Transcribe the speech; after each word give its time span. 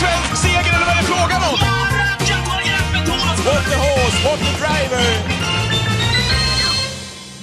svensk 0.00 0.42
seger 0.42 0.72
eller 0.76 0.86
vad 0.88 0.96
är 0.96 1.02
det 1.02 1.08
frågan 1.14 1.42
om? 1.50 1.58
What 3.46 3.64
the 3.70 3.76
horse, 3.76 4.18
what 4.24 4.38
the 4.38 4.52
driver! 4.62 5.36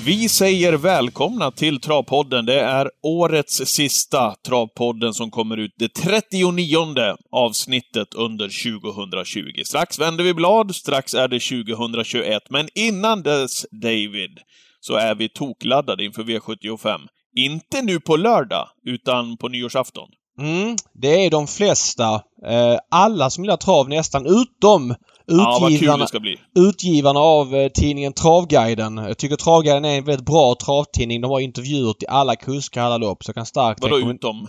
Vi 0.05 0.29
säger 0.29 0.73
välkomna 0.73 1.51
till 1.51 1.79
Travpodden. 1.81 2.45
Det 2.45 2.59
är 2.59 2.89
årets 3.03 3.61
sista 3.65 4.35
Travpodden 4.47 5.13
som 5.13 5.31
kommer 5.31 5.57
ut 5.57 5.71
det 5.77 5.93
39 5.93 7.15
avsnittet 7.31 8.13
under 8.13 8.79
2020. 8.79 9.63
Strax 9.65 9.99
vänder 9.99 10.23
vi 10.23 10.33
blad, 10.33 10.75
strax 10.75 11.13
är 11.13 11.27
det 11.27 11.39
2021. 11.39 12.43
Men 12.49 12.67
innan 12.75 13.23
dess, 13.23 13.65
David, 13.71 14.39
så 14.79 14.95
är 14.95 15.15
vi 15.15 15.29
tokladdade 15.29 16.05
inför 16.05 16.23
V75. 16.23 16.99
Inte 17.35 17.81
nu 17.81 17.99
på 17.99 18.15
lördag, 18.15 18.69
utan 18.85 19.37
på 19.37 19.49
nyårsafton. 19.49 20.09
Mm, 20.39 20.75
det 20.93 21.25
är 21.25 21.29
de 21.29 21.47
flesta. 21.47 22.13
Eh, 22.47 22.77
alla 22.91 23.29
som 23.29 23.43
gillar 23.43 23.57
trav 23.57 23.89
nästan, 23.89 24.25
utom 24.25 24.95
Ja, 25.25 25.69
utgivarna, 25.69 26.07
bli. 26.21 26.37
utgivarna 26.55 27.19
av 27.19 27.55
eh, 27.55 27.69
tidningen 27.69 28.13
Travguiden. 28.13 28.97
Jag 28.97 29.17
tycker 29.17 29.35
Travguiden 29.35 29.85
är 29.85 29.97
en 29.97 30.03
väldigt 30.05 30.25
bra 30.25 30.55
travtidning. 30.55 31.21
De 31.21 31.31
har 31.31 31.39
intervjuer 31.39 31.93
till 31.93 32.07
alla 32.07 32.35
kuskar, 32.35 32.81
alla 32.83 32.97
lopp. 32.97 33.23
Så 33.23 33.29
jag 33.29 33.35
kan 33.35 33.45
starkt 33.45 33.81
Vadå 33.81 33.97
utom? 34.11 34.47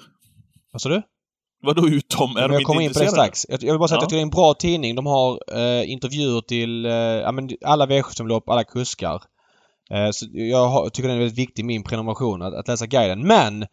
Vad 0.73 0.83
sa 0.83 0.89
du? 0.89 1.03
Vadå 1.63 1.89
utom? 1.89 2.31
Är 2.31 2.41
Men 2.41 2.51
de 2.51 2.55
jag 2.55 2.63
kommer 2.65 2.81
in 2.81 2.93
på 2.93 2.99
det 2.99 3.09
strax. 3.09 3.47
Jag, 3.49 3.63
jag 3.63 3.73
vill 3.73 3.79
bara 3.79 3.89
säga 3.89 3.97
att 3.99 4.03
Ja. 4.03 4.05
jag 4.05 4.09
tycker 4.11 4.17
det 4.17 4.21
är 4.21 4.23
en 4.23 4.31
bra 4.31 4.55
tidning. 4.55 4.95
De 4.95 5.07
har 5.07 5.39
eh, 5.57 5.91
intervjuer 5.91 6.41
till 6.41 6.87
eh, 6.87 6.93
ja, 6.93 7.33
alla 7.65 7.87
V75-lopp, 7.87 8.49
alla 8.49 8.65
kuskar. 8.65 9.23
Eh, 9.91 10.11
så 10.13 10.27
jag 10.33 10.69
har, 10.69 10.89
tycker 10.89 11.09
det 11.09 11.15
är 11.15 11.19
väldigt 11.19 11.39
viktigt 11.39 11.59
i 11.59 11.63
min 11.63 11.83
prenumeration 11.85 12.43
att, 12.43 12.55
att 12.55 12.69
läsa 12.69 12.87
guiden. 12.87 13.27
Men 13.27 13.67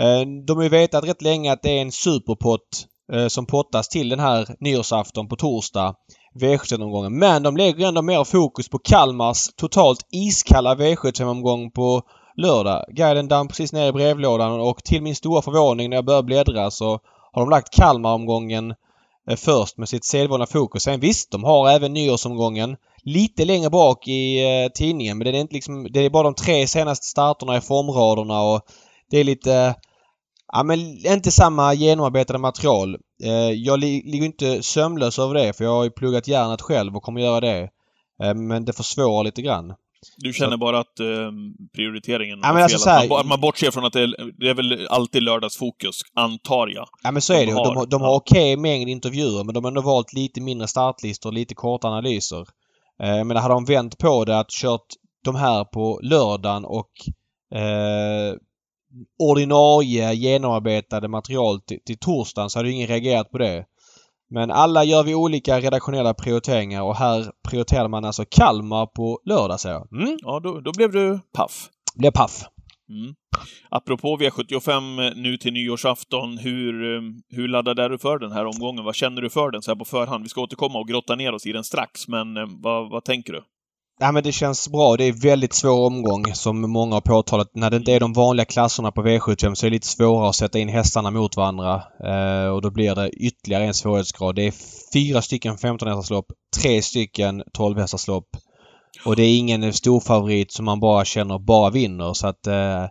Eh, 0.00 0.20
de 0.46 0.56
har 0.56 0.62
ju 0.62 0.68
vetat 0.68 1.04
rätt 1.04 1.22
länge 1.22 1.52
att 1.52 1.62
det 1.62 1.78
är 1.78 1.82
en 1.82 1.92
superpott 1.92 2.86
eh, 3.12 3.26
som 3.26 3.46
pottas 3.46 3.88
till 3.88 4.08
den 4.08 4.20
här 4.20 4.56
nyårsafton 4.60 5.28
på 5.28 5.36
torsdag. 5.36 5.94
V75-omgången. 6.40 7.18
Men 7.18 7.42
de 7.42 7.56
lägger 7.56 7.88
ändå 7.88 8.02
mer 8.02 8.24
fokus 8.24 8.68
på 8.68 8.78
Kalmars 8.78 9.46
totalt 9.56 10.00
iskalla 10.12 10.74
V75-omgång 10.74 11.70
på 11.70 12.02
lördag. 12.36 12.84
Guiden 12.88 13.28
damm 13.28 13.48
precis 13.48 13.72
ner 13.72 13.88
i 13.88 13.92
brevlådan 13.92 14.60
och 14.60 14.84
till 14.84 15.02
min 15.02 15.14
stora 15.14 15.42
förvåning 15.42 15.90
när 15.90 15.96
jag 15.96 16.04
började 16.04 16.26
bläddra 16.26 16.70
så 16.70 17.00
har 17.32 17.42
de 17.42 17.50
lagt 17.50 17.74
Kalmar-omgången 17.74 18.74
eh, 19.30 19.36
först 19.36 19.78
med 19.78 19.88
sitt 19.88 20.04
sedvanliga 20.04 20.46
fokus. 20.46 20.82
Sen 20.82 21.00
visst, 21.00 21.30
de 21.30 21.44
har 21.44 21.70
även 21.70 21.94
nyårsomgången 21.94 22.76
lite 23.02 23.44
längre 23.44 23.70
bak 23.70 24.08
i 24.08 24.40
tidningen 24.74 25.18
men 25.18 25.24
det 25.24 25.38
är 25.38 25.40
inte 25.40 25.54
liksom, 25.54 25.88
det 25.92 26.00
är 26.00 26.10
bara 26.10 26.22
de 26.22 26.34
tre 26.34 26.66
senaste 26.66 27.06
starterna 27.06 27.56
i 27.56 27.60
formraderna 27.60 28.42
och 28.42 28.60
det 29.10 29.18
är 29.18 29.24
lite 29.24 29.74
Ja 30.52 30.62
men 30.62 30.78
inte 31.06 31.30
samma 31.30 31.74
genomarbetade 31.74 32.38
material. 32.38 32.96
Eh, 33.24 33.30
jag 33.50 33.78
li 33.80 34.02
ligger 34.06 34.26
inte 34.26 34.62
sömnlös 34.62 35.18
över 35.18 35.34
det 35.34 35.56
för 35.56 35.64
jag 35.64 35.70
har 35.70 35.84
ju 35.84 35.90
pluggat 35.90 36.28
järnet 36.28 36.60
själv 36.62 36.96
och 36.96 37.02
kommer 37.02 37.20
göra 37.20 37.40
det. 37.40 37.68
Eh, 38.22 38.34
men 38.34 38.64
det 38.64 38.72
försvårar 38.72 39.24
lite 39.24 39.42
grann. 39.42 39.74
Du 40.16 40.32
känner 40.32 40.56
bara 40.56 40.78
att 40.78 41.00
eh, 41.00 41.06
prioriteringen 41.74 42.38
Ja, 42.42 42.52
men 42.52 42.62
alltså 42.62 42.78
fel. 42.78 42.92
här- 42.92 43.04
att 43.04 43.10
man, 43.10 43.28
man 43.28 43.40
bortser 43.40 43.70
från 43.70 43.84
att 43.84 43.92
det 43.92 44.00
är, 44.00 44.40
det 44.40 44.48
är 44.48 44.54
väl 44.54 44.86
alltid 44.90 45.22
lördagsfokus, 45.22 46.00
antar 46.14 46.68
jag. 46.68 46.86
Ja 47.02 47.10
men 47.10 47.22
så 47.22 47.32
är 47.32 47.38
De 47.38 47.44
det 47.44 47.50
ju. 47.50 47.56
har- 47.56 47.74
De, 47.74 47.88
de 47.88 48.00
har 48.00 48.08
ja. 48.08 48.16
okej 48.16 48.56
mängd 48.56 48.88
intervjuer 48.88 49.44
men 49.44 49.54
de 49.54 49.64
har 49.64 49.70
ändå 49.70 49.80
valt 49.80 50.12
lite 50.12 50.40
mindre 50.40 50.68
startlistor 50.68 51.32
lite 51.32 51.54
korta 51.54 51.88
analyser. 51.88 52.40
Eh, 53.02 53.24
men 53.24 53.36
hade 53.36 53.54
de 53.54 53.64
vänt 53.64 53.98
på 53.98 54.24
det 54.24 54.38
att 54.38 54.50
kört 54.50 54.86
de 55.24 55.34
här 55.34 55.64
på 55.64 56.00
lördagen 56.02 56.64
och 56.64 56.90
eh, 57.54 58.34
ordinarie 59.18 60.12
genomarbetade 60.14 61.08
material 61.08 61.60
till, 61.60 61.78
till 61.86 61.98
torsdagen 61.98 62.50
så 62.50 62.58
hade 62.58 62.70
ingen 62.70 62.88
reagerat 62.88 63.30
på 63.30 63.38
det. 63.38 63.64
Men 64.30 64.50
alla 64.50 64.84
gör 64.84 65.02
vi 65.02 65.14
olika 65.14 65.60
redaktionella 65.60 66.14
prioriteringar 66.14 66.82
och 66.82 66.96
här 66.96 67.26
prioriterar 67.48 67.88
man 67.88 68.04
alltså 68.04 68.24
Kalmar 68.30 68.86
på 68.86 69.20
lördag 69.24 69.60
säger 69.60 69.74
jag. 69.74 69.92
Mm, 70.02 70.16
Ja, 70.22 70.40
då, 70.40 70.60
då 70.60 70.72
blev 70.76 70.92
du 70.92 71.20
paff. 71.32 71.68
blev 71.94 72.10
paff. 72.10 72.44
Mm. 72.88 73.14
Apropå 73.70 74.16
V75 74.16 75.12
nu 75.16 75.36
till 75.36 75.52
nyårsafton, 75.52 76.38
hur, 76.38 76.94
eh, 76.96 77.00
hur 77.28 77.48
laddad 77.48 77.78
är 77.78 77.88
du 77.88 77.98
för 77.98 78.18
den 78.18 78.32
här 78.32 78.44
omgången? 78.46 78.84
Vad 78.84 78.94
känner 78.94 79.22
du 79.22 79.30
för 79.30 79.50
den 79.50 79.62
så 79.62 79.70
här 79.70 79.76
på 79.78 79.84
förhand? 79.84 80.22
Vi 80.22 80.28
ska 80.28 80.40
återkomma 80.42 80.78
och 80.78 80.88
grotta 80.88 81.14
ner 81.14 81.32
oss 81.34 81.46
i 81.46 81.52
den 81.52 81.64
strax, 81.64 82.08
men 82.08 82.36
eh, 82.36 82.44
vad, 82.62 82.90
vad 82.90 83.04
tänker 83.04 83.32
du? 83.32 83.42
Ja 83.98 84.12
men 84.12 84.22
det 84.22 84.32
känns 84.32 84.68
bra. 84.68 84.96
Det 84.96 85.04
är 85.04 85.12
väldigt 85.12 85.52
svår 85.52 85.86
omgång 85.86 86.34
som 86.34 86.70
många 86.70 86.94
har 86.94 87.00
påtalat. 87.00 87.50
När 87.54 87.70
det 87.70 87.76
inte 87.76 87.92
är 87.92 88.00
de 88.00 88.12
vanliga 88.12 88.44
klasserna 88.44 88.92
på 88.92 89.02
V75 89.02 89.54
så 89.54 89.66
är 89.66 89.70
det 89.70 89.74
lite 89.74 89.86
svårare 89.86 90.28
att 90.28 90.34
sätta 90.34 90.58
in 90.58 90.68
hästarna 90.68 91.10
mot 91.10 91.36
varandra. 91.36 91.82
Eh, 92.04 92.48
och 92.48 92.62
då 92.62 92.70
blir 92.70 92.94
det 92.94 93.10
ytterligare 93.10 93.64
en 93.64 93.74
svårighetsgrad. 93.74 94.34
Det 94.34 94.42
är 94.42 94.52
fyra 94.92 95.22
stycken 95.22 95.58
15 95.58 95.88
hästarslopp, 95.88 96.26
tre 96.60 96.82
stycken 96.82 97.42
12 97.52 97.78
hästarslopp. 97.78 98.28
Och 99.04 99.16
det 99.16 99.22
är 99.22 99.38
ingen 99.38 99.72
stor 99.72 100.00
favorit 100.00 100.52
som 100.52 100.64
man 100.64 100.80
bara 100.80 101.04
känner 101.04 101.38
bara 101.38 101.70
vinner 101.70 102.12
så 102.12 102.26
att 102.26 102.46
eh, 102.46 102.84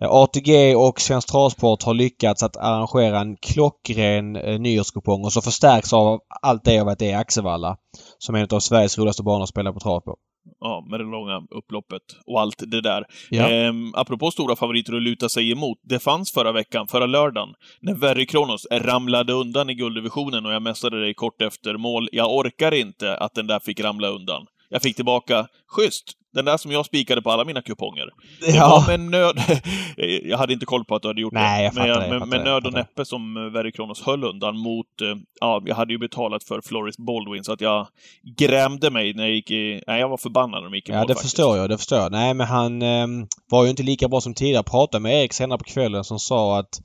ATG 0.00 0.76
och 0.76 1.00
Svensk 1.00 1.28
Travsport 1.28 1.82
har 1.82 1.94
lyckats 1.94 2.42
att 2.42 2.56
arrangera 2.56 3.20
en 3.20 3.36
klockren 3.36 4.36
eh, 4.36 4.60
nyårskupong 4.60 5.24
och 5.24 5.32
så 5.32 5.42
förstärks 5.42 5.92
av 5.92 6.20
allt 6.42 6.64
det 6.64 6.80
av 6.80 6.88
att 6.88 6.98
det 6.98 7.10
är 7.10 7.18
Axevalla. 7.18 7.76
Som 8.18 8.34
är 8.34 8.38
en 8.38 8.48
av 8.50 8.60
Sveriges 8.60 8.98
roligaste 8.98 9.22
banor 9.22 9.42
att 9.42 9.48
spela 9.48 9.72
på 9.72 9.80
trav 9.80 10.00
på. 10.00 10.16
Ja, 10.60 10.86
med 10.90 11.00
det 11.00 11.04
långa 11.04 11.42
upploppet 11.50 12.02
och 12.26 12.40
allt 12.40 12.62
det 12.66 12.80
där. 12.80 13.04
Ja. 13.30 13.48
Ehm, 13.48 13.94
apropå 13.94 14.30
stora 14.30 14.56
favoriter 14.56 14.96
att 14.96 15.02
luta 15.02 15.28
sig 15.28 15.52
emot. 15.52 15.78
Det 15.82 15.98
fanns 15.98 16.32
förra 16.32 16.52
veckan, 16.52 16.86
förra 16.86 17.06
lördagen, 17.06 17.54
när 17.80 17.94
Verry 17.94 18.26
Kronos 18.26 18.66
ramlade 18.70 19.32
undan 19.32 19.70
i 19.70 19.74
gulddivisionen 19.74 20.46
och 20.46 20.52
jag 20.52 20.62
mässade 20.62 21.00
dig 21.00 21.14
kort 21.14 21.42
efter 21.42 21.76
mål. 21.76 22.08
Jag 22.12 22.34
orkar 22.36 22.74
inte 22.74 23.16
att 23.16 23.34
den 23.34 23.46
där 23.46 23.60
fick 23.60 23.80
ramla 23.80 24.08
undan. 24.08 24.46
Jag 24.68 24.82
fick 24.82 24.96
tillbaka, 24.96 25.46
schysst, 25.76 26.04
den 26.34 26.44
där 26.44 26.56
som 26.56 26.72
jag 26.72 26.86
spikade 26.86 27.22
på 27.22 27.30
alla 27.30 27.44
mina 27.44 27.62
kuponger. 27.62 28.04
Det 28.40 28.50
Ja. 28.56 28.84
med 28.88 29.00
nöd... 29.00 29.40
jag 30.24 30.38
hade 30.38 30.52
inte 30.52 30.66
koll 30.66 30.84
på 30.84 30.94
att 30.94 31.02
du 31.02 31.08
hade 31.08 31.20
gjort 31.20 31.32
Nej, 31.32 31.70
det. 31.74 31.86
jag 31.86 31.94
fattar 31.96 32.18
men 32.18 32.30
det, 32.30 32.36
jag 32.36 32.44
det, 32.44 32.44
nöd 32.44 32.46
jag 32.48 32.56
och 32.56 32.62
fattar 32.62 32.70
det. 32.70 32.78
näppe 32.78 33.04
som 33.04 33.36
eh, 33.36 33.42
Verry 33.42 33.72
Kronos 33.72 34.02
höll 34.02 34.24
undan 34.24 34.58
mot... 34.58 34.86
eh, 35.02 35.08
Ja, 35.40 35.62
jag 35.64 35.74
hade 35.76 35.92
ju 35.92 35.98
betalat 35.98 36.44
för 36.44 36.60
Floris 36.60 36.96
Baldwin 36.98 37.44
så 37.44 37.52
att 37.52 37.60
jag 37.60 37.86
grämde 38.38 38.90
mig 38.90 39.14
när 39.14 39.22
jag 39.24 39.32
gick 39.32 39.50
i... 39.50 39.82
Nej, 39.86 40.00
jag 40.00 40.08
var 40.08 40.16
förbannad 40.16 40.62
när 40.62 40.70
de 40.70 40.76
gick 40.76 40.88
i 40.88 40.92
Ja, 40.92 40.98
mål 40.98 41.06
det 41.06 41.14
faktiskt. 41.14 41.30
förstår 41.36 41.56
jag. 41.56 41.70
Det 41.70 41.78
förstår 41.78 41.98
jag. 41.98 42.12
Nej, 42.12 42.34
men 42.34 42.46
han 42.46 42.82
ehm, 42.82 43.26
var 43.50 43.64
ju 43.64 43.70
inte 43.70 43.82
lika 43.82 44.08
bra 44.08 44.20
som 44.20 44.34
tidigare. 44.34 44.62
Pratade 44.62 45.02
med 45.02 45.14
Erik 45.22 45.32
senare 45.32 45.58
på 45.58 45.64
kvällen 45.64 46.04
som 46.04 46.18
sa 46.18 46.58
att 46.58 46.80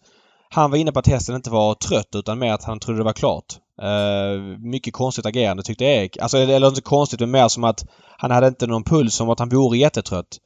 han 0.50 0.72
var 0.72 0.78
inne 0.78 0.92
på 0.92 1.00
att 1.00 1.08
hästen 1.08 1.36
inte 1.36 1.50
var 1.50 1.74
trött 1.76 2.10
utan 2.16 2.40
mer 2.40 2.54
att 2.54 2.64
han 2.64 2.80
trodde 2.80 3.00
det 3.00 3.04
var 3.04 3.14
klart. 3.14 3.46
Eh, 3.84 4.42
mycket 4.60 4.94
konstigt 4.94 5.26
agerande 5.26 5.64
tyckte 5.64 5.86
Erik. 5.86 6.18
Alltså, 6.18 6.38
eller 6.38 6.68
inte 6.68 6.82
konstigt 6.82 7.20
men 7.20 7.32
mer 7.32 7.48
som 7.48 7.64
att 7.64 7.86
han 8.18 8.32
hade 8.32 8.48
inte 8.48 8.68
någon 8.68 8.84
puls 8.84 9.16
som 9.16 9.30
att 9.30 9.40
han 9.40 9.50
vore 9.50 9.78
jättetrött. 9.78 10.38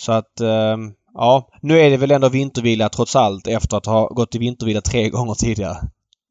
Så 0.00 0.12
att, 0.12 0.40
ehm, 0.40 0.92
ja. 1.14 1.48
Nu 1.62 1.80
är 1.80 1.90
det 1.90 1.96
väl 1.96 2.10
ändå 2.10 2.28
vintervila 2.28 2.88
trots 2.88 3.16
allt 3.16 3.46
efter 3.46 3.76
att 3.76 3.86
ha 3.86 4.06
gått 4.06 4.34
i 4.34 4.38
vintervila 4.38 4.80
tre 4.80 5.08
gånger 5.10 5.34
tidigare. 5.34 5.76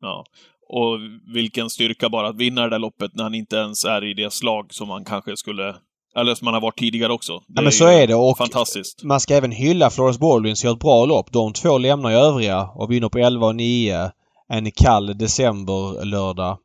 Ja. 0.02 0.26
Och 0.70 0.98
vilken 1.34 1.70
styrka 1.70 2.10
bara 2.10 2.28
att 2.28 2.38
vinna 2.38 2.62
det 2.62 2.70
där 2.70 2.80
loppet 2.80 3.12
när 3.16 3.24
han 3.24 3.36
inte 3.36 3.56
ens 3.56 3.86
är 3.86 4.12
i 4.12 4.14
det 4.14 4.34
slag 4.34 4.74
som 4.74 4.88
man 4.88 5.06
kanske 5.06 5.38
skulle... 5.38 5.76
Eller 6.16 6.36
som 6.36 6.46
man 6.46 6.54
har 6.54 6.62
varit 6.62 6.80
tidigare 6.80 7.14
också. 7.14 7.34
Det 7.34 7.44
Ja, 7.56 7.62
men 7.62 7.72
så 7.72 7.84
ju 7.84 7.92
är 7.94 8.08
det 8.08 8.16
och 8.16 8.38
Fantastiskt. 8.38 9.04
man 9.04 9.20
ska 9.20 9.36
även 9.36 9.52
hylla 9.52 9.90
Flores 9.90 10.20
Baldwin 10.20 10.56
som 10.56 10.68
gör 10.68 10.74
ett 10.74 10.80
bra 10.80 11.06
lopp. 11.06 11.32
De 11.32 11.54
två 11.54 11.78
lämnar 11.78 12.10
ju 12.10 12.16
övriga 12.16 12.70
och 12.76 12.92
vinner 12.92 13.10
på 13.10 13.20
11 13.20 13.48
och 13.48 13.56
9 13.56 14.12
en 14.52 14.72
kall 14.72 15.18
decemberlördag. 15.18 16.58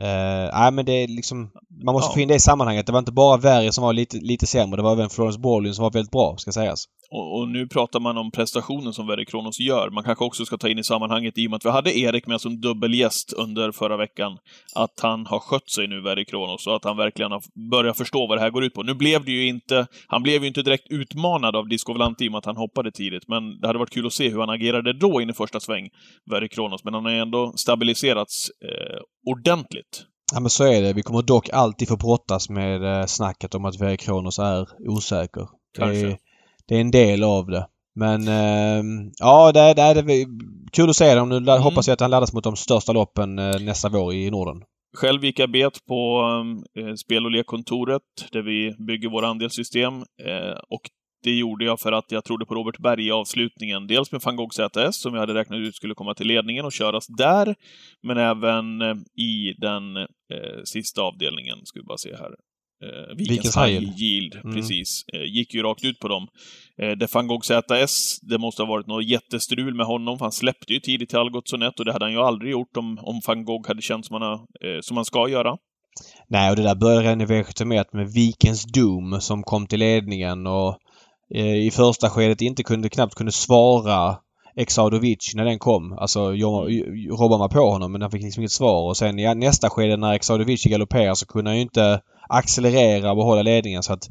Eh, 0.00 0.50
nej 0.60 0.72
men 0.72 0.84
det 0.84 0.92
är 0.92 1.08
liksom... 1.08 1.50
Man 1.84 1.92
måste 1.92 2.10
Ja. 2.10 2.14
få 2.14 2.20
in 2.20 2.28
det 2.28 2.34
i 2.34 2.40
sammanhanget. 2.40 2.86
Det 2.86 2.92
var 2.92 2.98
inte 2.98 3.12
bara 3.12 3.36
Verge 3.36 3.72
som 3.72 3.84
var 3.84 3.92
lite, 3.92 4.16
lite 4.16 4.46
sämre. 4.46 4.76
Det 4.76 4.82
var 4.82 4.92
även 4.92 5.10
Florence 5.10 5.38
Baldwin 5.40 5.74
som 5.74 5.82
var 5.82 5.90
väldigt 5.90 6.10
bra, 6.12 6.34
ska 6.38 6.52
sägas. 6.52 6.84
Och, 7.10 7.38
och 7.38 7.48
nu 7.48 7.66
pratar 7.68 8.00
man 8.00 8.18
om 8.18 8.30
prestationen 8.30 8.92
som 8.92 9.06
Verry 9.06 9.24
Kronos 9.24 9.60
gör. 9.60 9.90
Man 9.90 10.04
kanske 10.04 10.24
också 10.24 10.44
ska 10.44 10.56
ta 10.56 10.68
in 10.68 10.78
i 10.78 10.84
sammanhanget, 10.84 11.38
i 11.38 11.46
och 11.46 11.50
med 11.50 11.56
att 11.56 11.64
vi 11.64 11.70
hade 11.70 11.98
Erik 11.98 12.26
med 12.26 12.40
som 12.40 12.60
dubbelgäst 12.60 13.32
under 13.32 13.72
förra 13.72 13.96
veckan, 13.96 14.38
att 14.74 15.00
han 15.02 15.26
har 15.26 15.38
skött 15.38 15.70
sig 15.70 15.86
nu, 15.88 16.00
Verry 16.00 16.24
Kronos, 16.24 16.66
och 16.66 16.76
att 16.76 16.84
han 16.84 16.96
verkligen 16.96 17.32
har 17.32 17.42
börjat 17.70 17.96
förstå 17.98 18.26
vad 18.26 18.38
det 18.38 18.42
här 18.42 18.50
går 18.50 18.64
ut 18.64 18.74
på. 18.74 18.82
Nu 18.82 18.94
blev 18.94 19.24
det 19.24 19.32
ju 19.32 19.48
inte... 19.48 19.86
Han 20.06 20.22
blev 20.22 20.42
ju 20.42 20.48
inte 20.48 20.62
direkt 20.62 20.86
utmanad 20.90 21.56
av 21.56 21.68
Disco 21.68 21.92
Volante 21.92 22.24
i 22.24 22.28
och 22.28 22.32
med 22.32 22.38
att 22.38 22.46
han 22.46 22.56
hoppade 22.56 22.90
tidigt, 22.92 23.28
men 23.28 23.60
det 23.60 23.66
hade 23.66 23.78
varit 23.78 23.90
kul 23.90 24.06
att 24.06 24.12
se 24.12 24.28
hur 24.28 24.40
han 24.40 24.50
agerade 24.50 24.92
då 24.92 25.20
in 25.20 25.30
i 25.30 25.32
första 25.32 25.60
sväng, 25.60 25.88
Verry 26.30 26.48
Kronos. 26.48 26.84
Men 26.84 26.94
han 26.94 27.04
har 27.04 27.12
ju 27.12 27.18
ändå 27.18 27.52
stabiliserats 27.56 28.50
eh, 28.64 29.00
ordentligt. 29.32 29.81
Ja 30.34 30.40
men 30.40 30.50
så 30.50 30.64
är 30.64 30.82
det. 30.82 30.92
Vi 30.92 31.02
kommer 31.02 31.22
dock 31.22 31.48
alltid 31.52 31.88
få 31.88 31.96
brottas 31.96 32.48
med 32.48 33.00
eh, 33.00 33.06
snacket 33.06 33.54
om 33.54 33.64
att 33.64 33.80
Verge 33.80 33.96
Kronos 33.96 34.38
är 34.38 34.68
osäker. 34.88 35.48
Det 35.78 35.82
är, 35.84 36.18
det 36.68 36.76
är 36.76 36.80
en 36.80 36.90
del 36.90 37.22
av 37.24 37.46
det. 37.46 37.66
Men 37.94 38.28
ehm, 38.28 39.10
ja, 39.18 39.52
det, 39.52 39.60
är- 39.60 39.74
det 39.74 39.80
är 40.12 40.26
kul 40.72 40.90
att 40.90 40.96
se 40.96 41.14
dem. 41.14 41.28
Nu 41.28 41.36
Mm. 41.36 41.62
hoppas 41.62 41.86
jag 41.88 41.92
att 41.94 42.00
han 42.00 42.10
laddas 42.10 42.32
mot 42.32 42.44
de 42.44 42.56
största 42.56 42.92
loppen 42.92 43.38
eh, 43.38 43.60
nästa 43.60 43.88
vår 43.88 44.14
i 44.14 44.30
Norden. 44.30 44.62
Själv 44.96 45.24
gick 45.24 45.38
jag 45.38 45.50
bet 45.52 45.86
på 45.88 46.22
eh, 46.78 46.94
spel 46.94 47.24
och 47.24 47.30
lekkontoret 47.30 48.02
där 48.32 48.42
vi 48.42 48.74
bygger 48.86 49.08
våra 49.10 49.28
andelssystem. 49.28 49.94
Eh, 49.94 50.58
och 50.70 50.80
det 51.22 51.30
gjorde 51.30 51.64
jag 51.64 51.80
för 51.80 51.92
att 51.92 52.12
jag 52.12 52.24
trodde 52.24 52.46
på 52.46 52.54
Robert 52.54 52.78
Berg 52.78 53.06
i 53.06 53.10
avslutningen. 53.10 53.86
Dels 53.86 54.12
med 54.12 54.20
van 54.24 54.36
Gogh 54.36 54.50
ZS, 54.50 55.00
som 55.00 55.14
jag 55.14 55.20
hade 55.20 55.34
räknat 55.34 55.58
ut 55.58 55.76
skulle 55.76 55.94
komma 55.94 56.14
till 56.14 56.26
ledningen 56.26 56.64
och 56.64 56.72
köras 56.72 57.06
där, 57.06 57.54
men 58.02 58.16
även 58.16 58.82
eh, 58.82 58.94
i 59.16 59.54
den 59.58 59.96
eh, 59.96 60.62
sista 60.64 61.02
avdelningen, 61.02 61.58
ska 61.64 61.80
vi 61.80 61.84
bara 61.84 61.98
se 61.98 62.16
här. 62.16 62.30
Eh, 62.84 63.16
Vikens 63.16 63.56
High 63.56 64.02
Yield, 64.02 64.34
mm. 64.44 64.54
precis. 64.54 65.04
Eh, 65.12 65.22
gick 65.22 65.54
ju 65.54 65.62
rakt 65.62 65.84
ut 65.84 65.98
på 65.98 66.08
dem. 66.08 66.28
Eh, 66.82 66.90
det 66.90 67.14
van 67.14 67.26
Gogh 67.26 67.42
ZS, 67.42 68.20
det 68.20 68.38
måste 68.38 68.62
ha 68.62 68.68
varit 68.68 68.86
något 68.86 69.08
jättestrul 69.08 69.74
med 69.74 69.86
honom, 69.86 70.18
för 70.18 70.24
han 70.24 70.32
släppte 70.32 70.72
ju 70.72 70.80
tidigt 70.80 71.08
till 71.08 71.18
Algotssonet 71.18 71.78
och 71.78 71.84
det 71.84 71.92
hade 71.92 72.04
han 72.04 72.12
ju 72.12 72.18
aldrig 72.18 72.52
gjort 72.52 72.76
om, 72.76 72.98
om 72.98 73.20
van 73.26 73.44
Gogh 73.44 73.68
hade 73.68 73.82
känt 73.82 74.06
som 74.06 74.22
han, 74.22 74.32
eh, 74.32 74.80
som 74.80 74.96
han 74.96 75.04
ska 75.04 75.28
göra. 75.28 75.56
Nej, 76.28 76.50
och 76.50 76.56
det 76.56 76.62
där 76.62 76.74
började 76.74 77.02
redan 77.02 77.20
i 77.20 77.26
V71 77.26 77.84
med 77.92 78.12
Vikens 78.12 78.64
Doom 78.64 79.20
som 79.20 79.42
kom 79.42 79.66
till 79.66 79.78
ledningen 79.78 80.46
och 80.46 80.78
i 81.34 81.70
första 81.70 82.10
skedet 82.10 82.40
inte 82.40 82.62
kunde, 82.62 82.88
knappt 82.88 83.14
kunde 83.14 83.32
svara 83.32 84.16
Exadovic 84.56 85.32
när 85.34 85.44
den 85.44 85.58
kom. 85.58 85.92
Alltså 85.92 86.34
jag, 86.34 86.70
Robban 87.10 87.40
var 87.40 87.48
på 87.48 87.70
honom 87.70 87.92
men 87.92 88.02
han 88.02 88.10
fick 88.10 88.22
liksom 88.22 88.40
inget 88.40 88.52
svar 88.52 88.88
och 88.88 88.96
sen 88.96 89.18
i 89.18 89.34
nästa 89.34 89.70
skede 89.70 89.96
när 89.96 90.12
Exadovic 90.12 90.64
galopperade 90.64 91.16
så 91.16 91.26
kunde 91.26 91.50
han 91.50 91.56
ju 91.56 91.62
inte 91.62 92.00
accelerera 92.28 93.10
och 93.10 93.16
behålla 93.16 93.42
ledningen 93.42 93.82
så 93.82 93.92
att 93.92 94.08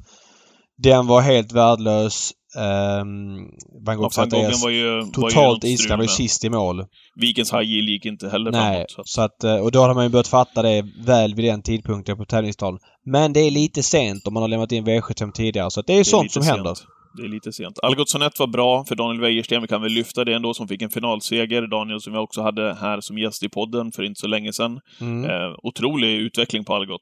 den 0.78 1.08
var 1.08 1.22
helt 1.22 1.52
värdelös. 1.52 2.32
Um, 2.58 3.50
Van 3.86 3.98
Gogh 3.98 4.14
ja, 4.16 4.52
var 4.64 4.70
ju, 4.70 5.02
totalt 5.14 5.64
iskall. 5.64 5.98
var 5.98 6.04
ju 6.04 6.08
sist 6.08 6.46
i 6.46 6.50
mål. 6.50 6.86
Vikens 7.16 7.54
High 7.54 7.64
Yield 7.64 7.90
gick 7.90 8.06
inte 8.06 8.30
heller 8.30 8.52
Nej, 8.52 8.74
framåt. 8.74 8.92
Så. 8.92 9.04
så 9.06 9.22
att, 9.22 9.44
eh, 9.44 9.56
och 9.56 9.72
då 9.72 9.82
hade 9.82 9.94
man 9.94 10.04
ju 10.04 10.10
börjat 10.10 10.28
fatta 10.28 10.62
det 10.62 10.86
väl 11.06 11.36
vid 11.36 11.46
den 11.46 11.62
tidpunkten 11.62 12.18
på 12.18 12.26
tävlingsdagen. 12.26 12.80
Men 13.06 13.34
det 13.34 13.40
är 13.40 13.52
lite 13.52 13.84
sent 13.84 14.28
om 14.28 14.34
man 14.34 14.44
har 14.44 14.48
lämnat 14.48 14.72
in 14.72 14.86
V75 14.86 15.32
tidigare. 15.32 15.72
Så 15.72 15.82
det 15.82 15.94
är, 15.94 15.96
det 15.96 16.00
är 16.00 16.04
sånt 16.04 16.32
som 16.32 16.44
sent. 16.44 16.56
händer. 16.56 16.76
Det 17.18 17.24
är 17.24 17.28
lite 17.28 17.52
sent. 17.52 17.80
Algotssonet 17.84 18.40
var 18.40 18.48
bra 18.48 18.86
för 18.86 18.96
Daniel 18.96 19.22
Wäjersten. 19.22 19.62
Vi 19.62 19.68
kan 19.68 19.82
väl 19.82 19.92
lyfta 19.92 20.26
det 20.26 20.34
ändå, 20.34 20.54
som 20.54 20.68
fick 20.68 20.82
en 20.82 20.90
finalseger. 20.90 21.68
Daniel 21.68 22.02
som 22.02 22.14
vi 22.14 22.20
också 22.20 22.42
hade 22.42 22.74
här 22.74 23.02
som 23.02 23.18
gäst 23.18 23.44
i 23.44 23.50
podden 23.50 23.92
för 23.92 24.04
inte 24.04 24.20
så 24.20 24.28
länge 24.28 24.54
sedan. 24.54 24.80
Mm. 25.02 25.30
Eh, 25.30 25.56
otrolig 25.64 26.16
utveckling 26.16 26.66
på 26.66 26.76
Algot. 26.76 27.02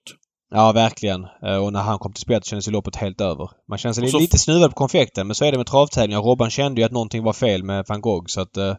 Ja, 0.52 0.72
verkligen. 0.72 1.28
Eh, 1.46 1.64
och 1.66 1.74
när 1.74 1.82
han 1.82 2.00
kom 2.00 2.14
till 2.14 2.22
spelet 2.22 2.46
kändes 2.46 2.68
ju 2.68 2.72
loppet 2.72 2.96
helt 2.96 3.22
över. 3.22 3.50
Man 3.70 3.78
känner 3.78 3.94
sig 3.94 4.08
så... 4.08 4.20
lite 4.20 4.38
snuvad 4.38 4.70
på 4.70 4.76
konfekten, 4.76 5.28
men 5.28 5.36
så 5.36 5.46
är 5.46 5.52
det 5.52 5.58
med 5.58 5.68
travtävlingar. 5.68 6.22
Robban 6.22 6.50
kände 6.50 6.82
ju 6.82 6.86
att 6.86 6.92
någonting 6.92 7.24
var 7.24 7.34
fel 7.34 7.64
med 7.64 7.86
van 7.88 8.02
Gogh, 8.02 8.26
så 8.28 8.42
att 8.42 8.58
eh, 8.58 8.76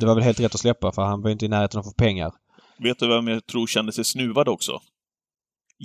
det 0.00 0.06
var 0.06 0.14
väl 0.14 0.24
helt 0.24 0.40
rätt 0.40 0.54
att 0.54 0.60
släppa, 0.60 0.92
för 0.92 1.02
han 1.02 1.22
var 1.22 1.30
inte 1.30 1.44
i 1.44 1.48
närheten 1.48 1.78
av 1.78 1.80
att 1.80 1.92
få 1.92 2.04
pengar. 2.04 2.30
Vet 2.78 2.98
du 2.98 3.08
vem 3.08 3.28
jag 3.28 3.46
tror 3.46 3.66
kände 3.66 3.92
sig 3.92 4.04
snuvad 4.04 4.48
också? 4.48 4.72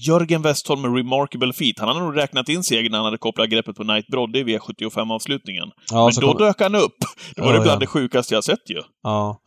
Jörgen 0.05 0.41
Westholm 0.41 0.81
med 0.81 0.95
Remarkable 0.95 1.53
Feet. 1.53 1.79
Han 1.79 1.88
hade 1.88 1.99
nog 1.99 2.17
räknat 2.17 2.49
in 2.49 2.63
segern 2.63 2.91
när 2.91 2.97
han 2.97 3.05
hade 3.05 3.17
kopplat 3.17 3.49
greppet 3.49 3.75
på 3.75 3.83
Knight 3.83 4.07
Brodde 4.07 4.39
i 4.39 4.44
V75-avslutningen. 4.44 5.71
Ja, 5.91 6.05
Men 6.05 6.21
då 6.21 6.33
kom... 6.33 6.38
dök 6.38 6.61
han 6.61 6.75
upp! 6.75 6.97
Det 7.35 7.41
var 7.41 7.53
det 7.53 7.59
bland 7.59 7.75
ja. 7.75 7.79
det 7.79 7.88
sjukaste 7.88 8.33
jag 8.33 8.44
sett 8.44 8.69
ju. 8.69 8.81
Ja. 9.03 9.39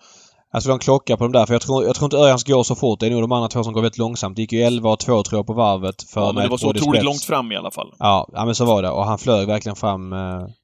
Jag 0.53 0.63
skulle 0.63 0.73
ha 0.73 0.77
en 0.77 0.81
klocka 0.81 1.17
på 1.17 1.25
dem 1.25 1.33
där 1.33 1.47
för 1.47 1.55
jag 1.55 1.63
tror, 1.63 1.85
jag 1.85 1.95
tror 1.95 2.07
inte 2.07 2.17
Örjans 2.17 2.45
går 2.45 2.63
så 2.63 2.75
fort. 2.75 3.01
Det 3.01 3.07
är 3.07 3.11
nog 3.11 3.23
de 3.23 3.33
andra 3.33 3.49
två 3.49 3.65
som 3.65 3.73
går 3.73 3.83
väldigt 3.83 3.99
långsamt. 3.99 4.37
Det 4.37 4.43
gick 4.43 4.53
ju 4.53 4.63
11 4.63 4.91
och 4.91 4.99
2 4.99 5.23
tror 5.23 5.39
jag 5.39 5.47
på 5.47 5.53
varvet 5.53 6.03
för 6.03 6.21
Ja, 6.21 6.33
men 6.33 6.43
det 6.43 6.49
var 6.49 6.59
så 6.59 6.69
otroligt 6.69 7.05
långt 7.05 7.25
fram 7.25 7.53
i 7.53 7.57
alla 7.57 7.71
fall. 7.71 7.95
Ja, 7.99 8.29
ja 8.33 8.45
men 8.45 8.55
så 8.55 8.65
var 8.65 8.83
det. 8.83 8.91
Och 8.91 9.05
han 9.05 9.19
flög 9.19 9.47
verkligen 9.47 9.77
fram... 9.77 10.13
Eh, 10.13 10.19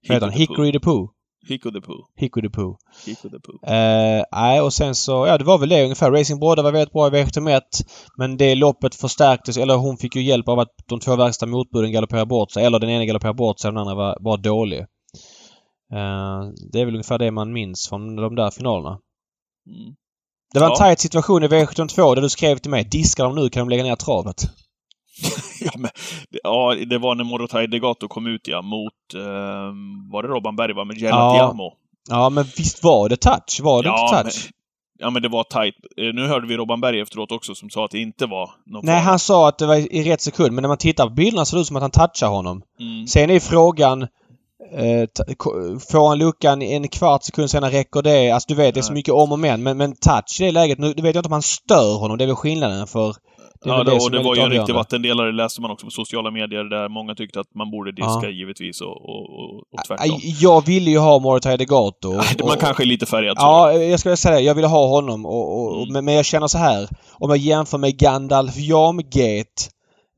han? 0.09 0.31
Hickory 0.31 0.73
the 0.73 0.81
Pooh. 0.81 1.11
Hicko 1.49 1.71
the 1.71 1.81
Pooh. 1.81 2.07
Hicko 2.17 2.41
the 2.41 2.51
Pooh. 2.51 2.77
Hicko 3.07 3.29
the 3.29 3.41
Pooh. 3.41 3.75
Eh, 3.75 4.25
nej, 4.33 4.61
och 4.61 4.73
sen 4.73 4.95
så... 4.95 5.27
Ja, 5.27 5.39
det 5.39 5.45
var 5.45 5.59
väl 5.59 5.69
det 5.69 5.83
ungefär. 5.85 6.11
Racing 6.11 6.41
Brodda 6.41 6.63
var 6.63 6.73
väldigt 6.73 6.93
bra 6.93 7.09
i 7.09 7.11
V71. 7.11 7.61
Men 8.19 8.37
det 8.37 8.55
loppet 8.55 8.95
förstärktes, 8.95 9.57
eller 9.57 9.77
hon 9.77 9.97
fick 9.97 10.17
ju 10.17 10.23
hjälp 10.23 10.49
av 10.49 10.59
att 10.59 10.71
de 10.87 11.01
två 11.01 11.17
värsta 11.17 11.47
motbuden 11.47 11.93
galopperade 11.93 12.27
bort 12.27 12.51
sig. 12.51 12.65
Eller 12.65 12.79
den 12.79 12.91
ena 12.91 13.05
galopperade 13.05 13.37
bort 13.37 13.61
sig 13.61 13.69
och 13.69 13.75
den 13.75 13.81
andra 13.81 13.95
var 13.95 14.19
bara 14.21 14.37
dålig. 14.37 14.79
Eh, 15.93 16.41
det 16.73 16.81
är 16.81 16.85
väl 16.85 16.95
ungefär 16.95 17.19
det 17.19 17.31
man 17.31 17.53
minns 17.53 17.89
från 17.89 18.17
de 18.17 18.35
där 18.35 18.51
finalerna. 18.51 18.99
Mm. 19.67 19.95
Det 20.53 20.61
var 20.61 20.67
en 20.67 20.77
ja. 20.79 20.85
tight 20.85 21.01
situation 21.01 21.43
i 21.43 21.49
V72 21.49 22.15
där 22.15 22.23
du 22.23 22.29
skrev 22.29 22.59
till 22.59 22.71
mig 22.71 22.85
diskar 22.85 23.25
de 23.25 23.35
nu 23.35 23.49
kan 23.49 23.61
de 23.61 23.69
lägga 23.69 23.83
ner 23.83 23.97
travet. 23.97 24.43
ja, 25.73 25.79
men, 25.79 25.91
ja, 26.43 26.75
det 26.91 26.99
var 26.99 27.15
när 27.15 27.25
Morotai 27.25 27.67
Degato 27.67 28.09
kom 28.09 28.27
ut 28.27 28.49
ja, 28.49 28.63
mot... 28.63 28.93
Eh, 29.15 29.21
var 30.13 30.23
det 30.23 30.29
Robban 30.29 30.57
Berg 30.57 30.75
va? 30.75 30.85
Med 30.85 30.99
Gelatiamo. 30.99 31.63
Ja. 31.63 31.77
ja, 32.09 32.31
men 32.31 32.45
visst 32.57 32.85
var 32.85 33.09
det 33.09 33.17
touch? 33.17 33.61
Var 33.63 33.83
det 33.83 33.89
ja, 33.89 34.09
inte 34.09 34.23
touch? 34.23 34.45
Men, 34.45 34.53
ja, 34.99 35.11
men 35.11 35.23
det 35.23 35.29
var 35.29 35.45
tight. 35.45 35.75
Eh, 35.97 36.15
nu 36.15 36.27
hörde 36.27 36.47
vi 36.47 36.57
Robban 36.57 36.81
Berg 36.81 37.01
efteråt 37.01 37.33
också 37.33 37.55
som 37.55 37.71
sa 37.71 37.85
att 37.85 37.91
det 37.91 37.99
inte 37.99 38.27
var 38.27 38.51
någon 38.67 38.85
Nej, 38.85 38.95
fara. 38.95 39.11
han 39.11 39.19
sa 39.19 39.49
att 39.49 39.59
det 39.59 39.67
var 39.67 39.95
i 39.95 40.03
rätt 40.11 40.21
sekund, 40.21 40.53
men 40.53 40.63
när 40.63 40.69
man 40.69 40.79
tittar 40.79 41.07
på 41.07 41.15
bilderna 41.15 41.45
så 41.45 41.51
ser 41.51 41.57
det 41.57 41.61
ut 41.61 41.67
som 41.67 41.77
att 41.77 41.83
han 41.83 41.91
touchar 41.91 42.29
honom. 42.29 42.63
Mm. 42.81 43.07
Sen 43.07 43.31
är 43.31 43.41
frågan 43.41 44.07
Eh, 44.73 45.09
får 45.91 46.09
han 46.09 46.19
luckan 46.19 46.63
en 46.63 46.89
kvart 46.89 47.25
sekund 47.25 47.51
senare 47.51 47.71
räcker 47.71 48.03
det? 48.03 48.31
Alltså 48.31 48.47
du 48.49 48.55
vet, 48.55 48.75
det 48.75 48.81
är 48.81 48.83
så 48.83 48.93
mycket 48.93 49.15
om 49.15 49.33
och 49.33 49.39
men. 49.39 49.63
Men, 49.63 49.77
men 49.77 49.97
touch 49.97 50.41
i 50.41 50.45
det 50.45 50.53
läget, 50.53 50.79
nu 50.79 50.89
vet 50.89 51.05
jag 51.05 51.17
inte 51.17 51.29
om 51.29 51.33
han 51.33 51.43
stör 51.43 51.99
honom. 51.99 52.19
Det 52.19 52.25
är 52.25 52.27
väl 52.27 52.37
skillnaden 52.37 52.87
för... 52.87 53.17
Det 53.63 53.69
ja, 53.69 53.85
det, 53.85 53.93
och 53.93 54.11
det 54.11 54.23
var 54.23 54.37
ju 54.37 54.43
en 54.43 54.51
riktig 54.51 54.75
vattendelare, 54.75 55.33
läste 55.33 55.61
man 55.61 55.71
också 55.71 55.87
på 55.87 55.91
sociala 55.91 56.31
medier, 56.31 56.65
där 56.65 56.89
många 56.89 57.15
tyckte 57.15 57.41
att 57.41 57.55
man 57.55 57.71
borde 57.71 57.93
diska 57.93 58.21
ja. 58.23 58.29
givetvis 58.29 58.81
och, 58.81 58.89
och, 58.89 59.57
och 59.57 59.85
tvärtom. 59.89 60.21
Jag 60.41 60.67
ville 60.67 60.91
ju 60.91 60.99
ha 60.99 61.19
Morotai 61.19 61.57
Degato. 61.57 62.09
Och, 62.09 62.49
man 62.49 62.57
kanske 62.57 62.83
är 62.83 62.87
lite 62.87 63.07
färgad 63.07 63.37
så. 63.39 63.45
Ja, 63.45 63.73
jag 63.73 64.01
skulle 64.01 64.17
säga 64.17 64.35
det. 64.35 64.41
Jag 64.41 64.55
ville 64.55 64.67
ha 64.67 64.87
honom 64.87 65.27
och, 65.27 65.77
mm. 65.77 65.93
men, 65.93 66.05
men 66.05 66.15
jag 66.15 66.25
känner 66.25 66.47
så 66.47 66.59
här. 66.59 66.89
Om 67.13 67.31
jag 67.31 67.39
jämför 67.39 67.79
med 67.79 67.99
Gandalf 67.99 68.57
Jamgate 68.57 69.63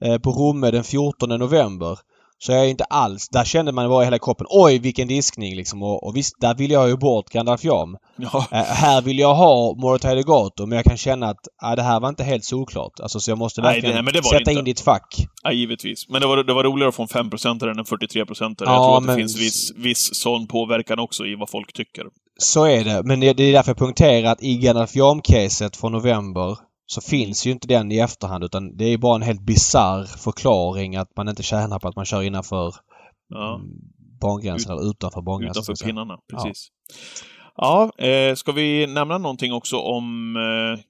eh, 0.04 0.18
på 0.18 0.30
Romme 0.30 0.70
den 0.70 0.84
14 0.84 1.28
november 1.28 1.98
så 2.38 2.52
jag 2.52 2.64
är 2.64 2.68
inte 2.68 2.84
alls... 2.84 3.28
Där 3.28 3.44
kände 3.44 3.72
man 3.72 3.88
bara 3.88 4.02
i 4.02 4.06
hela 4.06 4.18
kroppen 4.18 4.46
oj 4.50 4.78
vilken 4.78 5.08
diskning 5.08 5.56
liksom. 5.56 5.82
Och, 5.82 6.06
och 6.06 6.16
visst, 6.16 6.40
där 6.40 6.54
vill 6.54 6.70
jag 6.70 6.88
ju 6.88 6.96
bort 6.96 7.30
Gandalf 7.30 7.64
Jam. 7.64 7.96
Ja. 8.16 8.46
Äh, 8.52 8.58
här 8.58 9.02
vill 9.02 9.18
jag 9.18 9.34
ha 9.34 9.74
Morotai 9.74 10.14
Legato 10.14 10.66
men 10.66 10.76
jag 10.76 10.84
kan 10.84 10.96
känna 10.96 11.28
att 11.28 11.48
äh, 11.62 11.76
det 11.76 11.82
här 11.82 12.00
var 12.00 12.08
inte 12.08 12.24
helt 12.24 12.44
solklart. 12.44 13.00
Alltså 13.00 13.20
så 13.20 13.30
jag 13.30 13.38
måste 13.38 13.60
verkligen 13.60 14.04
nej, 14.04 14.14
det, 14.14 14.24
sätta 14.24 14.52
in 14.52 14.64
ditt 14.64 14.80
fack. 14.80 15.26
Ja, 15.42 15.52
givetvis. 15.52 16.08
Men 16.08 16.20
det 16.20 16.26
var, 16.26 16.44
det 16.44 16.54
var 16.54 16.64
roligare 16.64 16.88
att 16.88 16.94
få 16.94 17.02
en 17.02 17.08
5% 17.08 17.70
än 17.70 17.78
en 17.78 17.84
43%. 17.84 18.14
Ja, 18.18 18.26
jag 18.26 18.56
tror 18.58 18.96
att 18.96 19.06
det 19.06 19.14
finns 19.14 19.36
viss, 19.36 19.72
viss 19.76 20.14
sån 20.14 20.46
påverkan 20.46 20.98
också 20.98 21.26
i 21.26 21.34
vad 21.34 21.50
folk 21.50 21.72
tycker. 21.72 22.04
Så 22.38 22.64
är 22.64 22.84
det. 22.84 23.02
Men 23.04 23.20
det, 23.20 23.32
det 23.32 23.42
är 23.42 23.52
därför 23.52 23.70
jag 23.70 23.76
poängterar 23.76 24.32
att 24.32 24.42
i 24.42 24.56
Gandalf 24.56 24.96
Jam-caset 24.96 25.76
från 25.76 25.92
november 25.92 26.56
så 26.90 27.00
finns 27.00 27.46
ju 27.46 27.50
inte 27.50 27.68
den 27.68 27.92
i 27.92 27.98
efterhand 27.98 28.44
utan 28.44 28.76
det 28.76 28.84
är 28.84 28.98
bara 28.98 29.16
en 29.16 29.22
helt 29.22 29.40
bizarr 29.40 30.04
förklaring 30.04 30.96
att 30.96 31.16
man 31.16 31.28
inte 31.28 31.42
tjänar 31.42 31.78
på 31.78 31.88
att 31.88 31.96
man 31.96 32.04
kör 32.04 32.22
innanför 32.22 32.74
ja. 33.28 33.54
Mm, 33.54 33.68
bangränsen 34.20 34.72
Ut, 34.72 34.78
eller 34.78 34.90
utanför 34.90 35.22
bangränsen. 35.22 35.62
Utanför 35.62 35.84
pinnarna, 35.84 36.18
precis. 36.30 36.68
Ja, 37.56 37.90
ja 37.96 38.06
eh, 38.06 38.34
ska 38.34 38.52
vi 38.52 38.86
nämna 38.86 39.18
någonting 39.18 39.52
också 39.52 39.76
om 39.76 40.36
eh, 40.36 40.84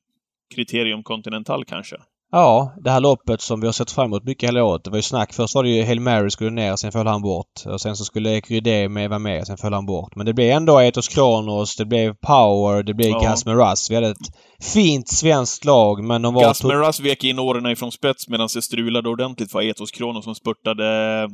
Criterium 0.54 1.02
Continental 1.02 1.64
kanske? 1.64 1.96
Ja, 2.32 2.72
det 2.80 2.90
här 2.90 3.00
loppet 3.00 3.40
som 3.40 3.60
vi 3.60 3.66
har 3.66 3.72
sett 3.72 3.90
fram 3.90 4.06
emot 4.06 4.24
mycket 4.24 4.48
hela 4.48 4.64
året. 4.64 4.84
Det 4.84 4.90
var 4.90 4.98
ju 4.98 5.02
snack. 5.02 5.32
Först 5.32 5.54
var 5.54 5.62
det 5.62 5.70
ju 5.70 5.84
Hail 5.84 6.00
Mary 6.00 6.30
skulle 6.30 6.50
ner, 6.50 6.76
sen 6.76 6.92
föll 6.92 7.06
han 7.06 7.22
bort. 7.22 7.66
Och 7.66 7.80
sen 7.80 7.96
så 7.96 8.04
skulle 8.04 8.36
Ecuride 8.36 8.88
med 8.88 9.10
vara 9.10 9.18
med, 9.18 9.46
sen 9.46 9.56
föll 9.56 9.72
han 9.72 9.86
bort. 9.86 10.16
Men 10.16 10.26
det 10.26 10.34
blev 10.34 10.50
ändå 10.50 10.80
Etos 10.80 11.08
Kronos, 11.08 11.76
det 11.76 11.84
blev 11.84 12.14
Power, 12.14 12.82
det 12.82 12.94
blev 12.94 13.10
ja. 13.10 13.34
Russ. 13.46 13.90
Vi 13.90 13.94
hade 13.94 14.08
ett 14.08 14.16
fint 14.62 15.08
svenskt 15.08 15.64
lag, 15.64 16.04
men 16.04 16.22
de 16.22 16.34
var... 16.34 16.42
Gas 16.42 16.64
med 16.64 16.86
Russ 16.86 17.00
vek 17.00 17.24
in 17.24 17.38
åren 17.38 17.66
ifrån 17.66 17.92
spets 17.92 18.28
medan 18.28 18.48
det 18.54 18.62
strulade 18.62 19.08
ordentligt 19.08 19.52
för 19.52 19.62
Etos 19.62 19.90
Kronos 19.90 20.24
som 20.24 20.34
spurtade 20.34 21.28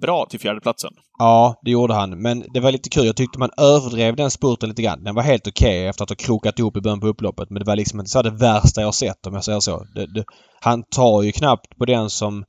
bra 0.00 0.26
till 0.30 0.40
fjärdeplatsen. 0.40 0.90
Ja, 1.18 1.60
det 1.62 1.70
gjorde 1.70 1.94
han. 1.94 2.22
Men 2.22 2.44
det 2.54 2.60
var 2.60 2.72
lite 2.72 2.88
kul. 2.88 3.06
Jag 3.06 3.16
tyckte 3.16 3.38
man 3.38 3.50
överdrev 3.56 4.16
den 4.16 4.30
spurten 4.30 4.68
lite 4.68 4.82
grann. 4.82 5.04
Den 5.04 5.14
var 5.14 5.22
helt 5.22 5.46
okej 5.46 5.78
okay 5.78 5.86
efter 5.86 6.02
att 6.02 6.10
ha 6.10 6.16
krokat 6.16 6.58
ihop 6.58 6.76
i 6.76 6.80
början 6.80 7.00
på 7.00 7.06
upploppet. 7.06 7.50
Men 7.50 7.60
det 7.60 7.66
var 7.66 7.76
liksom 7.76 8.00
inte 8.00 8.10
så 8.10 8.22
det 8.22 8.30
värsta 8.30 8.80
jag 8.80 8.94
sett 8.94 9.26
om 9.26 9.34
jag 9.34 9.44
säger 9.44 9.60
så. 9.60 9.84
Det, 9.94 10.06
det, 10.14 10.24
han 10.60 10.82
tar 10.82 11.22
ju 11.22 11.32
knappt 11.32 11.78
på 11.78 11.84
den 11.84 12.10
som... 12.10 12.44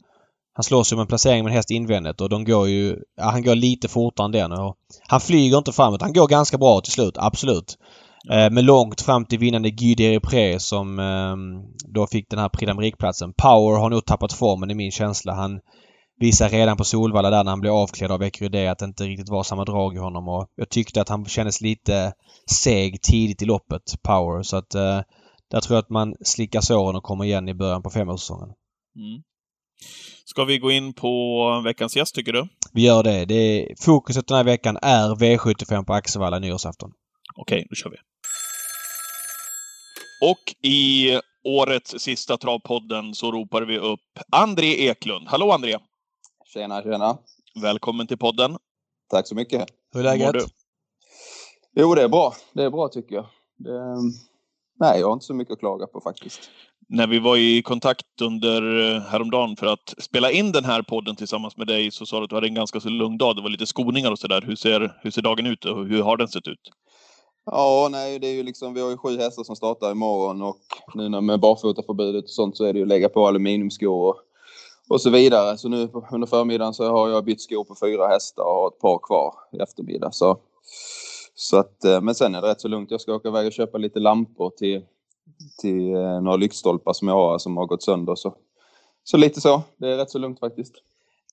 Han 0.53 0.63
slåss 0.63 0.91
ju 0.91 0.95
med 0.95 1.01
en 1.01 1.07
placering 1.07 1.43
med 1.43 1.51
en 1.51 1.55
häst 1.55 1.71
invändigt 1.71 2.21
och 2.21 2.29
de 2.29 2.45
går 2.45 2.67
ju... 2.67 2.97
Ja, 3.17 3.23
han 3.23 3.43
går 3.43 3.55
lite 3.55 3.87
fortare 3.87 4.25
än 4.25 4.31
den. 4.31 4.51
Och 4.51 4.75
han 5.07 5.21
flyger 5.21 5.57
inte 5.57 5.71
framåt. 5.71 6.01
Han 6.01 6.13
går 6.13 6.27
ganska 6.27 6.57
bra 6.57 6.81
till 6.81 6.93
slut, 6.93 7.13
absolut. 7.17 7.77
Eh, 8.29 8.51
men 8.51 8.65
långt 8.65 9.01
fram 9.01 9.25
till 9.25 9.39
vinnande 9.39 9.69
Guy 9.69 9.95
Deripré 9.95 10.59
som 10.59 10.99
eh, 10.99 11.35
då 11.93 12.07
fick 12.07 12.29
den 12.29 12.39
här 12.39 12.49
Prix 12.49 12.97
platsen 12.97 13.33
Power 13.33 13.79
har 13.79 13.89
nog 13.89 14.05
tappat 14.05 14.33
formen 14.33 14.71
i 14.71 14.75
min 14.75 14.91
känsla. 14.91 15.33
Han 15.33 15.59
visar 16.19 16.49
redan 16.49 16.77
på 16.77 16.83
Solvalla 16.83 17.29
där 17.29 17.43
när 17.43 17.51
han 17.51 17.61
blev 17.61 17.73
avklädd 17.73 18.11
av 18.11 18.23
Ecurydé 18.23 18.67
att 18.67 18.79
det 18.79 18.85
inte 18.85 19.03
riktigt 19.03 19.29
var 19.29 19.43
samma 19.43 19.65
drag 19.65 19.95
i 19.95 19.99
honom 19.99 20.27
och 20.27 20.47
jag 20.55 20.69
tyckte 20.69 21.01
att 21.01 21.09
han 21.09 21.25
kändes 21.25 21.61
lite 21.61 22.13
seg 22.51 23.01
tidigt 23.01 23.41
i 23.41 23.45
loppet, 23.45 23.81
Power. 24.03 24.43
Så 24.43 24.57
att 24.57 24.75
eh, 24.75 25.01
där 25.51 25.61
tror 25.61 25.75
jag 25.75 25.83
att 25.83 25.89
man 25.89 26.15
slickar 26.21 26.61
såren 26.61 26.95
och 26.95 27.03
kommer 27.03 27.25
igen 27.25 27.49
i 27.49 27.53
början 27.53 27.83
på 27.83 27.89
femårssäsongen. 27.89 28.49
Mm. 28.95 29.21
Ska 30.25 30.43
vi 30.43 30.57
gå 30.57 30.71
in 30.71 30.93
på 30.93 31.61
veckans 31.65 31.95
gäst, 31.95 32.15
tycker 32.15 32.33
du? 32.33 32.47
Vi 32.73 32.81
gör 32.85 33.03
det. 33.03 33.25
det 33.25 33.35
är, 33.35 33.75
fokuset 33.85 34.27
den 34.27 34.37
här 34.37 34.43
veckan 34.43 34.77
är 34.81 35.15
V75 35.15 35.85
på 35.85 35.93
Axevalla 35.93 36.39
nyårsafton. 36.39 36.91
Okej, 37.35 37.67
då 37.69 37.75
kör 37.75 37.89
vi. 37.89 37.97
Och 40.21 40.55
i 40.65 41.19
årets 41.43 41.99
sista 41.99 42.37
travpodden 42.37 43.15
så 43.15 43.31
ropar 43.31 43.61
vi 43.61 43.77
upp 43.77 44.19
André 44.31 44.89
Eklund. 44.89 45.27
Hallå 45.27 45.51
André! 45.51 45.77
Tjena, 46.53 46.81
tjena! 46.83 47.17
Välkommen 47.61 48.07
till 48.07 48.17
podden! 48.17 48.57
Tack 49.09 49.27
så 49.27 49.35
mycket. 49.35 49.65
Hur 49.93 49.99
är 49.99 50.03
läget? 50.03 50.43
Jo, 51.75 51.95
det 51.95 52.03
är 52.03 52.09
bra. 52.09 52.33
Det 52.53 52.63
är 52.63 52.69
bra 52.69 52.87
tycker 52.87 53.15
jag. 53.15 53.25
Det, 53.57 53.95
nej, 54.79 54.99
jag 54.99 55.07
har 55.07 55.13
inte 55.13 55.25
så 55.25 55.33
mycket 55.33 55.53
att 55.53 55.59
klaga 55.59 55.87
på 55.87 56.01
faktiskt. 56.01 56.49
När 56.89 57.07
vi 57.07 57.19
var 57.19 57.37
i 57.37 57.61
kontakt 57.61 58.21
under 58.21 58.79
eh, 58.95 59.01
häromdagen 59.01 59.55
för 59.55 59.67
att 59.67 59.93
spela 59.97 60.31
in 60.31 60.51
den 60.51 60.65
här 60.65 60.81
podden 60.81 61.15
tillsammans 61.15 61.57
med 61.57 61.67
dig 61.67 61.91
så 61.91 62.05
sa 62.05 62.17
du 62.17 62.23
att 62.23 62.29
du 62.29 62.35
hade 62.35 62.47
en 62.47 62.53
ganska 62.53 62.79
så 62.79 62.89
lugn 62.89 63.17
dag. 63.17 63.35
Det 63.35 63.41
var 63.41 63.49
lite 63.49 63.67
skoningar 63.67 64.11
och 64.11 64.19
sådär. 64.19 64.41
Hur 64.41 64.55
ser, 64.55 64.99
hur 65.01 65.11
ser 65.11 65.21
dagen 65.21 65.45
ut 65.45 65.65
och 65.65 65.85
hur 65.85 66.03
har 66.03 66.17
den 66.17 66.27
sett 66.27 66.47
ut? 66.47 66.71
Ja, 67.45 67.87
nej, 67.91 68.19
det 68.19 68.27
är 68.27 68.33
ju 68.33 68.43
liksom, 68.43 68.73
vi 68.73 68.81
har 68.81 68.89
ju 68.89 68.97
sju 68.97 69.17
hästar 69.17 69.43
som 69.43 69.55
startar 69.55 69.91
imorgon 69.91 70.41
och 70.41 70.57
nu 70.93 71.09
när 71.09 71.21
med 71.21 71.39
barfotaförbudet 71.39 72.23
och 72.23 72.29
sånt 72.29 72.57
så 72.57 72.65
är 72.65 72.73
det 72.73 72.79
ju 72.79 72.83
att 72.83 72.89
lägga 72.89 73.09
på 73.09 73.27
aluminiumskor 73.27 74.09
och, 74.09 74.15
och 74.89 75.01
så 75.01 75.09
vidare. 75.09 75.57
Så 75.57 75.69
nu 75.69 75.89
under 76.11 76.27
förmiddagen 76.27 76.73
så 76.73 76.91
har 76.91 77.09
jag 77.09 77.25
bytt 77.25 77.41
skor 77.41 77.63
på 77.63 77.75
fyra 77.75 78.07
hästar 78.07 78.43
och 78.43 78.53
har 78.53 78.67
ett 78.67 78.79
par 78.79 78.99
kvar 78.99 79.33
i 79.53 79.57
eftermiddag. 79.57 80.11
Så, 80.11 80.37
så 81.35 81.57
att, 81.57 81.83
eh, 81.85 82.01
men 82.01 82.15
sen 82.15 82.35
är 82.35 82.41
det 82.41 82.47
rätt 82.47 82.61
så 82.61 82.67
lugnt. 82.67 82.91
Jag 82.91 83.01
ska 83.01 83.13
åka 83.13 83.27
iväg 83.27 83.47
och 83.47 83.53
köpa 83.53 83.77
lite 83.77 83.99
lampor 83.99 84.49
till, 84.49 84.81
till 85.61 85.93
eh, 85.95 86.21
några 86.21 86.37
lyktstolpar 86.37 86.93
som 86.93 87.07
jag 87.07 87.15
har 87.15 87.37
som 87.37 87.57
har 87.57 87.65
gått 87.65 87.83
sönder. 87.83 88.15
Så, 88.15 88.35
så 89.03 89.17
lite 89.17 89.41
så. 89.41 89.61
Det 89.77 89.87
är 89.87 89.97
rätt 89.97 90.11
så 90.11 90.19
lugnt 90.19 90.39
faktiskt. 90.39 90.73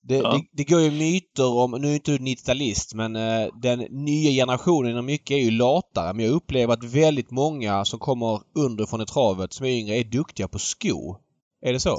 Det, 0.01 0.15
Ja. 0.17 0.31
det, 0.31 0.41
det 0.51 0.63
går 0.63 0.81
ju 0.81 0.91
myter 0.91 1.57
om, 1.57 1.71
nu 1.71 1.87
är 1.87 1.93
inte 1.93 2.11
du 2.11 2.17
90-talist, 2.17 2.95
men 2.95 3.15
eh, 3.15 3.47
den 3.61 3.79
nya 3.79 4.31
generationen 4.31 4.91
inom 4.91 5.05
mycket 5.05 5.31
är 5.31 5.41
ju 5.41 5.51
latare. 5.51 6.13
Men 6.13 6.25
jag 6.25 6.33
upplever 6.33 6.73
att 6.73 6.83
väldigt 6.83 7.31
många 7.31 7.85
som 7.85 7.99
kommer 7.99 8.41
underifrån 8.55 9.01
i 9.01 9.05
travet 9.05 9.53
som 9.53 9.65
är 9.65 9.69
yngre 9.69 9.95
är 9.95 10.03
duktiga 10.03 10.47
på 10.47 10.59
sko. 10.59 11.15
Är 11.61 11.73
det 11.73 11.79
så? 11.79 11.97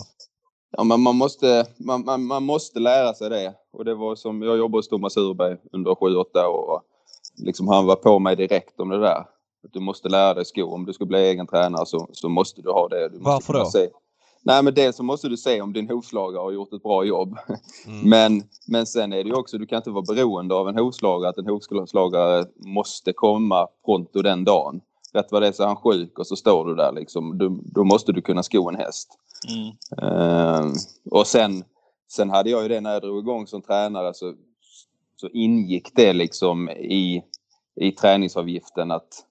Ja, 0.77 0.85
men 0.85 1.01
man 1.01 1.17
måste, 1.17 1.67
man, 1.79 2.05
man, 2.05 2.25
man 2.25 2.43
måste 2.43 2.81
lära 2.81 3.15
sig 3.15 3.31
det. 3.31 3.55
Och 3.73 3.85
det 3.85 3.95
var 3.95 4.15
som, 4.17 4.43
jag 4.43 4.59
jobbade 4.59 4.79
hos 4.79 4.89
Thomas 4.89 5.17
Urberg 5.17 5.57
under 5.73 5.91
7-8 5.91 6.47
år. 6.47 6.75
Och 6.75 6.83
liksom 7.45 7.69
han 7.69 7.87
var 7.87 7.97
på 7.97 8.19
mig 8.19 8.37
direkt 8.37 8.81
om 8.81 8.89
det 8.89 8.99
där. 8.99 9.25
Att 9.65 9.73
du 9.73 9.81
måste 9.81 10.09
lära 10.09 10.35
dig 10.35 10.45
sko. 10.45 10.75
Om 10.75 10.87
du 10.87 10.93
ska 10.93 11.05
bli 11.05 11.19
egen 11.19 11.47
tränare 11.47 11.87
så, 11.87 12.09
så 12.13 12.29
måste 12.29 12.63
du 12.63 12.71
ha 12.71 12.89
det. 12.89 13.09
Du 13.09 13.19
måste 13.19 13.25
Varför 13.25 13.53
då? 13.53 13.65
Se. 13.65 13.89
Nej, 14.43 14.63
men 14.63 14.75
dels 14.75 14.97
så 14.97 15.03
måste 15.03 15.29
du 15.29 15.37
se 15.37 15.61
om 15.61 15.73
din 15.73 15.91
hovslagare 15.91 16.43
har 16.43 16.51
gjort 16.53 16.73
ett 16.73 16.83
bra 16.83 17.05
jobb. 17.05 17.37
Mm. 17.87 18.11
Men, 18.11 18.43
men 18.69 18.87
sen 18.87 19.13
är 19.13 19.25
det 19.25 19.29
ju 19.29 19.35
också, 19.35 19.59
du 19.59 19.67
kan 19.67 19.77
inte 19.77 19.91
vara 19.91 20.15
beroende 20.15 20.55
av 20.55 20.69
en 20.69 20.79
hovslagare. 20.79 21.31
Att 21.31 21.39
en 21.39 21.47
hovslagare 21.47 22.45
måste 22.57 23.13
komma 23.13 23.69
pronto 23.85 24.23
den 24.23 24.45
dagen. 24.45 24.81
Rätt 25.13 25.33
vad 25.33 25.43
det 25.43 25.49
är 25.49 25.53
så 25.53 25.63
är 25.63 25.67
han 25.67 25.77
sjuk 25.77 26.19
och 26.19 26.27
så 26.27 26.37
står 26.37 26.67
du 26.67 26.75
där 26.75 26.93
liksom. 26.93 27.39
Du, 27.39 27.61
då 27.65 27.85
måste 27.85 28.13
du 28.13 28.23
kunna 28.23 28.43
sko 28.43 28.69
en 28.69 28.77
häst. 28.77 29.09
Mm. 29.49 29.73
Ehm, 30.03 30.73
och 31.11 31.27
sen, 31.27 31.65
sen 32.09 32.31
hade 32.31 32.51
jag 32.51 32.63
ju 32.63 32.69
det 32.69 32.81
när 32.81 32.93
jag 32.93 33.03
drog 33.03 33.19
igång 33.19 33.47
som 33.47 33.63
tränare 33.63 34.15
så, 34.15 34.35
så 35.17 35.29
ingick 35.29 35.91
det 35.95 36.13
liksom 36.13 36.71
i, 36.71 37.23
i 37.81 37.93
träningsavgiften 37.93 38.91
att, 38.91 39.25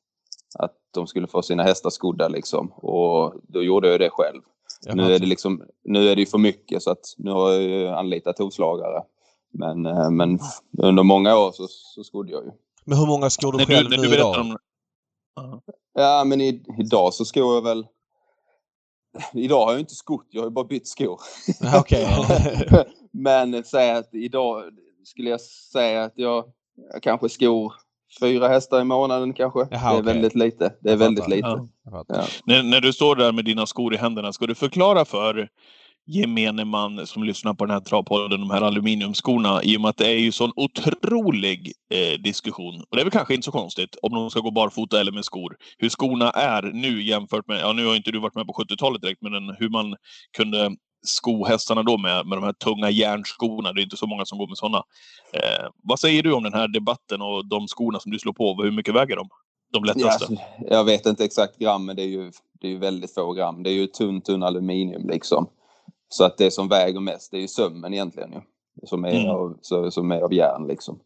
att 0.60 0.76
de 0.92 1.08
skulle 1.08 1.28
få 1.28 1.42
sina 1.42 1.64
hästar 1.64 1.90
skodda 1.90 2.28
liksom. 2.28 2.72
Och 2.72 3.34
då 3.48 3.64
gjorde 3.64 3.90
jag 3.90 4.00
det 4.00 4.10
själv. 4.10 4.42
Nu 4.86 5.14
är 5.14 5.20
det 5.20 5.26
liksom, 5.26 5.64
nu 5.84 6.10
är 6.10 6.16
det 6.16 6.22
ju 6.22 6.26
för 6.26 6.38
mycket 6.38 6.84
så 6.84 6.92
att 6.92 7.06
nu 7.18 7.32
har 7.32 7.52
jag 7.52 7.62
ju 7.62 7.88
anlitat 7.88 8.40
hovslagare. 8.40 9.04
Men, 9.52 9.86
eh, 9.86 10.10
men 10.10 10.40
under 10.78 11.04
många 11.04 11.38
år 11.38 11.52
så, 11.52 11.68
så 11.70 12.04
skodde 12.04 12.32
jag 12.32 12.46
ju. 12.46 12.52
Men 12.86 12.98
hur 12.98 13.08
många 13.08 13.30
skor 13.30 13.52
du 13.52 13.66
själv 13.66 13.90
du, 13.90 13.98
nu 13.98 14.04
du 14.04 14.16
idag? 14.16 14.34
berättar 14.34 14.42
om... 14.42 14.58
Ja. 15.36 15.62
Ja, 15.94 16.24
men 16.24 16.42
i, 16.42 16.64
idag 16.80 17.14
så 17.14 17.26
skor 17.26 17.56
jag 17.56 17.62
väl... 17.62 17.88
Idag 19.34 19.66
har 19.66 19.72
jag 19.72 19.80
inte 19.80 19.96
skott, 19.96 20.28
jag 20.30 20.42
har 20.42 20.48
ju 20.48 20.52
bara 20.52 20.66
bytt 20.66 20.88
skor. 20.88 21.20
Okej. 21.80 22.08
Men 23.12 23.64
säg 23.64 23.92
att 23.92 24.16
idag 24.16 24.64
skulle 25.04 25.30
jag 25.30 25.42
säga 25.42 26.04
att 26.04 26.14
jag, 26.16 26.52
jag 26.94 27.04
kanske 27.04 27.30
skor 27.30 27.74
fyra 28.20 28.48
hästar 28.48 28.82
i 28.82 28.84
månaden 28.84 29.34
kanske. 29.34 29.60
Jaha, 29.60 29.68
det 29.70 29.98
är 29.98 30.02
okej. 30.02 30.14
väldigt 30.14 30.36
lite. 30.36 30.74
Det 30.82 30.92
är 30.92 30.98
väldigt 30.98 31.28
lite. 31.28 31.48
Ja. 31.48 31.68
Fattar. 31.92 32.30
När, 32.46 32.64
när 32.64 32.82
du 32.82 32.94
står 32.94 33.16
där 33.16 33.32
med 33.32 33.46
dina 33.46 33.66
skor 33.66 33.94
i 33.94 33.98
händerna, 33.98 34.34
ska 34.34 34.48
du 34.48 34.56
förklara 34.56 35.06
för 35.06 35.50
gemene 36.10 36.66
man 36.66 37.08
som 37.08 37.24
lyssnar 37.24 37.54
på 37.54 37.66
den 37.66 37.74
här 37.74 37.82
travpodden, 37.82 38.40
de 38.40 38.50
här 38.50 38.62
aluminiumskorna, 38.62 39.64
i 39.64 39.78
och 39.78 39.82
med 39.82 39.90
att 39.90 39.98
det 39.98 40.08
är 40.08 40.20
ju 40.20 40.32
sån 40.32 40.52
otrolig 40.56 41.74
eh, 41.94 42.22
diskussion. 42.22 42.76
Och 42.90 42.96
det 42.96 43.02
är 43.02 43.06
väl 43.06 43.12
kanske 43.12 43.34
inte 43.34 43.46
så 43.46 43.52
konstigt 43.52 43.96
om 44.02 44.12
de 44.12 44.30
ska 44.30 44.40
gå 44.40 44.52
barfota 44.52 45.00
eller 45.00 45.12
med 45.12 45.26
skor. 45.26 45.56
Hur 45.78 45.90
skorna 45.90 46.32
är 46.32 46.62
nu 46.62 47.04
jämfört 47.04 47.48
med, 47.48 47.60
ja 47.60 47.74
nu 47.74 47.86
har 47.86 47.96
inte 47.96 48.12
du 48.12 48.20
varit 48.20 48.36
med 48.36 48.48
på 48.48 48.54
70-talet 48.54 49.02
direkt, 49.02 49.22
men 49.22 49.32
den, 49.32 49.56
hur 49.60 49.70
man 49.70 49.96
kunde 50.38 50.76
sko 51.02 51.46
hästarna 51.46 51.84
då 51.84 51.98
med, 51.98 52.26
med 52.28 52.38
de 52.38 52.44
här 52.44 52.54
tunga 52.54 52.90
järnskorna. 52.90 53.74
Det 53.74 53.82
är 53.82 53.84
inte 53.84 53.98
så 53.98 54.08
många 54.08 54.26
som 54.26 54.38
går 54.38 54.48
med 54.48 54.58
sådana. 54.58 54.84
Eh, 55.34 55.68
vad 55.84 56.00
säger 56.00 56.24
du 56.24 56.34
om 56.34 56.44
den 56.44 56.54
här 56.54 56.68
debatten 56.68 57.22
och 57.22 57.46
de 57.46 57.68
skorna 57.68 58.00
som 58.00 58.12
du 58.12 58.20
slår 58.20 58.34
på? 58.34 58.64
Hur 58.64 58.72
mycket 58.72 58.96
väger 58.96 59.16
de? 59.16 59.30
De 59.74 59.84
Ja, 59.86 59.94
lättaste? 59.94 60.26
alltså, 60.26 60.46
jag 60.70 60.84
vet 60.84 61.06
inte 61.06 61.24
exakt 61.26 61.58
gram 61.60 61.86
men 61.86 61.96
det 61.96 62.02
är 62.04 62.08
ju, 62.08 62.32
det 62.62 62.68
är 62.68 62.72
ju 62.72 62.78
väldigt 62.78 63.14
få 63.14 63.34
gram. 63.34 63.64
Det 63.64 63.70
är 63.70 63.74
ju 63.74 63.88
tunn, 63.88 64.22
tunn 64.22 64.44
aluminium 64.44 65.08
liksom. 65.10 65.50
Så 66.10 66.24
att 66.24 66.38
det 66.38 66.52
som 66.52 66.68
väger 66.68 67.00
mest 67.00 67.32
det 67.32 67.38
är 67.38 67.42
ju 67.42 67.48
sömmen 67.48 67.94
egentligen 67.94 68.32
ju. 68.32 68.40
Som 68.88 69.06
är, 69.06 69.12
Mm. 69.14 69.30
av, 69.30 69.58
som 69.92 70.12
är 70.12 70.22
av 70.22 70.34
järn 70.34 70.68
liksom. 70.68 71.00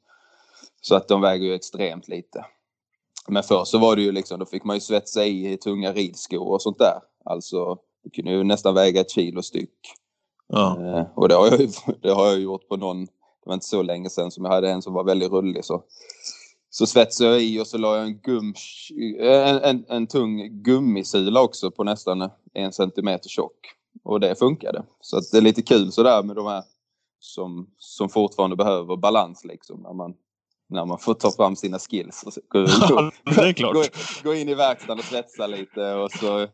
Så 0.82 0.96
att 0.96 1.08
de 1.08 1.22
väger 1.22 1.46
ju 1.46 1.54
extremt 1.54 2.08
lite. 2.08 2.46
Men 3.28 3.44
förr 3.44 3.64
så 3.66 3.78
var 3.78 3.96
det 3.96 4.02
ju 4.02 4.12
liksom, 4.12 4.40
då 4.40 4.46
fick 4.46 4.64
man 4.64 4.76
ju 4.76 4.80
svetsa 4.80 5.26
i 5.26 5.58
tunga 5.58 5.92
ridskor 5.94 6.52
och 6.52 6.62
sånt 6.62 6.78
där. 6.80 7.00
Alltså, 7.26 7.78
det 8.04 8.10
kunde 8.10 8.32
ju 8.32 8.44
nästan 8.44 8.76
väga 8.76 9.02
ett 9.02 9.12
kilo 9.12 9.42
styck. 9.42 9.80
Ja. 10.48 10.78
Eh, 10.80 11.06
och 11.16 11.30
det 11.30 11.36
har, 11.36 11.48
jag, 11.48 11.70
det 12.02 12.10
har 12.10 12.28
jag 12.28 12.40
gjort 12.40 12.68
på 12.68 12.78
någon, 12.78 13.06
det 13.06 13.46
var 13.46 13.54
inte 13.54 13.66
så 13.66 13.82
länge 13.82 14.10
sedan 14.10 14.32
som 14.32 14.46
jag 14.46 14.52
hade 14.52 14.72
en 14.72 14.82
som 14.82 14.94
var 14.94 15.04
väldigt 15.04 15.32
rullig. 15.32 15.66
Så, 15.66 15.84
så 16.70 16.86
svetsade 16.86 17.30
jag 17.30 17.44
i 17.44 17.60
och 17.60 17.68
så 17.68 17.78
la 17.78 17.98
jag 17.98 18.06
en, 18.06 18.18
gum, 18.18 18.54
en, 19.20 19.60
en, 19.60 19.86
en 19.90 20.08
tung 20.08 20.64
gummisula 20.64 21.42
också 21.42 21.72
på 21.72 21.84
nästan 21.84 22.30
en 22.54 22.74
centimeter 22.74 23.30
tjock. 23.30 23.74
Och 24.04 24.20
det 24.20 24.36
funkade. 24.36 24.86
Så 25.02 25.18
att 25.18 25.32
det 25.32 25.38
är 25.38 25.42
lite 25.42 25.62
kul 25.62 25.92
sådär 25.92 26.24
med 26.24 26.36
de 26.36 26.46
här 26.46 26.64
som, 27.20 27.70
som 27.78 28.10
fortfarande 28.10 28.56
behöver 28.56 28.98
balans 28.98 29.46
liksom. 29.46 29.82
När 29.82 29.94
man, 29.94 30.14
när 30.70 30.86
man 30.86 31.00
får 31.00 31.14
ta 31.14 31.32
fram 31.32 31.56
sina 31.56 31.80
skills. 31.80 32.24
Gå, 32.50 32.60
gå, 33.74 33.84
gå 34.24 34.34
in 34.34 34.50
i 34.50 34.54
verkstaden 34.54 35.00
och 35.00 35.06
svetsa 35.06 35.48
lite 35.48 35.94
och 35.94 36.12
så 36.12 36.48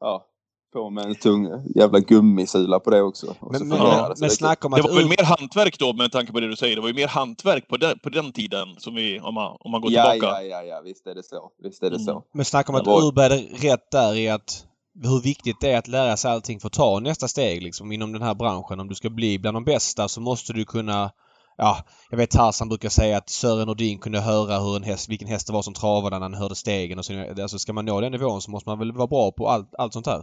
ja, 0.00 0.26
på 0.74 0.90
med 0.90 1.04
en 1.04 1.14
tung 1.14 1.48
jävla 1.76 2.00
gummisula 2.00 2.80
på 2.80 2.90
det 2.90 3.02
också. 3.02 3.26
Men, 3.26 3.50
men, 3.50 3.60
fungerar 3.78 4.08
men, 4.08 4.18
det. 4.18 4.26
Det 4.26 4.30
snacka 4.30 4.66
om 4.66 4.72
Det 4.72 4.80
att... 4.80 4.86
var 4.90 4.96
väl 4.96 5.08
mer 5.08 5.24
hantverk 5.24 5.78
då 5.78 5.92
med 5.92 6.12
tanke 6.12 6.32
på 6.32 6.40
det 6.40 6.48
du 6.48 6.56
säger. 6.56 6.74
Det 6.76 6.80
var 6.82 6.88
ju 6.88 6.94
mer 6.94 7.08
hantverk 7.08 7.68
på 7.68 7.76
den, 7.76 7.98
på 7.98 8.08
den 8.08 8.32
tiden 8.32 8.68
som 8.78 8.94
vi, 8.94 9.20
om 9.20 9.34
man, 9.34 9.56
om 9.60 9.70
man 9.70 9.80
går 9.80 9.92
ja, 9.92 10.10
tillbaka. 10.12 10.42
ja, 10.42 10.48
ja, 10.48 10.62
ja, 10.62 10.80
visst 10.84 11.06
är 11.06 11.14
det 11.14 11.22
så. 11.22 11.50
Visst 11.62 11.82
är 11.82 11.90
det 11.90 11.96
Mm. 11.96 12.06
så. 12.06 12.22
Men 12.34 12.44
snacka 12.44 12.72
om 12.72 12.76
att 12.78 12.84
Det 12.84 12.90
var- 12.90 13.06
Urberg 13.08 13.48
rätt 13.70 13.90
där 13.90 14.14
i 14.16 14.28
att 14.28 14.64
hur 15.02 15.22
viktigt 15.22 15.56
det 15.60 15.70
är 15.70 15.78
att 15.78 15.88
lära 15.88 16.16
sig 16.16 16.30
allting 16.30 16.60
för 16.60 16.66
att 16.66 16.72
ta 16.72 17.00
nästa 17.00 17.28
steg 17.28 17.62
liksom 17.62 17.92
inom 17.92 18.12
den 18.12 18.22
här 18.22 18.34
branschen. 18.34 18.80
Om 18.80 18.88
du 18.88 18.94
ska 18.94 19.10
bli 19.10 19.38
bland 19.38 19.56
de 19.56 19.64
bästa 19.64 20.08
så 20.08 20.20
måste 20.20 20.52
du 20.52 20.64
kunna 20.64 21.10
Ja, 21.56 21.78
jag 22.10 22.16
vet 22.18 22.30
Tarzan 22.30 22.68
brukar 22.68 22.88
säga 22.88 23.16
att 23.18 23.30
Sören 23.30 23.66
Nordin 23.66 23.98
kunde 23.98 24.20
höra 24.20 24.58
hur 24.58 24.76
en 24.76 24.82
häst, 24.82 25.08
vilken 25.08 25.28
häst 25.28 25.46
det 25.46 25.52
var 25.52 25.62
som 25.62 25.74
travade 25.74 26.16
när 26.18 26.22
han 26.22 26.34
hörde 26.34 26.54
stegen 26.54 26.98
och 26.98 27.04
så. 27.04 27.12
Alltså 27.42 27.58
ska 27.58 27.72
man 27.72 27.84
nå 27.84 28.00
den 28.00 28.12
nivån 28.12 28.42
så 28.42 28.50
måste 28.50 28.68
man 28.68 28.78
väl 28.78 28.92
vara 28.92 29.06
bra 29.06 29.30
på 29.32 29.48
allt, 29.48 29.74
allt 29.78 29.92
sånt 29.92 30.06
här. 30.06 30.22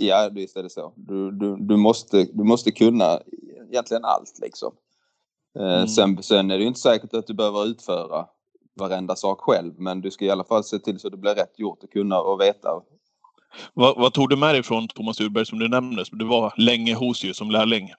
Ja, 0.00 0.28
visst 0.32 0.56
är 0.56 0.62
det 0.62 0.70
så. 0.70 0.92
Du, 0.96 1.30
du, 1.30 1.56
du, 1.56 1.76
måste, 1.76 2.24
du 2.32 2.44
måste 2.44 2.70
kunna 2.70 3.20
egentligen 3.70 4.04
allt 4.04 4.38
liksom. 4.42 4.72
Eh, 5.58 5.74
Mm. 5.74 5.88
sen, 5.88 6.22
sen 6.22 6.50
är 6.50 6.56
det 6.56 6.62
ju 6.62 6.68
inte 6.68 6.80
säkert 6.80 7.14
att 7.14 7.26
du 7.26 7.34
behöver 7.34 7.66
utföra 7.66 8.26
varenda 8.80 9.16
sak 9.16 9.40
själv. 9.40 9.72
Men 9.78 10.00
du 10.00 10.10
ska 10.10 10.24
i 10.24 10.30
alla 10.30 10.44
fall 10.44 10.64
se 10.64 10.78
till 10.78 11.00
så 11.00 11.06
att 11.08 11.12
det 11.12 11.18
blir 11.18 11.34
rätt 11.34 11.58
gjort 11.58 11.84
och 11.84 11.90
kunna 11.92 12.20
och 12.20 12.40
veta. 12.40 12.68
Vad, 13.74 13.96
vad 13.98 14.12
tog 14.12 14.28
du 14.28 14.36
med 14.36 14.54
dig 14.54 14.62
från 14.62 14.88
Thomas 14.88 15.20
Urberg 15.20 15.46
som 15.46 15.58
du 15.58 15.68
nämnde? 15.68 16.04
Du 16.12 16.24
var 16.24 16.52
länge 16.56 16.94
hos 16.94 17.24
ju 17.24 17.34
som 17.34 17.50
lärling. 17.50 17.90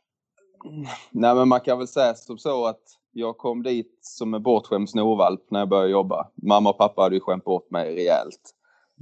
Nej, 1.12 1.36
men 1.36 1.48
man 1.48 1.60
kan 1.62 1.78
väl 1.78 1.88
säga 1.88 2.14
som 2.14 2.38
så 2.38 2.66
att 2.66 2.82
jag 3.12 3.38
kom 3.38 3.64
dit 3.64 4.00
som 4.02 4.34
en 4.34 4.44
bortskämd 4.44 4.90
snorvalp 4.90 5.52
när 5.52 5.60
jag 5.60 5.70
började 5.70 5.90
jobba. 5.92 6.28
Mamma 6.36 6.70
och 6.70 6.78
pappa 6.78 7.02
hade 7.02 7.16
ju 7.16 7.22
skämt 7.22 7.44
bort 7.44 7.72
mig 7.72 7.96
rejält. 7.96 8.42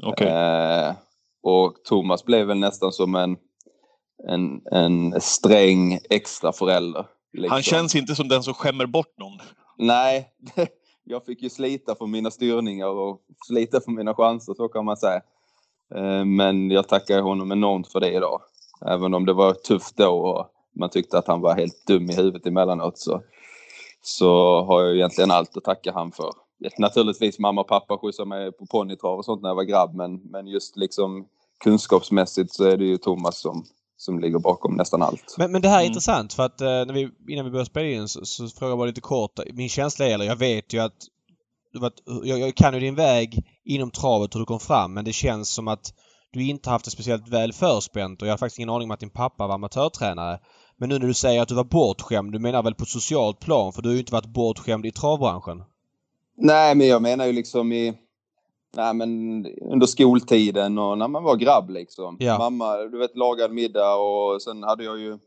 Okej. 0.03 0.27
Eh, 0.27 0.93
och 1.43 1.83
Thomas 1.83 2.25
blev 2.25 2.47
väl 2.47 2.57
nästan 2.57 2.91
som 2.91 3.15
en, 3.15 3.37
en, 4.27 4.61
en 4.71 5.21
sträng 5.21 5.99
extra 6.09 6.53
förälder. 6.53 7.05
liksom. 7.33 7.51
Han 7.51 7.61
känns 7.63 7.95
inte 7.95 8.15
som 8.15 8.27
den 8.27 8.43
som 8.43 8.53
skämmer 8.53 8.85
bort 8.85 9.17
någon. 9.17 9.39
Nej, 9.77 10.29
jag 11.03 11.25
fick 11.25 11.41
ju 11.41 11.49
slita 11.49 11.95
för 11.95 12.05
mina 12.07 12.31
styrningar 12.31 12.87
och 12.87 13.21
slita 13.47 13.81
för 13.81 13.91
mina 13.91 14.13
chanser, 14.13 14.53
så 14.53 14.67
kan 14.67 14.85
man 14.85 14.97
säga. 14.97 15.21
Eh, 15.95 16.25
Men 16.25 16.71
jag 16.71 16.87
tackar 16.87 17.21
honom 17.21 17.51
enormt 17.51 17.87
för 17.91 17.99
det 17.99 18.11
idag. 18.13 18.41
Även 18.85 19.13
om 19.13 19.25
det 19.25 19.33
var 19.33 19.53
tufft 19.53 19.97
då 19.97 20.09
och 20.09 20.47
man 20.79 20.89
tyckte 20.89 21.17
att 21.17 21.27
han 21.27 21.41
var 21.41 21.55
helt 21.55 21.87
dum 21.87 22.09
i 22.09 22.15
huvudet 22.15 22.45
emellanåt 22.45 22.97
så, 22.97 23.21
så 24.01 24.61
har 24.63 24.83
jag 24.83 24.95
egentligen 24.95 25.31
allt 25.31 25.57
att 25.57 25.63
tacka 25.63 25.91
han 25.91 26.11
för. 26.11 26.31
Naturligtvis 26.77 27.39
mamma 27.39 27.61
och 27.61 27.67
pappa 27.67 27.97
skjutsade 27.97 28.29
mig 28.29 28.51
på 28.51 28.65
ponnytrav 28.65 29.17
och 29.17 29.25
sånt 29.25 29.41
när 29.41 29.49
jag 29.49 29.55
var 29.55 29.63
grabb 29.63 29.95
men, 29.95 30.15
men 30.15 30.47
just 30.47 30.77
liksom 30.77 31.25
kunskapsmässigt 31.63 32.53
så 32.53 32.63
är 32.63 32.77
det 32.77 32.85
ju 32.85 32.97
Thomas 32.97 33.39
som, 33.41 33.65
som 33.97 34.19
ligger 34.19 34.39
bakom 34.39 34.75
nästan 34.75 35.01
allt. 35.01 35.35
Men, 35.37 35.51
men 35.51 35.61
det 35.61 35.67
här 35.69 35.77
är 35.77 35.81
Mm. 35.81 35.87
intressant 35.89 36.33
för 36.33 36.43
att 36.43 36.61
eh, 36.61 36.67
när 36.67 36.93
vi, 36.93 37.09
innan 37.27 37.45
vi 37.45 37.51
började 37.51 37.69
spela 37.69 37.87
in 37.87 38.07
så, 38.07 38.25
så 38.25 38.47
frågade 38.47 38.71
jag 38.71 38.77
bara 38.77 38.87
lite 38.87 39.01
kort. 39.01 39.39
Min 39.53 39.69
känsla 39.69 40.05
är, 40.05 40.13
eller 40.13 40.25
jag 40.25 40.35
vet 40.35 40.73
ju 40.73 40.79
att 40.79 41.07
du 41.73 41.79
varit, 41.79 42.01
jag, 42.23 42.39
jag 42.39 42.55
kan 42.55 42.73
ju 42.73 42.79
din 42.79 42.95
väg 42.95 43.43
inom 43.65 43.91
travet 43.91 44.35
hur 44.35 44.39
du 44.39 44.45
kom 44.45 44.59
fram 44.59 44.93
men 44.93 45.05
det 45.05 45.13
känns 45.13 45.49
som 45.49 45.67
att 45.67 45.93
du 46.31 46.49
inte 46.49 46.69
haft 46.69 46.85
det 46.85 46.91
speciellt 46.91 47.27
väl 47.27 47.53
förspänt 47.53 48.21
och 48.21 48.27
jag 48.27 48.33
har 48.33 48.37
faktiskt 48.37 48.59
ingen 48.59 48.69
aning 48.69 48.87
om 48.87 48.91
att 48.91 48.99
din 48.99 49.09
pappa 49.09 49.47
var 49.47 49.55
amatörtränare. 49.55 50.39
Men 50.77 50.89
nu 50.89 50.99
när 50.99 51.07
du 51.07 51.13
säger 51.13 51.41
att 51.41 51.47
du 51.47 51.55
var 51.55 51.63
bortskämd, 51.63 52.31
du 52.31 52.39
menar 52.39 52.63
väl 52.63 52.75
på 52.75 52.83
ett 52.83 52.89
socialt 52.89 53.39
plan 53.39 53.73
för 53.73 53.81
du 53.81 53.89
har 53.89 53.93
ju 53.93 53.99
inte 53.99 54.13
varit 54.13 54.33
bortskämd 54.33 54.85
i 54.85 54.91
travbranschen? 54.91 55.63
Nej, 56.41 56.75
men 56.75 56.87
jag 56.87 57.01
menar 57.01 57.25
ju 57.25 57.33
liksom 57.33 57.71
i... 57.71 57.93
Nej, 58.75 58.93
men 58.93 59.09
under 59.61 59.87
skoltiden 59.87 60.77
och 60.77 60.97
när 60.97 61.07
man 61.07 61.23
var 61.23 61.35
grabb 61.35 61.69
liksom. 61.69 62.17
Ja. 62.19 62.37
Mamma, 62.37 62.77
du 62.77 62.97
vet, 62.97 63.15
lagade 63.15 63.53
middag 63.53 63.95
och 63.95 64.41
sen 64.41 64.63
hade 64.63 64.83
jag 64.83 64.99
ju 64.99 65.17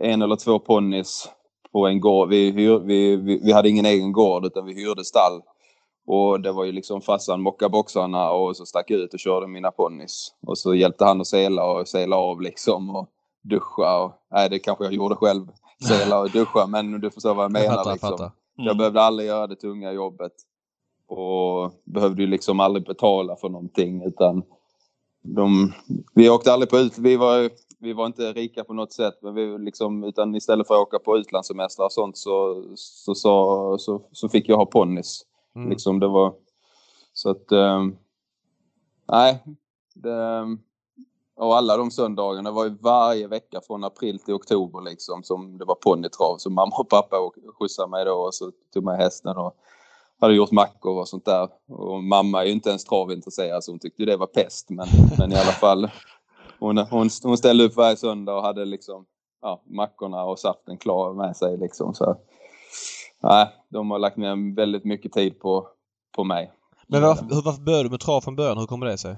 en 0.00 0.22
eller 0.22 0.36
två 0.36 0.58
ponnys 0.58 1.28
på 1.72 1.86
en 1.86 2.00
gård. 2.00 2.28
Vi, 2.28 2.50
hyr, 2.50 2.78
vi, 2.78 3.16
vi, 3.16 3.40
vi 3.44 3.52
hade 3.52 3.68
ingen 3.68 3.86
egen 3.86 4.12
gård 4.12 4.46
utan 4.46 4.66
vi 4.66 4.74
hyrde 4.74 5.04
stall. 5.04 5.42
Och 6.06 6.40
det 6.40 6.52
var 6.52 6.64
ju 6.64 6.72
liksom 6.72 7.00
farsan 7.00 7.42
mocka 7.42 7.68
boxarna 7.68 8.30
och 8.30 8.56
så 8.56 8.66
stack 8.66 8.90
jag 8.90 9.00
ut 9.00 9.14
och 9.14 9.20
körde 9.20 9.46
mina 9.46 9.70
ponnys. 9.70 10.28
Och 10.46 10.58
så 10.58 10.74
hjälpte 10.74 11.04
han 11.04 11.20
att 11.20 11.26
sela 11.26 11.64
och 11.64 11.88
sela 11.88 12.16
av 12.16 12.40
liksom 12.40 12.96
och 12.96 13.08
duscha. 13.42 14.02
Och, 14.02 14.12
nej, 14.30 14.50
det 14.50 14.58
kanske 14.58 14.84
jag 14.84 14.92
gjorde 14.92 15.14
själv. 15.14 15.46
Sela 15.88 16.20
och 16.20 16.30
duscha, 16.30 16.66
men 16.66 17.00
du 17.00 17.10
förstår 17.10 17.34
vad 17.34 17.44
jag 17.44 17.52
menar. 17.52 17.66
jag 17.66 17.74
fattar, 17.74 17.92
liksom. 17.92 18.10
fattar. 18.10 18.30
Mm. 18.58 18.66
Jag 18.66 18.76
behövde 18.76 19.00
aldrig 19.00 19.28
göra 19.28 19.46
det 19.46 19.56
tunga 19.56 19.92
jobbet. 19.92 20.32
Och 21.08 21.72
behövde 21.84 22.22
ju 22.22 22.28
liksom 22.28 22.60
aldrig 22.60 22.86
betala 22.86 23.36
för 23.36 23.48
någonting 23.48 24.02
utan 24.02 24.42
de, 25.22 25.72
vi 26.14 26.30
åkte 26.30 26.52
aldrig 26.52 26.70
på 26.70 26.78
ut, 26.78 26.98
vi 26.98 27.16
var, 27.16 27.50
vi 27.78 27.92
var 27.92 28.06
inte 28.06 28.32
rika 28.32 28.64
på 28.64 28.74
något 28.74 28.92
sätt 28.92 29.14
men 29.22 29.34
vi 29.34 29.58
liksom, 29.58 30.04
utan 30.04 30.34
istället 30.34 30.66
för 30.66 30.74
att 30.74 30.80
åka 30.80 30.98
på 30.98 31.18
utlandssemestrar 31.18 31.84
och 31.84 31.92
sånt 31.92 32.16
så, 32.16 32.64
så, 32.74 33.14
så, 33.14 33.78
så, 33.78 34.02
så 34.12 34.28
fick 34.28 34.48
jag 34.48 34.56
ha 34.56 34.66
ponnys. 34.66 35.22
Mm. 35.56 35.70
Liksom 35.70 36.00
det 36.00 36.08
var 36.08 36.34
så 37.12 37.30
att 37.30 37.52
ehm, 37.52 37.96
nej. 39.08 39.42
Det, 39.94 40.42
och 41.36 41.56
alla 41.56 41.76
de 41.76 41.90
söndagarna 41.90 42.50
var 42.50 42.64
ju 42.64 42.76
varje 42.80 43.26
vecka 43.26 43.60
från 43.66 43.84
april 43.84 44.18
till 44.18 44.34
oktober 44.34 44.80
liksom 44.80 45.22
som 45.22 45.58
det 45.58 45.64
var 45.64 45.74
ponnytrav. 45.74 46.36
Så 46.38 46.50
mamma 46.50 46.76
och 46.76 46.88
pappa 46.88 47.16
skjutsade 47.58 47.90
mig 47.90 48.04
då 48.04 48.12
och 48.12 48.34
så 48.34 48.52
tog 48.74 48.84
med 48.84 48.96
hästen 48.96 49.36
och 49.36 49.56
hade 50.20 50.34
gjort 50.34 50.50
mackor 50.50 51.00
och 51.00 51.08
sånt 51.08 51.24
där. 51.24 51.48
Och 51.68 52.02
mamma 52.02 52.42
är 52.42 52.46
ju 52.46 52.52
inte 52.52 52.68
ens 52.68 52.84
travintresserad 52.84 53.64
så 53.64 53.72
hon 53.72 53.78
tyckte 53.78 54.04
det 54.04 54.16
var 54.16 54.26
pest. 54.26 54.70
Men, 54.70 54.86
men 55.18 55.32
i 55.32 55.34
alla 55.34 55.52
fall. 55.52 55.90
Hon, 56.58 56.78
hon, 56.78 57.10
hon 57.22 57.38
ställde 57.38 57.64
upp 57.64 57.76
varje 57.76 57.96
söndag 57.96 58.34
och 58.34 58.42
hade 58.42 58.64
liksom 58.64 59.06
ja, 59.42 59.62
mackorna 59.66 60.24
och 60.24 60.38
saften 60.38 60.78
klar 60.78 61.12
med 61.12 61.36
sig 61.36 61.56
liksom. 61.56 61.94
Så, 61.94 62.16
nej, 63.22 63.48
de 63.68 63.90
har 63.90 63.98
lagt 63.98 64.16
ner 64.16 64.54
väldigt 64.56 64.84
mycket 64.84 65.12
tid 65.12 65.40
på, 65.40 65.68
på 66.16 66.24
mig. 66.24 66.52
Men 66.86 67.02
varför, 67.02 67.42
varför 67.44 67.62
började 67.62 67.84
du 67.84 67.90
med 67.90 68.00
trav 68.00 68.20
från 68.20 68.36
början? 68.36 68.58
Hur 68.58 68.66
kommer 68.66 68.86
det 68.86 68.98
sig? 68.98 69.16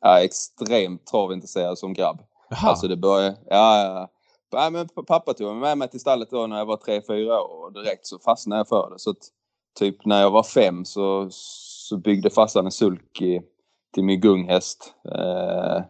Jag 0.00 0.20
är 0.20 0.24
extremt 0.24 1.06
travintresserad 1.06 1.78
som 1.78 1.92
grabb. 1.92 2.22
Jaha. 2.48 2.70
Alltså 2.70 2.88
det 2.88 2.96
började... 2.96 3.36
Ja, 3.50 3.84
ja. 3.84 4.08
ja. 4.50 4.70
men 4.70 4.88
pappa 4.88 5.34
tog 5.34 5.56
med 5.56 5.78
mig 5.78 5.88
till 5.88 6.00
stallet 6.00 6.30
då 6.30 6.46
när 6.46 6.58
jag 6.58 6.66
var 6.66 6.76
tre 6.76 7.02
fyra 7.06 7.40
år 7.40 7.64
och 7.64 7.72
direkt 7.72 8.06
så 8.06 8.18
fastnade 8.18 8.60
jag 8.60 8.68
för 8.68 8.90
det. 8.90 8.98
Så 8.98 9.14
typ 9.78 10.04
när 10.04 10.20
jag 10.20 10.30
var 10.30 10.42
fem 10.42 10.84
så, 10.84 11.26
så 11.30 11.96
byggde 11.96 12.30
farsan 12.30 12.64
en 12.64 12.72
sulky 12.72 13.40
till 13.94 14.04
min 14.04 14.20
gunghäst. 14.20 14.94
Eh, 15.14 15.84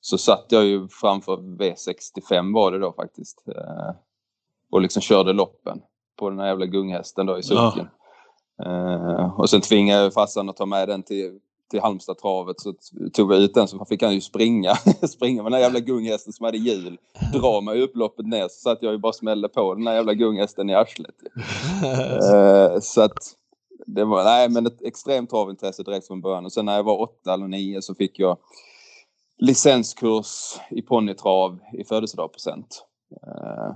så 0.00 0.18
satt 0.18 0.46
jag 0.48 0.64
ju 0.64 0.88
framför 0.88 1.36
V65 1.36 2.54
var 2.54 2.72
det 2.72 2.78
då 2.78 2.92
faktiskt. 2.92 3.44
Eh, 3.48 3.94
och 4.70 4.80
liksom 4.80 5.02
körde 5.02 5.32
loppen 5.32 5.82
på 6.18 6.30
den 6.30 6.38
här 6.38 6.46
jävla 6.46 6.66
gunghästen 6.66 7.26
då 7.26 7.38
i 7.38 7.42
sulken. 7.42 7.88
Eh, 8.66 9.40
och 9.40 9.50
sen 9.50 9.60
tvingade 9.60 10.02
jag 10.02 10.14
farsan 10.14 10.48
att 10.48 10.56
ta 10.56 10.66
med 10.66 10.88
den 10.88 11.02
till, 11.02 11.40
till 11.70 11.80
Halmstadtravet 11.80 12.60
så 12.60 12.74
tog 13.12 13.28
vi 13.28 13.44
ut 13.44 13.54
den 13.54 13.68
så 13.68 13.84
fick 13.84 14.02
han 14.02 14.14
ju 14.14 14.20
springa. 14.20 14.74
springa 15.08 15.42
med 15.42 15.52
den 15.52 15.56
här 15.56 15.64
jävla 15.64 15.80
gunghästen 15.80 16.32
som 16.32 16.44
hade 16.44 16.58
hjul. 16.58 16.98
Dra 17.32 17.60
mig 17.60 17.82
upploppet 17.82 18.26
ner 18.26 18.42
så 18.42 18.60
satt 18.60 18.78
jag 18.82 18.92
ju 18.92 18.98
bara 18.98 19.12
smällde 19.12 19.48
på 19.48 19.74
den 19.74 19.86
här 19.86 19.94
jävla 19.94 20.14
gunghästen 20.14 20.70
i 20.70 20.74
arslet. 20.74 21.14
Eh, 21.84 22.80
så 22.80 23.00
att 23.00 23.18
det 23.86 24.04
var, 24.04 24.24
nej 24.24 24.48
men 24.48 24.66
ett 24.66 24.82
extremt 24.82 25.30
travintresse 25.30 25.82
direkt 25.82 26.06
från 26.06 26.20
början. 26.20 26.44
Och 26.44 26.52
sen 26.52 26.64
när 26.66 26.76
jag 26.76 26.82
var 26.82 27.00
åtta 27.00 27.34
eller 27.34 27.48
nio 27.48 27.82
så 27.82 27.94
fick 27.94 28.18
jag 28.18 28.38
licenskurs 29.38 30.58
i 30.70 30.82
ponnytrav 30.82 31.58
i 31.72 31.84
födelsedagspresent. 31.84 32.84
Eh, 33.26 33.74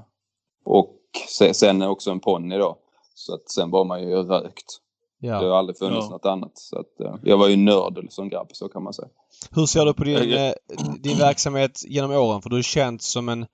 och 0.65 0.97
se- 1.29 1.55
sen 1.55 1.83
också 1.83 2.11
en 2.11 2.21
ponny 2.21 2.59
då. 2.59 2.79
Så 3.15 3.35
att 3.35 3.51
sen 3.51 3.71
var 3.71 3.85
man 3.85 4.03
ju 4.03 4.17
rökt. 4.17 4.81
Det 5.29 5.37
har 5.37 5.45
ja. 5.45 5.59
aldrig 5.59 5.79
funnits 5.79 6.07
Ja. 6.07 6.11
något 6.11 6.27
annat. 6.27 6.53
Så 6.55 6.79
att, 6.79 7.01
eh, 7.01 7.15
jag 7.23 7.39
var 7.39 7.49
ju 7.49 7.57
nörd 7.57 8.07
som 8.11 8.29
grabb, 8.29 8.49
så 8.53 8.69
kan 8.69 8.83
man 8.83 8.93
säga. 8.93 9.09
Hur 9.51 9.67
ser 9.67 9.85
du 9.85 9.95
på 9.95 10.05
din, 10.05 10.33
eh, 10.33 10.53
din 11.01 11.19
verksamhet 11.19 11.83
genom 11.87 12.11
åren? 12.11 12.43
För 12.43 12.51
du 12.51 12.57
har 12.57 12.63
känt 12.63 13.03
som 13.03 13.29
en 13.29 13.47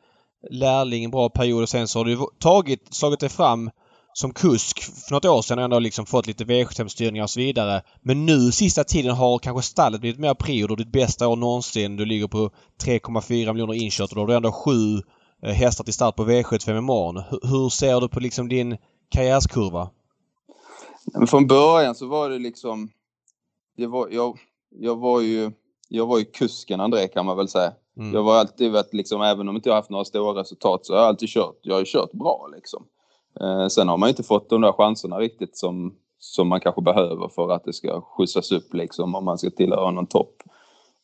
lärling 0.50 1.04
en 1.04 1.10
bra 1.10 1.28
period 1.28 1.62
och 1.62 1.68
sen 1.68 1.88
så 1.88 1.98
har 1.98 2.04
du 2.04 2.18
tagit, 2.38 2.94
slagit 2.94 3.20
dig 3.20 3.28
fram 3.28 3.70
som 4.12 4.32
kusk 4.32 4.82
för 4.82 5.14
något 5.14 5.24
år 5.24 5.42
sedan 5.42 5.58
och 5.58 5.64
ändå 5.64 5.78
liksom 5.78 6.06
fått 6.06 6.26
lite 6.26 6.44
V75-styrningar 6.44 7.22
och 7.22 7.30
så 7.30 7.40
vidare. 7.40 7.82
Men 8.02 8.26
nu 8.26 8.52
sista 8.52 8.84
tiden 8.84 9.14
har 9.14 9.38
kanske 9.38 9.62
stallet 9.62 10.00
blivit 10.00 10.20
mer 10.20 10.34
prio 10.34 10.70
och 10.70 10.76
ditt 10.76 10.92
bästa 10.92 11.28
år 11.28 11.36
någonsin. 11.36 11.96
Du 11.96 12.04
ligger 12.04 12.26
på 12.26 12.50
3,4 12.84 13.52
miljoner 13.52 13.74
inkört 13.74 14.10
och 14.10 14.14
då 14.16 14.22
har 14.22 14.26
du 14.26 14.34
ändå 14.34 14.52
sju 14.52 15.02
eh, 15.42 15.52
hästar 15.54 15.84
till 15.84 15.94
start 15.94 16.16
på 16.16 16.24
V75 16.24 16.78
imorgon. 16.78 17.22
Hur, 17.30 17.48
hur 17.48 17.68
ser 17.68 18.00
du 18.00 18.08
på 18.08 18.20
liksom 18.20 18.48
din 18.48 18.76
karriärskurva? 19.10 19.88
Från 21.28 21.46
början 21.46 21.94
så 21.94 22.06
var 22.06 22.30
det 22.30 22.38
liksom... 22.38 22.90
Det 23.76 23.86
var, 23.86 24.08
jag, 24.10 24.38
jag, 24.70 24.96
var 24.96 25.20
ju, 25.20 25.50
jag 25.88 26.06
var 26.06 26.18
ju 26.18 26.24
kusken 26.24 26.80
André 26.80 27.08
kan 27.08 27.26
man 27.26 27.36
väl 27.36 27.48
säga. 27.48 27.72
Mm. 27.96 28.14
Jag 28.14 28.22
var 28.22 28.36
alltid 28.36 28.72
varit 28.72 28.94
liksom, 28.94 29.22
även 29.22 29.48
om 29.48 29.56
inte 29.56 29.68
jag 29.68 29.76
haft 29.76 29.90
några 29.90 30.04
stora 30.04 30.40
resultat 30.40 30.86
så 30.86 30.92
har 30.92 31.00
jag 31.00 31.08
alltid 31.08 31.28
kört. 31.28 31.58
Jag 31.62 31.74
har 31.74 31.80
ju 31.80 31.86
kört 31.86 32.12
bra 32.12 32.48
liksom. 32.56 32.84
Eh, 33.40 33.66
sen 33.66 33.88
har 33.88 33.96
man 33.96 34.08
inte 34.08 34.22
fått 34.22 34.50
de 34.50 34.60
där 34.60 34.72
chanserna 34.72 35.18
riktigt 35.18 35.56
som, 35.56 35.94
som 36.18 36.48
man 36.48 36.60
kanske 36.60 36.82
behöver 36.82 37.28
för 37.28 37.52
att 37.52 37.64
det 37.64 37.72
ska 37.72 38.00
skjutsas 38.00 38.52
upp 38.52 38.74
liksom 38.74 39.14
om 39.14 39.24
man 39.24 39.38
ska 39.38 39.50
tillhöra 39.50 39.90
någon 39.90 40.06
topp. 40.06 40.42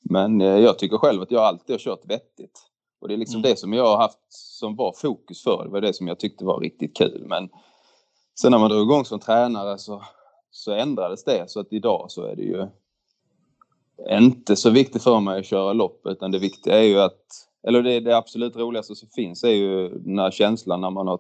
Men 0.01 0.41
eh, 0.41 0.59
jag 0.59 0.79
tycker 0.79 0.99
själv 0.99 1.23
att 1.23 1.31
jag 1.31 1.43
alltid 1.43 1.75
har 1.75 1.79
kört 1.79 2.07
vettigt. 2.11 2.61
Och 3.01 3.09
det 3.09 3.15
är 3.15 3.19
liksom 3.19 3.39
Mm. 3.39 3.51
det 3.51 3.57
som 3.57 3.73
jag 3.73 3.85
har 3.87 3.97
haft 3.97 4.19
som 4.29 4.77
var 4.77 4.93
fokus 4.97 5.43
för. 5.43 5.65
Det 5.65 5.71
var 5.71 5.81
det 5.81 5.93
som 5.93 6.09
jag 6.09 6.19
tyckte 6.19 6.45
var 6.45 6.61
riktigt 6.61 6.97
kul. 6.97 7.25
Men 7.27 7.49
sen 8.41 8.51
när 8.51 8.59
man 8.59 8.71
drog 8.71 8.83
igång 8.83 9.05
som 9.05 9.21
tränare 9.21 9.79
så, 9.79 10.03
så 10.51 10.73
ändrades 10.73 11.25
det. 11.25 11.51
Så 11.51 11.61
att 11.61 11.73
idag 11.73 12.11
så 12.11 12.23
är 12.23 12.37
det 12.37 12.43
ju 12.43 12.67
inte 14.11 14.57
så 14.57 14.71
viktigt 14.71 15.03
för 15.03 15.21
mig 15.21 15.39
att 15.39 15.47
köra 15.47 15.73
lopp 15.73 16.07
utan 16.07 16.31
det 16.31 16.39
viktiga 16.39 16.79
är 16.79 16.83
ju 16.87 17.01
att, 17.01 17.21
eller 17.63 17.83
det, 17.83 18.01
det 18.01 18.17
absolut 18.17 18.57
roligaste 18.57 18.95
som 18.95 19.09
finns 19.09 19.45
är 19.45 19.51
ju 19.51 19.89
den 19.89 20.19
här 20.19 20.31
känslan 20.31 20.81
när 20.81 20.91
man 20.91 21.07
har 21.07 21.19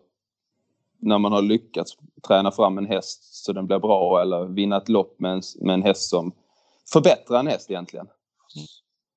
när 0.98 1.18
man 1.18 1.32
har 1.32 1.42
lyckats 1.42 1.96
träna 2.28 2.50
fram 2.50 2.78
en 2.78 2.86
häst 2.86 3.44
så 3.44 3.52
den 3.52 3.66
blir 3.66 3.78
bra 3.78 4.22
eller 4.22 4.44
vinna 4.44 4.76
ett 4.76 4.88
lopp 4.88 5.20
med 5.20 5.32
en, 5.32 5.42
med 5.60 5.74
en 5.74 5.82
häst 5.82 6.10
som 6.10 6.32
förbättrar 6.92 7.40
en 7.40 7.46
häst 7.46 7.70
egentligen. 7.70 8.06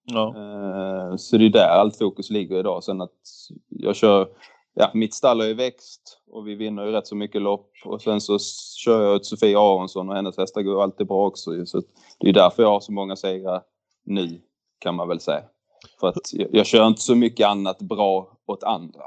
Ja. 0.03 0.27
Eh, 0.27 1.15
Så 1.15 1.37
det 1.37 1.45
är 1.45 1.49
där 1.49 1.67
allt 1.67 1.97
fokus 1.97 2.29
ligger 2.29 2.59
idag. 2.59 2.83
Sen 2.83 3.01
att 3.01 3.11
jag 3.69 3.95
kör, 3.95 4.27
ja 4.73 4.91
mitt 4.93 5.13
stall 5.13 5.39
har 5.39 5.47
ju 5.47 5.53
växt 5.53 6.19
och 6.31 6.47
vi 6.47 6.55
vinner 6.55 6.85
ju 6.85 6.91
rätt 6.91 7.07
så 7.07 7.15
mycket 7.15 7.41
lopp 7.41 7.71
och 7.85 8.01
sen 8.01 8.21
så 8.21 8.39
kör 8.85 9.03
jag 9.07 9.15
ett 9.15 9.25
Sofia 9.25 9.59
Aronsson 9.59 10.09
och 10.09 10.15
hennes 10.15 10.37
hästar 10.37 10.61
går 10.61 10.83
alltid 10.83 11.07
bra 11.07 11.27
också. 11.27 11.65
Så 11.65 11.81
det 12.19 12.29
är 12.29 12.33
därför 12.33 12.63
jag 12.63 12.69
har 12.69 12.79
så 12.79 12.91
många 12.91 13.15
segrar 13.15 13.61
nu 14.05 14.41
kan 14.79 14.95
man 14.95 15.07
väl 15.07 15.19
säga. 15.19 15.43
För 15.99 16.07
att 16.07 16.33
jag, 16.33 16.47
jag 16.51 16.65
kör 16.65 16.87
inte 16.87 17.01
så 17.01 17.15
mycket 17.15 17.47
annat 17.47 17.79
bra 17.79 18.37
åt 18.47 18.63
andra. 18.63 19.01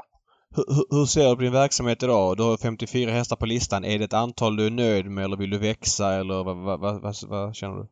Hur, 0.55 0.63
hur- 0.97 1.05
ser 1.05 1.29
du 1.29 1.35
på 1.35 1.41
din 1.41 1.51
verksamhet 1.51 2.03
idag? 2.03 2.37
Du 2.37 2.43
har 2.43 2.57
54 2.57 3.11
hästar 3.11 3.35
på 3.35 3.45
listan. 3.45 3.85
Är 3.85 3.99
det 3.99 4.05
ett 4.05 4.13
antal 4.13 4.55
du 4.55 4.65
är 4.65 4.71
nöjd 4.71 5.05
med 5.05 5.23
eller 5.25 5.37
vill 5.37 5.49
du 5.49 5.57
växa 5.57 6.13
eller 6.13 6.43
vad, 6.43 6.57
vad, 6.57 6.79
vad, 6.79 7.01
vad, 7.01 7.15
vad 7.27 7.55
känner 7.55 7.75
du? 7.75 7.87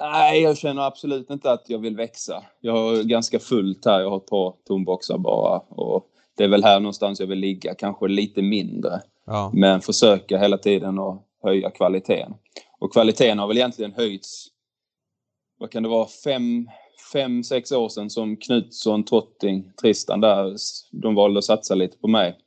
Nej, 0.00 0.42
jag 0.42 0.58
känner 0.58 0.82
absolut 0.82 1.30
inte 1.30 1.52
att 1.52 1.64
jag 1.66 1.78
vill 1.78 1.96
växa. 1.96 2.42
Jag 2.60 2.72
har 2.72 3.02
ganska 3.02 3.38
fullt 3.38 3.84
här. 3.84 4.00
Jag 4.00 4.10
har 4.10 4.16
ett 4.16 4.26
par 4.26 4.54
tomboxar 4.66 5.18
bara. 5.18 5.58
Och 5.58 6.06
det 6.36 6.44
är 6.44 6.48
väl 6.48 6.64
här 6.64 6.80
någonstans 6.80 7.20
jag 7.20 7.26
vill 7.26 7.38
ligga. 7.38 7.74
Kanske 7.74 8.08
lite 8.08 8.42
mindre. 8.42 9.00
Ja. 9.26 9.50
Men 9.54 9.80
försöka 9.80 10.38
hela 10.38 10.58
tiden 10.58 10.98
att 10.98 11.22
höja 11.42 11.70
kvaliteten. 11.70 12.34
Och 12.78 12.92
kvaliteten 12.92 13.38
har 13.38 13.46
väl 13.48 13.56
egentligen 13.56 13.92
höjts, 13.92 14.46
vad 15.58 15.70
kan 15.70 15.82
det 15.82 15.88
vara, 15.88 16.06
fem, 16.24 16.68
fem 17.12 17.44
sex 17.44 17.72
år 17.72 17.88
sedan 17.88 18.10
som 18.10 18.36
Knutsson, 18.36 19.04
Trotting, 19.04 19.72
Tristan 19.80 20.20
där, 20.20 20.56
de 20.92 21.14
valde 21.14 21.38
att 21.38 21.44
satsa 21.44 21.74
lite 21.74 21.98
på 21.98 22.08
mig. 22.08 22.38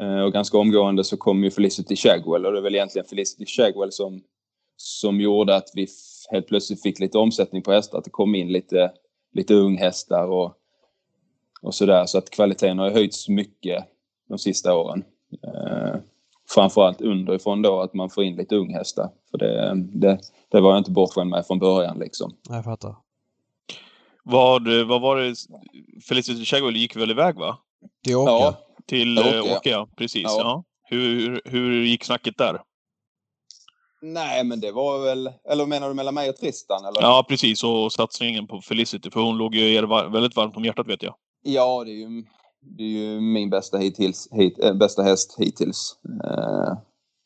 Eh, 0.00 0.20
Och 0.20 0.32
ganska 0.32 0.58
omgående 0.58 1.04
så 1.04 1.16
kom 1.16 1.44
ju 1.44 1.50
Felicity 1.50 1.96
Shagwell 1.96 2.46
och 2.46 2.52
det 2.52 2.58
är 2.58 2.62
väl 2.62 2.74
egentligen 2.74 3.06
Felicity 3.08 3.46
Shagwell 3.46 3.92
som, 3.92 4.22
som 4.76 5.20
gjorde 5.20 5.56
att 5.56 5.68
vi 5.74 5.86
helt 6.30 6.46
plötsligt 6.46 6.82
fick 6.82 7.00
lite 7.00 7.18
omsättning 7.18 7.62
på 7.62 7.72
hästar. 7.72 7.98
Att 7.98 8.04
det 8.04 8.10
kom 8.10 8.34
in 8.34 8.52
lite, 8.52 8.92
lite 9.32 9.54
unghästar 9.54 10.26
och, 10.26 10.54
och 11.64 11.74
sådär. 11.74 12.06
Så 12.06 12.18
att 12.18 12.30
kvaliteten 12.30 12.78
har 12.78 12.90
höjts 12.90 13.28
mycket 13.28 13.84
de 14.28 14.38
sista 14.38 14.74
åren. 14.74 15.04
Eh, 15.42 15.96
framförallt 16.54 17.00
underifrån 17.00 17.62
då 17.62 17.80
att 17.80 17.94
man 17.94 18.10
får 18.10 18.24
in 18.24 18.36
lite 18.36 18.56
unghästar. 18.56 19.10
För 19.30 19.38
det, 19.38 19.74
det, 19.74 20.18
det 20.48 20.60
var 20.60 20.70
jag 20.70 20.78
inte 20.78 20.90
bortskämd 20.90 21.30
med 21.30 21.46
från 21.46 21.58
början 21.58 21.98
liksom. 21.98 22.32
Jag 22.48 22.64
fattar. 22.64 22.96
Vad, 24.22 24.68
vad 24.68 25.00
var 25.00 25.16
det? 25.16 25.34
Felicity 26.08 26.44
Shagwell 26.44 26.76
gick 26.76 26.96
väl 26.96 27.10
iväg 27.10 27.36
va? 27.36 27.58
Det 28.04 28.14
åker. 28.14 28.32
Ja, 28.32 28.56
Till 28.86 29.18
Åke, 29.18 29.40
Åke, 29.40 29.70
ja. 29.70 29.82
Åke. 29.82 29.92
Precis. 29.96 30.22
Ja. 30.22 30.38
Ja. 30.38 30.64
Hur, 30.82 31.40
hur 31.44 31.84
gick 31.84 32.04
snacket 32.04 32.38
där? 32.38 32.60
nej 34.04 34.44
men 34.44 34.60
det 34.60 34.72
var 34.72 34.98
väl, 35.04 35.32
eller 35.50 35.66
menar 35.66 35.88
du 35.88 35.94
mellan 35.94 36.14
mig 36.14 36.30
och 36.30 36.36
Tristan? 36.36 36.84
Eller? 36.84 37.02
Ja, 37.02 37.26
precis. 37.28 37.64
Och 37.64 37.92
satsningen 37.92 38.46
på 38.46 38.60
Felicity, 38.60 39.10
för 39.10 39.20
hon 39.20 39.38
låg 39.38 39.54
ju 39.54 39.74
er 39.74 40.10
väldigt 40.10 40.36
varmt 40.36 40.56
om 40.56 40.64
hjärtat 40.64 40.88
vet 40.88 41.02
jag. 41.02 41.14
Ja, 41.46 41.84
det 41.84 41.90
är 41.90 41.94
ju, 41.94 42.24
det 42.60 42.82
är 42.82 42.88
ju 42.88 43.20
min 43.20 43.50
bästa, 43.50 43.78
hittills, 43.78 44.28
hit, 44.32 44.58
äh, 44.58 44.74
bästa 44.74 45.02
häst 45.02 45.34
hittills. 45.38 45.96
Eh, 46.24 46.76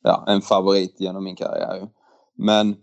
ja, 0.02 0.24
en 0.26 0.40
favorit 0.40 1.00
genom 1.00 1.24
min 1.24 1.36
karriär. 1.36 1.88
Men 2.34 2.76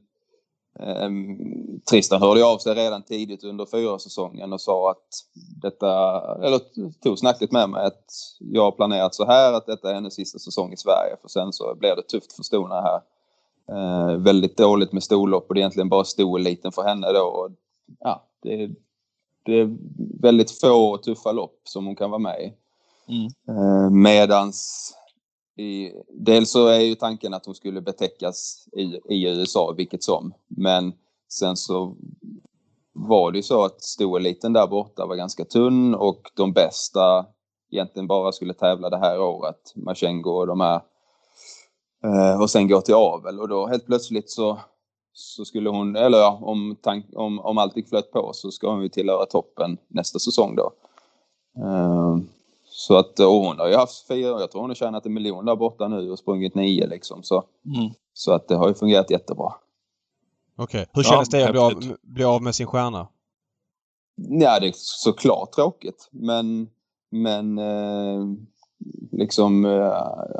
ehm, 0.80 1.80
Tristan 1.89 2.21
hörde 2.21 2.45
av 2.45 2.58
sig 2.58 2.74
redan 2.76 3.04
tidigt 3.04 3.43
under 3.43 3.65
fyra 3.65 4.00
säsongen 4.00 4.54
och 4.54 4.62
sa 4.62 4.91
att 4.91 5.08
detta, 5.62 6.21
eller 6.45 6.60
tog 7.04 7.19
snacket 7.19 7.52
med 7.52 7.69
mig 7.69 7.86
att 7.86 8.06
jag 8.39 8.63
har 8.63 8.71
planerat 8.71 9.15
så 9.15 9.26
här 9.26 9.54
att 9.54 9.65
detta 9.65 9.89
är 9.89 9.93
hennes 9.93 10.15
sista 10.15 10.39
säsong 10.39 10.74
i 10.74 10.78
Sverige 10.78 11.15
för 11.21 11.28
sen 11.28 11.54
så 11.54 11.76
blir 11.76 11.95
det 11.95 12.02
tufft 12.02 12.34
för 12.34 12.43
stona 12.43 12.82
här. 12.82 13.02
Eh, 13.71 14.17
väldigt 14.17 14.58
dåligt 14.58 14.91
med 14.91 15.04
storlopp 15.04 15.45
och 15.48 15.54
det 15.54 15.60
är 15.60 15.62
egentligen 15.62 15.89
bara 15.89 16.04
stoeliten 16.04 16.71
för 16.71 16.84
henne 16.84 17.12
då. 17.12 17.24
Och, 17.24 17.52
ja, 18.00 18.28
det, 18.41 18.69
det 19.46 19.60
är 19.60 19.78
väldigt 20.22 20.52
få 20.52 20.98
tuffa 20.98 21.32
lopp 21.32 21.62
som 21.64 21.86
hon 21.86 21.96
kan 21.96 22.10
vara 22.10 22.20
med 22.20 22.42
i. 22.42 22.54
Mm. 23.08 23.32
Eh, 23.48 23.90
medans 23.90 24.92
i, 25.58 25.92
dels 26.10 26.52
så 26.52 26.68
är 26.68 26.80
ju 26.80 26.96
tanken 26.96 27.34
att 27.34 27.46
hon 27.46 27.56
skulle 27.56 27.82
betäckas 27.82 28.68
i, 28.72 28.84
i 29.10 29.28
USA 29.28 29.74
vilket 29.78 30.04
som. 30.04 30.34
Men 30.48 30.94
sen 31.30 31.58
så 31.58 31.96
var 32.94 33.32
det 33.32 33.38
ju 33.38 33.44
så 33.44 33.64
att 33.64 33.82
stoeliten 33.82 34.54
där 34.54 34.68
borta 34.68 35.06
var 35.06 35.16
ganska 35.16 35.46
tunn 35.46 35.96
och 35.96 36.32
de 36.36 36.54
bästa 36.54 37.26
egentligen 37.72 38.08
bara 38.08 38.32
skulle 38.32 38.54
tävla 38.54 38.90
det 38.90 38.98
här 38.98 39.20
året. 39.20 39.74
Machengo 39.76 40.30
och 40.30 40.48
de 40.48 40.60
här. 40.60 40.82
Eh, 42.04 42.42
och 42.42 42.50
sen 42.50 42.68
gå 42.68 42.82
till 42.82 42.96
avel 42.96 43.40
och 43.40 43.48
då 43.48 43.68
helt 43.68 43.86
plötsligt 43.86 44.30
så, 44.30 44.60
så 45.17 45.45
skulle 45.45 45.69
hon, 45.69 45.95
eller 45.95 46.17
ja, 46.17 46.39
om, 46.41 46.75
tank, 46.82 47.06
om, 47.15 47.39
om 47.39 47.58
allt 47.58 47.78
gick 47.78 47.89
flöt 47.89 48.12
på 48.12 48.30
så 48.34 48.51
ska 48.51 48.69
hon 48.71 48.82
ju 48.82 48.89
tillhöra 48.89 49.25
toppen 49.25 49.78
nästa 49.88 50.19
säsong 50.19 50.56
då. 50.56 50.71
Eh, 51.63 52.17
så 52.65 52.95
att, 52.97 53.19
och 53.19 53.25
hon 53.34 53.60
har 53.60 53.67
ju 53.67 53.75
haft 53.75 54.08
fyra, 54.08 54.39
jag 54.39 54.51
tror 54.51 54.62
hon 54.62 54.69
har 54.69 54.75
tjänat 54.75 55.06
en 55.06 55.13
miljon 55.13 55.45
där 55.45 55.56
borta 55.56 55.88
nu 55.88 56.12
och 56.12 56.19
sprungit 56.19 56.56
nio 56.56 56.88
liksom. 56.88 57.23
Så, 57.23 57.43
Mm. 57.65 57.91
så 58.13 58.32
att 58.34 58.47
det 58.47 58.56
har 58.56 58.67
ju 58.67 58.73
fungerat 58.73 59.12
jättebra. 59.12 59.54
Okej. 60.58 60.86
Hur 60.93 61.04
Ja, 61.04 61.10
kändes 61.10 61.30
det 61.30 61.45
att 61.45 61.51
bli 61.51 61.60
av, 61.60 61.97
bli 62.01 62.23
av 62.23 62.41
med 62.43 62.56
sin 62.56 62.67
stjärna? 62.67 63.08
Ja, 64.15 64.60
det 64.60 64.67
är 64.67 64.71
såklart 64.75 65.51
tråkigt. 65.51 66.10
Men, 66.12 66.69
men 67.12 67.58
eh, 67.58 68.25
liksom 69.12 69.65
eh, 69.65 69.93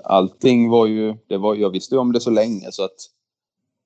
allting 0.04 0.70
var 0.70 0.86
ju, 0.86 1.16
det 1.28 1.38
var, 1.38 1.56
jag 1.56 1.70
visste 1.70 1.96
ju 1.96 2.00
om 2.00 2.12
det 2.12 2.20
så 2.22 2.30
länge 2.30 2.72
så 2.72 2.84
att 2.84 2.96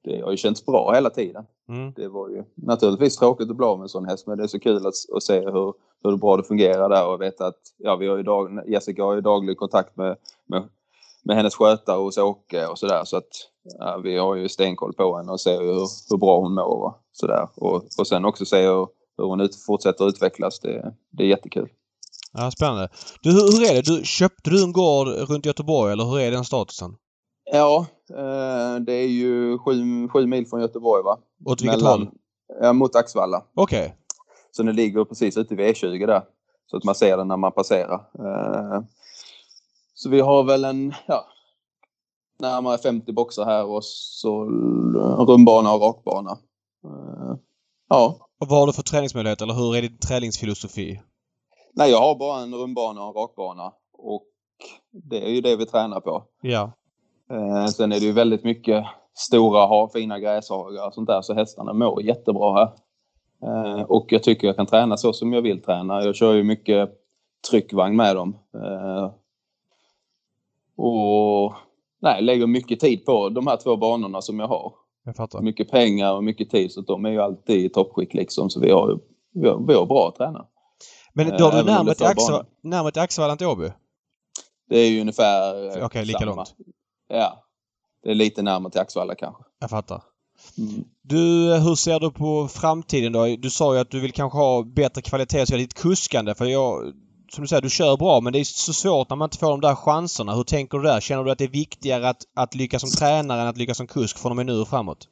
det 0.03 0.21
har 0.21 0.31
ju 0.31 0.37
känts 0.37 0.65
bra 0.65 0.91
hela 0.93 1.09
tiden. 1.09 1.45
Mm. 1.69 1.93
Det 1.95 2.07
var 2.07 2.29
ju 2.29 2.43
naturligtvis 2.55 3.17
tråkigt 3.17 3.49
att 3.49 3.57
bli 3.57 3.65
av 3.65 3.77
med 3.77 3.85
en 3.85 3.89
sån 3.89 4.05
häst 4.05 4.27
men 4.27 4.37
det 4.37 4.43
är 4.43 4.47
så 4.47 4.59
kul 4.59 4.87
att, 4.87 4.93
att 5.15 5.23
se 5.23 5.39
hur, 5.39 5.73
hur 6.03 6.17
bra 6.17 6.37
det 6.37 6.43
fungerar 6.43 6.89
där 6.89 7.07
och 7.07 7.21
veta 7.21 7.47
att 7.47 7.59
ja, 7.77 7.95
vi 7.95 8.07
har 8.07 8.17
ju 8.17 8.23
dag, 8.23 8.63
Jessica 8.67 9.03
har 9.03 9.15
ju 9.15 9.21
daglig 9.21 9.57
kontakt 9.57 9.97
med, 9.97 10.17
med, 10.47 10.69
med 11.23 11.35
hennes 11.35 11.55
skötare 11.55 11.97
hos 11.97 12.17
Åke 12.17 12.67
och 12.67 12.79
sådär 12.79 13.01
så 13.05 13.17
att 13.17 13.29
ja, 13.79 13.97
vi 14.03 14.17
har 14.17 14.35
ju 14.35 14.49
stenkoll 14.49 14.93
på 14.93 15.17
henne 15.17 15.31
och 15.31 15.41
ser 15.41 15.59
hur, 15.59 15.87
hur 16.09 16.17
bra 16.17 16.39
hon 16.39 16.53
mår 16.53 16.85
och 16.85 16.93
sådär. 17.11 17.47
Och, 17.55 17.83
och 17.99 18.07
sen 18.07 18.25
också 18.25 18.45
se 18.45 18.61
hur, 18.61 18.87
hur 19.17 19.25
hon 19.25 19.41
ut, 19.41 19.55
fortsätter 19.65 20.07
utvecklas. 20.07 20.59
Det, 20.59 20.93
det 21.09 21.23
är 21.23 21.27
jättekul. 21.27 21.69
Ja, 22.33 22.51
spännande. 22.51 22.89
Du, 23.21 23.31
hur, 23.31 23.51
hur 23.51 23.71
är 23.71 23.73
det? 23.73 23.81
Du, 23.81 24.01
köpte 24.03 24.49
du 24.49 24.63
en 24.63 24.73
gård 24.73 25.07
runt 25.07 25.45
Göteborg 25.45 25.93
eller 25.93 26.03
hur 26.03 26.19
är 26.19 26.31
den 26.31 26.45
statusen? 26.45 26.95
Ja, 27.51 27.85
eh, 28.09 28.75
det 28.81 28.93
är 28.93 29.07
ju 29.07 29.57
sju, 29.59 30.07
sju 30.07 30.27
mil 30.27 30.47
från 30.47 30.61
Göteborg 30.61 31.03
va? 31.03 31.17
Åt 31.45 31.61
vilket 31.61 31.81
håll? 31.81 32.09
Ja, 32.61 32.73
mot 32.73 32.95
Axvalla. 32.95 33.43
Okej. 33.53 33.95
Så 34.51 34.63
den 34.63 34.75
ligger 34.75 35.05
precis 35.05 35.37
ute 35.37 35.55
vid 35.55 35.75
E20 35.75 36.07
där. 36.07 36.21
Så 36.65 36.77
att 36.77 36.83
man 36.83 36.95
ser 36.95 37.17
den 37.17 37.27
när 37.27 37.37
man 37.37 37.51
passerar. 37.51 37.93
Eh, 38.19 38.81
Så 39.93 40.09
vi 40.09 40.19
har 40.21 40.43
väl 40.43 40.63
en, 40.65 40.93
ja, 41.07 41.25
närmare 42.39 42.77
50 42.77 43.11
boxar 43.13 43.45
här 43.45 43.65
och 43.65 43.83
så 43.85 44.41
en 44.41 45.25
rumbana 45.27 45.73
och 45.73 45.81
rakbana. 45.81 46.31
Eh, 46.85 47.35
Ja, 47.91 48.17
Och 48.39 48.47
vad 48.47 48.59
har 48.59 48.67
du 48.67 48.73
för 48.73 48.81
träningsmöjligheter 48.83 49.45
eller 49.45 49.53
hur 49.53 49.75
är 49.75 49.81
din 49.81 49.97
träningsfilosofi? 49.97 51.01
nej 51.73 51.91
jag 51.91 51.99
har 51.99 52.15
bara 52.15 52.41
en 52.41 52.55
rumbana 52.55 53.01
och 53.03 53.07
en 53.15 53.21
rakbana. 53.21 53.71
Och 53.93 54.25
det 54.91 55.25
är 55.25 55.29
ju 55.29 55.41
det 55.41 55.55
vi 55.55 55.65
tränar 55.65 55.99
på. 55.99 56.23
Ja. 56.41 56.71
Eh, 57.31 57.65
sen 57.65 57.91
är 57.91 57.99
det 57.99 58.05
ju 58.05 58.11
väldigt 58.11 58.43
mycket 58.43 58.85
stora, 59.13 59.87
fina 59.89 60.19
gräshagar 60.19 60.87
och 60.87 60.93
sånt 60.93 61.07
där 61.07 61.21
så 61.21 61.33
hästarna 61.33 61.73
mår 61.73 62.01
jättebra 62.01 62.53
här. 62.55 62.71
Eh, 63.43 63.81
och 63.81 64.05
jag 64.09 64.23
tycker 64.23 64.47
jag 64.47 64.55
kan 64.55 64.65
träna 64.65 64.97
så 64.97 65.13
som 65.13 65.33
jag 65.33 65.41
vill 65.41 65.61
träna. 65.61 66.03
Jag 66.03 66.15
kör 66.15 66.33
ju 66.33 66.43
mycket 66.43 66.89
tryckvagn 67.49 67.95
med 67.95 68.15
dem. 68.15 68.37
Eh, 68.55 69.11
och 70.77 71.53
nej, 72.01 72.21
lägger 72.21 72.47
mycket 72.47 72.79
tid 72.79 73.05
på 73.05 73.29
de 73.29 73.47
här 73.47 73.57
två 73.57 73.75
banorna 73.77 74.21
som 74.21 74.39
jag 74.39 74.47
har. 74.47 74.73
Jag. 75.37 75.43
Mycket 75.43 75.71
pengar 75.71 76.13
och 76.13 76.23
mycket 76.23 76.49
tid 76.49 76.71
så 76.71 76.81
de 76.81 77.05
är 77.05 77.09
ju 77.09 77.21
alltid 77.21 77.65
i 77.65 77.69
toppskick 77.69 78.13
liksom. 78.13 78.49
Så 78.49 78.59
vi 78.59 78.71
har, 78.71 78.89
ju- 78.89 78.99
vi 79.41 79.47
har, 79.49 79.67
vi 79.67 79.73
har 79.73 79.85
bra 79.85 80.13
tränare. 80.17 80.45
Men 81.13 81.31
Eh, 81.31 81.37
då 81.37 81.45
har 81.45 81.51
du 81.51 81.63
närmare 81.63 81.95
till, 81.95 82.05
banan. 82.29 82.45
närmare 82.63 82.91
till 82.91 83.01
Axevalla 83.01 83.31
än 83.31 83.37
till 83.37 83.47
Åby? 83.47 83.71
Det 84.69 84.77
är 84.79 84.89
ju 84.89 85.01
ungefär 85.01 85.77
eh, 85.79 85.85
Okej, 85.85 86.05
lika 86.05 86.19
samma. 86.19 86.35
långt. 86.35 86.55
Ja. 87.09 87.43
Det 88.03 88.09
är 88.09 88.15
lite 88.15 88.41
närmare 88.41 88.71
till 88.71 88.81
Axvalla 88.81 89.15
kanske. 89.15 89.43
Jag 89.59 89.69
fattar. 89.69 90.03
Mm. 90.57 90.83
Du, 91.01 91.53
hur 91.53 91.75
ser 91.75 91.99
du 91.99 92.11
på 92.11 92.47
framtiden 92.47 93.11
då? 93.11 93.25
Du 93.25 93.49
sa 93.49 93.73
ju 93.73 93.79
att 93.79 93.91
du 93.91 93.99
vill 93.99 94.13
kanske 94.13 94.37
ha 94.37 94.63
bättre 94.63 95.01
kvalitet 95.01 95.45
så 95.45 95.55
ditt 95.55 95.73
kuskande. 95.73 96.35
För 96.35 96.45
jag, 96.45 96.93
som 97.31 97.41
du 97.41 97.47
säger, 97.47 97.61
du 97.61 97.69
kör 97.69 97.97
bra 97.97 98.21
men 98.21 98.33
det 98.33 98.39
är 98.39 98.43
så 98.43 98.73
svårt 98.73 99.09
när 99.09 99.17
man 99.17 99.25
inte 99.25 99.37
får 99.37 99.49
de 99.49 99.61
där 99.61 99.75
chanserna. 99.75 100.35
Hur 100.35 100.43
tänker 100.43 100.77
du 100.77 100.83
där? 100.83 100.99
Känner 100.99 101.23
du 101.23 101.31
att 101.31 101.37
det 101.37 101.43
är 101.43 101.49
viktigare 101.49 102.09
att, 102.09 102.23
att 102.35 102.55
lyckas 102.55 102.81
som 102.81 102.89
tränare 102.89 103.41
än 103.41 103.47
att 103.47 103.57
lyckas 103.57 103.77
som 103.77 103.87
kusk 103.87 104.17
från 104.17 104.31
och 104.31 104.35
med 104.35 104.45
nu 104.45 104.59
och 104.59 104.67
framåt? 104.67 105.07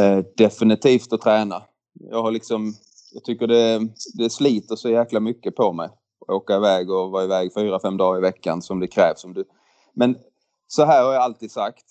Eh, 0.00 0.18
definitivt 0.36 1.12
att 1.12 1.20
träna. 1.20 1.62
Jag 2.10 2.22
har 2.22 2.30
liksom, 2.30 2.74
jag 3.12 3.24
tycker 3.24 3.46
det, 3.46 3.88
det 4.14 4.30
sliter 4.30 4.76
så 4.76 4.88
jäkla 4.88 5.20
mycket 5.20 5.56
på 5.56 5.72
mig. 5.72 5.88
Åka 6.28 6.56
iväg 6.56 6.90
och 6.90 7.10
vara 7.10 7.24
iväg 7.24 7.54
fyra, 7.54 7.80
fem 7.80 7.96
dagar 7.96 8.18
i 8.18 8.22
veckan 8.22 8.62
som 8.62 8.80
det 8.80 8.86
krävs. 8.86 9.20
Som 9.20 9.34
du. 9.34 9.44
Men 9.94 10.16
så 10.66 10.84
här 10.84 11.04
har 11.04 11.12
jag 11.12 11.22
alltid 11.22 11.50
sagt. 11.50 11.84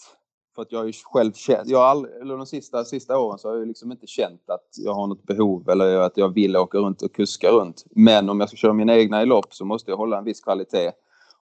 För 0.56 0.62
att 0.62 0.72
jag 0.72 0.80
har 0.80 0.86
ju 0.86 0.94
själv 1.04 1.34
känt, 1.34 1.68
jag 1.68 1.78
har 1.78 1.86
aldrig, 1.86 2.16
eller 2.16 2.38
de 2.38 2.46
sista, 2.46 2.86
sista 2.86 3.18
åren 3.20 3.40
så 3.40 3.50
har 3.50 3.56
jag 3.58 3.68
liksom 3.68 3.92
inte 3.92 4.08
känt 4.08 4.50
att 4.50 4.70
jag 4.78 4.94
har 4.94 5.08
något 5.08 5.24
behov 5.24 5.70
eller 5.70 5.98
att 5.98 6.18
jag 6.18 6.34
vill 6.34 6.58
åka 6.58 6.78
runt 6.78 7.02
och 7.02 7.14
kuska 7.16 7.52
runt. 7.52 7.86
Men 7.90 8.30
om 8.30 8.40
jag 8.40 8.50
ska 8.50 8.56
köra 8.56 8.74
mina 8.74 8.98
egna 8.98 9.24
i 9.24 9.26
lopp 9.26 9.54
så 9.54 9.66
måste 9.66 9.92
jag 9.92 9.98
hålla 9.98 10.18
en 10.18 10.24
viss 10.24 10.42
kvalitet. 10.42 10.92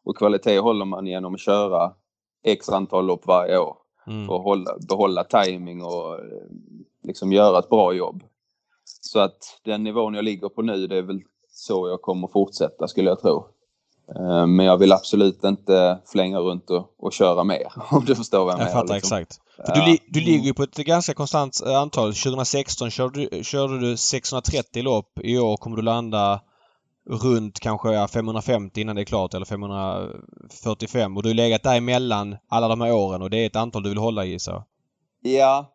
Och 0.05 0.16
kvalitet 0.16 0.59
håller 0.59 0.85
man 0.85 1.07
genom 1.07 1.35
att 1.35 1.40
köra 1.40 1.92
x 2.45 2.68
antal 2.68 3.07
lopp 3.07 3.27
varje 3.27 3.59
år 3.59 3.77
Mm. 4.07 4.27
för 4.27 4.37
att 4.37 4.42
hålla, 4.42 4.79
behålla 4.88 5.25
timing 5.25 5.83
och 5.83 6.14
eh, 6.14 6.25
liksom 7.03 7.33
göra 7.33 7.59
ett 7.59 7.68
bra 7.68 7.92
jobb. 7.92 8.23
Så 8.85 9.21
att 9.21 9.61
den 9.64 9.85
nivån 9.85 10.14
jag 10.14 10.25
ligger 10.25 10.49
på 10.49 10.62
nu 10.62 10.87
det 10.87 10.97
är 10.97 11.03
väl 11.03 11.21
så 11.49 11.88
jag 11.88 12.03
kommer 12.03 12.29
fortsätta 12.29 12.88
skulle 12.88 13.11
jag 13.11 13.21
tro. 13.21 13.47
Eh, 14.17 14.47
Men 14.47 14.67
jag 14.67 14.77
vill 14.77 14.93
absolut 14.93 15.45
inte 15.45 15.99
flänga 16.12 16.38
runt 16.38 16.71
och, 16.71 16.87
och 16.99 17.12
köra 17.12 17.45
mer 17.45 17.73
om 17.91 18.05
du 18.05 18.15
förstår 18.15 18.45
vad 18.45 18.55
jag, 18.55 18.61
Jag 18.61 18.65
menar. 18.67 18.81
fattar 18.81 18.95
liksom. 18.95 19.19
exakt. 19.19 19.41
För 19.67 19.77
Ja. 19.79 19.85
du, 19.87 19.99
du 20.09 20.21
ligger 20.21 20.45
ju 20.45 20.55
på 20.55 20.62
ett 20.62 20.77
ganska 20.77 21.15
konstant 21.15 21.62
eh, 21.67 21.77
antal. 21.79 22.15
2016 22.15 22.91
körde 22.91 23.29
du, 23.31 23.45
körde 23.45 23.81
du 23.81 23.97
630 23.97 24.83
lopp. 24.83 25.19
I 25.23 25.38
år 25.38 25.57
kommer 25.57 25.77
du 25.77 25.83
landa 25.83 26.41
runt 27.11 27.61
kanske 27.61 27.93
ja, 27.93 28.09
550 28.09 28.81
innan 28.81 28.97
det 28.97 29.03
är 29.03 29.05
klart 29.05 29.35
eller 29.35 29.47
545 29.47 31.17
och 31.17 31.23
du 31.23 31.29
har 31.29 31.35
legat 31.35 31.62
däremellan 31.62 32.37
alla 32.49 32.69
de 32.69 32.81
här 32.81 32.93
åren 32.93 33.23
och 33.23 33.31
det 33.31 33.37
är 33.37 33.47
ett 33.47 33.57
antal 33.57 33.83
du 33.83 33.88
vill 33.88 33.99
hålla 33.99 34.25
i 34.25 34.38
så. 34.38 34.65
Ja, 35.23 35.67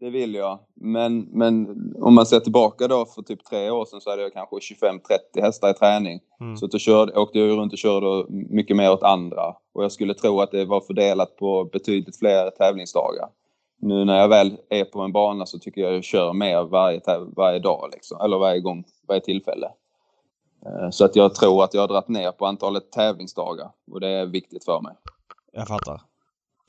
det 0.00 0.10
vill 0.10 0.34
jag. 0.34 0.58
Men, 0.74 1.20
men 1.20 1.66
om 1.98 2.14
man 2.14 2.26
ser 2.26 2.40
tillbaka 2.40 2.88
då 2.88 3.06
för 3.06 3.22
typ 3.22 3.44
tre 3.44 3.70
år 3.70 3.84
sedan 3.84 4.00
så 4.00 4.10
hade 4.10 4.22
jag 4.22 4.32
kanske 4.32 4.56
25-30 4.56 5.42
hästar 5.42 5.70
i 5.70 5.74
träning. 5.74 6.20
Mm. 6.40 6.56
Så 6.56 6.66
då 6.66 6.78
körde, 6.78 7.12
åkte 7.12 7.38
jag 7.38 7.58
runt 7.58 7.72
och 7.72 7.78
körde 7.78 8.26
mycket 8.28 8.76
mer 8.76 8.92
åt 8.92 9.02
andra. 9.02 9.54
Och 9.72 9.84
jag 9.84 9.92
skulle 9.92 10.14
tro 10.14 10.40
att 10.40 10.50
det 10.50 10.64
var 10.64 10.80
fördelat 10.80 11.36
på 11.36 11.64
betydligt 11.64 12.18
fler 12.18 12.50
tävlingsdagar. 12.50 13.28
Nu 13.78 14.04
när 14.04 14.18
jag 14.18 14.28
väl 14.28 14.56
är 14.68 14.84
på 14.84 15.00
en 15.00 15.12
bana 15.12 15.46
så 15.46 15.58
tycker 15.58 15.80
jag 15.80 15.94
jag 15.94 16.04
kör 16.04 16.32
mer 16.32 16.62
varje, 16.62 17.00
varje 17.36 17.58
dag 17.58 17.88
liksom. 17.92 18.20
Eller 18.20 18.38
varje 18.38 18.60
gång, 18.60 18.84
varje 19.08 19.20
tillfälle. 19.20 19.66
Eh, 20.66 20.90
Så 20.90 21.04
att 21.04 21.16
jag 21.16 21.34
tror 21.34 21.64
att 21.64 21.74
jag 21.74 21.80
har 21.80 21.88
dragit 21.88 22.08
ner 22.08 22.32
på 22.32 22.46
antalet 22.46 22.92
tävlingsdagar 22.92 23.70
och 23.92 24.00
det 24.00 24.08
är 24.08 24.26
viktigt 24.26 24.64
för 24.64 24.80
mig. 24.80 24.94
Jag 25.52 25.68
fattar. 25.68 26.00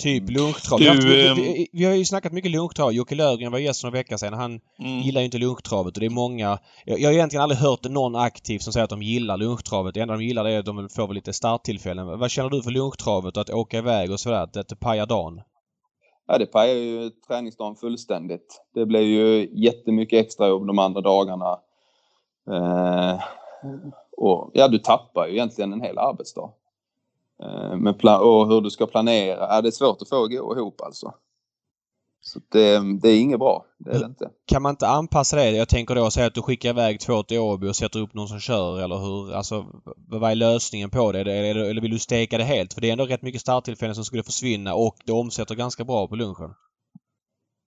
Typ 0.01 0.29
lunchtrav. 0.29 0.79
Du, 0.79 0.85
Vi, 0.85 0.89
har 0.89 1.35
vi, 1.35 1.59
ehm, 1.61 1.65
vi, 1.71 1.85
har 1.85 1.93
ju 1.93 2.05
snackat 2.05 2.31
mycket 2.31 2.51
lunchtrav. 2.51 2.91
Jocke 2.93 3.15
Löfgren 3.15 3.51
var 3.51 3.59
gäst 3.59 3.81
för 3.81 3.87
några 3.87 3.97
veckor 3.99 4.17
sedan. 4.17 4.33
Han 4.33 4.59
Mm. 4.79 4.99
gillar 4.99 5.21
ju 5.21 5.25
inte 5.25 5.37
lunchtravet 5.37 5.95
och 5.97 5.99
det 5.99 6.05
är 6.05 6.09
många... 6.09 6.59
Jag, 6.85 6.99
jag 6.99 7.09
har 7.09 7.13
egentligen 7.13 7.43
aldrig 7.43 7.59
hört 7.59 7.83
någon 7.83 8.15
aktiv 8.15 8.59
som 8.59 8.73
säger 8.73 8.83
att 8.83 8.89
de 8.89 9.01
gillar 9.01 9.37
lunchtravet. 9.37 9.93
Det 9.93 10.01
enda 10.01 10.13
de 10.13 10.23
gillar 10.23 10.43
det 10.43 10.51
är 10.51 10.59
att 10.59 10.65
de 10.65 10.89
får 10.89 11.07
väl 11.07 11.15
lite 11.15 11.33
starttillfällen. 11.33 12.19
Vad 12.19 12.31
känner 12.31 12.49
du 12.49 12.63
för 12.63 12.71
lunchtravet 12.71 13.37
och 13.37 13.41
att 13.41 13.49
åka 13.49 13.77
iväg 13.77 14.11
och 14.11 14.19
sådär? 14.19 14.43
Att 14.43 14.53
det 14.69 14.75
pajar 14.79 15.05
dagen? 15.05 15.41
Ja, 16.27 16.37
det 16.37 16.45
pajar 16.45 16.75
ju 16.75 17.09
träningsdagen 17.27 17.75
fullständigt. 17.75 18.61
Det 18.73 18.85
blir 18.85 19.01
ju 19.01 19.49
jättemycket 19.65 20.25
extra 20.25 20.47
jobb 20.47 20.67
de 20.67 20.79
andra 20.79 21.01
dagarna. 21.01 21.59
Eh, 22.51 23.19
och 24.17 24.51
ja, 24.53 24.67
du 24.67 24.79
tappar 24.79 25.27
ju 25.27 25.33
egentligen 25.33 25.73
en 25.73 25.81
hel 25.81 25.97
arbetsdag. 25.97 26.49
Eh, 27.41 27.77
men 27.77 27.95
och 28.21 28.47
hur 28.47 28.61
du 28.61 28.69
ska 28.69 28.85
planera, 28.85 29.47
ja, 29.49 29.61
det 29.61 29.69
är 29.69 29.71
svårt 29.71 30.01
att 30.01 30.09
få 30.09 30.27
gå 30.27 30.57
ihop 30.57 30.81
alltså. 30.81 31.13
Så 32.23 32.39
det, 32.51 32.99
det 33.01 33.09
är 33.09 33.19
inget 33.19 33.39
bra, 33.39 33.65
det 33.77 33.91
är 33.91 33.99
det 33.99 34.05
inte. 34.05 34.29
Kan 34.45 34.61
man 34.61 34.69
inte 34.69 34.87
anpassa 34.87 35.35
det? 35.35 35.51
Jag 35.51 35.69
tänker 35.69 35.95
då 35.95 36.11
säga 36.11 36.27
att 36.27 36.33
du 36.33 36.41
skickar 36.41 36.69
iväg 36.69 36.99
två 36.99 37.23
till 37.23 37.39
Åby 37.39 37.69
och 37.69 37.75
sätter 37.75 37.99
upp 37.99 38.13
någon 38.13 38.27
som 38.27 38.39
kör 38.39 38.79
eller 38.79 38.97
hur? 38.97 39.33
Alltså 39.33 39.65
vad 40.07 40.31
är 40.31 40.35
lösningen 40.35 40.89
på 40.89 41.11
det? 41.11 41.23
Det? 41.23 41.33
Eller 41.33 41.81
vill 41.81 41.91
du 41.91 41.99
steka 41.99 42.37
det 42.37 42.43
helt? 42.43 42.73
För 42.73 42.81
det 42.81 42.87
är 42.87 42.91
ändå 42.91 43.05
rätt 43.05 43.21
mycket 43.21 43.41
starttillfällen 43.41 43.95
som 43.95 44.05
skulle 44.05 44.23
försvinna 44.23 44.75
och 44.75 44.95
det 45.05 45.11
omsätter 45.11 45.55
ganska 45.55 45.83
bra 45.83 46.07
på 46.07 46.15
lunchen. 46.15 46.53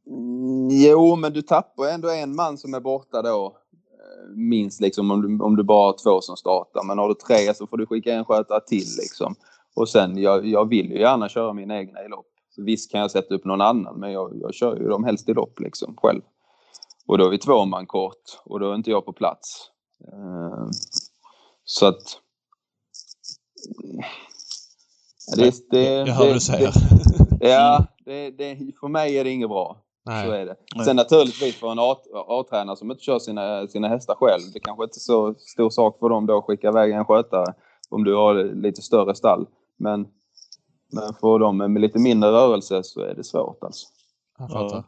Mm, 0.07 0.69
Jo, 0.71 1.17
men 1.17 1.33
du 1.33 1.43
tappar 1.43 1.89
ändå 1.89 2.11
en 2.11 2.37
man 2.37 2.59
som 2.59 2.75
är 2.75 2.81
borta 2.81 3.23
då. 3.23 3.47
Eh, 3.47 4.37
Minst 4.37 4.81
liksom 4.81 5.11
om 5.11 5.23
du, 5.23 5.45
om 5.45 5.57
du 5.57 5.63
bara 5.63 5.87
har 5.87 5.97
två 6.05 6.21
som 6.21 6.37
startar. 6.37 6.85
Men 6.85 6.99
har 6.99 7.09
du 7.09 7.15
tre 7.15 7.55
så 7.55 7.67
får 7.67 7.77
du 7.77 7.87
skicka 7.87 8.15
en 8.15 8.25
skötare 8.25 8.61
till 8.67 8.89
liksom. 8.99 9.35
Och 9.77 9.89
sen, 9.89 10.19
jag, 10.19 10.47
jag 10.47 10.69
vill 10.69 10.91
ju 10.91 11.01
gärna 11.01 11.29
köra 11.29 11.53
mina 11.53 11.79
egna 11.79 12.05
i 12.05 12.09
lopp. 12.09 12.27
Så 12.51 12.63
visst 12.65 12.91
kan 12.91 13.01
jag 13.01 13.11
sätta 13.11 13.35
upp 13.35 13.45
någon 13.45 13.61
annan, 13.61 14.01
men 14.01 14.13
jag, 14.13 14.33
jag 14.41 14.55
kör 14.55 14.77
ju 14.77 14.89
dem 14.89 15.05
helst 15.05 15.29
i 15.29 15.35
lopp 15.35 15.61
liksom 15.61 15.97
själv. 15.97 16.21
Och 17.07 17.19
då 17.19 17.27
är 17.27 17.31
vi 17.31 17.39
två 17.39 17.65
man 17.65 17.87
kort 17.87 18.41
och 18.45 18.61
då 18.61 18.71
är 18.71 18.75
inte 18.75 18.91
jag 18.91 19.05
på 19.05 19.13
plats. 19.13 19.71
Eh, 20.13 20.69
Så 21.65 21.87
att... 21.87 22.21
Det, 25.37 25.55
det, 25.71 25.83
Jag 25.85 26.07
hör 26.07 26.27
vad 26.27 26.35
du 26.35 26.41
säger. 26.41 26.71
Det, 27.41 27.49
ja, 27.49 27.87
det, 28.05 28.31
det, 28.31 28.57
för 28.81 28.89
mig 28.89 29.19
är 29.19 29.25
det 29.25 29.31
inget 29.31 29.49
bra. 29.49 29.77
Så 30.05 30.11
Nej. 30.11 30.41
är 30.41 30.47
det. 30.47 30.57
Nej. 30.77 30.85
Sen 30.85 30.97
naturligtvis 30.97 31.57
för 31.57 31.73
en 31.73 31.79
A-tränare 32.29 32.77
som 32.77 32.91
inte 32.91 33.03
kör 33.03 33.19
sina, 33.19 33.67
sina 33.69 33.89
hästar 33.89 34.15
själv. 34.15 34.43
Det 34.55 34.61
kanske 34.61 34.85
inte 34.85 34.97
är 34.97 35.01
så 35.01 35.35
stor 35.39 35.71
sak 35.71 35.99
för 35.99 36.09
dem 36.09 36.27
då 36.27 36.39
att 36.39 36.45
skicka 36.45 36.69
iväg 36.69 36.93
en 36.93 37.05
skötare 37.05 37.55
om 37.91 38.05
du 38.05 38.15
har 38.15 38.35
lite 38.63 38.83
större 38.83 39.15
stall. 39.15 39.47
Men, 39.77 40.07
men 40.93 41.15
för 41.21 41.39
dem 41.39 41.57
med 41.57 41.81
lite 41.81 41.99
mindre 41.99 42.31
rörelse 42.31 42.83
så 42.85 43.01
är 43.01 43.15
det 43.15 43.25
svårt 43.25 43.65
alltså. 43.65 43.87
Jag 44.39 44.51
fattar. 44.51 44.77
Ja. 44.77 44.85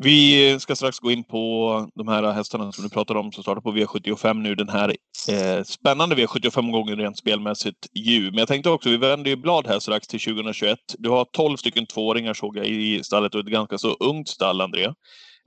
Vi 0.00 0.56
ska 0.60 0.76
strax 0.76 0.98
gå 0.98 1.10
in 1.10 1.24
på 1.24 1.90
de 1.94 2.08
här 2.08 2.22
hästarna 2.32 2.72
som 2.72 2.84
du 2.84 2.90
pratade 2.90 3.20
om 3.20 3.32
som 3.32 3.42
startar 3.42 3.60
på 3.60 3.72
V75 3.72 4.34
nu. 4.34 4.54
Den 4.54 4.68
här 4.68 4.96
eh, 5.28 5.62
spännande 5.62 6.14
V75-gången 6.16 6.96
rent 6.96 7.18
spelmässigt 7.18 7.86
ju. 7.94 8.30
Men 8.30 8.38
jag 8.38 8.48
tänkte 8.48 8.70
också, 8.70 8.88
vi 8.88 8.96
vänder 8.96 9.30
ju 9.30 9.36
blad 9.36 9.66
här 9.66 9.78
strax 9.78 10.08
till 10.08 10.20
2021. 10.20 10.78
Du 10.98 11.08
har 11.08 11.24
12 11.24 11.56
stycken 11.56 11.86
tvååringar 11.86 12.34
såg 12.34 12.56
jag 12.56 12.66
i 12.66 13.02
stallet 13.04 13.34
och 13.34 13.40
ett 13.40 13.46
ganska 13.46 13.78
så 13.78 13.92
ungt 13.92 14.28
stall, 14.28 14.60
André. 14.60 14.84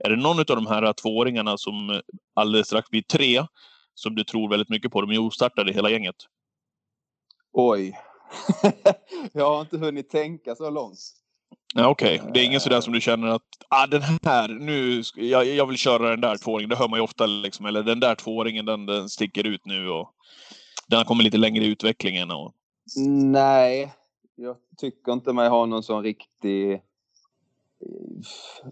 Är 0.04 0.10
det 0.10 0.16
någon 0.16 0.38
av 0.38 0.44
de 0.44 0.66
här 0.66 0.92
tvååringarna 0.92 1.58
som 1.58 2.00
alldeles 2.34 2.66
strax 2.66 2.90
blir 2.90 3.02
tre 3.02 3.46
som 3.94 4.14
du 4.14 4.24
tror 4.24 4.50
väldigt 4.50 4.68
mycket 4.68 4.92
på? 4.92 5.00
De 5.00 5.10
är 5.10 5.18
ostartade 5.18 5.72
hela 5.72 5.90
gänget. 5.90 6.16
Oj. 7.52 7.98
jag 9.32 9.54
har 9.54 9.60
inte 9.60 9.78
hunnit 9.78 10.10
tänka 10.10 10.54
så 10.54 10.70
långt. 10.70 10.98
Ja, 11.74 11.88
Okej, 11.88 12.22
det 12.34 12.40
är 12.40 12.44
ingen 12.44 12.60
sådär 12.60 12.80
som 12.80 12.92
du 12.92 13.00
känner 13.00 13.28
att 13.28 13.42
ah, 13.68 13.86
den 13.86 14.02
här, 14.22 14.48
nu, 14.48 15.02
jag, 15.16 15.46
jag 15.46 15.66
vill 15.66 15.78
köra 15.78 16.10
den 16.10 16.20
där 16.20 16.36
tvååringen. 16.36 16.70
Det 16.70 16.76
hör 16.76 16.88
man 16.88 16.98
ju 16.98 17.02
ofta 17.02 17.26
liksom. 17.26 17.66
Eller 17.66 17.82
den 17.82 18.00
där 18.00 18.14
tvååringen, 18.14 18.64
den, 18.64 18.86
den 18.86 19.08
sticker 19.08 19.46
ut 19.46 19.66
nu 19.66 19.88
och 19.88 20.10
den 20.88 20.96
har 20.96 21.04
kommit 21.04 21.24
lite 21.24 21.38
längre 21.38 21.64
i 21.64 21.68
utvecklingen. 21.68 22.30
Och, 22.30 22.52
Nej, 23.06 23.94
jag 24.34 24.56
tycker 24.76 25.12
inte 25.12 25.32
mig 25.32 25.48
ha 25.48 25.66
någon 25.66 25.82
sån 25.82 26.02
riktig 26.02 26.72
eh, 26.72 26.78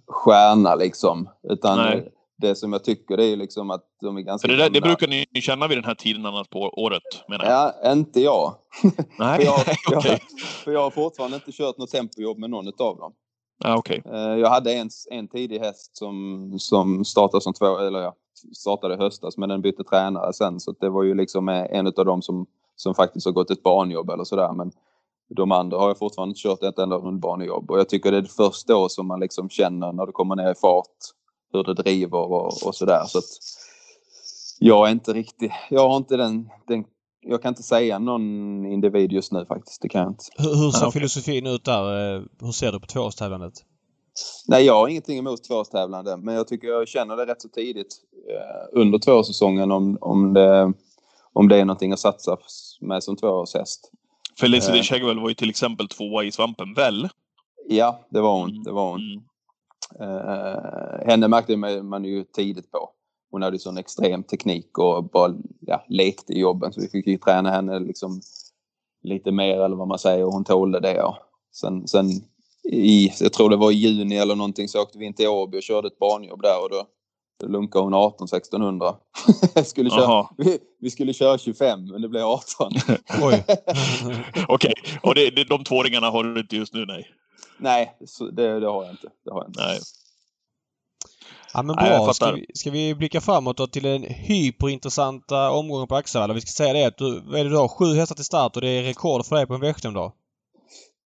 stjärna 0.07 0.75
liksom. 0.75 1.29
Utan 1.42 1.79
Nej. 1.79 2.12
Det 2.40 2.55
som 2.57 2.72
jag 2.72 2.85
tycker 2.85 3.16
det 3.16 3.24
är 3.26 3.37
liksom 3.37 3.70
att 3.70 3.85
de 4.00 4.16
är 4.16 4.20
ganska 4.20 4.48
för 4.48 4.57
det, 4.57 4.62
där, 4.62 4.70
det 4.70 4.81
brukar 4.81 5.09
ni 5.09 5.26
känna 5.40 5.68
vid 5.68 5.79
den 5.79 5.85
här 5.85 5.94
tiden 5.94 6.26
annars 6.26 6.48
på 6.48 6.61
året, 6.61 7.03
menar 7.29 7.44
jag. 7.44 7.72
Ja, 7.83 7.92
inte 7.92 8.20
jag. 8.20 8.55
Nej, 9.18 9.38
För 9.38 9.44
jag, 9.44 10.05
jag, 10.05 10.20
för 10.64 10.72
jag 10.72 10.81
har 10.81 10.90
fortfarande 10.90 11.37
inte 11.37 11.53
kört 11.53 11.79
något 11.79 11.90
tempojobb 11.90 12.38
med 12.38 12.50
någon 12.50 12.66
av 12.66 12.96
dem. 12.96 13.12
Ja, 13.64 13.76
okej. 13.79 14.03
Eh, 14.07 14.18
Jag 14.18 14.50
hade 14.50 14.72
en, 14.74 14.88
en 15.11 15.29
tidig 15.29 15.59
häst 15.59 15.96
som, 15.96 16.55
som 16.59 17.05
startade 17.05 17.40
som 17.40 17.53
två, 17.53 17.79
eller 17.79 18.00
ja, 18.00 18.14
startade 18.57 18.94
i 18.94 18.96
höstas 18.96 19.37
men 19.37 19.48
den 19.48 19.62
bytte 19.62 19.85
tränare 19.85 20.33
sen 20.33 20.61
så 20.61 20.72
det 20.81 20.88
var 20.88 21.03
ju 21.03 21.14
liksom 21.14 21.48
en 21.48 21.87
av 21.87 22.05
dem 22.05 22.22
som, 22.22 22.46
som 22.76 22.94
faktiskt 22.94 23.26
har 23.26 23.33
gått 23.33 23.50
ett 23.50 23.62
banjobb 23.62 24.11
eller 24.11 24.24
sådär 24.24 24.53
men 24.53 24.72
de 25.37 25.53
andra 25.53 25.79
har 25.79 25.88
jag 25.88 25.98
fortfarande 25.98 26.31
inte 26.31 26.40
kört 26.40 26.62
ett 26.62 26.79
enda 26.79 26.96
rundbanejobb 26.96 27.70
och 27.70 27.79
jag 27.79 27.88
tycker 27.88 28.12
det 28.12 28.18
är 28.18 28.22
först 28.22 28.66
då 28.66 28.88
som 28.88 29.07
man 29.07 29.20
liksom 29.20 29.48
känner 29.48 29.92
när 29.92 30.07
det 30.07 30.12
kommer 30.12 30.37
ner 30.37 30.53
i 30.53 30.55
fart 30.55 30.87
hur 31.52 31.62
det 31.62 31.74
driver 31.74 32.18
och, 32.18 32.66
och 32.66 32.74
sådär 32.74 33.04
så 33.06 33.18
att 33.18 33.24
jag 34.58 34.88
är 34.88 34.92
inte 34.92 35.12
riktigt, 35.12 35.52
jag 35.70 35.88
har 35.88 35.96
inte 35.96 36.16
den, 36.16 36.48
den 36.66 36.84
jag 37.22 37.42
kan 37.42 37.48
inte 37.48 37.62
säga 37.62 37.98
någon 37.98 38.66
individ 38.66 39.12
just 39.12 39.32
nu 39.32 39.46
faktiskt, 39.46 39.82
det 39.82 39.88
kan 39.88 40.00
jag 40.00 40.10
inte. 40.10 40.24
Hur, 40.36 40.54
hur 40.54 40.70
ser 40.70 40.86
okej. 40.86 40.92
filosofin 40.92 41.46
ut 41.46 41.64
där? 41.64 42.16
Eh, 42.16 42.22
Hur 42.40 42.52
ser 42.52 42.72
du 42.72 42.80
på 42.80 42.86
tvåårstävlandet? 42.86 43.54
Nej, 44.46 44.64
jag 44.64 44.74
har 44.74 44.88
ingenting 44.88 45.18
emot 45.18 45.44
tvåårstävlande, 45.44 46.16
men 46.16 46.34
jag 46.34 46.48
tycker 46.48 46.68
jag 46.68 46.88
känner 46.88 47.16
det 47.16 47.26
rätt 47.26 47.42
så 47.42 47.48
tidigt 47.48 47.96
eh, 48.28 48.80
under 48.80 48.98
tvåårssäsongen 48.98 49.70
om, 49.70 49.98
om, 50.00 50.32
det, 50.32 50.72
om 51.32 51.48
det 51.48 51.56
är 51.56 51.64
någonting 51.64 51.92
att 51.92 51.98
satsa 51.98 52.36
med 52.80 53.02
som 53.02 53.16
tvåårshäst. 53.16 53.90
Felicity 54.40 54.78
Eh. 54.78 54.82
Chegwell 54.82 55.20
var 55.20 55.28
ju 55.28 55.34
till 55.34 55.50
exempel 55.50 55.88
tvåa 55.88 56.24
i 56.24 56.32
Svampen, 56.32 56.74
väl? 56.74 57.08
Ja, 57.68 58.00
det 58.10 58.20
var 58.20 58.40
hon. 58.40 58.50
Mm. 58.50 58.62
Det 58.62 58.72
var 58.72 58.90
hon. 58.90 59.00
Mm. 59.00 59.22
Eh, 60.00 61.07
henne 61.07 61.29
märkte 61.29 61.57
man 61.83 62.05
ju 62.05 62.24
tidigt 62.24 62.70
på. 62.70 62.90
Hon 63.31 63.42
hade 63.42 63.57
ju 63.57 63.61
sån 63.61 63.79
extrem 63.79 64.22
teknik 64.22 64.79
och 64.79 65.05
bara 65.05 65.35
ja, 65.61 65.85
lekte 65.88 66.33
i 66.33 66.40
jobben 66.40 66.72
så 66.72 66.81
vi 66.81 66.88
fick 66.88 67.07
ju 67.07 67.18
träna 67.18 67.50
henne 67.50 67.79
liksom 67.79 68.20
lite 69.03 69.33
mer 69.33 69.61
eller 69.61 69.76
vad 69.76 69.88
man 69.88 69.98
säger 69.98 70.24
och 70.24 70.33
hon 70.33 70.44
tålde 70.44 70.81
det. 70.81 70.94
Ja. 70.94 71.18
Sen, 71.53 71.88
sen 71.88 72.07
i, 72.64 73.12
jag 73.20 73.33
tror 73.33 73.50
det 73.50 73.57
var 73.57 73.70
i 73.70 73.74
juni 73.74 74.16
eller 74.16 74.35
någonting 74.35 74.68
så 74.68 74.83
åkte 74.83 74.98
vi 74.98 75.07
in 75.07 75.14
till 75.14 75.29
Åby 75.29 75.59
och 75.59 75.62
körde 75.62 75.88
ett 75.88 75.98
barnjobb 75.98 76.42
där 76.42 76.62
och 76.64 76.70
då, 76.70 76.87
lunkade 77.46 77.85
hon 77.85 77.94
18 77.94 78.24
1600. 78.24 78.94
skulle 79.64 79.90
köra, 79.90 80.26
vi, 80.37 80.59
vi 80.81 80.90
skulle 80.90 81.12
köra 81.12 81.38
25 81.38 81.85
men 81.85 82.03
det 82.03 82.09
blev 82.09 82.24
18. 82.24 82.72
Oj! 83.22 83.44
okej. 84.48 84.74
Och 85.03 85.14
det, 85.14 85.31
det, 85.31 85.44
de 85.44 85.64
tvååringarna 85.64 86.11
har 86.11 86.24
du 86.24 86.40
inte 86.40 86.57
just 86.57 86.74
nu, 86.74 86.87
nej? 86.87 87.07
Nej, 87.61 87.96
så 88.07 88.25
det, 88.25 88.61
det 88.61 88.66
har 88.66 88.85
jag 88.85 88.92
inte. 88.92 89.09
Det 89.25 89.31
har 89.31 89.40
jag 89.40 89.49
inte. 89.49 89.61
Nej. 89.61 89.81
Ja 91.55 91.62
men 91.62 91.77
Nej, 91.77 91.90
bra. 91.90 92.12
Ska 92.12 92.27
fattar. 92.27 92.37
vi, 92.37 92.46
ska 92.55 92.70
vi 92.70 92.94
blicka 92.94 93.20
framåt 93.20 93.57
då 93.57 93.66
till 93.66 93.83
den 93.83 94.03
hyperintressanta 94.03 95.51
omgången 95.51 95.87
på 95.87 95.96
Axevalla? 95.96 96.35
Vi 96.35 96.40
ska 96.40 96.49
säga 96.49 96.73
det 96.73 96.85
att 96.85 96.99
du, 96.99 97.20
vad 97.20 97.40
är 97.40 97.44
det 97.44 97.51
du 97.51 97.57
har? 97.57 97.68
Sju 97.68 97.94
hästar 97.94 98.14
till 98.14 98.25
start 98.25 98.57
och 98.57 98.62
det 98.62 98.68
är 98.68 98.83
rekord 98.83 99.27
för 99.27 99.37
dig 99.37 99.46
på 99.46 99.55
en 99.55 99.62
V75-dag. 99.62 100.12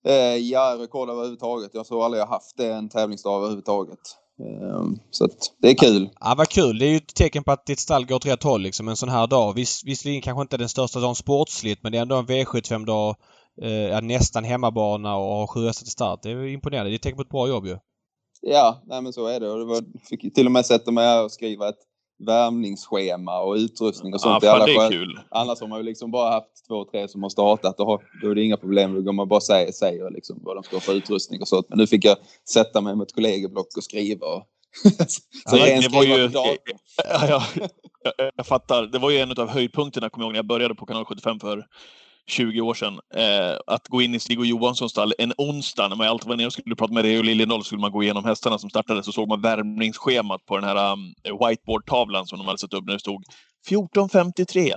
Eh, 0.06 0.36
ja, 0.36 0.76
rekord 0.78 1.10
överhuvudtaget. 1.10 1.70
Jag 1.74 1.86
tror 1.86 2.04
aldrig 2.04 2.20
jag 2.20 2.26
haft 2.26 2.56
det 2.56 2.72
en 2.72 2.88
tävlingsdag 2.88 3.36
överhuvudtaget. 3.36 3.98
Eh, 4.40 4.82
så 5.10 5.24
att 5.24 5.52
det 5.58 5.70
är 5.70 5.74
kul. 5.74 6.08
Ja 6.20 6.34
vad 6.38 6.48
kul. 6.48 6.78
Det 6.78 6.86
är 6.86 6.90
ju 6.90 6.96
ett 6.96 7.14
tecken 7.14 7.44
på 7.44 7.52
att 7.52 7.66
ditt 7.66 7.78
stall 7.78 8.06
går 8.06 8.16
åt 8.16 8.26
rätt 8.26 8.42
håll 8.42 8.60
liksom 8.60 8.88
en 8.88 8.96
sån 8.96 9.08
här 9.08 9.26
dag. 9.26 9.54
Viss, 9.54 9.84
visserligen 9.84 10.22
kanske 10.22 10.42
inte 10.42 10.56
den 10.56 10.68
största 10.68 11.00
dagen 11.00 11.14
sportsligt 11.14 11.82
men 11.82 11.92
det 11.92 11.98
är 11.98 12.02
ändå 12.02 12.16
en 12.16 12.26
V75-dag. 12.26 13.16
Eh, 13.62 13.70
ja, 13.70 14.00
nästan 14.00 14.44
hemmabana 14.44 15.16
och 15.16 15.50
har 15.50 15.72
till 15.72 15.90
start. 15.90 16.20
Det 16.22 16.30
är 16.30 16.46
imponerande. 16.46 16.90
Det 16.90 16.96
är 16.96 16.98
tecken 16.98 17.16
på 17.16 17.22
ett 17.22 17.28
bra 17.28 17.48
jobb 17.48 17.66
ju. 17.66 17.78
Ja, 18.40 18.82
nej 18.86 19.02
men 19.02 19.12
så 19.12 19.26
är 19.26 19.40
det. 19.40 19.50
Och 19.50 19.58
det 19.58 19.64
var, 19.64 19.82
fick 20.08 20.34
till 20.34 20.46
och 20.46 20.52
med 20.52 20.66
sätta 20.66 20.90
mig 20.90 21.06
här 21.06 21.24
och 21.24 21.32
skriva 21.32 21.68
ett 21.68 21.78
värmningsschema 22.26 23.40
och 23.40 23.54
utrustning 23.54 24.14
och 24.14 24.20
Ja, 24.22 24.22
sånt. 24.22 24.44
i 24.44 24.46
fan, 24.46 24.56
alla 24.56 24.66
det 24.66 24.72
är 24.72 24.90
kul. 24.90 25.20
Annars 25.30 25.60
har 25.60 25.68
man 25.68 25.78
ju 25.78 25.84
liksom 25.84 26.10
bara 26.10 26.30
haft 26.30 26.66
två, 26.68 26.84
tre 26.84 27.08
som 27.08 27.22
har 27.22 27.30
startat 27.30 27.80
och 27.80 27.86
har, 27.86 28.02
då 28.22 28.30
är 28.30 28.34
det 28.34 28.42
inga 28.42 28.56
problem. 28.56 28.94
Då 28.94 29.02
går 29.02 29.12
man 29.12 29.28
bara 29.28 29.40
säger, 29.40 29.72
säger 29.72 30.10
liksom 30.10 30.38
vad 30.42 30.56
de 30.56 30.62
ska 30.62 30.76
ha 30.76 30.80
för 30.80 30.94
utrustning 30.94 31.40
och 31.40 31.48
sånt. 31.48 31.66
Men 31.68 31.78
nu 31.78 31.86
fick 31.86 32.04
jag 32.04 32.16
sätta 32.52 32.80
mig 32.80 32.96
med 32.96 33.04
ett 33.04 33.14
kollegieblock 33.14 33.76
och 33.76 33.84
skriva. 33.84 34.26
Och 34.26 34.42
så 35.46 35.56
Ja, 35.56 35.80
det 35.80 35.88
var 35.92 36.04
ju... 36.04 36.12
Ja, 36.32 37.26
ja, 37.28 37.42
jag, 38.04 38.30
jag 38.36 38.46
fattar. 38.46 38.82
Det 38.82 38.98
var 38.98 39.10
ju 39.10 39.18
en 39.18 39.30
av 39.30 39.48
höjdpunkterna, 39.48 40.10
kommer 40.10 40.24
jag 40.24 40.28
ihåg, 40.28 40.32
när 40.32 40.38
jag 40.38 40.46
började 40.46 40.74
på 40.74 40.86
kanal 40.86 41.04
75 41.04 41.40
för 41.40 41.66
20 42.30 42.60
år 42.60 42.74
sedan. 42.74 43.00
Eh, 43.14 43.56
att 43.66 43.88
gå 43.88 44.02
in 44.02 44.14
i 44.14 44.20
Stig 44.20 44.38
och 44.38 44.46
Johanssons 44.46 44.92
stall 44.92 45.14
en 45.18 45.32
onsdag 45.38 45.88
när 45.88 45.96
man 45.96 46.08
alltid 46.08 46.28
var 46.28 46.36
nere 46.36 46.46
och 46.46 46.52
skulle 46.52 46.76
prata 46.76 46.92
med 46.92 47.04
Reo 47.04 47.22
Liljendahl 47.22 47.64
skulle 47.64 47.80
man 47.80 47.92
gå 47.92 48.02
igenom 48.02 48.24
hästarna 48.24 48.58
som 48.58 48.70
startade 48.70 49.02
så 49.02 49.12
såg 49.12 49.28
man 49.28 49.40
värmningsschemat 49.40 50.46
på 50.46 50.56
den 50.58 50.64
här 50.68 50.92
um, 50.92 51.14
whiteboard-tavlan 51.24 52.26
som 52.26 52.38
de 52.38 52.46
hade 52.46 52.58
satt 52.58 52.74
upp 52.74 52.84
när 52.86 52.92
det 52.92 53.00
stod 53.00 53.24
14.53. 53.70 54.72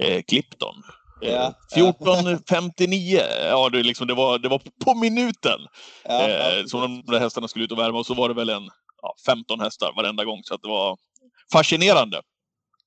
eh, 0.00 0.22
Clipton. 0.28 0.74
Eh, 1.22 1.32
Ja. 1.32 1.54
14.59, 1.76 3.20
ja 3.48 3.68
det, 3.68 3.82
liksom, 3.82 4.06
det, 4.06 4.14
var, 4.14 4.38
det 4.38 4.48
var 4.48 4.62
på 4.84 4.94
minuten 4.94 5.60
eh, 6.08 6.64
som 6.66 6.80
de 6.80 7.12
där 7.12 7.20
hästarna 7.20 7.48
skulle 7.48 7.64
ut 7.64 7.72
och 7.72 7.78
värma 7.78 7.98
och 7.98 8.06
så 8.06 8.14
var 8.14 8.28
det 8.28 8.34
väl 8.34 8.48
en 8.48 8.68
ja, 9.02 9.14
15 9.26 9.60
hästar 9.60 9.92
varenda 9.96 10.24
gång 10.24 10.40
så 10.44 10.54
att 10.54 10.62
det 10.62 10.68
var 10.68 10.96
fascinerande. 11.52 12.20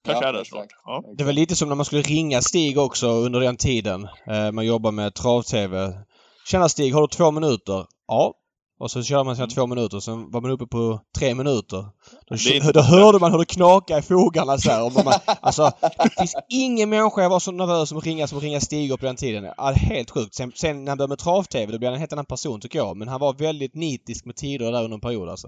Kanske 0.07 0.25
Ja, 0.25 0.29
är 0.29 0.33
det 0.33 0.41
exakt. 0.41 0.71
snart. 0.71 0.81
Ja. 0.85 1.13
Det 1.17 1.23
var 1.23 1.33
lite 1.33 1.55
som 1.55 1.69
när 1.69 1.75
man 1.75 1.85
skulle 1.85 2.01
ringa 2.01 2.41
Stig 2.41 2.77
också 2.77 3.07
under 3.07 3.39
den 3.39 3.57
tiden. 3.57 4.07
Eh, 4.27 4.51
man 4.51 4.65
jobbar 4.65 4.91
med 4.91 5.13
trav-tv. 5.13 5.93
Tjena 6.51 6.69
Stig, 6.69 6.93
har 6.93 7.01
du 7.01 7.07
två 7.07 7.31
minuter? 7.31 7.85
Ja. 8.07 8.33
Och 8.79 8.91
så 8.91 9.03
kör 9.03 9.23
man 9.23 9.35
sina 9.35 9.47
två 9.47 9.67
minuter, 9.67 9.99
sen 9.99 10.31
var 10.31 10.41
man 10.41 10.51
uppe 10.51 10.65
på 10.65 10.99
tre 11.17 11.35
minuter. 11.35 11.85
Då, 12.29 12.35
inte 12.53 12.71
då 12.71 12.81
hörde 12.81 13.19
man 13.19 13.31
hur 13.31 13.39
det 13.39 13.45
knakade 13.45 13.99
i 13.99 14.01
fogarna 14.03 14.57
så 14.57 14.69
här. 14.71 14.85
Och 14.85 15.05
man, 15.05 15.13
alltså, 15.41 15.71
det 15.81 16.09
finns 16.17 16.35
ingen 16.49 16.89
människa 16.89 17.21
jag 17.21 17.29
var 17.29 17.39
så 17.39 17.51
nervös 17.51 17.89
som 17.89 17.97
att 17.97 18.05
ringa 18.05 18.27
som 18.27 18.37
att 18.37 18.43
ringa 18.43 18.59
Stig 18.59 18.99
på 18.99 19.05
den 19.05 19.15
tiden. 19.15 19.43
Ja, 19.57 19.71
helt 19.75 20.09
sjukt. 20.11 20.35
Sen, 20.35 20.51
sen 20.55 20.83
när 20.85 20.91
han 20.91 20.97
började 20.97 21.11
med 21.11 21.19
trav-tv, 21.19 21.71
då 21.71 21.77
blev 21.77 21.87
han 21.89 21.93
en 21.93 21.99
helt 21.99 22.13
annan 22.13 22.25
person 22.25 22.61
tycker 22.61 22.79
jag. 22.79 22.97
Men 22.97 23.07
han 23.07 23.19
var 23.19 23.33
väldigt 23.33 23.75
nitisk 23.75 24.25
med 24.25 24.35
tider 24.35 24.71
där 24.71 24.83
under 24.83 24.95
en 24.95 25.01
period 25.01 25.29
alltså. 25.29 25.47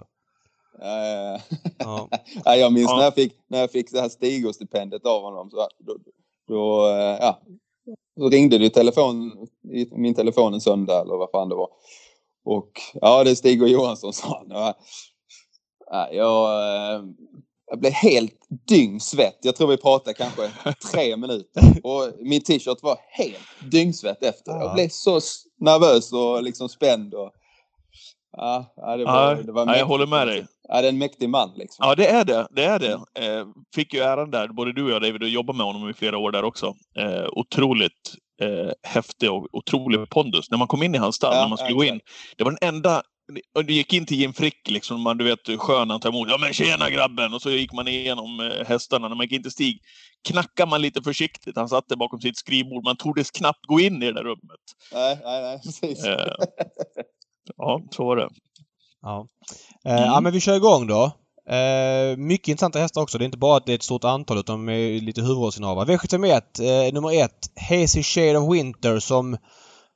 Ja, 0.82 1.06
ja, 1.06 1.40
ja. 1.40 1.40
Ja. 1.78 2.10
Ja, 2.46 2.56
jag 2.56 2.74
minns 2.74 2.92
när 2.92 3.04
jag 3.04 3.14
fick, 3.14 3.34
när 3.48 3.60
jag 3.60 3.72
fick 3.72 3.92
det 3.92 4.02
här 4.02 4.10
Stigå-stipendiet 4.10 5.06
av 5.06 5.22
honom. 5.22 5.50
Så, 5.52 5.68
då, 5.80 5.98
då, 6.48 6.88
eh, 6.88 7.18
ja, 7.20 7.42
så 8.18 8.30
ringde 8.30 8.58
det 8.58 8.66
i, 8.66 8.70
telefon, 8.70 9.48
i 9.74 9.88
min 9.92 10.16
telefon 10.16 10.54
en 10.54 10.62
söndag 10.62 11.02
eller 11.02 11.18
vad 11.18 11.32
fan 11.32 11.50
det 11.50 11.56
var. 11.56 11.70
Och 12.46 12.72
ja, 12.94 13.24
det 13.24 13.32
är 13.32 13.36
Stig 13.36 13.62
och 13.62 13.70
Johansson 13.70 14.14
sa 14.14 14.38
han. 14.38 14.48
Ja, 14.50 14.74
ja, 15.92 16.10
jag, 16.12 16.50
eh, 16.96 17.04
jag 17.72 17.80
blev 17.80 17.92
helt 17.92 18.38
dyngsvett. 18.68 19.38
Jag 19.42 19.56
tror 19.56 19.68
vi 19.68 19.78
pratade 19.78 20.14
kanske 20.14 20.52
tre 20.92 21.18
minuter. 21.18 21.64
Och 21.84 22.14
min 22.20 22.42
t-shirt 22.42 22.84
var 22.84 22.98
helt 23.10 23.72
dyngsvett 23.72 24.24
efter. 24.24 24.52
Ja. 24.52 24.64
Jag 24.64 24.74
blev 24.74 24.90
så 24.90 25.20
nervös 25.58 26.14
och 26.14 26.44
liksom 26.44 26.70
spänd. 26.70 27.14
Och, 27.14 27.32
ja, 28.32 28.66
det 28.76 29.06
var, 29.06 29.36
Ja, 29.36 29.44
det 29.44 29.52
var 29.52 29.66
ja, 29.66 29.78
jag 29.78 29.86
håller 29.86 30.08
med 30.08 30.28
dig. 30.28 30.46
Är 30.72 30.84
en 30.84 30.98
mäktig 30.98 31.30
man 31.30 31.54
liksom. 31.56 31.88
Ja, 31.88 31.96
det 31.96 32.08
är 32.08 32.26
det. 32.26 32.48
Det 32.52 32.64
är 32.64 32.80
det. 32.80 32.94
Eh, 32.94 33.48
fick 33.76 33.94
ju 33.94 34.00
äran 34.00 34.32
där, 34.32 34.48
både 34.48 34.74
du 34.74 34.84
och 34.84 34.92
jag 34.92 35.02
David, 35.02 35.24
och 35.24 35.30
jobba 35.30 35.54
med 35.54 35.66
honom 35.66 35.90
i 35.90 35.94
flera 35.94 36.18
år 36.18 36.32
där 36.32 36.44
också. 36.44 36.76
Eh, 36.98 37.26
otroligt 37.32 38.16
eh, 38.42 38.72
häftig 38.84 39.32
och 39.32 39.48
otrolig 39.52 40.10
pondus. 40.10 40.52
När 40.52 40.58
man 40.58 40.68
kom 40.68 40.84
in 40.84 40.96
i 40.96 40.98
hans 40.98 41.16
stall, 41.16 41.36
Ja, 41.36 41.42
när 41.42 41.50
man 41.50 41.58
skulle 41.58 41.74
gå 41.74 41.84
in. 41.84 42.00
Det 42.38 42.44
var 42.44 42.52
den 42.52 42.76
enda... 42.76 43.02
och 43.56 43.66
Du 43.66 43.74
gick 43.74 43.94
in 43.94 44.06
till 44.06 44.20
Jim 44.20 44.34
Frick, 44.34 44.70
liksom, 44.70 45.02
man, 45.02 45.18
du 45.18 45.26
vet 45.26 45.60
skön 45.60 45.90
han 45.90 46.00
tar 46.00 46.10
emot. 46.10 46.28
Ja 46.32 46.38
men 46.38 46.54
tjena 46.54 46.90
grabben! 46.90 47.34
Och 47.34 47.42
så 47.42 47.50
gick 47.50 47.74
man 47.74 47.88
igenom 47.88 48.40
eh, 48.40 48.68
hästarna. 48.68 49.08
När 49.08 49.16
man 49.16 49.26
gick 49.26 49.34
in 49.34 49.44
till 49.44 49.52
Stig 49.52 49.80
knackade 50.28 50.70
man 50.70 50.82
lite 50.82 51.02
försiktigt. 51.02 51.56
Han 51.56 51.70
satt 51.70 51.90
där 51.90 51.96
bakom 51.96 52.22
sitt 52.22 52.38
skrivbord. 52.38 52.84
Man 52.84 52.98
tordes 52.98 53.32
knappt 53.32 53.66
gå 53.66 53.80
in 53.80 54.04
i 54.04 54.06
det 54.06 54.14
där 54.14 54.24
rummet. 54.24 54.64
Nej, 54.94 55.20
nej, 55.24 55.42
nej, 55.42 55.60
precis. 55.64 56.06
Eh, 56.06 56.34
ja, 57.58 57.82
så 57.92 58.06
var 58.06 58.16
det. 58.16 58.30
Ja. 59.02 59.28
Eh, 59.86 59.94
Mm. 59.94 60.04
ja 60.06 60.22
men 60.22 60.34
vi 60.34 60.40
kör 60.40 60.56
igång 60.56 60.88
då. 60.88 61.12
Eh, 61.54 62.18
mycket 62.18 62.48
intressanta 62.48 62.80
hästar 62.80 63.02
också. 63.02 63.18
Det 63.18 63.24
är 63.24 63.26
inte 63.26 63.38
bara 63.38 63.58
att 63.58 63.66
det 63.66 63.72
är 63.72 63.76
ett 63.76 63.84
stort 63.84 64.04
antal 64.04 64.38
utan 64.38 64.66
de 64.66 64.74
är 64.74 65.02
lite 65.02 65.22
huvudrollsinnehavare. 65.22 65.86
V751, 65.98 66.88
eh, 66.88 66.94
nummer 66.94 67.24
ett. 67.24 67.52
Hazy 67.70 68.04
Shade 68.04 68.38
of 68.38 68.54
Winter 68.54 69.00
som 69.00 69.38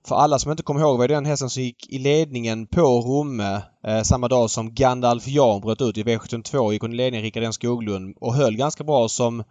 för 0.07 0.15
alla 0.15 0.39
som 0.39 0.51
inte 0.51 0.63
kommer 0.63 0.81
ihåg 0.81 0.97
var 0.97 1.07
den 1.07 1.25
hästen 1.25 1.49
som 1.49 1.63
gick 1.63 1.89
i 1.89 1.99
ledningen 1.99 2.67
på 2.67 2.81
Romme 2.81 3.61
eh, 3.87 4.01
samma 4.01 4.27
dag 4.27 4.49
som 4.49 4.73
Gandalf 4.73 5.27
Jan 5.27 5.61
bröt 5.61 5.81
ut 5.81 5.97
i 5.97 6.03
V72. 6.03 6.71
Gick 6.71 6.81
hon 6.81 6.93
i 6.93 6.95
ledningen 6.95 7.23
Rickard 7.23 7.43
N 7.43 7.53
Skoglund 7.53 8.17
och 8.21 8.33
höll 8.33 8.55
ganska 8.55 8.83
bra 8.83 9.09
som, 9.09 9.43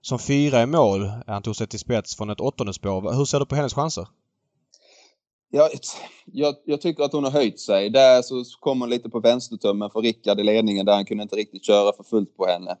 som 0.00 0.18
fyra 0.18 0.62
i 0.62 0.66
mål. 0.66 1.10
Han 1.26 1.42
tog 1.42 1.56
sig 1.56 1.66
till 1.66 1.78
spets 1.78 2.16
från 2.16 2.30
ett 2.30 2.40
åttonde 2.40 2.72
spår. 2.72 3.12
Hur 3.16 3.24
ser 3.24 3.40
du 3.40 3.46
på 3.46 3.54
hennes 3.56 3.74
chanser? 3.74 4.06
Jag, 5.50 5.70
jag, 6.24 6.54
jag 6.64 6.80
tycker 6.80 7.02
att 7.02 7.12
hon 7.12 7.24
har 7.24 7.30
höjt 7.30 7.60
sig. 7.60 7.90
Där 7.90 8.22
så 8.22 8.44
kom 8.60 8.80
hon 8.80 8.90
lite 8.90 9.10
på 9.10 9.20
vänstertummen 9.20 9.90
för 9.90 10.00
Rickard 10.00 10.40
i 10.40 10.42
ledningen 10.42 10.86
där 10.86 10.94
han 10.94 11.04
kunde 11.04 11.22
inte 11.22 11.36
riktigt 11.36 11.64
köra 11.64 11.92
för 11.92 12.02
fullt 12.02 12.36
på 12.36 12.46
henne. 12.46 12.76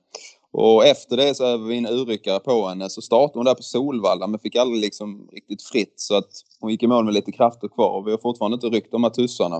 Och 0.52 0.86
efter 0.86 1.16
det 1.16 1.34
så 1.34 1.44
över 1.44 1.66
vi 1.66 1.78
en 1.78 1.86
urryckare 1.86 2.40
på 2.40 2.66
henne 2.66 2.90
så 2.90 3.02
startade 3.02 3.38
hon 3.38 3.44
där 3.44 3.54
på 3.54 3.62
Solvalla 3.62 4.26
men 4.26 4.40
fick 4.40 4.56
aldrig 4.56 4.80
liksom 4.80 5.28
riktigt 5.32 5.62
fritt 5.62 5.94
så 5.96 6.16
att 6.16 6.30
hon 6.60 6.70
gick 6.70 6.82
i 6.82 6.86
mål 6.86 7.04
med 7.04 7.14
lite 7.14 7.32
krafter 7.32 7.68
kvar 7.68 7.90
och 7.90 8.06
vi 8.06 8.10
har 8.10 8.18
fortfarande 8.18 8.54
inte 8.54 8.66
ryckt 8.66 8.92
de 8.92 9.04
här 9.04 9.10
tussarna. 9.10 9.56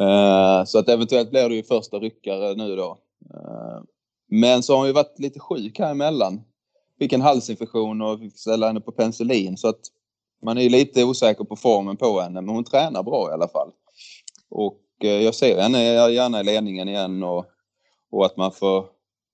Uh, 0.00 0.64
så 0.64 0.78
att 0.78 0.88
eventuellt 0.88 1.30
blir 1.30 1.48
det 1.48 1.54
ju 1.54 1.62
första 1.62 1.98
ryckare 1.98 2.54
nu 2.54 2.76
då. 2.76 2.98
Uh, 3.34 3.82
men 4.30 4.62
så 4.62 4.72
har 4.72 4.78
hon 4.78 4.86
ju 4.86 4.92
varit 4.92 5.18
lite 5.18 5.40
sjuk 5.40 5.78
här 5.78 5.90
emellan. 5.90 6.40
Fick 6.98 7.12
en 7.12 7.20
halsinfektion 7.20 8.02
och 8.02 8.20
fick 8.20 8.38
ställa 8.38 8.66
henne 8.66 8.80
på 8.80 8.92
penicillin 8.92 9.56
så 9.56 9.68
att 9.68 9.80
man 10.44 10.58
är 10.58 10.68
lite 10.68 11.04
osäker 11.04 11.44
på 11.44 11.56
formen 11.56 11.96
på 11.96 12.20
henne 12.20 12.40
men 12.40 12.54
hon 12.54 12.64
tränar 12.64 13.02
bra 13.02 13.30
i 13.30 13.32
alla 13.32 13.48
fall. 13.48 13.70
Och 14.50 14.80
eh, 15.02 15.10
jag 15.10 15.34
ser 15.34 15.60
henne 15.60 15.78
gärna 16.10 16.40
i 16.40 16.44
ledningen 16.44 16.88
igen 16.88 17.22
och, 17.22 17.46
och 18.10 18.26
att 18.26 18.36
man 18.36 18.52
får, 18.52 18.86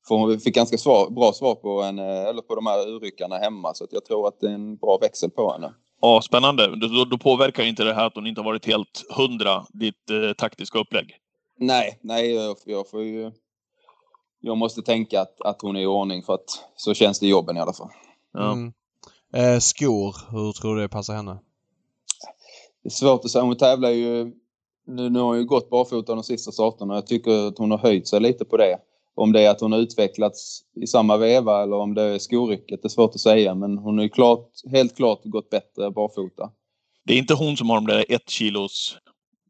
får 0.09 0.27
vi 0.27 0.39
fick 0.39 0.55
ganska 0.55 0.79
svar, 0.79 1.11
bra 1.11 1.33
svar 1.33 1.55
på, 1.55 1.83
henne, 1.83 2.07
eller 2.07 2.43
på 2.43 2.55
de 2.55 2.67
här 2.67 2.89
urryckarna 2.89 3.39
hemma 3.39 3.75
så 3.75 3.85
att 3.85 3.93
jag 3.93 4.05
tror 4.05 4.29
att 4.29 4.41
det 4.41 4.47
är 4.47 4.55
en 4.55 4.77
bra 4.77 4.99
växel 5.01 5.31
på 5.31 5.53
henne. 5.53 5.75
Ja, 6.01 6.21
spännande. 6.23 6.77
Då, 6.77 7.05
då 7.05 7.19
påverkar 7.19 7.65
inte 7.65 7.85
det 7.85 7.95
här 7.95 8.07
att 8.07 8.15
hon 8.15 8.27
inte 8.27 8.41
har 8.41 8.45
varit 8.45 8.67
helt 8.67 9.05
hundra 9.17 9.67
ditt 9.69 10.11
eh, 10.11 10.33
taktiska 10.33 10.79
upplägg. 10.79 11.17
Nej, 11.59 11.99
nej 12.01 12.35
jag, 12.35 12.57
jag 12.65 12.91
får 12.91 13.03
ju... 13.03 13.31
Jag 14.43 14.57
måste 14.57 14.83
tänka 14.83 15.21
att, 15.21 15.41
att 15.41 15.63
hon 15.63 15.77
är 15.77 15.81
i 15.81 15.87
ordning 15.87 16.23
för 16.23 16.35
att 16.35 16.65
så 16.77 16.95
känns 16.95 17.21
det 17.21 17.27
i 17.27 17.31
jobben 17.31 17.57
i 17.57 17.61
alla 17.61 17.73
fall. 17.73 17.89
Ja. 18.33 18.53
Mm. 18.53 18.73
Eh, 19.33 19.59
skor, 19.59 20.17
hur 20.31 20.53
tror 20.53 20.77
du 20.77 20.83
det 20.83 20.89
passar 20.89 21.15
henne? 21.15 21.39
Det 22.83 22.89
är 22.89 22.91
svårt 22.91 23.25
att 23.25 23.31
säga. 23.31 23.45
Hon 23.45 23.57
tävlar 23.57 23.91
ju... 23.91 24.33
Nu, 24.87 25.11
nu 25.11 25.19
har 25.19 25.27
hon 25.27 25.39
ju 25.39 25.45
gått 25.45 25.71
barfota 25.71 26.15
de 26.15 26.25
sista 26.25 26.53
starterna. 26.53 26.95
Jag 26.95 27.07
tycker 27.07 27.49
att 27.49 27.59
hon 27.59 27.71
har 27.71 27.79
höjt 27.79 28.09
sig 28.09 28.21
lite 28.21 28.45
på 28.45 28.57
det. 28.57 28.79
Om 29.15 29.33
det 29.33 29.41
är 29.41 29.51
att 29.51 29.61
hon 29.61 29.73
har 29.73 29.79
utvecklats 29.79 30.61
i 30.83 30.87
samma 30.87 31.17
veva 31.17 31.63
eller 31.63 31.77
om 31.77 31.95
det 31.95 32.03
är 32.03 32.19
skorycket, 32.19 32.83
det 32.83 32.87
är 32.87 32.91
svårt 32.91 33.15
att 33.15 33.21
säga. 33.21 33.55
Men 33.55 33.79
hon 33.79 33.99
har 33.99 34.03
ju 34.03 34.09
klart, 34.09 34.51
helt 34.71 34.97
klart 34.97 35.21
gått 35.25 35.51
bättre 35.51 35.91
barfota. 35.91 36.51
Det 37.05 37.15
är 37.15 37.19
inte 37.19 37.35
hon 37.35 37.57
som 37.57 37.71
har 37.71 37.77
de 37.77 37.87
där 37.87 38.05
ett 38.09 38.31
kilos 38.31 38.97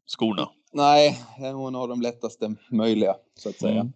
skorna. 0.07 0.49
Nej, 0.73 1.19
hon 1.37 1.75
har 1.75 1.87
de 1.87 2.01
lättaste 2.01 2.55
möjliga, 2.71 3.15
så 3.39 3.49
att 3.49 3.59
säga. 3.59 3.79
Mm. 3.79 3.93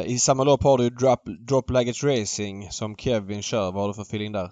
Eh, 0.00 0.06
I 0.06 0.18
samma 0.18 0.44
lopp 0.44 0.62
har 0.62 0.78
du 0.78 0.90
Drop, 0.90 1.20
Drop 1.48 1.70
Luggage 1.70 2.04
Racing 2.04 2.70
som 2.70 2.96
Kevin 2.96 3.42
kör. 3.42 3.72
Vad 3.72 3.82
har 3.82 3.88
du 3.88 3.94
för 3.94 4.02
feeling 4.02 4.32
där? 4.32 4.50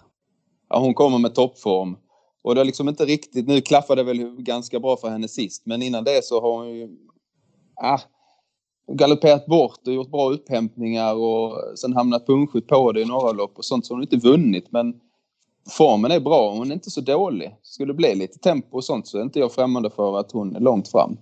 Ja, 0.73 0.79
hon 0.79 0.95
kommer 0.95 1.19
med 1.19 1.35
toppform. 1.35 1.97
Och 2.43 2.55
det 2.55 2.61
är 2.61 2.65
liksom 2.65 2.89
inte 2.89 3.05
riktigt... 3.05 3.49
Nu 3.49 3.61
klaffade 3.61 4.03
det 4.03 4.07
väl 4.07 4.43
ganska 4.43 4.81
bra 4.81 4.97
för 4.97 5.09
henne 5.09 5.29
sist, 5.29 5.67
men 5.67 5.83
innan 5.83 6.05
det 6.05 6.25
så 6.25 6.41
har 6.41 6.53
hon 6.53 6.69
ju... 6.69 6.89
Ah, 7.83 8.01
galopperat 8.93 9.47
bort 9.47 9.87
och 9.87 9.93
gjort 9.93 10.11
bra 10.11 10.31
upphämtningar 10.31 11.15
och 11.15 11.79
sen 11.79 11.93
hamnat 11.93 12.27
punschigt 12.27 12.69
på 12.69 12.93
det 12.93 13.01
i 13.01 13.05
några 13.05 13.33
lopp 13.33 13.59
och 13.59 13.65
sånt 13.65 13.87
som 13.87 13.97
hon 13.97 14.03
inte 14.03 14.17
vunnit. 14.17 14.67
Men 14.71 15.01
formen 15.71 16.11
är 16.11 16.21
bra. 16.21 16.51
Hon 16.51 16.71
är 16.71 16.75
inte 16.75 16.91
så 16.91 17.01
dålig. 17.01 17.57
Skulle 17.63 17.93
det 17.93 17.97
bli 17.97 18.15
lite 18.15 18.39
tempo 18.39 18.77
och 18.77 18.85
sånt 18.85 19.07
så 19.07 19.19
är 19.19 19.23
inte 19.23 19.39
jag 19.39 19.53
främmande 19.53 19.91
för 19.91 20.19
att 20.19 20.33
hon 20.33 20.57
är 20.57 20.61
långt 20.61 20.89
fram. 20.89 21.17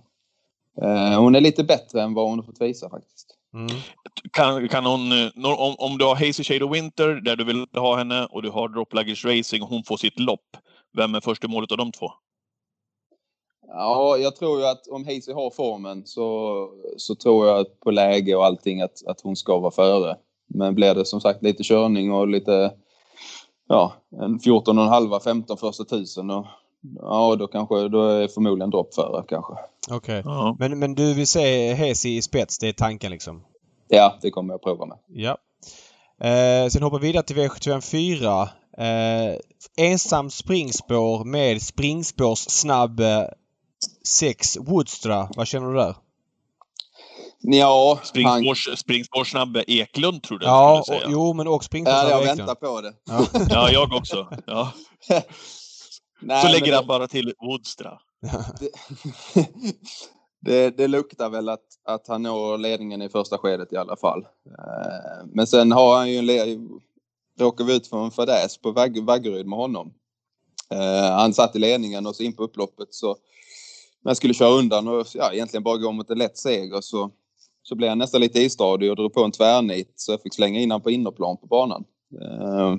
Eh, 0.81 1.21
hon 1.21 1.35
är 1.35 1.41
lite 1.41 1.63
bättre 1.63 2.01
än 2.01 2.13
vad 2.13 2.29
hon 2.29 2.39
har 2.39 2.45
fått 2.45 2.61
visa 2.61 2.89
faktiskt. 2.89 3.30
Mm. 3.53 3.67
Kan, 4.33 4.67
kan 4.67 4.85
hon, 4.85 5.11
eh, 5.11 5.59
om, 5.59 5.75
om 5.77 5.97
du 5.97 6.05
har 6.05 6.15
Hazy 6.15 6.43
Shade 6.43 6.65
of 6.65 6.73
Winter, 6.73 7.21
där 7.21 7.35
du 7.35 7.43
vill 7.43 7.65
ha 7.73 7.97
henne, 7.97 8.25
och 8.25 8.41
du 8.41 8.49
har 8.49 8.69
Drop 8.69 8.93
Luggage 8.93 9.25
Racing 9.25 9.63
och 9.63 9.69
hon 9.69 9.83
får 9.83 9.97
sitt 9.97 10.19
lopp. 10.19 10.57
Vem 10.97 11.15
är 11.15 11.21
först 11.21 11.43
i 11.43 11.47
målet 11.47 11.71
av 11.71 11.77
de 11.77 11.91
två? 11.91 12.11
Ja, 13.67 14.17
jag 14.17 14.35
tror 14.35 14.59
ju 14.59 14.65
att 14.65 14.87
om 14.87 15.05
Hazy 15.05 15.33
har 15.33 15.49
formen 15.49 16.05
så, 16.05 16.69
så 16.97 17.15
tror 17.15 17.47
jag 17.47 17.59
att 17.59 17.79
på 17.79 17.91
läge 17.91 18.35
och 18.35 18.45
allting 18.45 18.81
att, 18.81 19.07
att 19.07 19.21
hon 19.21 19.35
ska 19.35 19.59
vara 19.59 19.71
före. 19.71 20.17
Men 20.53 20.75
blir 20.75 20.95
det 20.95 21.05
som 21.05 21.21
sagt 21.21 21.43
lite 21.43 21.63
körning 21.63 22.11
och 22.11 22.27
lite, 22.27 22.73
ja, 23.67 23.93
en 24.21 24.39
14,5, 24.39 25.19
15 25.19 25.57
första 25.57 25.83
tusen 25.83 26.29
och 26.29 26.45
ja, 27.01 27.35
då 27.35 27.47
kanske, 27.47 27.87
då 27.87 28.07
är 28.07 28.27
förmodligen 28.27 28.69
dropp 28.69 28.93
före 28.93 29.23
kanske. 29.29 29.53
Okej. 29.89 30.21
Ja. 30.25 30.55
Men, 30.59 30.79
men 30.79 30.95
du 30.95 31.13
vill 31.13 31.27
se 31.27 31.73
Hesi 31.73 32.17
i 32.17 32.21
spets, 32.21 32.57
det 32.59 32.67
är 32.67 32.73
tanken 32.73 33.11
liksom? 33.11 33.43
Ja, 33.87 34.17
det 34.21 34.31
kommer 34.31 34.53
jag 34.53 34.61
prova 34.63 34.85
med. 34.85 34.97
Ja. 35.07 35.37
Eh, 36.27 36.67
sen 36.69 36.83
hoppar 36.83 36.99
vi 36.99 37.07
vidare 37.07 37.23
till 37.23 37.35
V754. 37.37 38.47
Eh, 38.77 39.35
ensam 39.77 40.29
springspår 40.29 41.23
med 41.23 41.61
springspårssnabb 41.61 43.01
6 44.07 44.57
Woodstra. 44.57 45.29
Vad 45.35 45.47
känner 45.47 45.67
du 45.67 45.73
där? 45.73 45.95
Ja, 47.43 47.93
han, 47.97 48.05
Springspårs, 48.05 48.79
springspårssnabbe 48.79 49.63
Eklund, 49.67 50.23
tror 50.23 50.39
du 50.39 50.45
Ja, 50.45 50.75
jag 50.75 50.85
skulle 50.85 50.97
och, 50.97 51.01
säga. 51.01 51.11
jo 51.13 51.33
men 51.33 51.47
och 51.47 51.53
ja, 51.53 51.59
springspårssnabb 51.65 52.09
jag 52.11 52.21
Eklund. 52.21 52.37
väntar 52.39 52.55
på 52.55 52.81
det. 52.81 52.93
Ja. 53.05 53.25
Ja, 53.49 53.69
jag 53.71 53.93
också. 53.93 54.27
Ja. 54.47 54.71
Nej, 56.21 56.41
Så 56.45 56.51
lägger 56.51 56.71
det- 56.71 56.75
han 56.77 56.87
bara 56.87 57.07
till 57.07 57.33
Woodstra. 57.41 57.99
det, 60.41 60.77
det 60.77 60.87
luktar 60.87 61.29
väl 61.29 61.49
att, 61.49 61.65
att 61.85 62.07
han 62.07 62.23
når 62.23 62.57
ledningen 62.57 63.01
i 63.01 63.09
första 63.09 63.37
skedet 63.37 63.73
i 63.73 63.77
alla 63.77 63.95
fall. 63.97 64.19
Eh, 64.45 65.25
Men 65.33 65.47
sen 65.47 65.71
har 65.71 65.97
han 65.97 66.11
ju 66.11 66.17
en 66.17 66.69
råkade 67.39 67.67
vi 67.71 67.75
ut 67.75 67.87
för 67.87 68.03
en 68.05 68.11
fadäs 68.11 68.57
på 68.57 68.71
Vag 68.71 68.99
Vaggeryd 69.05 69.45
med 69.47 69.59
honom. 69.59 69.93
Eh, 70.73 71.11
han 71.11 71.33
satt 71.33 71.55
i 71.55 71.59
ledningen 71.59 72.07
och 72.07 72.15
så 72.15 72.23
in 72.23 72.33
på 72.35 72.43
upploppet 72.43 72.87
så 72.93 73.15
jag 74.03 74.17
skulle 74.17 74.33
köra 74.33 74.49
undan 74.53 74.87
och 74.87 75.07
ja, 75.13 75.33
egentligen 75.33 75.63
bara 75.63 75.77
gå 75.77 75.91
mot 75.91 76.09
en 76.09 76.17
lätt 76.17 76.37
seger 76.37 76.81
så, 76.81 77.11
så 77.63 77.75
blev 77.75 77.89
han 77.89 77.97
nästan 77.97 78.21
lite 78.21 78.39
istadig 78.41 78.89
och 78.89 78.95
drog 78.95 79.13
på 79.13 79.23
en 79.23 79.31
tvärnit 79.31 79.93
så 79.95 80.11
jag 80.11 80.21
fick 80.21 80.33
slänga 80.33 80.59
in 80.59 80.71
honom 80.71 80.81
på 80.83 80.91
innerplan 80.91 81.37
på 81.37 81.47
banan. 81.47 81.83
Eh, 82.21 82.75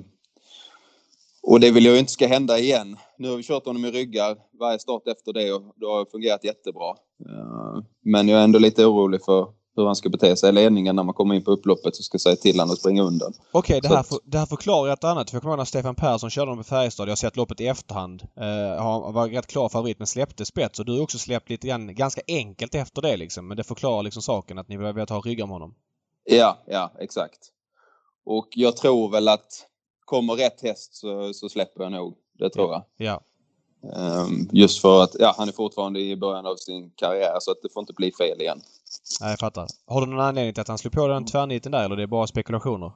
och 1.43 1.59
det 1.59 1.71
vill 1.71 1.85
jag 1.85 1.93
ju 1.93 1.99
inte 1.99 2.11
ska 2.11 2.27
hända 2.27 2.59
igen. 2.59 2.97
Nu 3.17 3.29
har 3.29 3.37
vi 3.37 3.43
kört 3.43 3.65
honom 3.65 3.85
i 3.85 3.91
ryggar 3.91 4.37
varje 4.59 4.79
start 4.79 5.07
efter 5.07 5.33
det 5.33 5.53
och 5.53 5.61
det 5.75 5.85
har 5.85 6.05
fungerat 6.11 6.43
jättebra. 6.43 6.89
Eh, 7.29 7.83
men 8.03 8.29
jag 8.29 8.39
är 8.39 8.43
ändå 8.43 8.59
lite 8.59 8.85
orolig 8.85 9.23
för 9.25 9.47
hur 9.75 9.85
han 9.85 9.95
ska 9.95 10.09
bete 10.09 10.35
sig 10.35 10.49
i 10.49 10.51
ledningen 10.51 10.95
när 10.95 11.03
man 11.03 11.13
kommer 11.13 11.35
in 11.35 11.43
på 11.43 11.51
upploppet 11.51 11.97
och 11.97 12.05
ska 12.05 12.19
säga 12.19 12.35
till 12.35 12.59
honom 12.59 12.73
att 12.73 12.79
springa 12.79 13.03
undan. 13.03 13.33
Okej, 13.51 13.79
det, 13.81 13.87
här 13.87 14.03
för, 14.03 14.19
det 14.23 14.37
här 14.37 14.45
förklarar 14.45 14.93
ett 14.93 15.03
annat. 15.03 15.29
För 15.29 15.35
jag 15.35 15.41
kommer 15.41 15.53
ihåg 15.53 15.57
när 15.57 15.65
Stefan 15.65 15.95
Persson 15.95 16.29
körde 16.29 16.51
dem 16.51 16.57
på 16.57 16.63
Färjestad. 16.63 17.07
Jag 17.07 17.11
har 17.11 17.15
sett 17.15 17.37
loppet 17.37 17.61
i 17.61 17.67
efterhand. 17.67 18.23
Uh, 18.23 18.83
han 18.83 19.13
var 19.13 19.27
rätt 19.27 19.47
klar 19.47 19.69
favorit 19.69 19.99
men 19.99 20.07
släppte 20.07 20.45
spets. 20.45 20.79
Och 20.79 20.85
du 20.85 20.91
har 20.91 21.01
också 21.01 21.17
släppt 21.17 21.49
lite 21.49 21.67
grann, 21.67 21.95
ganska 21.95 22.21
enkelt 22.27 22.75
efter 22.75 23.01
det 23.01 23.17
liksom. 23.17 23.47
Men 23.47 23.57
det 23.57 23.63
förklarar 23.63 24.03
liksom 24.03 24.21
saken 24.21 24.59
att 24.59 24.67
ni 24.67 24.77
vill 24.77 24.85
ha 24.85 25.19
ryggar 25.19 25.43
om 25.43 25.49
honom. 25.49 25.75
Ja, 26.23 26.57
ja 26.67 26.91
exakt. 26.99 27.39
Och 28.25 28.47
jag 28.51 28.77
tror 28.77 29.11
väl 29.11 29.27
att 29.27 29.67
kommer 30.05 30.33
rätt 30.33 30.61
häst 30.61 30.95
så, 30.95 31.33
så 31.33 31.49
släpper 31.49 31.83
jag 31.83 31.91
nog. 31.91 32.17
Det 32.39 32.49
tror 32.49 32.71
jag. 32.71 32.83
Ja. 32.97 33.21
Um, 33.95 34.49
just 34.51 34.81
för 34.81 35.03
att 35.03 35.15
ja, 35.19 35.35
han 35.37 35.47
är 35.47 35.51
fortfarande 35.51 35.99
i 35.99 36.15
början 36.15 36.45
av 36.45 36.55
sin 36.55 36.91
karriär 36.95 37.37
så 37.39 37.51
att 37.51 37.57
det 37.61 37.69
får 37.73 37.81
inte 37.81 37.93
bli 37.93 38.11
fel 38.11 38.41
igen. 38.41 38.61
Nej, 39.21 39.29
jag 39.29 39.39
fattar. 39.39 39.67
Har 39.85 40.01
du 40.01 40.07
någon 40.07 40.19
anledning 40.19 40.53
till 40.53 40.61
att 40.61 40.67
han 40.67 40.77
slog 40.77 40.93
på 40.93 41.07
den 41.07 41.25
tvärniten 41.25 41.71
där 41.71 41.85
eller 41.85 41.95
det 41.95 42.03
är 42.03 42.07
bara 42.07 42.27
spekulationer? 42.27 42.91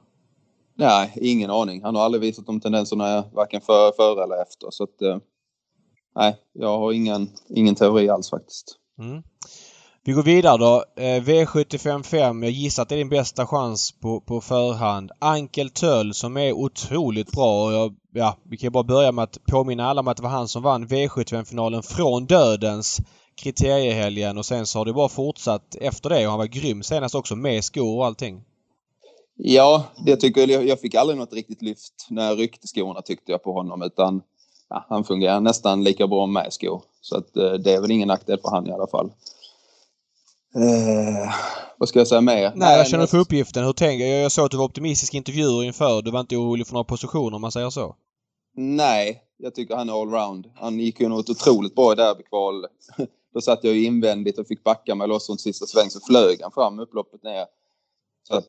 Nej, 0.74 1.12
ingen 1.16 1.50
aning. 1.50 1.82
Han 1.82 1.94
har 1.94 2.02
aldrig 2.02 2.20
visat 2.20 2.46
de 2.46 2.60
tendenserna 2.60 3.24
varken 3.32 3.60
före 3.60 3.92
för 3.96 4.22
eller 4.22 4.42
efter. 4.42 4.70
Så 4.70 4.84
att, 4.84 5.02
uh, 5.02 5.18
nej, 6.16 6.36
jag 6.52 6.78
har 6.78 6.92
ingen, 6.92 7.30
ingen 7.48 7.74
teori 7.74 8.08
alls 8.08 8.30
faktiskt. 8.30 8.76
Mm. 8.98 9.22
Vi 10.08 10.14
går 10.14 10.22
vidare 10.22 10.58
då. 10.58 10.84
Eh, 10.96 11.22
V755. 11.22 12.42
Jag 12.42 12.50
gissar 12.50 12.82
att 12.82 12.88
det 12.88 12.94
är 12.94 12.96
din 12.96 13.08
bästa 13.08 13.46
chans 13.46 13.92
på, 13.92 14.20
på 14.20 14.40
förhand. 14.40 15.10
Ankel 15.18 15.70
Töll 15.70 16.14
som 16.14 16.36
är 16.36 16.52
otroligt 16.52 17.32
bra. 17.32 17.72
Jag, 17.72 17.94
ja, 18.12 18.36
vi 18.42 18.56
kan 18.56 18.72
bara 18.72 18.82
börja 18.84 19.12
med 19.12 19.22
att 19.22 19.38
påminna 19.46 19.86
alla 19.86 20.00
om 20.00 20.08
att 20.08 20.16
det 20.16 20.22
var 20.22 20.30
han 20.30 20.48
som 20.48 20.62
vann 20.62 20.86
V75-finalen 20.86 21.82
från 21.82 22.26
dödens 22.26 23.00
kriteriehelgen 23.34 24.38
och 24.38 24.46
sen 24.46 24.66
så 24.66 24.78
har 24.78 24.84
det 24.84 24.92
bara 24.92 25.08
fortsatt 25.08 25.76
efter 25.80 26.10
det 26.10 26.24
och 26.24 26.30
han 26.30 26.38
var 26.38 26.46
grym 26.46 26.82
senast 26.82 27.14
också 27.14 27.36
med 27.36 27.64
skor 27.64 27.98
och 27.98 28.06
allting. 28.06 28.44
Ja, 29.36 29.84
det 30.06 30.16
tycker 30.16 30.48
jag. 30.48 30.66
Jag 30.66 30.80
fick 30.80 30.94
aldrig 30.94 31.18
något 31.18 31.32
riktigt 31.32 31.62
lyft 31.62 32.06
när 32.10 32.26
jag 32.26 32.38
ryckte 32.38 32.66
skorna 32.66 33.02
tyckte 33.02 33.32
jag 33.32 33.42
på 33.42 33.52
honom 33.52 33.82
utan 33.82 34.22
ja, 34.68 34.86
han 34.88 35.04
fungerar 35.04 35.40
nästan 35.40 35.84
lika 35.84 36.06
bra 36.06 36.26
med 36.26 36.52
skor. 36.52 36.82
Så 37.00 37.16
att, 37.16 37.36
eh, 37.36 37.52
det 37.52 37.74
är 37.74 37.80
väl 37.80 37.90
ingen 37.90 38.08
nackdel 38.08 38.38
för 38.42 38.50
han 38.50 38.66
i 38.66 38.72
alla 38.72 38.86
fall. 38.86 39.10
Eh, 40.54 41.34
vad 41.78 41.88
ska 41.88 41.98
jag 41.98 42.08
säga 42.08 42.20
mer? 42.20 42.52
Nej, 42.54 42.78
jag 42.78 42.86
känner 42.86 43.06
för 43.06 43.18
uppgiften. 43.18 43.64
Hur 43.64 43.72
tänker 43.72 44.06
jag? 44.06 44.22
Jag 44.24 44.32
såg 44.32 44.44
att 44.44 44.50
du 44.50 44.56
var 44.56 44.64
optimistisk 44.64 45.14
i 45.14 45.16
intervjuer 45.16 45.64
inför. 45.64 46.02
Du 46.02 46.10
var 46.10 46.20
inte 46.20 46.36
orolig 46.36 46.66
för 46.66 46.74
några 46.74 46.84
positioner 46.84 47.34
om 47.34 47.40
man 47.40 47.52
säger 47.52 47.70
så? 47.70 47.96
Nej, 48.56 49.22
jag 49.36 49.54
tycker 49.54 49.76
han 49.76 49.88
är 49.88 50.00
allround. 50.00 50.50
Han 50.54 50.80
gick 50.80 51.00
ju 51.00 51.08
något 51.08 51.30
otroligt 51.30 51.74
bra 51.74 51.92
i 51.92 51.96
derbykval. 51.96 52.66
Då 53.34 53.40
satt 53.40 53.64
jag 53.64 53.74
ju 53.74 53.84
invändigt 53.84 54.38
och 54.38 54.46
fick 54.46 54.64
backa 54.64 54.94
mig 54.94 55.08
loss 55.08 55.28
runt 55.28 55.40
sista 55.40 55.66
sväng 55.66 55.90
så 55.90 56.00
flög 56.00 56.42
han 56.42 56.52
fram 56.52 56.78
upploppet 56.78 57.22
ner. 57.22 57.46
Så 58.28 58.36
att 58.36 58.48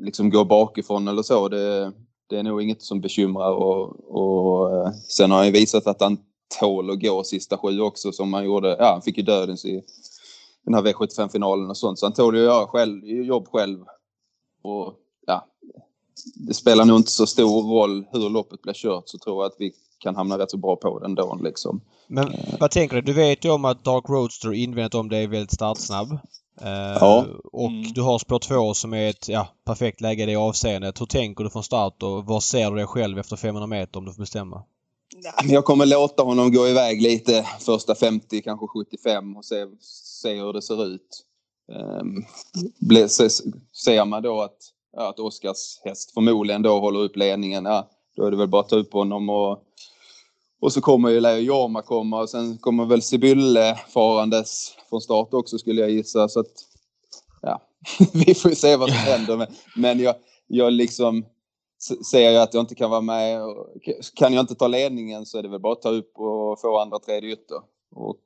liksom 0.00 0.30
gå 0.30 0.44
bakifrån 0.44 1.08
eller 1.08 1.22
så, 1.22 1.48
det, 1.48 1.92
det 2.28 2.38
är 2.38 2.42
nog 2.42 2.62
inget 2.62 2.82
som 2.82 3.00
bekymrar. 3.00 3.52
Och, 3.52 4.10
och 4.10 4.76
eh, 4.76 4.92
sen 5.08 5.30
har 5.30 5.38
han 5.38 5.46
ju 5.46 5.52
visat 5.52 5.86
att 5.86 6.00
han 6.00 6.18
tål 6.60 6.90
att 6.90 7.00
gå 7.00 7.24
sista 7.24 7.58
sju 7.58 7.80
också 7.80 8.12
som 8.12 8.34
han 8.34 8.44
gjorde. 8.44 8.76
Ja, 8.78 8.92
han 8.92 9.02
fick 9.02 9.16
ju 9.16 9.22
dödens 9.22 9.64
i 9.64 9.82
den 10.66 10.74
här 10.74 10.82
V75-finalen 10.82 11.70
och 11.70 11.76
sånt. 11.76 11.98
Så 11.98 12.06
han 12.06 12.12
tål 12.12 12.36
ju 12.36 12.40
att 12.40 12.54
göra 12.54 12.66
själv, 12.66 13.06
jobb 13.06 13.48
själv. 13.48 13.84
Och 14.62 14.94
ja, 15.26 15.46
det 16.34 16.54
spelar 16.54 16.84
nog 16.84 16.96
inte 16.96 17.10
så 17.10 17.26
stor 17.26 17.62
roll 17.62 18.06
hur 18.12 18.30
loppet 18.30 18.62
blir 18.62 18.74
kört 18.74 19.08
så 19.08 19.18
tror 19.18 19.42
jag 19.42 19.46
att 19.46 19.56
vi 19.58 19.72
kan 19.98 20.16
hamna 20.16 20.38
rätt 20.38 20.50
så 20.50 20.56
bra 20.56 20.76
på 20.76 20.98
den 20.98 21.14
då 21.14 21.38
liksom. 21.42 21.80
Men 22.08 22.32
vad 22.60 22.70
tänker 22.70 22.96
du? 22.96 23.02
Du 23.02 23.12
vet 23.12 23.44
ju 23.44 23.50
om 23.50 23.64
att 23.64 23.84
Dark 23.84 24.08
Roadster 24.08 24.52
invändigt 24.52 24.94
om 24.94 25.08
det 25.08 25.18
är 25.18 25.28
väldigt 25.28 25.52
startsnabb. 25.52 26.12
Uh, 26.62 26.68
ja. 27.00 27.26
Och 27.52 27.68
mm. 27.68 27.92
du 27.92 28.02
har 28.02 28.18
spår 28.18 28.38
2 28.38 28.74
som 28.74 28.94
är 28.94 29.10
ett 29.10 29.28
ja, 29.28 29.48
perfekt 29.64 30.00
läge 30.00 30.22
i 30.22 30.26
det 30.26 30.36
avseendet. 30.36 31.00
Hur 31.00 31.06
tänker 31.06 31.44
du 31.44 31.50
från 31.50 31.62
start 31.62 32.02
och 32.02 32.24
var 32.24 32.40
ser 32.40 32.70
du 32.70 32.76
dig 32.76 32.86
själv 32.86 33.18
efter 33.18 33.36
500 33.36 33.66
meter 33.66 33.98
om 33.98 34.04
du 34.04 34.12
får 34.12 34.22
bestämma? 34.22 34.62
Jag 35.44 35.64
kommer 35.64 35.86
låta 35.86 36.22
honom 36.22 36.52
gå 36.52 36.68
iväg 36.68 37.02
lite 37.02 37.46
första 37.60 37.94
50, 37.94 38.42
kanske 38.42 38.66
75 38.66 39.36
och 39.36 39.44
se, 39.44 39.66
se 40.26 40.40
hur 40.40 40.52
det 40.52 40.62
ser 40.62 40.86
ut. 40.86 41.24
Ble, 42.80 43.08
se, 43.08 43.28
ser 43.72 44.04
man 44.04 44.22
då 44.22 44.42
att, 44.42 44.58
ja, 44.92 45.08
att 45.08 45.20
Oskars 45.20 45.80
häst 45.84 46.10
förmodligen 46.14 46.62
då 46.62 46.80
håller 46.80 47.00
upp 47.00 47.16
ledningen, 47.16 47.64
ja, 47.64 47.88
då 48.16 48.24
är 48.24 48.30
det 48.30 48.36
väl 48.36 48.48
bara 48.48 48.60
att 48.60 48.68
ta 48.68 48.76
upp 48.76 48.92
honom 48.92 49.28
och, 49.28 49.62
och 50.60 50.72
så 50.72 50.80
kommer 50.80 51.08
ju 51.08 51.20
Leo 51.20 51.38
Jorma 51.38 51.82
komma 51.82 52.20
och 52.20 52.30
sen 52.30 52.58
kommer 52.58 52.84
väl 52.84 53.02
Sibylle 53.02 53.78
farandes 53.88 54.76
från 54.88 55.00
start 55.00 55.34
också 55.34 55.58
skulle 55.58 55.80
jag 55.80 55.90
gissa. 55.90 56.28
Så 56.28 56.40
att, 56.40 56.52
ja, 57.42 57.62
vi 58.12 58.34
får 58.34 58.50
ju 58.50 58.54
se 58.54 58.76
vad 58.76 58.88
som 58.88 58.98
händer. 58.98 59.36
Men, 59.36 59.46
men 59.76 59.98
jag, 60.00 60.14
jag 60.46 60.72
liksom 60.72 61.24
ser 62.10 62.30
jag 62.30 62.42
att 62.42 62.54
jag 62.54 62.62
inte 62.62 62.74
kan 62.74 62.90
vara 62.90 63.00
med. 63.00 63.40
Kan 64.14 64.32
jag 64.32 64.42
inte 64.42 64.54
ta 64.54 64.68
ledningen 64.68 65.26
så 65.26 65.38
är 65.38 65.42
det 65.42 65.48
väl 65.48 65.60
bara 65.60 65.72
att 65.72 65.82
ta 65.82 65.90
upp 65.90 66.18
och 66.18 66.60
få 66.60 66.78
andra 66.78 66.98
tredje 66.98 67.32
ytter. 67.32 67.60
Och 67.94 68.22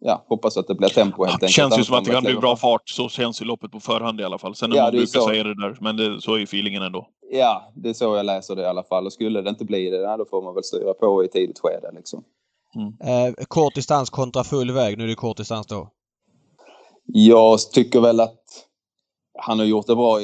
ja, 0.00 0.24
hoppas 0.28 0.56
att 0.56 0.66
det 0.66 0.74
blir 0.74 0.88
tempo 0.88 1.24
helt 1.24 1.34
enkelt. 1.34 1.48
Det 1.48 1.52
känns 1.52 1.78
ju 1.78 1.84
som 1.84 1.96
att 1.96 2.04
det 2.04 2.10
kan 2.10 2.24
bli 2.24 2.34
bra 2.34 2.56
fart. 2.56 2.88
Så 2.88 3.08
känns 3.08 3.42
ju 3.42 3.44
loppet 3.44 3.72
på 3.72 3.80
förhand 3.80 4.20
i 4.20 4.24
alla 4.24 4.38
fall. 4.38 4.54
Sen 4.54 4.72
är 4.72 4.76
ja, 4.76 4.82
man 4.82 4.92
brukar 4.92 5.06
så. 5.06 5.28
säga 5.28 5.44
det 5.44 5.54
där, 5.54 5.78
men 5.80 5.96
det, 5.96 6.20
så 6.20 6.34
är 6.34 6.38
ju 6.38 6.44
feelingen 6.44 6.82
ändå. 6.82 7.08
Ja, 7.30 7.72
det 7.74 7.88
är 7.88 7.94
så 7.94 8.16
jag 8.16 8.26
läser 8.26 8.56
det 8.56 8.62
i 8.62 8.66
alla 8.66 8.82
fall. 8.82 9.06
Och 9.06 9.12
skulle 9.12 9.42
det 9.42 9.50
inte 9.50 9.64
bli 9.64 9.90
det, 9.90 10.16
då 10.16 10.24
får 10.30 10.42
man 10.42 10.54
väl 10.54 10.64
styra 10.64 10.94
på 10.94 11.24
i 11.24 11.28
tidigt 11.28 11.58
skede 11.58 11.90
liksom. 11.94 12.24
Mm. 12.74 13.26
Eh, 13.28 13.34
kort 13.48 13.74
distans 13.74 14.10
kontra 14.10 14.44
full 14.44 14.70
väg. 14.70 14.98
Nu 14.98 15.04
är 15.04 15.08
det 15.08 15.14
kort 15.14 15.36
distans 15.36 15.66
då. 15.66 15.90
Jag 17.04 17.58
tycker 17.58 18.00
väl 18.00 18.20
att 18.20 18.42
han 19.38 19.58
har 19.58 19.66
gjort 19.66 19.86
det 19.86 19.94
bra, 19.94 20.18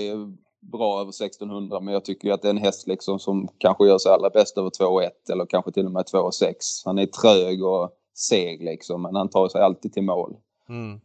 bra 0.72 1.00
över 1.00 1.10
1600 1.10 1.80
men 1.80 1.94
jag 1.94 2.04
tycker 2.04 2.32
att 2.32 2.42
det 2.42 2.48
är 2.48 2.50
en 2.50 2.58
häst 2.58 2.86
liksom 2.86 3.18
som 3.18 3.48
kanske 3.58 3.86
gör 3.86 3.98
sig 3.98 4.12
allra 4.12 4.30
bäst 4.30 4.58
över 4.58 4.70
2,1 4.70 5.10
eller 5.32 5.46
kanske 5.46 5.72
till 5.72 5.86
och 5.86 5.92
med 5.92 6.04
2,6. 6.04 6.54
Han 6.84 6.98
är 6.98 7.06
trög 7.06 7.64
och 7.64 7.90
seg 8.14 8.64
liksom 8.64 9.02
men 9.02 9.14
han 9.14 9.28
tar 9.28 9.48
sig 9.48 9.62
alltid 9.62 9.92
till 9.92 10.02
mål. 10.02 10.36
Mm. 10.68 11.00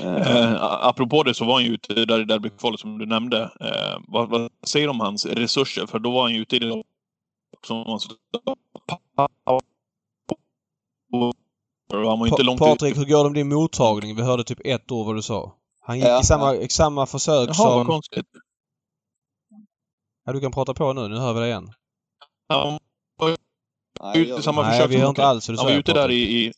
Eh, 0.00 0.62
apropå 0.62 1.22
det 1.22 1.34
så 1.34 1.44
var 1.44 1.54
han 1.54 1.64
ju 1.64 1.70
ute 1.70 2.04
där 2.04 2.20
i 2.20 2.24
derbykvalet 2.24 2.80
som 2.80 2.98
du 2.98 3.06
nämnde. 3.06 3.42
Eh, 3.60 4.00
vad, 4.08 4.28
vad, 4.28 4.50
säger 4.62 4.86
du 4.86 4.90
om 4.90 5.00
hans 5.00 5.26
resurser? 5.26 5.86
För 5.86 5.98
då 5.98 6.10
var 6.10 6.22
han 6.22 6.34
ju 6.34 6.40
ute 6.40 6.56
i 6.56 6.58
det 6.58 6.82
som 7.66 7.76
han 11.92 12.18
var 12.18 12.26
inte 12.26 12.42
långt 12.42 12.58
Patrik, 12.58 12.96
hur 12.96 13.04
går 13.04 13.24
det 13.24 13.30
med 13.30 13.34
din 13.34 13.48
mottagning? 13.48 14.16
Vi 14.16 14.22
hörde 14.22 14.44
typ 14.44 14.60
ett 14.64 14.92
ord 14.92 15.06
vad 15.06 15.16
du 15.16 15.22
sa. 15.22 15.54
Han 15.80 15.96
gick 15.96 16.06
ja, 16.06 16.20
i 16.20 16.24
samma, 16.24 16.54
ja. 16.54 16.68
samma 16.68 17.06
försök 17.06 17.48
Jaha, 17.48 17.54
som... 17.54 17.76
vad 17.76 17.86
konstigt. 17.86 18.26
Ja, 20.24 20.32
du 20.32 20.40
kan 20.40 20.52
prata 20.52 20.74
på 20.74 20.92
nu. 20.92 21.08
Nu 21.08 21.16
hör 21.16 21.34
vi 21.34 21.40
dig 21.40 21.48
igen. 21.48 21.72
Ja, 22.48 22.78
Nej, 24.00 24.20
ute 24.20 24.40
i 24.40 24.42
samma 24.42 24.62
Nej, 24.62 24.70
försök 24.72 24.90
vi 24.90 24.96
hör 24.96 25.08
inte 25.08 25.26
alls 25.26 25.44
säger. 25.44 25.56
Han 25.56 25.66
var 25.66 25.72
ute 25.72 25.92
där 25.92 26.10
i, 26.10 26.44
i... 26.44 26.52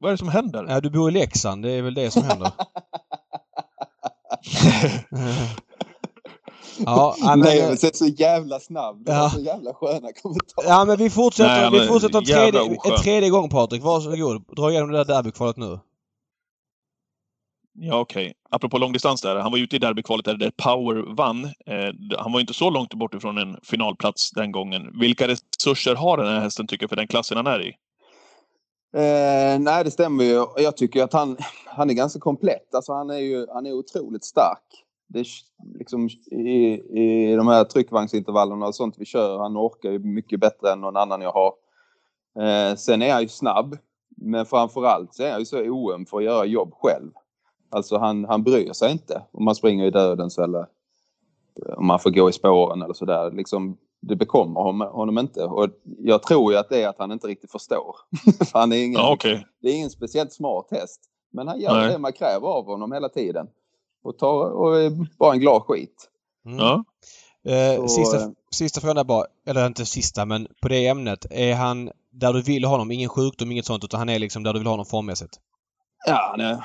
Vad 0.00 0.08
är 0.08 0.12
det 0.12 0.18
som 0.18 0.28
händer? 0.28 0.66
Ja, 0.68 0.80
du 0.80 0.90
bor 0.90 1.08
i 1.10 1.12
Leksand. 1.12 1.62
Det 1.62 1.70
är 1.70 1.82
väl 1.82 1.94
det 1.94 2.10
som 2.10 2.22
händer. 2.22 2.52
Ja, 6.86 7.16
men, 7.20 7.40
Nej, 7.40 7.78
men 7.82 7.94
så 7.94 8.06
jävla 8.06 8.60
snabb. 8.60 9.04
Det 9.04 9.12
ja. 9.12 9.30
så 9.30 9.40
jävla 9.40 9.74
sköna 9.74 10.12
kommentarer. 10.22 10.68
Ja, 10.68 10.84
men 10.84 10.96
vi 10.96 11.10
fortsätter, 11.10 11.70
Nej, 11.70 11.80
vi 11.80 11.86
fortsätter 11.86 12.18
en, 12.18 12.24
tredje, 12.24 12.60
en 12.60 13.02
tredje 13.02 13.30
gång 13.30 13.48
Patrik. 13.48 13.82
Varsågod. 13.82 14.56
Dra 14.56 14.70
igenom 14.70 14.90
det 14.90 14.98
där 14.98 15.04
derbykvalet 15.04 15.56
nu. 15.56 15.78
Ja, 17.82 18.00
okej. 18.00 18.22
Okay. 18.22 18.34
Apropå 18.50 18.78
långdistans 18.78 19.22
där. 19.22 19.36
Han 19.36 19.52
var 19.52 19.58
ute 19.58 19.76
i 19.76 19.78
derbykvalet 19.78 20.24
där, 20.24 20.36
där 20.36 20.52
Power 20.56 21.14
vann. 21.14 21.44
Eh, 21.44 22.18
han 22.18 22.32
var 22.32 22.40
inte 22.40 22.54
så 22.54 22.70
långt 22.70 22.94
bort 22.94 23.14
ifrån 23.14 23.38
en 23.38 23.56
finalplats 23.62 24.30
den 24.30 24.52
gången. 24.52 25.00
Vilka 25.00 25.28
resurser 25.28 25.94
har 25.94 26.16
den 26.16 26.26
här 26.26 26.40
hästen 26.40 26.66
tycker 26.66 26.88
för 26.88 26.96
den 26.96 27.08
klassen 27.08 27.36
han 27.36 27.46
är 27.46 27.62
i? 27.62 27.68
Eh, 28.96 29.60
nej, 29.60 29.84
det 29.84 29.90
stämmer 29.90 30.24
ju. 30.24 30.46
Jag 30.56 30.76
tycker 30.76 31.04
att 31.04 31.12
han, 31.12 31.36
han 31.66 31.90
är 31.90 31.94
ganska 31.94 32.20
komplett. 32.20 32.74
Alltså, 32.74 32.92
han 32.92 33.10
är 33.10 33.18
ju 33.18 33.46
han 33.54 33.66
är 33.66 33.72
otroligt 33.72 34.24
stark 34.24 34.84
det 35.12 35.24
liksom 35.78 36.08
i, 36.30 36.80
i 37.00 37.36
de 37.36 37.48
här 37.48 37.64
tryckvagnsintervallerna 37.64 38.66
och 38.66 38.74
sånt 38.74 38.94
vi 38.98 39.04
kör, 39.04 39.38
han 39.38 39.56
orkar 39.56 39.90
ju 39.90 39.98
mycket 39.98 40.40
bättre 40.40 40.72
än 40.72 40.80
någon 40.80 40.96
annan 40.96 41.20
jag 41.20 41.32
har. 41.32 41.52
Eh, 42.40 42.76
sen 42.76 43.02
är 43.02 43.12
han 43.12 43.22
ju 43.22 43.28
snabb, 43.28 43.78
men 44.16 44.46
framförallt 44.46 45.14
så 45.14 45.22
är 45.22 45.30
han 45.30 45.40
ju 45.40 45.46
så 45.46 45.60
oöm 45.60 46.06
för 46.06 46.16
att 46.18 46.24
göra 46.24 46.44
jobb 46.44 46.74
själv. 46.74 47.10
Alltså 47.70 47.98
han, 47.98 48.24
han 48.24 48.42
bryr 48.42 48.72
sig 48.72 48.92
inte 48.92 49.22
om 49.32 49.44
man 49.44 49.54
springer 49.54 49.86
i 49.86 49.90
dödens 49.90 50.38
eller, 50.38 50.66
om 51.76 51.86
man 51.86 51.98
får 51.98 52.10
gå 52.10 52.28
i 52.28 52.32
spåren 52.32 52.82
eller 52.82 52.94
sådär. 52.94 53.30
Liksom, 53.30 53.76
det 54.00 54.16
bekommer 54.16 54.60
honom, 54.60 54.88
honom 54.88 55.18
inte. 55.18 55.44
Och 55.44 55.68
jag 55.98 56.22
tror 56.22 56.52
ju 56.52 56.58
att 56.58 56.68
det 56.68 56.82
är 56.82 56.88
att 56.88 56.98
han 56.98 57.12
inte 57.12 57.26
riktigt 57.26 57.52
förstår. 57.52 57.96
För 58.50 58.58
han 58.58 58.72
är 58.72 58.84
ingen, 58.84 59.00
Ja, 59.00 59.12
okej. 59.12 59.46
Det 59.62 59.68
är 59.68 59.74
ingen 59.74 59.90
speciellt 59.90 60.32
smart 60.32 60.66
häst. 60.70 61.00
Men 61.32 61.48
han 61.48 61.60
gör 61.60 61.74
Nej. 61.74 61.92
det 61.92 61.98
man 61.98 62.12
kräver 62.12 62.48
av 62.48 62.64
honom 62.64 62.92
hela 62.92 63.08
tiden. 63.08 63.46
Och, 64.04 64.18
tar, 64.18 64.50
och 64.50 64.80
är 64.80 65.16
bara 65.18 65.32
en 65.32 65.40
glad 65.40 65.62
skit. 65.62 66.08
Mm. 66.46 66.58
Ja. 66.58 66.84
Eh, 67.44 67.80
Så, 67.80 67.88
sista, 67.88 68.16
eh, 68.16 68.28
sista 68.50 68.80
frågan 68.80 68.96
är 68.96 69.04
bara, 69.04 69.24
eller 69.46 69.66
inte 69.66 69.86
sista 69.86 70.24
men 70.24 70.48
på 70.62 70.68
det 70.68 70.86
ämnet. 70.86 71.26
Är 71.30 71.54
han 71.54 71.90
där 72.10 72.32
du 72.32 72.42
vill 72.42 72.64
ha 72.64 72.72
honom? 72.72 72.90
Ingen 72.90 73.08
sjukdom, 73.08 73.52
inget 73.52 73.66
sånt 73.66 73.84
utan 73.84 73.98
han 73.98 74.08
är 74.08 74.18
liksom 74.18 74.42
där 74.42 74.52
du 74.52 74.58
vill 74.58 74.66
ha 74.66 74.72
honom 74.72 74.86
formmässigt? 74.86 75.40
Ja, 76.06 76.34
nej. 76.38 76.50
Ing, 76.52 76.60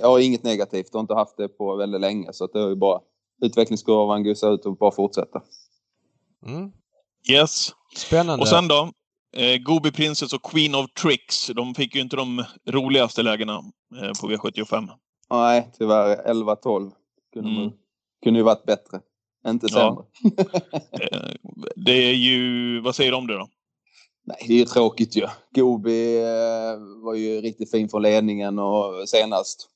jag 0.00 0.08
har 0.08 0.18
inget 0.18 0.42
negativt 0.42 0.94
och 0.94 1.00
inte 1.00 1.14
haft 1.14 1.36
det 1.36 1.48
på 1.48 1.76
väldigt 1.76 2.00
länge. 2.00 2.32
Så 2.32 2.44
att 2.44 2.52
det 2.52 2.60
är 2.62 2.68
ju 2.68 2.76
bara 2.76 3.00
utvecklingskurvan 3.42 4.24
gussa 4.24 4.48
ut 4.48 4.66
och 4.66 4.76
bara 4.76 4.90
fortsätta. 4.92 5.42
Mm. 6.46 6.70
Yes. 7.30 7.70
Spännande. 7.96 8.42
Och 8.42 8.48
sen 8.48 8.68
då? 8.68 8.90
Eh, 9.36 9.56
Gobi 9.56 9.92
Princess 9.92 10.32
och 10.32 10.42
Queen 10.42 10.74
of 10.74 10.86
Tricks. 11.02 11.46
De 11.46 11.74
fick 11.74 11.94
ju 11.94 12.00
inte 12.00 12.16
de 12.16 12.44
roligaste 12.68 13.22
lägena 13.22 13.52
eh, 14.02 14.10
på 14.20 14.28
V75. 14.30 14.88
Nej, 15.30 15.70
tyvärr 15.78 16.16
11-12. 16.32 16.90
Kunde, 17.32 17.50
Mm. 17.50 17.70
kunde 18.24 18.40
ju 18.40 18.44
varit 18.44 18.64
bättre. 18.66 19.00
Inte 19.48 19.66
Ja. 19.70 20.06
sämre. 20.22 20.32
Eh, 20.92 21.30
det 21.76 21.92
är 21.92 22.12
ju... 22.14 22.80
Vad 22.80 22.94
säger 22.94 23.10
du 23.10 23.16
om 23.16 23.26
det 23.26 23.34
då? 23.34 23.48
Nej, 24.28 24.44
det 24.48 24.54
är 24.54 24.58
ju 24.58 24.64
tråkigt 24.64 25.16
ju. 25.16 25.26
Gobi 25.54 26.18
eh, 26.18 27.04
var 27.04 27.14
ju 27.14 27.40
riktigt 27.40 27.70
fin 27.70 27.88
från 27.88 28.02
ledningen 28.02 28.58
och 28.58 29.08
senast 29.08 29.68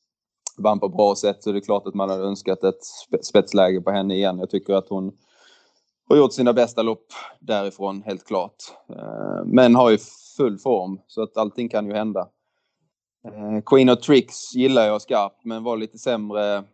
vann 0.56 0.80
på 0.80 0.88
bra 0.88 1.14
sätt 1.14 1.42
så 1.42 1.52
det 1.52 1.58
är 1.58 1.60
klart 1.60 1.86
att 1.86 1.94
man 1.94 2.10
hade 2.10 2.22
önskat 2.22 2.64
ett 2.64 2.84
spetsläge 3.22 3.80
på 3.80 3.90
henne 3.90 4.14
igen. 4.14 4.38
Jag 4.38 4.50
tycker 4.50 4.74
att 4.74 4.88
hon 4.88 5.12
har 6.08 6.16
gjort 6.16 6.32
sina 6.32 6.52
bästa 6.52 6.82
lopp 6.82 7.06
därifrån, 7.40 8.02
helt 8.02 8.24
klart. 8.24 8.56
Eh, 8.88 9.44
men 9.44 9.74
har 9.74 9.90
ju 9.90 9.98
full 10.36 10.58
form 10.58 11.00
så 11.06 11.22
att 11.22 11.36
allting 11.36 11.68
kan 11.68 11.86
ju 11.86 11.92
hända. 11.92 12.28
Eh, 13.24 13.62
Queen 13.66 13.90
of 13.90 14.00
Tricks 14.00 14.54
gillar 14.54 14.86
jag 14.86 15.02
skarpt 15.02 15.44
men 15.44 15.64
var 15.64 15.76
lite 15.76 15.98
sämre 15.98 16.64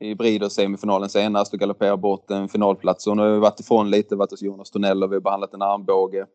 i 0.00 0.14
Breeders 0.14 0.52
semifinalen 0.52 1.08
senast 1.08 1.52
och 1.52 1.60
galopperade 1.60 1.96
bort 1.96 2.30
en 2.30 2.48
finalplats. 2.48 3.06
Hon 3.06 3.18
har 3.18 3.26
ju 3.26 3.38
varit 3.38 3.60
ifrån 3.60 3.90
lite, 3.90 4.16
varit 4.16 4.30
hos 4.30 4.42
Jonas 4.42 4.70
Tornell 4.70 5.02
och 5.02 5.12
vi 5.12 5.16
har 5.16 5.20
behandlat 5.20 5.54
en 5.54 5.62
armbåge. 5.62 6.26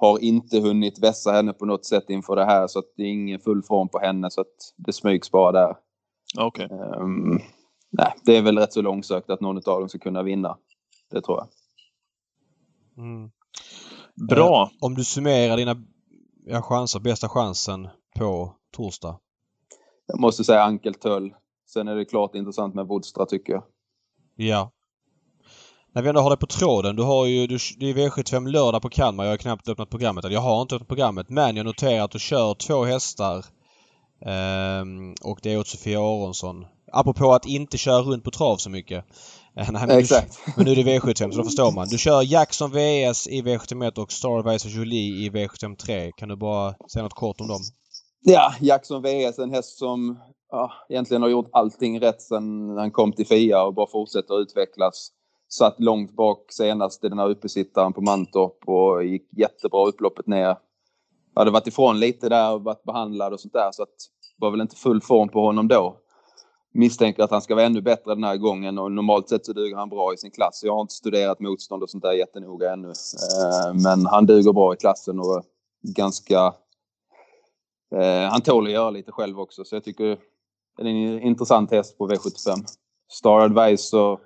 Har 0.00 0.18
inte 0.18 0.60
hunnit 0.60 0.98
vässa 0.98 1.32
henne 1.32 1.52
på 1.52 1.66
något 1.66 1.84
sätt 1.84 2.10
inför 2.10 2.36
det 2.36 2.44
här 2.44 2.66
så 2.66 2.78
att 2.78 2.92
det 2.96 3.02
är 3.02 3.06
ingen 3.06 3.40
full 3.40 3.62
form 3.62 3.88
på 3.88 3.98
henne 3.98 4.30
så 4.30 4.40
att 4.40 4.74
det 4.76 4.92
smygs 4.92 5.30
bara 5.30 5.52
där. 5.52 5.76
Okej. 6.38 6.68
Ehm, 6.70 7.38
nej, 7.90 8.14
det 8.24 8.36
är 8.36 8.42
väl 8.42 8.58
rätt 8.58 8.72
så 8.72 8.82
långsökt 8.82 9.30
att 9.30 9.40
någon 9.40 9.56
av 9.56 9.80
dem 9.80 9.88
ska 9.88 9.98
kunna 9.98 10.22
vinna. 10.22 10.58
Det 11.10 11.20
tror 11.20 11.38
jag. 11.38 11.48
Mm. 13.04 13.30
Bra. 14.28 14.70
Om 14.80 14.94
du 14.94 15.04
summerar 15.04 15.56
dina 15.56 15.76
ja, 16.46 16.62
chanser, 16.62 17.00
bästa 17.00 17.28
chansen 17.28 17.88
på 18.18 18.54
torsdag? 18.72 19.18
Jag 20.06 20.20
måste 20.20 20.44
säga 20.44 20.62
Ankel 20.62 20.94
Töll. 20.94 21.34
Sen 21.66 21.88
är 21.88 21.96
det 21.96 22.04
klart 22.04 22.34
intressant 22.34 22.74
med 22.74 22.86
Woodstra 22.86 23.26
tycker 23.26 23.52
jag. 23.52 23.62
Ja. 24.36 24.72
När 25.92 26.02
vi 26.02 26.08
ändå 26.08 26.20
har 26.20 26.30
det 26.30 26.36
på 26.36 26.46
tråden. 26.46 26.96
Du 26.96 27.02
har 27.02 27.26
ju, 27.26 27.46
du, 27.46 27.58
det 27.78 27.90
är 27.90 27.94
V75 27.94 28.48
lördag 28.48 28.82
på 28.82 28.88
Kalmar. 28.88 29.24
Jag 29.24 29.32
har 29.32 29.36
knappt 29.36 29.68
öppnat 29.68 29.90
programmet. 29.90 30.24
Eller 30.24 30.34
jag 30.34 30.40
har 30.40 30.62
inte 30.62 30.74
öppnat 30.74 30.88
programmet. 30.88 31.28
Men 31.28 31.56
jag 31.56 31.66
noterar 31.66 32.04
att 32.04 32.10
du 32.10 32.18
kör 32.18 32.54
två 32.54 32.84
hästar. 32.84 33.44
Ehm, 34.26 35.14
och 35.22 35.38
det 35.42 35.52
är 35.52 35.58
åt 35.58 35.68
Sofia 35.68 36.00
Aronsson. 36.00 36.66
Apropå 36.92 37.32
att 37.32 37.46
inte 37.46 37.78
köra 37.78 38.02
runt 38.02 38.24
på 38.24 38.30
trav 38.30 38.56
så 38.56 38.70
mycket. 38.70 39.04
Nej, 39.54 39.68
men, 39.72 39.90
Exakt. 39.90 40.40
Du, 40.46 40.52
men 40.56 40.64
nu 40.64 40.72
är 40.72 40.76
det 40.76 40.98
V75 40.98 41.30
så 41.30 41.38
då 41.38 41.44
förstår 41.44 41.72
man. 41.72 41.88
Du 41.88 41.98
kör 41.98 42.22
Jackson 42.22 42.70
VS 42.70 43.28
i 43.28 43.42
V71 43.42 43.98
och 43.98 44.12
Starvice 44.12 44.66
Jolie 44.66 45.26
i 45.26 45.30
V73. 45.30 46.10
Kan 46.16 46.28
du 46.28 46.36
bara 46.36 46.74
säga 46.92 47.02
något 47.02 47.14
kort 47.14 47.40
om 47.40 47.48
dem? 47.48 47.60
Ja, 48.20 48.54
Jackson 48.60 49.02
VS, 49.02 49.38
en 49.38 49.50
häst 49.50 49.78
som 49.78 50.18
ja, 50.50 50.72
egentligen 50.88 51.22
har 51.22 51.28
gjort 51.28 51.48
allting 51.52 52.00
rätt 52.00 52.22
sedan 52.22 52.76
han 52.78 52.90
kom 52.90 53.12
till 53.12 53.26
FIA 53.26 53.62
och 53.62 53.74
bara 53.74 53.86
fortsätter 53.92 54.34
att 54.34 54.40
utvecklas. 54.40 55.10
Satt 55.52 55.80
långt 55.80 56.12
bak 56.12 56.52
senast 56.52 57.04
i 57.04 57.08
den 57.08 57.18
här 57.18 57.28
uppesittaren 57.28 57.92
på 57.92 58.00
Mantorp 58.00 58.68
och 58.68 59.04
gick 59.04 59.28
jättebra 59.38 59.86
upploppet 59.86 60.26
ner. 60.26 60.56
Hade 61.34 61.50
varit 61.50 61.66
ifrån 61.66 62.00
lite 62.00 62.28
där 62.28 62.52
och 62.52 62.64
varit 62.64 62.82
behandlad 62.82 63.32
och 63.32 63.40
sånt 63.40 63.52
där 63.52 63.70
så 63.72 63.82
att 63.82 63.94
var 64.38 64.50
väl 64.50 64.60
inte 64.60 64.76
full 64.76 65.00
form 65.00 65.28
på 65.28 65.40
honom 65.40 65.68
då. 65.68 65.96
Misstänker 66.72 67.22
att 67.22 67.30
han 67.30 67.42
ska 67.42 67.54
vara 67.54 67.66
ännu 67.66 67.80
bättre 67.80 68.14
den 68.14 68.24
här 68.24 68.36
gången 68.36 68.78
och 68.78 68.92
normalt 68.92 69.28
sett 69.28 69.46
så 69.46 69.52
duger 69.52 69.76
han 69.76 69.88
bra 69.88 70.14
i 70.14 70.16
sin 70.16 70.30
klass. 70.30 70.60
Jag 70.64 70.74
har 70.74 70.80
inte 70.80 70.94
studerat 70.94 71.40
motstånd 71.40 71.82
och 71.82 71.90
sånt 71.90 72.02
där 72.02 72.12
jättenoga 72.12 72.72
ännu. 72.72 72.88
Eh, 72.88 73.74
men 73.74 74.06
han 74.06 74.26
duger 74.26 74.52
bra 74.52 74.74
i 74.74 74.76
klassen 74.76 75.20
och 75.20 75.42
ganska 75.96 76.54
eh, 77.94 78.30
han 78.30 78.40
tål 78.40 78.66
att 78.66 78.72
göra 78.72 78.90
lite 78.90 79.12
själv 79.12 79.40
också 79.40 79.64
så 79.64 79.76
jag 79.76 79.84
tycker 79.84 80.18
det 80.76 80.82
är 80.82 80.86
en 80.86 81.22
intressant 81.22 81.70
häst 81.70 81.98
på 81.98 82.08
V75. 82.08 82.56
Star 83.08 83.40
Advisor 83.40 84.20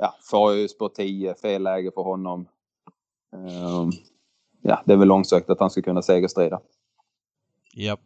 ja, 0.00 0.14
får 0.30 0.54
ju 0.54 0.68
spår 0.68 0.88
10, 0.88 1.34
fel 1.34 1.62
läge 1.62 1.90
för 1.94 2.02
honom. 2.02 2.48
Eh, 3.36 3.88
ja, 4.62 4.82
det 4.84 4.92
är 4.92 4.96
väl 4.96 5.08
långsökt 5.08 5.50
att 5.50 5.60
han 5.60 5.70
ska 5.70 5.82
kunna 5.82 6.02
segerstrida. 6.02 6.60
Japp. 7.74 8.00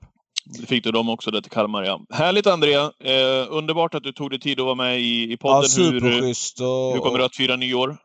Det 0.60 0.66
fick 0.66 0.84
du 0.84 0.90
dem 0.90 1.08
också 1.08 1.30
där 1.30 1.40
till 1.40 1.50
Kalmar, 1.50 1.82
ja. 1.82 2.00
Härligt 2.10 2.46
Andrea! 2.46 2.92
Eh, 2.98 3.46
underbart 3.50 3.94
att 3.94 4.02
du 4.02 4.12
tog 4.12 4.30
dig 4.30 4.40
tid 4.40 4.60
att 4.60 4.66
vara 4.66 4.74
med 4.74 5.00
i, 5.00 5.32
i 5.32 5.36
podden. 5.36 5.70
Ja, 5.76 5.84
hur, 5.84 5.96
och... 6.04 6.94
hur 6.94 7.00
kommer 7.00 7.18
du 7.18 7.24
att 7.24 7.36
fira 7.36 7.56
nyår? 7.56 7.96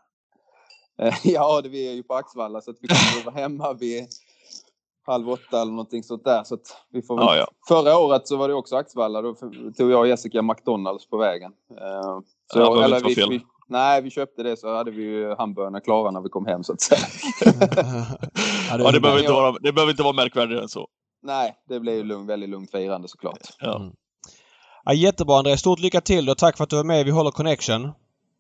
Eh, 1.02 1.14
ja, 1.24 1.62
det, 1.62 1.70
vi 1.70 1.90
är 1.90 1.94
ju 1.94 2.04
på 2.04 2.14
Axvalla 2.14 2.62
så 2.62 2.72
att 2.72 2.78
vi 2.82 2.88
kommer 2.88 3.20
att 3.20 3.26
vara 3.26 3.36
hemma 3.36 3.74
vid 3.74 4.08
halv 5.06 5.30
åtta 5.30 5.62
eller 5.62 5.72
någonting 5.72 6.04
sånt 6.04 6.24
där. 6.24 6.44
Så 6.44 6.56
att 6.56 6.78
vi 6.90 7.02
får. 7.02 7.20
Ja, 7.20 7.36
ja. 7.36 7.48
Förra 7.68 7.98
året 7.98 8.28
så 8.28 8.38
var 8.38 8.48
det 8.48 8.54
också 8.54 8.76
Axvalla. 8.76 9.22
Då 9.22 9.36
tog 9.78 9.92
jag 9.92 10.00
och 10.00 10.08
Jessica 10.08 10.42
McDonalds 10.42 11.10
på 11.10 11.18
vägen. 11.18 11.52
Eh, 11.72 12.20
Så, 12.54 12.60
Ja, 12.60 12.84
eller 12.84 13.00
vi, 13.00 13.16
fel. 13.16 13.30
vi, 13.30 13.42
nej, 13.70 14.02
vi 14.02 14.10
köpte 14.10 14.44
det 14.44 14.58
så 14.58 14.76
hade 14.76 14.92
vi 14.92 15.04
ju 15.04 15.36
hamburgarna 15.36 15.80
klara 15.80 16.12
när 16.12 16.22
vi 16.22 16.30
kom 16.30 16.46
hem 16.46 16.64
så 16.64 16.74
att 16.74 16.82
säga. 16.82 17.02
ja, 18.70 18.78
Ja, 18.78 18.92
det, 18.92 19.00
behöver 19.00 19.20
inte 19.20 19.32
vara, 19.34 19.56
det 19.62 19.74
behöver 19.74 19.92
inte 19.92 20.04
vara 20.04 20.14
märkvärdigare 20.14 20.62
än 20.62 20.70
så. 20.70 20.88
Nej, 21.24 21.56
det 21.70 21.80
blev 21.80 21.96
ju 21.96 22.04
lugn, 22.04 22.28
väldigt 22.28 22.50
lugnt 22.50 22.72
firande 22.72 23.08
såklart. 23.08 23.40
Ja. 23.60 23.76
Mm. 23.76 23.92
ja, 24.86 24.94
jättebra 24.94 25.38
André. 25.38 25.58
Stort 25.58 25.80
lycka 25.80 26.02
till 26.02 26.30
och 26.30 26.38
tack 26.38 26.58
för 26.58 26.64
att 26.64 26.70
du 26.70 26.76
var 26.76 26.84
med. 26.84 27.06
Vi 27.06 27.12
håller 27.12 27.32
connection. 27.32 27.92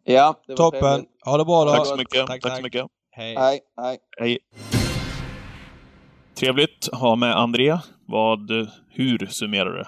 Ja, 0.04 0.36
det 0.48 0.52
var 0.54 0.58
Toppen. 0.58 0.82
trevligt. 0.82 1.10
Ha 1.26 1.38
det 1.38 1.46
bra 1.46 1.66
då. 1.66 1.72
Tack 1.72 1.88
så 1.88 1.96
mycket. 1.96 2.28
Tack, 2.28 2.28
Tack, 2.28 2.42
tack. 2.42 2.58
så 2.58 2.64
mycket. 2.64 2.86
Hej. 3.12 3.36
Hej, 3.36 3.60
hej. 3.82 3.98
Hej. 4.20 4.38
Trevligt 6.36 6.90
att 6.92 7.00
ha 7.00 7.16
med 7.16 7.36
Andrea. 7.38 7.82
Vad, 8.08 8.52
hur 8.90 9.26
summerar 9.26 9.66
du 9.70 9.78
det? 9.78 9.88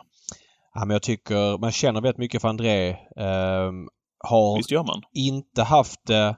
Ja, 0.74 0.86
men 0.86 0.90
jag 0.90 1.02
tycker 1.02 1.58
man 1.58 1.72
känner 1.72 2.02
väldigt 2.02 2.18
mycket 2.18 2.42
för 2.42 2.48
André. 2.50 2.90
Ehm, 3.18 3.88
har 4.24 4.62
inte 5.14 5.64
haft 5.64 6.00
det, 6.08 6.36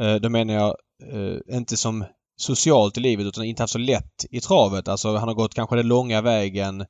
eh, 0.00 0.14
då 0.14 0.28
menar 0.28 0.54
jag 0.54 0.76
eh, 1.12 1.56
inte 1.56 1.76
som 1.76 2.04
socialt 2.36 2.98
i 2.98 3.00
livet 3.00 3.26
utan 3.26 3.44
inte 3.44 3.62
haft 3.62 3.72
så 3.72 3.78
lätt 3.78 4.24
i 4.30 4.40
travet. 4.40 4.88
Alltså 4.88 5.16
han 5.16 5.28
har 5.28 5.34
gått 5.34 5.54
kanske 5.54 5.76
den 5.76 5.88
långa 5.88 6.20
vägen, 6.20 6.84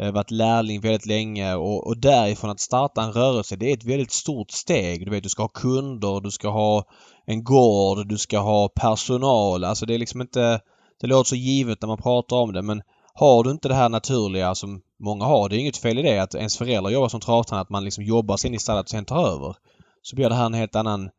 eh, 0.00 0.12
varit 0.12 0.30
lärling 0.30 0.80
väldigt 0.80 1.06
länge 1.06 1.54
och, 1.54 1.86
och 1.86 1.98
därifrån 1.98 2.50
att 2.50 2.60
starta 2.60 3.02
en 3.02 3.12
rörelse 3.12 3.56
det 3.56 3.70
är 3.70 3.76
ett 3.76 3.84
väldigt 3.84 4.12
stort 4.12 4.50
steg. 4.50 5.04
Du 5.04 5.10
vet 5.10 5.22
du 5.22 5.28
ska 5.28 5.42
ha 5.42 5.48
kunder, 5.48 6.20
du 6.20 6.30
ska 6.30 6.48
ha 6.48 6.84
en 7.26 7.44
gård, 7.44 8.08
du 8.08 8.18
ska 8.18 8.38
ha 8.38 8.68
personal. 8.68 9.64
Alltså 9.64 9.86
det 9.86 9.94
är 9.94 9.98
liksom 9.98 10.20
inte... 10.20 10.60
Det 11.00 11.06
låter 11.06 11.28
så 11.28 11.36
givet 11.36 11.82
när 11.82 11.88
man 11.88 12.02
pratar 12.02 12.36
om 12.36 12.52
det 12.52 12.62
men 12.62 12.82
har 13.14 13.44
du 13.44 13.50
inte 13.50 13.68
det 13.68 13.74
här 13.74 13.88
naturliga 13.88 14.54
som 14.54 14.80
många 15.00 15.24
har, 15.24 15.48
det 15.48 15.56
är 15.56 15.58
inget 15.58 15.76
fel 15.76 15.98
i 15.98 16.02
det 16.02 16.18
att 16.18 16.34
ens 16.34 16.58
föräldrar 16.58 16.90
jobbar 16.90 17.08
som 17.08 17.20
travtränare, 17.20 17.62
att 17.62 17.70
man 17.70 17.84
liksom 17.84 18.04
jobbar 18.04 18.36
sig 18.36 18.48
in 18.48 18.54
i 18.54 18.58
stallet 18.58 18.84
och 18.86 18.90
sen 18.90 19.04
tar 19.04 19.28
över. 19.28 19.56
Så 20.02 20.16
blir 20.16 20.28
det 20.28 20.34
här 20.34 20.46
en 20.46 20.54
helt 20.54 20.76
annan 20.76 21.10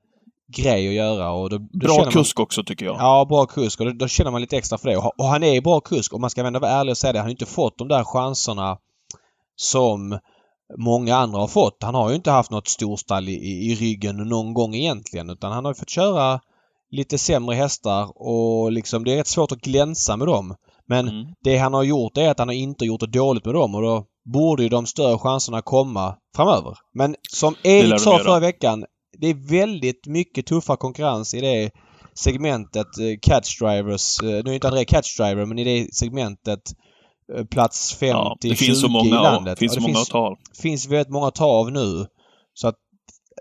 grej 0.56 0.88
att 0.88 0.94
göra 0.94 1.32
och 1.32 1.50
då, 1.50 1.58
då 1.58 1.68
Bra 1.74 1.90
känner 1.90 2.04
man, 2.04 2.14
kusk 2.14 2.40
också 2.40 2.64
tycker 2.64 2.86
jag. 2.86 2.96
Ja, 3.00 3.26
bra 3.30 3.46
kusk 3.46 3.80
och 3.80 3.86
då, 3.86 3.92
då 3.92 4.08
känner 4.08 4.32
man 4.32 4.42
lite 4.42 4.58
extra 4.58 4.78
för 4.78 4.90
det. 4.90 4.98
Och, 4.98 5.20
och 5.20 5.26
han 5.26 5.44
är 5.44 5.62
bra 5.62 5.80
kusk 5.80 6.14
och 6.14 6.22
man 6.22 6.30
ska 6.30 6.48
ändå 6.48 6.60
vara 6.60 6.72
ärlig 6.72 6.92
och 6.92 6.98
säga 6.98 7.14
det. 7.14 7.20
Han 7.20 7.26
har 7.26 7.32
inte 7.32 7.46
fått 7.46 7.78
de 7.78 7.88
där 7.88 8.04
chanserna 8.04 8.78
som 9.56 10.20
många 10.78 11.16
andra 11.16 11.40
har 11.40 11.48
fått. 11.48 11.84
Han 11.84 11.96
har 11.96 12.10
ju 12.10 12.16
inte 12.16 12.32
haft 12.32 12.52
något 12.52 12.68
storstall 12.68 13.30
i, 13.30 13.34
i, 13.34 13.72
i 13.72 13.76
ryggen 13.76 14.18
någon 14.18 14.54
gång 14.54 14.76
egentligen 14.76 15.30
utan 15.30 15.52
han 15.52 15.66
har 15.66 15.72
ju 15.72 15.76
fått 15.76 15.90
köra 15.90 16.40
lite 16.92 17.18
sämre 17.18 17.56
hästar 17.56 18.12
och 18.16 18.72
liksom 18.72 19.04
det 19.04 19.14
är 19.14 19.18
rätt 19.18 19.28
svårt 19.28 19.52
att 19.52 19.62
glänsa 19.62 20.18
med 20.18 20.28
dem. 20.28 20.56
Men 20.90 21.08
Mm. 21.10 21.26
det 21.44 21.58
han 21.58 21.74
har 21.74 21.84
gjort 21.84 22.18
är 22.18 22.30
att 22.30 22.40
han 22.40 22.48
har 22.48 22.56
inte 22.56 22.86
gjort 22.86 23.00
det 23.00 23.08
dåligt 23.08 23.46
med 23.46 23.54
dem 23.54 23.76
och 23.76 23.82
då 23.82 24.06
borde 24.34 24.64
ju 24.64 24.70
de 24.70 24.86
större 24.86 25.18
chanserna 25.18 25.62
komma 25.62 26.16
framöver. 26.36 26.78
Men 26.94 27.16
som 27.32 27.56
Erik 27.64 28.00
sa 28.02 28.18
förra 28.20 28.40
veckan, 28.40 28.86
det 29.18 29.28
är 29.28 29.50
väldigt 29.50 30.08
mycket 30.08 30.46
tuffare 30.46 30.78
konkurrens 30.78 31.34
i 31.34 31.42
det 31.42 31.72
segmentet 32.14 32.88
eh, 33.00 33.20
catch 33.22 33.60
drivers. 33.60 34.20
Eh, 34.24 34.28
Nu 34.44 34.50
är 34.52 34.54
inte 34.54 34.68
André 34.68 34.86
catch 34.86 35.18
driver 35.18 35.46
men 35.46 35.60
i 35.60 35.64
det 35.64 35.94
segmentet 35.96 36.62
eh, 37.38 37.46
plats 37.46 37.94
5 37.96 38.10
Ja, 38.10 38.38
det 38.42 38.48
20 38.50 38.56
finns 38.56 38.82
så 38.82 38.88
i 38.88 38.90
många, 38.90 39.22
landet. 39.22 39.60
finns 39.60 39.74
Ja, 39.74 39.76
det 39.76 39.82
många 39.82 39.94
finns, 39.96 40.08
att 40.08 40.12
ta 40.12 40.20
av. 40.20 40.38
finns 40.62 40.88
väldigt 40.88 41.10
många 41.14 41.28
att 41.28 41.36
ta 41.36 41.46
av 41.46 41.72
nu. 41.72 42.06
Så 42.54 42.68
att 42.68 42.76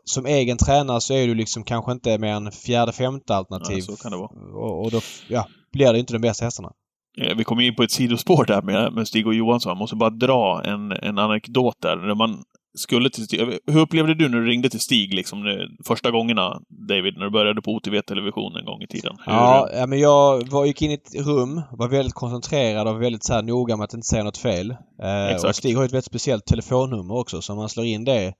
som 0.04 0.26
egen 0.26 0.58
tränare 0.58 1.00
så 1.00 1.14
är 1.14 1.26
du 1.26 1.34
liksom 1.34 1.64
kanske 1.64 1.92
inte 1.92 2.18
mer 2.18 2.32
än 2.34 2.52
fjärde, 2.52 2.92
femte 2.92 3.34
alternativ. 3.36 3.78
Ja, 3.88 3.96
så 3.96 4.02
kan 4.02 4.10
det 4.12 4.18
vara. 4.18 4.30
Och, 4.54 4.84
och 4.84 4.90
då 4.90 5.00
ja, 5.28 5.46
blir 5.72 5.92
det 5.92 5.98
inte 5.98 6.12
de 6.12 6.18
bästa 6.18 6.44
hästarna. 6.44 6.72
Eh, 7.18 7.36
Vi 7.36 7.44
kommer 7.44 7.62
in 7.62 7.74
på 7.74 7.82
ett 7.82 7.90
sidospår 7.90 8.44
där 8.44 8.62
med, 8.62 8.92
med 8.92 9.08
Stig 9.08 9.26
och 9.26 9.34
Johansson. 9.34 9.70
Jag 9.70 9.78
måste 9.78 9.96
bara 9.96 10.10
dra 10.10 10.62
en, 10.64 10.92
en 10.92 11.18
anekdot 11.18 11.76
där. 11.82 11.96
När 11.96 12.14
man 12.14 12.42
skulle 12.74 13.10
till 13.10 13.24
Stig. 13.24 13.40
Hur 13.66 13.80
upplevde 13.80 14.14
du 14.14 14.28
när 14.28 14.38
du 14.38 14.46
ringde 14.46 14.70
till 14.70 14.80
Stig 14.80 15.14
liksom, 15.14 15.46
eh, 15.46 15.52
första 15.86 16.10
gångerna, 16.10 16.60
David, 16.88 17.14
när 17.16 17.24
du 17.24 17.30
började 17.30 17.62
på 17.62 17.70
OTV 17.70 18.00
Television 18.02 18.56
en 18.56 18.64
gång 18.64 18.82
i 18.82 18.86
tiden? 18.86 19.16
Hur, 19.26 19.32
Ja, 19.32 19.68
ja, 19.74 19.86
men 19.86 19.98
jag 19.98 20.48
var, 20.50 20.64
gick 20.64 20.82
in 20.82 20.90
i 20.90 20.94
ett 20.94 21.26
rum, 21.26 21.60
var 21.70 21.88
väldigt 21.88 22.14
koncentrerad 22.14 22.88
och 22.88 23.02
väldigt 23.02 23.24
så 23.24 23.32
här, 23.34 23.42
noga 23.42 23.76
med 23.76 23.84
att 23.84 23.94
inte 23.94 24.06
säga 24.06 24.24
något 24.24 24.38
fel. 24.38 24.70
Eh, 25.02 25.46
och 25.48 25.56
Stig 25.56 25.76
har 25.76 25.82
ju 25.82 25.86
ett 25.86 25.92
väldigt 25.92 26.04
speciellt 26.04 26.46
telefonnummer 26.46 27.14
också 27.14 27.42
så 27.42 27.52
om 27.52 27.58
man 27.58 27.68
slår 27.68 27.86
in 27.86 28.04
det 28.04 28.34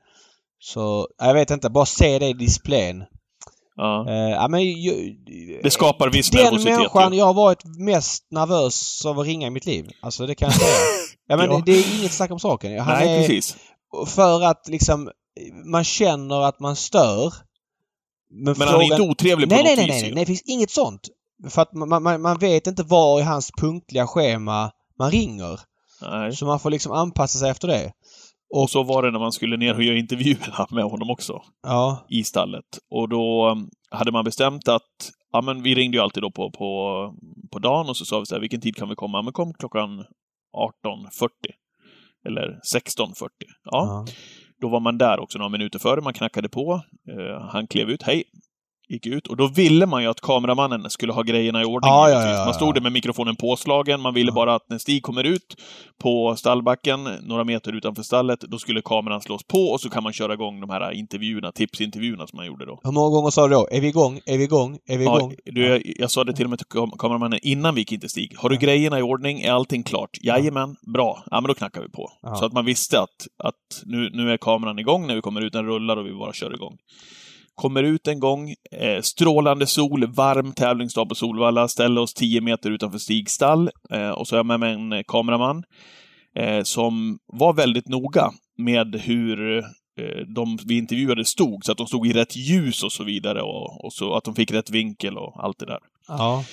så, 0.58 1.08
ja, 1.18 1.26
jag 1.26 1.34
vet 1.34 1.50
inte, 1.50 1.70
bara 1.70 1.86
se 1.86 2.18
det 2.18 2.26
i 2.26 2.32
displayen. 2.32 3.04
Ja. 3.76 4.06
Eh, 4.08 4.30
ja, 4.30 4.48
men, 4.48 4.62
ju, 4.64 5.16
Det 5.62 5.70
skapar 5.70 6.10
viss 6.10 6.30
Den 6.30 6.44
nervositet. 6.44 6.76
människan 6.76 7.12
ju. 7.12 7.18
jag 7.18 7.26
har 7.26 7.34
varit 7.34 7.64
mest 7.64 8.26
nervös 8.30 9.06
av 9.06 9.20
att 9.20 9.26
ringa 9.26 9.46
i 9.46 9.50
mitt 9.50 9.66
liv. 9.66 9.90
Alltså 10.02 10.26
det 10.26 10.34
kan 10.34 10.46
jag 10.46 10.60
säga. 10.60 10.76
Ja, 11.26 11.36
men 11.36 11.50
Ja. 11.50 11.62
Det, 11.66 11.72
är 11.72 11.98
inget 11.98 12.12
snack 12.12 12.30
om 12.30 12.40
saken. 12.40 12.80
Han 12.80 12.98
Nej, 12.98 13.14
är, 13.14 13.18
precis. 13.18 13.56
För 14.06 14.42
att 14.42 14.68
liksom 14.68 15.10
man 15.64 15.84
känner 15.84 16.40
att 16.42 16.60
man 16.60 16.76
stör. 16.76 17.34
Men, 18.30 18.54
Men 18.58 18.68
han 18.68 18.80
är 18.80 18.84
inte 18.84 19.02
otrevlig 19.02 19.48
på 19.48 19.54
nej, 19.54 19.64
något 19.64 19.76
nej, 19.76 19.76
nej, 19.76 19.86
vis 19.86 19.92
nej, 19.92 20.02
nej, 20.02 20.14
nej, 20.14 20.22
det 20.22 20.26
finns 20.26 20.42
inget 20.42 20.70
sånt. 20.70 21.00
För 21.50 21.62
att 21.62 21.72
man, 21.72 22.02
man, 22.02 22.22
man 22.22 22.38
vet 22.38 22.66
inte 22.66 22.82
var 22.82 23.20
i 23.20 23.22
hans 23.22 23.50
punktliga 23.60 24.06
schema 24.06 24.70
man 24.98 25.10
ringer. 25.10 25.60
Nej. 26.02 26.36
Så 26.36 26.46
man 26.46 26.60
får 26.60 26.70
liksom 26.70 26.92
anpassa 26.92 27.38
sig 27.38 27.50
efter 27.50 27.68
det. 27.68 27.92
Och 28.54 28.70
så 28.70 28.82
var 28.82 29.02
det 29.02 29.10
när 29.10 29.18
man 29.18 29.32
skulle 29.32 29.56
ner 29.56 29.74
och 29.74 29.82
göra 29.82 29.98
intervjuerna 29.98 30.66
med 30.70 30.84
honom 30.84 31.10
också. 31.10 31.42
Ja. 31.62 32.06
i 32.08 32.24
stallet. 32.24 32.78
Och 32.90 33.08
då 33.08 33.50
um, 33.50 33.70
hade 33.90 34.12
man 34.12 34.24
bestämt 34.24 34.68
att, 34.68 35.12
ja 35.32 35.40
men 35.40 35.62
vi 35.62 35.74
ringde 35.74 35.96
ju 35.96 36.02
alltid 36.02 36.22
då 36.22 36.30
på, 36.30 36.50
på, 36.50 37.14
på 37.52 37.58
dagen 37.58 37.88
och 37.88 37.96
så 37.96 38.04
sa 38.04 38.20
vi 38.20 38.26
så 38.26 38.34
här, 38.34 38.40
vilken 38.40 38.60
tid 38.60 38.76
kan 38.76 38.88
vi 38.88 38.94
komma? 38.94 39.18
Ja, 39.18 39.22
Men 39.22 39.32
kom 39.32 39.54
klockan 39.54 40.04
18.40. 40.84 41.28
Eller 42.26 42.60
16.40. 42.74 43.28
Ja, 43.64 43.70
ja. 43.70 44.06
då 44.60 44.68
var 44.68 44.80
man 44.80 44.98
där 44.98 45.20
också 45.20 45.38
några 45.38 45.48
minuter 45.48 45.78
före, 45.78 46.00
man 46.00 46.12
knackade 46.12 46.48
på. 46.48 46.82
Eh, 47.08 47.48
han 47.50 47.66
klev 47.66 47.90
ut, 47.90 48.02
hej. 48.02 48.24
Gick 48.92 49.06
ut 49.06 49.26
och 49.26 49.36
då 49.36 49.48
ville 49.48 49.86
man 49.86 50.02
ju 50.02 50.08
att 50.08 50.20
kameramannen 50.20 50.90
skulle 50.90 51.12
ha 51.12 51.22
grejerna 51.22 51.62
i 51.62 51.64
ordning. 51.64 51.88
Ja, 51.90 52.10
ja, 52.10 52.22
ja, 52.24 52.30
ja, 52.30 52.44
Man 52.44 52.54
stod 52.54 52.74
där 52.74 52.80
med 52.80 52.92
mikrofonen 52.92 53.36
påslagen. 53.36 54.00
Man 54.00 54.14
ville 54.14 54.32
bara 54.32 54.54
att 54.54 54.68
när 54.68 54.78
Stig 54.78 55.02
kommer 55.02 55.24
ut 55.24 55.56
på 56.02 56.36
stallbacken, 56.36 57.04
några 57.22 57.44
meter 57.44 57.72
utanför 57.72 58.02
stallet, 58.02 58.40
då 58.40 58.58
skulle 58.58 58.82
kameran 58.82 59.20
slås 59.20 59.42
på 59.44 59.58
och 59.58 59.80
så 59.80 59.90
kan 59.90 60.02
man 60.02 60.12
köra 60.12 60.34
igång 60.34 60.60
de 60.60 60.70
här 60.70 60.92
intervjuerna, 60.92 61.52
tipsintervjuerna 61.52 62.26
som 62.26 62.36
man 62.36 62.46
gjorde 62.46 62.66
då. 62.66 62.80
Hur 62.82 62.92
många 62.92 63.10
gånger 63.10 63.30
sa 63.30 63.48
du 63.48 63.54
då? 63.54 63.68
Är 63.70 63.80
vi 63.80 63.88
igång? 63.88 64.20
Är 64.26 64.38
vi 64.38 64.44
igång? 64.44 64.78
Är 64.86 64.98
vi 64.98 65.04
igång? 65.04 65.34
du, 65.44 65.66
jag, 65.66 65.82
jag 65.84 66.10
sa 66.10 66.24
det 66.24 66.32
till 66.32 66.44
och 66.44 66.50
med 66.50 66.58
till 66.58 66.68
kam- 66.68 66.96
kameramannen 66.98 67.38
innan 67.42 67.74
vi 67.74 67.80
gick 67.80 67.92
in 67.92 68.00
till 68.00 68.10
Stig. 68.10 68.34
Har 68.36 68.48
du 68.48 68.56
grejerna 68.56 68.98
i 68.98 69.02
ordning? 69.02 69.40
Är 69.40 69.52
allting 69.52 69.82
klart? 69.82 70.10
Jajamän, 70.22 70.76
bra. 70.94 71.22
Ja, 71.30 71.40
men 71.40 71.48
då 71.48 71.54
knackar 71.54 71.80
vi 71.82 71.88
på. 71.88 72.10
Så 72.38 72.44
att 72.44 72.52
man 72.52 72.64
visste 72.64 73.00
att, 73.00 73.26
att 73.44 73.82
nu, 73.84 74.10
nu 74.12 74.32
är 74.32 74.36
kameran 74.36 74.78
igång 74.78 75.06
när 75.06 75.14
vi 75.14 75.20
kommer 75.20 75.40
ut, 75.40 75.52
den 75.52 75.66
rullar 75.66 75.96
och 75.96 76.06
vi 76.06 76.12
bara 76.12 76.32
kör 76.32 76.54
igång. 76.54 76.76
Kommer 77.54 77.82
ut 77.82 78.08
en 78.08 78.20
gång, 78.20 78.54
eh, 78.80 79.00
strålande 79.02 79.66
sol, 79.66 80.06
varm 80.06 80.52
tävlingsdag 80.52 81.08
på 81.08 81.14
Solvalla, 81.14 81.68
ställer 81.68 82.00
oss 82.00 82.14
10 82.14 82.40
meter 82.40 82.70
utanför 82.70 82.98
Stigs 82.98 83.32
stall 83.32 83.70
eh, 83.90 84.10
och 84.10 84.28
så 84.28 84.34
är 84.34 84.38
jag 84.38 84.46
med 84.46 84.60
mig 84.60 84.72
en 84.74 84.92
eh, 84.92 85.02
kameraman 85.06 85.64
eh, 86.36 86.62
som 86.62 87.18
var 87.26 87.52
väldigt 87.52 87.88
noga 87.88 88.30
med 88.58 88.96
hur 89.04 89.58
eh, 89.58 89.64
de 90.34 90.58
vi 90.66 90.78
intervjuade 90.78 91.24
stod, 91.24 91.64
så 91.64 91.72
att 91.72 91.78
de 91.78 91.86
stod 91.86 92.06
i 92.06 92.12
rätt 92.12 92.36
ljus 92.36 92.82
och 92.82 92.92
så 92.92 93.04
vidare 93.04 93.42
och, 93.42 93.84
och 93.84 93.92
så 93.92 94.14
att 94.14 94.24
de 94.24 94.34
fick 94.34 94.50
rätt 94.52 94.70
vinkel 94.70 95.18
och 95.18 95.44
allt 95.44 95.58
det 95.58 95.66
där. 95.66 95.78
Ja. 96.08 96.44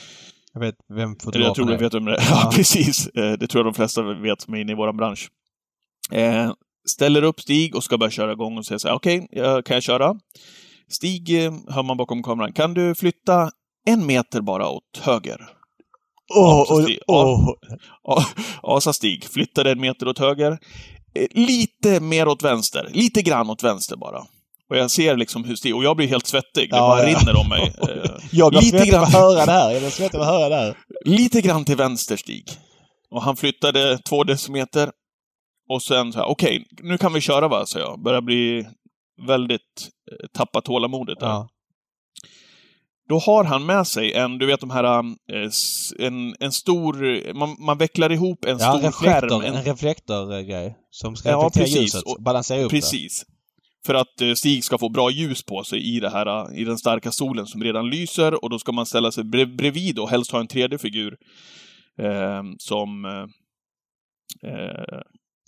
Jag 0.53 0.59
vet 0.61 0.75
vem 0.89 0.97
Eller 0.97 1.07
jag 1.09 1.21
fotografen 1.23 1.55
tror 1.55 1.65
du 1.65 1.73
är. 1.73 1.77
vet 1.77 1.93
om 1.93 2.05
det 2.05 2.11
Ja, 2.11 2.41
Ja. 2.43 2.51
precis. 2.55 3.07
Eh, 3.07 3.31
Det 3.37 3.47
tror 3.47 3.65
jag 3.65 3.73
de 3.73 3.75
flesta 3.75 4.01
vet 4.13 4.41
som 4.41 4.53
är 4.53 4.57
inne 4.61 4.71
i 4.71 4.75
vår 4.75 4.93
bransch. 4.93 5.29
Eh, 6.11 6.51
ställer 6.89 7.23
upp 7.23 7.39
Stig 7.39 7.75
och 7.75 7.83
ska 7.83 7.97
börja 7.97 8.11
köra 8.11 8.31
igång 8.31 8.57
och 8.57 8.65
säger 8.65 8.79
så 8.79 8.87
här, 8.87 8.95
okej, 8.95 9.27
okay, 9.31 9.61
kan 9.61 9.73
jag 9.73 9.83
köra? 9.83 10.15
Stig 10.89 11.29
hör 11.69 11.83
man 11.83 11.97
bakom 11.97 12.23
kameran. 12.23 12.53
Kan 12.53 12.73
du 12.73 12.95
flytta 12.95 13.51
en 13.87 14.05
meter 14.05 14.41
bara 14.41 14.69
åt 14.69 14.97
höger? 15.01 15.37
Åh, 16.35 16.65
så 16.67 16.87
åh. 17.07 17.49
Ja, 18.03 18.25
ja, 18.63 18.81
sa 18.81 18.93
Stig. 18.93 19.23
Flyttade 19.25 19.71
en 19.71 19.81
meter 19.81 20.07
åt 20.07 20.19
höger. 20.19 20.51
Eh, 21.15 21.27
Lite 21.31 21.99
mer 21.99 22.27
åt 22.27 22.43
vänster. 22.43 22.89
Lite 22.93 23.21
grann 23.21 23.49
åt 23.49 23.63
vänster 23.63 23.95
bara. 23.97 24.19
Och 24.69 24.77
jag 24.77 24.91
ser 24.91 25.17
liksom 25.17 25.43
hur 25.43 25.55
Stig... 25.55 25.75
Och 25.75 25.83
jag 25.83 25.95
blir 25.97 26.07
helt 26.07 26.27
svettig. 26.27 26.69
Det 26.69 26.75
Ja, 26.77 26.87
bara 26.87 27.09
ja. 27.09 27.19
rinner 27.19 27.39
om 27.39 27.49
mig. 27.49 27.73
Eh, 27.81 28.11
Jag 28.31 28.51
blir 28.51 28.61
Lite 28.61 28.77
svettig 28.77 28.91
grann. 28.93 29.03
att 29.03 29.13
höra 29.13 29.45
det 29.45 29.51
här. 29.51 29.71
Jag 29.71 29.81
blir 29.81 29.89
svettig 29.89 30.17
av 30.17 30.21
att 30.23 30.27
höra 30.29 30.49
det 30.49 30.55
här. 30.55 30.77
lite 31.05 31.41
grann 31.41 31.65
till 31.65 31.75
vänster, 31.75 32.17
Stig. 32.17 32.43
Och 33.11 33.21
han 33.23 33.35
flyttade 33.35 33.97
två 33.97 34.23
decimeter. 34.23 34.91
Och 35.69 35.83
sen 35.83 36.11
så 36.13 36.19
här, 36.19 36.25
okej, 36.25 36.65
nu 36.83 36.97
kan 36.97 37.13
vi 37.13 37.21
köra 37.21 37.47
va, 37.47 37.65
sa 37.65 37.79
jag. 37.79 38.03
Börjar 38.03 38.21
bli 38.21 38.67
väldigt 39.27 39.89
eh, 40.11 40.27
tappa 40.33 40.61
tålamodet 40.61 41.19
där. 41.19 41.27
Ja. 41.27 41.49
Då 43.09 43.17
har 43.19 43.43
han 43.43 43.65
med 43.65 43.87
sig 43.87 44.13
en, 44.13 44.37
du 44.37 44.45
vet 44.45 44.59
de 44.59 44.69
här, 44.69 44.83
eh, 44.83 45.49
en, 45.99 46.35
en 46.39 46.51
stor, 46.51 47.33
man, 47.33 47.55
man 47.59 47.77
vecklar 47.77 48.11
ihop 48.11 48.45
en 48.45 48.57
Ja, 48.59 48.77
stor 48.79 48.91
skärm. 48.91 49.13
reflektor, 49.13 49.43
En, 49.45 49.53
en 49.55 49.63
reflektorgrej. 49.63 50.75
Som 50.89 51.15
ska 51.15 51.29
Ja, 51.29 51.37
reflektera 51.37 51.63
precis. 51.63 51.81
ljuset. 51.81 52.03
Och- 52.03 52.23
balansera 52.23 52.63
upp 52.63 52.71
Precis. 52.71 53.23
För 53.85 53.93
att 53.95 54.21
eh, 54.21 54.33
Stig 54.33 54.63
ska 54.63 54.77
få 54.77 54.89
bra 54.89 55.09
ljus 55.11 55.43
på 55.43 55.63
sig 55.63 55.95
i, 55.95 55.99
det 55.99 56.09
här, 56.09 56.55
i 56.57 56.63
den 56.63 56.77
starka 56.77 57.11
solen 57.11 57.45
som 57.47 57.63
redan 57.63 57.89
lyser 57.89 58.43
och 58.43 58.49
då 58.49 58.59
ska 58.59 58.71
man 58.71 58.85
ställa 58.85 59.11
sig 59.11 59.23
bredvid 59.23 59.99
och 59.99 60.09
helst 60.09 60.31
ha 60.31 60.39
en 60.39 60.47
tredje 60.47 60.77
figur 60.77 61.17
eh, 62.01 62.43
som 62.57 63.05
eh, 63.05 63.25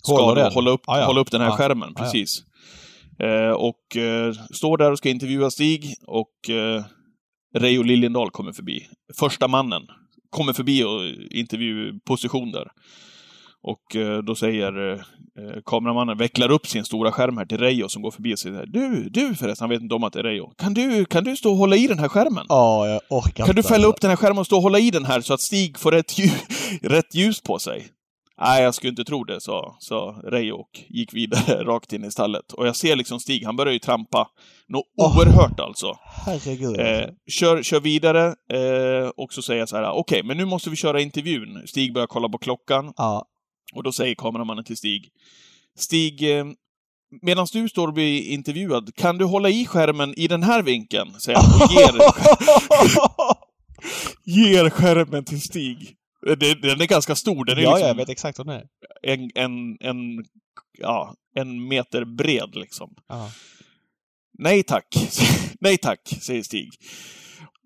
ska 0.04 0.48
hålla, 0.54 0.70
upp, 0.70 0.80
Ja, 0.86 0.98
ja. 1.00 1.06
hålla 1.06 1.20
upp 1.20 1.30
den 1.30 1.40
här 1.40 1.48
Ja. 1.48 1.56
skärmen. 1.56 1.92
Ja, 1.96 2.04
ja. 2.04 2.10
Precis. 2.12 2.38
Eh, 2.38 2.44
och 3.56 3.96
eh, 3.96 4.32
står 4.32 4.78
där 4.78 4.92
och 4.92 4.98
ska 4.98 5.08
intervjua 5.08 5.50
Stig 5.50 5.94
och 6.06 6.50
eh, 6.50 6.84
Reijo 7.54 7.82
Liljendahl 7.82 8.30
kommer 8.30 8.52
förbi. 8.52 8.86
Första 9.18 9.48
mannen 9.48 9.82
kommer 10.30 10.52
förbi 10.52 10.84
och 10.84 11.06
intervjuposition 11.30 12.52
där. 12.52 12.68
Och 13.62 13.96
eh, 13.96 14.18
då 14.18 14.34
säger 14.34 14.92
eh, 14.92 14.98
eh, 15.44 15.62
kameramannen, 15.66 16.18
vecklar 16.18 16.50
upp 16.50 16.66
sin 16.66 16.84
stora 16.84 17.12
skärm 17.12 17.36
här 17.36 17.44
till 17.44 17.58
Reijo 17.58 17.88
som 17.88 18.02
går 18.02 18.10
förbi 18.10 18.34
och 18.34 18.38
säger 18.38 18.66
Du, 18.66 19.08
du 19.10 19.34
förresten, 19.34 19.64
han 19.64 19.70
vet 19.70 19.82
inte 19.82 19.94
om 19.94 20.04
att 20.04 20.12
det 20.12 20.18
är 20.18 20.22
Reijo. 20.22 20.50
Kan 20.58 20.74
du, 20.74 21.04
kan 21.04 21.24
du 21.24 21.36
stå 21.36 21.50
och 21.50 21.56
hålla 21.56 21.76
i 21.76 21.86
den 21.86 21.98
här 21.98 22.08
skärmen? 22.08 22.46
Ja, 22.48 22.88
jag 22.88 23.00
orkar 23.08 23.46
Kan 23.46 23.54
du 23.54 23.62
fälla 23.62 23.86
upp 23.86 24.00
den 24.00 24.10
här 24.10 24.16
skärmen 24.16 24.38
och 24.38 24.46
stå 24.46 24.56
och 24.56 24.62
hålla 24.62 24.78
i 24.78 24.90
den 24.90 25.04
här 25.04 25.20
så 25.20 25.34
att 25.34 25.40
Stig 25.40 25.78
får 25.78 25.92
rätt, 25.92 26.18
ljus, 26.18 26.44
rätt 26.82 27.14
ljus 27.14 27.40
på 27.40 27.58
sig? 27.58 27.88
Nej, 28.40 28.62
jag 28.62 28.74
skulle 28.74 28.90
inte 28.90 29.04
tro 29.04 29.24
det, 29.24 29.40
sa, 29.40 29.76
sa 29.80 30.20
Reijo 30.24 30.54
och 30.54 30.70
gick 30.88 31.14
vidare 31.14 31.64
rakt 31.64 31.92
in 31.92 32.04
i 32.04 32.10
stallet. 32.10 32.52
Och 32.52 32.66
jag 32.66 32.76
ser 32.76 32.96
liksom 32.96 33.20
Stig, 33.20 33.44
han 33.44 33.56
börjar 33.56 33.72
ju 33.72 33.78
trampa. 33.78 34.28
Något 34.68 34.84
Åh. 35.00 35.18
oerhört 35.18 35.60
alltså. 35.60 35.96
Herregud. 36.26 36.80
Eh, 36.80 36.96
alltså. 36.98 37.12
kör, 37.30 37.62
kör 37.62 37.80
vidare 37.80 38.26
eh, 38.52 39.08
och 39.16 39.32
så 39.32 39.42
säger 39.42 39.60
jag 39.60 39.68
så 39.68 39.76
här, 39.76 39.90
okej, 39.90 40.22
men 40.22 40.36
nu 40.36 40.44
måste 40.44 40.70
vi 40.70 40.76
köra 40.76 41.00
intervjun. 41.00 41.62
Stig 41.66 41.94
börjar 41.94 42.06
kolla 42.06 42.28
på 42.28 42.38
klockan 42.38 42.92
Ja. 42.96 43.24
och 43.74 43.82
då 43.82 43.92
säger 43.92 44.14
kameramannen 44.14 44.64
till 44.64 44.76
Stig, 44.76 45.08
Stig, 45.78 46.38
eh, 46.38 46.44
medan 47.22 47.46
du 47.52 47.68
står 47.68 47.88
och 47.88 47.94
blir 47.94 48.22
intervjuad, 48.22 48.94
kan 48.94 49.18
du 49.18 49.24
hålla 49.24 49.48
i 49.48 49.66
skärmen 49.66 50.14
i 50.18 50.28
den 50.28 50.42
här 50.42 50.62
vinkeln? 50.62 51.20
Säger 51.20 51.38
han 51.38 51.62
och 51.62 51.72
ger, 51.72 51.92
ger 54.24 54.70
skärmen 54.70 55.24
till 55.24 55.40
Stig. 55.42 55.96
Det- 56.26 56.54
Den 56.62 56.80
är 56.80 56.86
ganska 56.86 57.14
stor. 57.14 57.44
Den 57.44 57.58
är 57.58 57.62
ja, 57.62 57.70
liksom 57.70 57.88
jag 57.88 57.94
vet 57.94 58.08
exakt 58.08 58.38
vad 58.38 58.46
det 58.46 58.54
är. 58.54 58.64
en, 59.02 59.30
en, 59.34 59.76
en, 59.80 60.24
ja, 60.78 61.14
en 61.34 61.68
meter 61.68 62.04
bred 62.04 62.50
liksom. 62.54 62.94
Ja. 63.08 63.30
Nej 64.38 64.62
tack. 64.62 64.86
Nej 65.60 65.78
tack, 65.78 66.00
säger 66.22 66.42
Stig. 66.42 66.68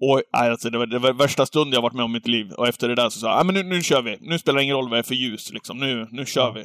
Och 0.00 0.22
alltså, 0.32 0.70
det, 0.70 0.78
var, 0.78 0.86
det 0.86 0.98
var 0.98 1.12
värsta 1.12 1.46
stund 1.46 1.74
jag 1.74 1.82
varit 1.82 1.94
med 1.94 2.04
om 2.04 2.10
i 2.10 2.14
mitt 2.14 2.26
liv. 2.28 2.52
Och 2.52 2.68
efter 2.68 2.88
det 2.88 2.94
där 2.94 3.08
så 3.08 3.18
sa 3.20 3.26
jag, 3.30 3.38
"Ja, 3.38 3.44
men 3.44 3.54
nu, 3.54 3.62
nu 3.62 3.82
kör 3.82 4.02
vi. 4.02 4.16
Nu 4.20 4.38
spelar 4.38 4.56
det 4.58 4.64
ingen 4.64 4.76
roll 4.76 4.88
vad 4.88 4.96
det 4.98 5.00
är 5.00 5.02
för 5.02 5.14
ljus. 5.14 5.52
Liksom. 5.52 5.78
Nu, 5.78 6.06
nu 6.10 6.26
kör 6.26 6.40
Ja. 6.40 6.52
vi. 6.52 6.64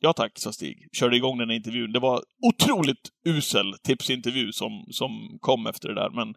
Ja 0.00 0.12
tack, 0.12 0.32
sa 0.38 0.52
Stig. 0.52 0.76
Körde 0.92 1.16
igång 1.16 1.38
den 1.38 1.48
här 1.48 1.56
intervjun. 1.56 1.92
Det 1.92 1.98
var 2.00 2.22
otroligt 2.46 3.08
usel 3.26 3.74
tipsintervju 3.84 4.52
som, 4.52 4.84
som 4.90 5.10
kom 5.40 5.66
efter 5.66 5.88
det 5.88 5.94
där. 5.94 6.10
Men 6.10 6.34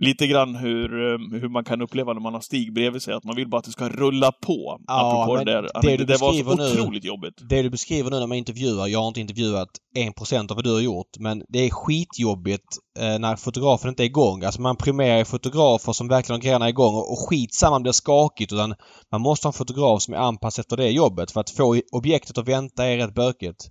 lite 0.00 0.26
grann 0.26 0.54
hur, 0.54 0.84
eh, 1.12 1.40
hur 1.40 1.48
man 1.48 1.64
kan 1.64 1.82
uppleva 1.82 2.12
när 2.12 2.20
man 2.20 2.34
har 2.34 2.40
Stig 2.40 2.74
bredvid 2.74 3.02
sig. 3.02 3.14
Att 3.14 3.24
man 3.24 3.36
vill 3.36 3.48
bara 3.48 3.58
att 3.58 3.64
det 3.64 3.70
ska 3.70 3.88
rulla 3.88 4.32
på. 4.32 4.80
Ja, 4.86 5.22
apropå 5.22 5.44
det 5.44 5.52
där. 5.52 5.62
det 5.62 5.96
Det, 5.96 6.04
det 6.04 6.20
var 6.20 6.32
så 6.32 6.54
nu- 6.54 6.80
otroligt 6.80 7.04
jobbigt. 7.04 7.34
Det 7.48 7.62
du 7.62 7.70
beskriver 7.70 8.10
nu 8.10 8.18
när 8.18 8.26
man 8.26 8.38
intervjuar, 8.38 8.86
jag 8.86 9.00
har 9.00 9.08
inte 9.08 9.20
intervjuat 9.20 9.68
1% 9.96 10.50
av 10.50 10.56
vad 10.56 10.64
du 10.64 10.72
har 10.72 10.80
gjort, 10.80 11.18
men 11.18 11.42
det 11.48 11.58
är 11.58 11.70
skitjobbigt 11.70 12.64
eh, 12.98 13.18
när 13.18 13.36
fotografen 13.36 13.88
inte 13.88 14.02
är 14.02 14.06
igång. 14.06 14.44
Alltså 14.44 14.60
man 14.60 14.76
premierar 14.76 15.18
ju 15.18 15.24
fotografer 15.24 15.92
som 15.92 16.08
verkligen 16.08 16.36
har 16.36 16.42
grejerna 16.42 16.68
igång 16.68 16.94
och, 16.94 17.12
och 17.12 17.28
skitsamma 17.28 17.80
blir 17.80 17.92
skakigt 17.92 18.52
utan 18.52 18.74
man 19.12 19.20
måste 19.20 19.46
ha 19.46 19.50
en 19.50 19.58
fotograf 19.58 20.02
som 20.02 20.14
är 20.14 20.18
anpassad 20.18 20.62
efter 20.62 20.76
det 20.76 20.90
jobbet 20.90 21.30
för 21.30 21.40
att 21.40 21.50
få 21.50 21.80
objektet 21.92 22.38
att 22.38 22.48
vänta 22.48 22.86
är 22.86 22.96
rätt 22.96 23.14
bökigt. 23.14 23.68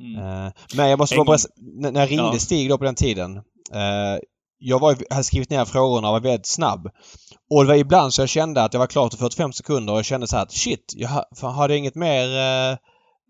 Mm. 0.00 0.16
Eh, 0.46 0.52
Men 0.76 0.90
jag 0.90 0.98
måste 0.98 1.14
En 1.14 1.24
bara 1.24 1.36
berätta, 1.36 1.90
när 1.90 2.00
jag 2.00 2.10
ringde 2.10 2.24
Ja. 2.24 2.38
Stig 2.38 2.68
då 2.68 2.78
på 2.78 2.84
den 2.84 2.94
tiden. 2.94 3.40
Eh, 4.60 4.68
Jag 4.68 4.78
var, 4.80 4.96
hade 5.10 5.24
skrivit 5.24 5.50
ner 5.50 5.64
frågorna 5.64 6.08
och 6.08 6.12
var 6.12 6.20
väldigt 6.20 6.46
snabb. 6.46 6.88
Och 7.50 7.62
det 7.62 7.68
var 7.68 7.74
ibland 7.74 8.14
så 8.14 8.22
jag 8.22 8.28
kände 8.28 8.62
att 8.64 8.72
jag 8.72 8.80
var 8.80 8.86
klar 8.86 9.06
efter 9.06 9.18
45 9.18 9.52
sekunder 9.52 9.92
och 9.92 9.98
jag 9.98 10.04
kände 10.04 10.26
så 10.26 10.36
här 10.36 10.42
att 10.42 10.52
shit, 10.52 10.94
jag 10.96 11.26
hade 11.50 11.76
inget 11.76 11.94
mer 11.94 12.24
eh, 12.24 12.76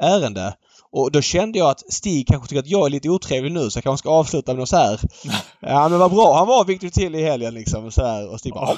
ärende. 0.02 0.54
Och 0.92 1.12
då 1.12 1.20
kände 1.20 1.58
jag 1.58 1.70
att 1.70 1.92
Stig 1.92 2.26
kanske 2.26 2.48
tycker 2.48 2.60
att 2.60 2.70
jag 2.70 2.86
är 2.86 2.90
lite 2.90 3.08
otrevlig 3.08 3.52
nu 3.52 3.70
så 3.70 3.76
jag 3.76 3.84
kanske 3.84 4.02
ska 4.02 4.10
avsluta 4.10 4.52
med 4.52 4.58
något 4.58 4.68
så 4.68 4.76
här. 4.76 5.00
Ja 5.60 5.88
men 5.88 5.98
vad 5.98 6.10
bra, 6.10 6.36
han 6.38 6.46
var 6.46 6.64
viktig 6.64 6.92
till 6.92 7.14
i 7.14 7.24
helgen 7.24 7.54
liksom 7.54 7.90
så 7.90 8.04
här. 8.04 8.30
Och 8.32 8.40
Stig 8.40 8.52
bara 8.52 8.76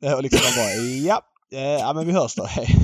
"Ja." 0.00 0.16
Och 0.16 0.22
liksom 0.22 0.40
man 0.44 0.64
bara 0.64 0.74
ja, 0.84 1.20
eh, 1.52 1.60
ja 1.60 1.92
men 1.92 2.06
vi 2.06 2.12
hörs 2.12 2.34
då. 2.34 2.44
Hej. 2.44 2.66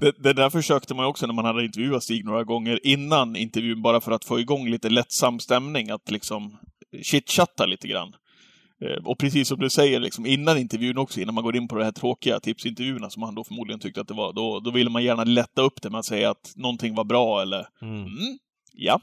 Det, 0.00 0.12
det 0.22 0.32
där 0.32 0.50
försökte 0.50 0.94
man 0.94 1.06
också 1.06 1.26
när 1.26 1.34
man 1.34 1.44
hade 1.44 1.64
intervjuat 1.64 2.02
Stig 2.02 2.24
några 2.24 2.44
gånger 2.44 2.86
innan 2.86 3.36
intervjun, 3.36 3.82
bara 3.82 4.00
för 4.00 4.12
att 4.12 4.24
få 4.24 4.40
igång 4.40 4.68
lite 4.68 4.88
lättsam 4.88 5.40
stämning, 5.40 5.90
att 5.90 6.10
liksom 6.10 6.56
chitchatta 7.02 7.66
lite 7.66 7.88
grann. 7.88 8.12
Eh, 8.84 9.04
Och 9.06 9.18
precis 9.18 9.48
som 9.48 9.58
du 9.58 9.70
säger, 9.70 10.00
liksom, 10.00 10.26
innan 10.26 10.58
intervjun 10.58 10.98
också, 10.98 11.20
innan 11.20 11.34
man 11.34 11.44
går 11.44 11.56
in 11.56 11.68
på 11.68 11.76
de 11.76 11.84
här 11.84 11.92
tråkiga 11.92 12.40
tipsintervjuerna 12.40 13.10
som 13.10 13.22
han 13.22 13.34
då 13.34 13.44
förmodligen 13.44 13.80
tyckte 13.80 14.00
att 14.00 14.08
det 14.08 14.14
var, 14.14 14.32
då, 14.32 14.60
då 14.60 14.70
ville 14.70 14.90
man 14.90 15.04
gärna 15.04 15.24
lätta 15.24 15.62
upp 15.62 15.82
det 15.82 15.90
med 15.90 15.98
att 15.98 16.04
säga 16.06 16.30
att 16.30 16.52
någonting 16.56 16.94
var 16.94 17.04
bra 17.04 17.42
eller 17.42 17.66
Mm. 17.82 17.94
mm, 18.00 18.38
ja, 18.72 19.00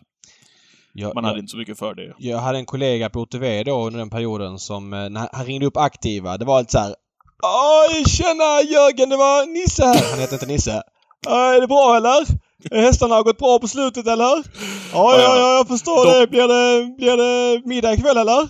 Jag, 0.93 1.15
man 1.15 1.23
jag- 1.23 1.29
hade 1.29 1.39
inte 1.39 1.51
så 1.51 1.57
mycket 1.57 1.79
för 1.79 1.95
det. 1.95 2.13
Jag 2.17 2.37
hade 2.37 2.57
en 2.57 2.65
kollega 2.65 3.09
på 3.09 3.19
OTV 3.19 3.63
då 3.63 3.85
under 3.87 3.99
den 3.99 4.09
perioden 4.09 4.59
som, 4.59 4.93
eh, 4.93 5.09
när 5.09 5.29
han 5.33 5.45
ringde 5.45 5.65
upp 5.65 5.77
aktiva, 5.77 6.37
det 6.37 6.45
var 6.45 6.59
lite 6.59 6.71
så 6.71 6.79
här. 6.79 6.95
Oj, 7.43 8.03
tjena 8.09 8.61
Jörgen, 8.71 9.09
det 9.09 9.17
var 9.17 9.45
Nisse 9.53 9.83
här. 9.85 10.09
Han 10.11 10.19
heter 10.19 10.33
inte 10.35 10.45
Nisse. 10.45 10.81
"Ja, 11.25 11.55
Är 11.55 11.61
det 11.61 11.67
bra 11.67 11.95
eller? 11.97 12.25
Hästarna 12.71 13.15
har 13.15 13.23
gått 13.23 13.37
bra 13.37 13.59
på 13.59 13.67
slutet 13.67 14.07
eller? 14.07 14.43
Ja, 14.93 15.15
ja, 15.17 15.21
ja, 15.21 15.57
jag 15.57 15.67
förstår 15.67 16.05
De- 16.05 16.19
det. 16.19 16.27
Blir 16.27 16.47
det, 16.47 16.95
blir 16.97 17.17
det 17.17 17.61
middag 17.67 17.93
ikväll 17.93 18.17
eller? 18.17 18.47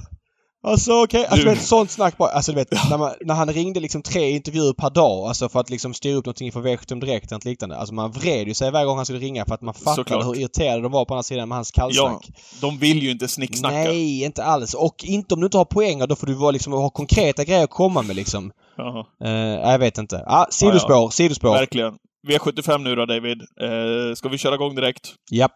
Alltså 0.63 1.03
okej, 1.03 1.25
alltså 1.25 1.45
Du- 1.45 1.49
vet 1.53 1.61
sånt 1.65 1.91
snack 1.91 2.17
bara. 2.17 2.29
Alltså 2.29 2.51
du 2.51 2.55
vet, 2.55 2.89
när, 2.89 2.97
man, 2.97 3.11
när 3.21 3.33
han 3.35 3.49
ringde 3.53 3.79
liksom 3.79 4.01
tre 4.01 4.29
intervjuer 4.31 4.73
per 4.73 4.89
dag, 4.89 5.27
alltså 5.27 5.49
för 5.49 5.59
att 5.59 5.69
liksom 5.69 5.93
styra 5.93 6.17
upp 6.17 6.25
någonting 6.25 6.51
för 6.51 6.61
V75 6.61 6.99
Direkt 7.01 7.25
eller 7.31 7.35
något 7.35 7.45
liknande. 7.45 7.77
Alltså 7.77 7.93
man 7.93 8.11
vred 8.11 8.47
ju 8.47 8.53
sig 8.53 8.71
varje 8.71 8.85
gång 8.85 8.95
han 8.97 9.05
skulle 9.05 9.19
ringa 9.19 9.45
för 9.45 9.53
att 9.55 9.61
man 9.61 9.73
fattade 9.73 9.95
Såklart. 9.95 10.25
hur 10.25 10.35
irriterade 10.39 10.81
de 10.81 10.91
var 10.91 11.05
på 11.05 11.13
andra 11.13 11.23
sidan 11.23 11.49
med 11.49 11.57
hans 11.57 11.71
kallsnack. 11.71 12.27
De 12.61 12.77
vill 12.77 13.03
ju 13.03 13.11
inte 13.11 13.27
snicksnacka. 13.27 13.75
Nej, 13.75 14.23
inte 14.23 14.43
alls. 14.43 14.73
Och 14.73 15.03
inte 15.03 15.33
om 15.33 15.39
du 15.39 15.45
inte 15.45 15.57
har 15.57 15.65
poänger. 15.65 16.07
Då 16.07 16.15
får 16.15 16.27
du 16.27 16.33
vara 16.33 16.51
liksom, 16.51 16.73
ha 16.73 16.89
konkreta 16.89 17.43
grejer 17.43 17.63
att 17.63 17.69
komma 17.69 18.01
med 18.01 18.15
liksom. 18.15 18.51
Eh, 19.23 19.31
jag 19.71 19.79
vet 19.79 19.97
inte. 19.97 20.23
Ah, 20.27 20.45
sidospår, 20.49 21.09
sidospår. 21.09 21.51
verkligen. 21.51 21.93
V75 22.27 22.77
nu 22.77 22.95
då, 22.95 23.05
David. 23.05 23.41
Eh, 23.61 24.15
ska 24.15 24.29
vi 24.29 24.37
köra 24.37 24.55
igång 24.55 24.75
direkt? 24.75 25.13
Japp. 25.31 25.53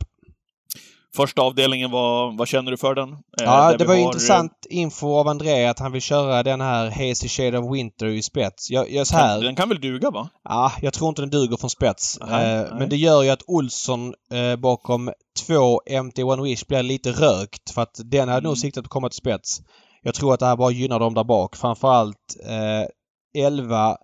Första 1.15 1.41
avdelningen 1.41 1.91
var, 1.91 2.37
vad 2.37 2.47
känner 2.47 2.71
du 2.71 2.77
för 2.77 2.95
den? 2.95 3.09
Eh, 3.13 3.17
Ja, 3.37 3.77
det 3.77 3.85
var 3.85 3.95
har, 3.95 4.01
intressant 4.01 4.51
info 4.69 5.07
av 5.17 5.27
André 5.27 5.65
att 5.65 5.79
han 5.79 5.91
vill 5.91 6.01
köra 6.01 6.43
den 6.43 6.61
här 6.61 6.85
Hazy 6.91 7.27
Shade 7.27 7.57
of 7.57 7.73
Winter 7.75 8.05
i 8.05 8.21
spets. 8.21 8.69
Jag 8.71 8.91
gör 8.91 9.03
så 9.03 9.15
här. 9.17 9.41
Den 9.41 9.55
kan 9.55 9.69
väl 9.69 9.81
duga, 9.81 10.11
va? 10.11 10.29
Ja, 10.43 10.71
jag 10.81 10.93
tror 10.93 11.09
inte 11.09 11.21
den 11.21 11.29
duger 11.29 11.57
från 11.57 11.69
spets. 11.69 12.17
Nej, 12.21 12.55
Eh, 12.55 12.61
nej. 12.61 12.79
Men 12.79 12.89
det 12.89 12.95
gör 12.97 13.23
ju 13.23 13.29
att 13.29 13.43
Olsson 13.47 14.13
eh, 14.31 14.55
bakom 14.55 15.11
två 15.47 15.81
MT1 15.89 16.43
Wish 16.43 16.65
blir 16.67 16.83
lite 16.83 17.11
rökt. 17.11 17.69
För 17.71 17.81
att 17.81 17.99
den 18.03 18.19
hade 18.29 18.31
Mm. 18.39 18.43
nog 18.43 18.57
siktat 18.57 18.83
på 18.83 18.87
att 18.87 18.91
komma 18.91 19.09
till 19.09 19.17
spets. 19.17 19.61
Jag 20.01 20.13
tror 20.15 20.33
att 20.33 20.39
det 20.39 20.45
här 20.45 20.55
bara 20.55 20.71
gynnar 20.71 20.99
dem 20.99 21.13
där 21.13 21.23
bak. 21.23 21.55
Framförallt 21.55 22.35
eh, 22.45 23.43
11 23.45 23.97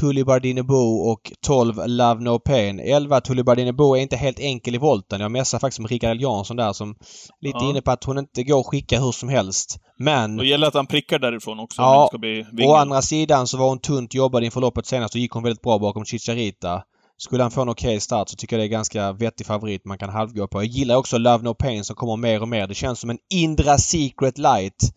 Tully 0.00 0.24
Bardini 0.24 0.62
Bo 0.62 1.10
och 1.10 1.32
12 1.46 1.82
Love 1.86 2.20
No 2.24 2.38
Pain. 2.38 2.80
11 2.80 3.20
Tully 3.20 3.42
Bardini 3.42 3.72
Bo 3.72 3.96
är 3.96 4.00
inte 4.00 4.16
helt 4.16 4.38
enkel 4.40 4.74
i 4.74 4.78
volten. 4.78 5.20
Jag 5.20 5.30
messade 5.30 5.60
faktiskt 5.60 5.80
med 5.80 5.90
Rickard 5.90 6.20
Jansson 6.20 6.56
där 6.56 6.72
som 6.72 6.94
lite 7.40 7.58
Ja. 7.60 7.70
inne 7.70 7.82
på 7.82 7.90
att 7.90 8.04
hon 8.04 8.18
inte 8.18 8.42
går 8.44 8.60
att 8.60 8.66
skicka 8.66 9.00
hur 9.00 9.12
som 9.12 9.28
helst. 9.28 9.78
Men 9.98 10.36
Då 10.36 10.44
gäller 10.44 10.60
det 10.60 10.68
att 10.68 10.74
han 10.74 10.86
prickar 10.86 11.18
därifrån 11.18 11.60
också 11.60 11.82
Ja, 11.82 12.10
det. 12.52 12.66
Å 12.66 12.74
andra 12.74 13.02
sidan 13.02 13.46
så 13.46 13.56
var 13.58 13.68
hon 13.68 13.78
tunt 13.78 14.14
jobbad 14.14 14.44
inför 14.44 14.60
loppet 14.60 14.86
senast 14.86 15.14
och 15.14 15.20
gick 15.20 15.32
hon 15.32 15.42
väldigt 15.42 15.62
bra 15.62 15.78
bakom 15.78 16.04
Chicharita. 16.04 16.82
Skulle 17.20 17.42
han 17.42 17.50
få 17.50 17.62
en 17.62 17.68
okej 17.68 18.00
start 18.00 18.28
så 18.28 18.36
tycker 18.36 18.56
jag 18.56 18.60
det 18.62 18.66
är 18.66 18.78
ganska 18.78 19.12
vettig 19.12 19.46
favorit 19.46 19.84
man 19.84 19.98
kan 19.98 20.10
halvgå 20.10 20.48
på. 20.48 20.58
Jag 20.58 20.66
gillar 20.66 20.96
också 20.96 21.18
Love 21.18 21.44
No 21.44 21.54
Pain 21.54 21.84
som 21.84 21.96
kommer 21.96 22.16
mer 22.16 22.42
och 22.42 22.48
mer. 22.48 22.66
Det 22.66 22.74
känns 22.74 23.00
som 23.00 23.10
en 23.10 23.18
Indra 23.30 23.78
Secret 23.78 24.38
Light. 24.38 24.92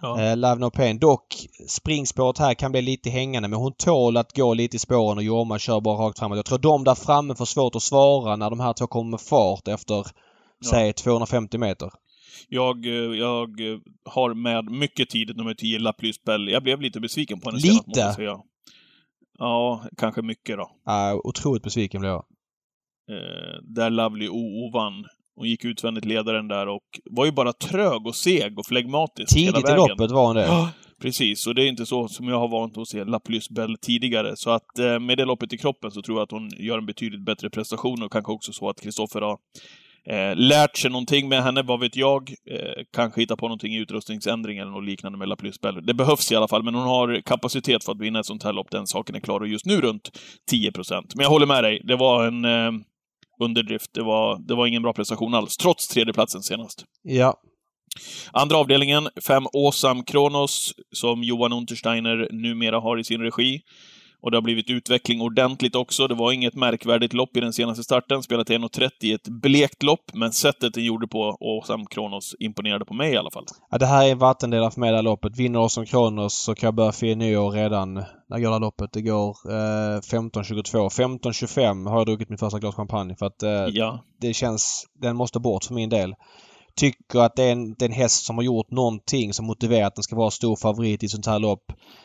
Ja. 0.00 0.20
Eh, 0.20 0.36
Love 0.36 0.60
No 0.60 0.70
Pain. 0.70 0.98
Dock 0.98 1.46
springspåret 1.68 2.38
här 2.38 2.54
kan 2.54 2.72
bli 2.72 2.82
lite 2.82 3.10
hängande 3.10 3.48
men 3.48 3.58
hon 3.58 3.72
tål 3.72 4.16
att 4.16 4.36
gå 4.36 4.54
lite 4.54 4.76
i 4.76 4.78
spåren 4.78 5.18
och 5.18 5.24
Jorma 5.24 5.58
kör 5.58 5.80
bara 5.80 6.06
rakt 6.06 6.18
framåt. 6.18 6.36
Jag 6.36 6.44
tror 6.44 6.58
de 6.58 6.84
där 6.84 6.94
framme 6.94 7.34
får 7.34 7.44
svårt 7.44 7.76
att 7.76 7.82
svara 7.82 8.36
när 8.36 8.50
de 8.50 8.60
här 8.60 8.72
två 8.72 8.86
kommer 8.86 9.10
med 9.10 9.20
fart 9.20 9.68
efter 9.68 10.06
säg 10.70 10.92
250 10.92 11.58
meter. 11.58 11.90
Jag, 12.48 12.86
eh, 12.86 13.18
jag 13.18 13.60
eh, 13.60 13.78
har 14.04 14.34
med 14.34 14.64
mycket 14.64 15.08
tidigt 15.10 15.36
nummer 15.36 15.54
10, 15.54 15.78
Lapplys 15.78 16.24
Bell. 16.24 16.48
Jag 16.48 16.62
blev 16.62 16.80
lite 16.80 17.00
besviken 17.00 17.40
på 17.40 17.50
henne 17.50 17.56
Lite? 17.56 17.68
senast, 17.68 17.86
måste 17.86 18.00
jag 18.00 18.14
säga. 18.14 18.38
Ja, 19.38 19.84
kanske 19.96 20.22
mycket 20.22 20.56
då. 20.56 20.62
Uh, 20.92 21.20
otroligt 21.24 21.62
besviken 21.62 22.00
blev 22.00 22.12
jag. 22.12 22.24
Eh, 23.10 23.62
där 23.62 23.90
Lovely 23.90 24.28
OO 24.28 24.70
vann. 24.72 25.04
Hon 25.36 25.48
gick 25.48 25.64
utvändigt 25.64 26.04
ledaren 26.04 26.48
där 26.48 26.68
och 26.68 26.82
var 27.04 27.24
ju 27.24 27.32
bara 27.32 27.52
trög 27.52 28.06
och 28.06 28.14
seg 28.14 28.58
och 28.58 28.66
flegmatisk 28.66 29.36
hela 29.36 29.52
Tidigt 29.52 29.68
i 29.68 29.72
vägen. 29.72 29.88
loppet 29.88 30.10
var 30.10 30.26
hon 30.26 30.36
det. 30.36 30.44
Ja, 30.46 30.70
precis. 31.02 31.46
Och 31.46 31.54
det 31.54 31.62
är 31.62 31.68
inte 31.68 31.86
så 31.86 32.08
som 32.08 32.28
jag 32.28 32.38
har 32.38 32.48
vant 32.48 32.78
att 32.78 32.88
se 32.88 33.04
Lapplys 33.04 33.50
Bell 33.50 33.76
tidigare. 33.82 34.36
Så 34.36 34.50
att 34.50 34.78
eh, 34.78 34.98
med 34.98 35.18
det 35.18 35.24
loppet 35.24 35.52
i 35.52 35.58
kroppen 35.58 35.90
så 35.90 36.02
tror 36.02 36.18
jag 36.18 36.22
att 36.22 36.30
hon 36.30 36.50
gör 36.58 36.78
en 36.78 36.86
betydligt 36.86 37.24
bättre 37.24 37.50
prestation 37.50 38.02
och 38.02 38.12
kanske 38.12 38.32
också 38.32 38.52
så 38.52 38.68
att 38.68 38.80
Kristoffer 38.80 39.20
har 39.20 39.38
eh, 40.06 40.36
lärt 40.36 40.76
sig 40.76 40.90
någonting 40.90 41.28
med 41.28 41.42
henne, 41.42 41.62
vad 41.62 41.80
vet 41.80 41.96
jag. 41.96 42.30
Eh, 42.50 42.82
kanske 42.96 43.20
hitta 43.20 43.36
på 43.36 43.46
någonting 43.46 43.74
i 43.74 43.78
utrustningsändring 43.78 44.58
eller 44.58 44.70
något 44.70 44.84
liknande 44.84 45.18
med 45.18 45.28
Lapplys 45.28 45.60
Bell. 45.60 45.86
Det 45.86 45.94
behövs 45.94 46.32
i 46.32 46.36
alla 46.36 46.48
fall, 46.48 46.62
men 46.62 46.74
hon 46.74 46.84
har 46.84 47.20
kapacitet 47.20 47.84
för 47.84 47.92
att 47.92 48.00
vinna 48.00 48.20
ett 48.20 48.26
sånt 48.26 48.42
här 48.42 48.52
lopp. 48.52 48.70
Den 48.70 48.86
saken 48.86 49.16
är 49.16 49.20
klar 49.20 49.40
och 49.40 49.48
just 49.48 49.66
nu 49.66 49.80
runt 49.80 50.10
10% 50.52 51.02
Men 51.14 51.22
jag 51.22 51.30
håller 51.30 51.46
med 51.46 51.64
dig. 51.64 51.82
Det 51.84 51.96
var 51.96 52.26
en 52.26 52.44
eh, 52.44 52.72
underdrift. 53.40 53.94
Det 53.94 54.02
var, 54.02 54.38
det 54.48 54.54
var 54.54 54.66
ingen 54.66 54.82
bra 54.82 54.92
prestation 54.92 55.34
alls, 55.34 55.56
trots 55.56 55.88
tredjeplatsen 55.88 56.42
senast. 56.42 56.84
Ja. 57.02 57.34
Andra 58.32 58.56
avdelningen, 58.56 59.08
fem 59.26 59.46
Åsam 59.52 60.04
Kronos, 60.04 60.72
som 60.92 61.22
Johan 61.22 61.52
Untersteiner 61.52 62.28
numera 62.30 62.80
har 62.80 62.98
i 62.98 63.04
sin 63.04 63.20
regi. 63.20 63.60
Och 64.24 64.30
det 64.30 64.36
har 64.36 64.42
blivit 64.42 64.70
utveckling 64.70 65.20
ordentligt 65.20 65.74
också. 65.74 66.08
Det 66.08 66.14
var 66.14 66.32
inget 66.32 66.54
märkvärdigt 66.54 67.12
lopp 67.12 67.36
i 67.36 67.40
den 67.40 67.52
senaste 67.52 67.84
starten. 67.84 68.22
Spelat 68.22 68.46
till 68.46 68.56
1.30 68.56 68.90
i 69.00 69.12
ett 69.12 69.28
blekt 69.28 69.82
lopp, 69.82 70.10
men 70.14 70.32
sättet 70.32 70.74
den 70.74 70.84
gjorde 70.84 71.08
på 71.08 71.36
Åsam 71.40 71.86
Kronos 71.86 72.34
imponerade 72.38 72.84
på 72.84 72.94
mig 72.94 73.12
i 73.12 73.16
alla 73.16 73.30
fall. 73.30 73.44
Ja, 73.70 73.78
det 73.78 73.86
här 73.86 74.06
är 74.06 74.12
en 74.12 74.18
vattendelare 74.18 74.70
för 74.70 74.80
mig 74.80 74.90
det 74.90 74.96
här 74.96 75.02
loppet. 75.02 75.36
Vinner 75.36 75.68
som 75.68 75.86
Kronos 75.86 76.34
så 76.34 76.54
kan 76.54 76.66
jag 76.66 76.74
börja 76.74 76.92
fira 76.92 77.14
nyår 77.14 77.50
redan. 77.50 77.94
När 77.94 78.38
går 78.38 78.48
det 78.48 78.52
här 78.52 78.60
loppet? 78.60 78.92
Det 78.92 79.02
går 79.02 79.36
eh, 79.50 80.00
15.22. 80.00 80.88
15.25 80.88 81.88
har 81.90 81.98
jag 81.98 82.06
druckit 82.06 82.28
mitt 82.28 82.40
första 82.40 82.58
glas 82.58 82.74
champagne 82.74 83.16
för 83.16 83.26
att 83.26 83.42
eh, 83.42 83.50
Ja, 83.50 84.04
det 84.20 84.34
känns... 84.34 84.86
Den 85.02 85.16
måste 85.16 85.40
bort 85.40 85.64
för 85.64 85.74
min 85.74 85.88
del. 85.88 86.14
Tycker 86.76 87.18
att 87.18 87.36
det 87.36 87.42
är, 87.42 87.52
en, 87.52 87.74
det 87.74 87.84
är 87.84 87.88
en 87.88 87.94
häst 87.94 88.24
som 88.26 88.36
har 88.36 88.42
gjort 88.44 88.70
någonting 88.70 89.32
som 89.32 89.46
motiverar 89.46 89.86
att 89.86 89.94
den 89.94 90.02
ska 90.02 90.16
vara 90.16 90.30
stor 90.30 90.56
favorit 90.56 91.02
i 91.02 91.08
sånt 91.08 91.26
här 91.26 91.38
lopp. 91.38 91.64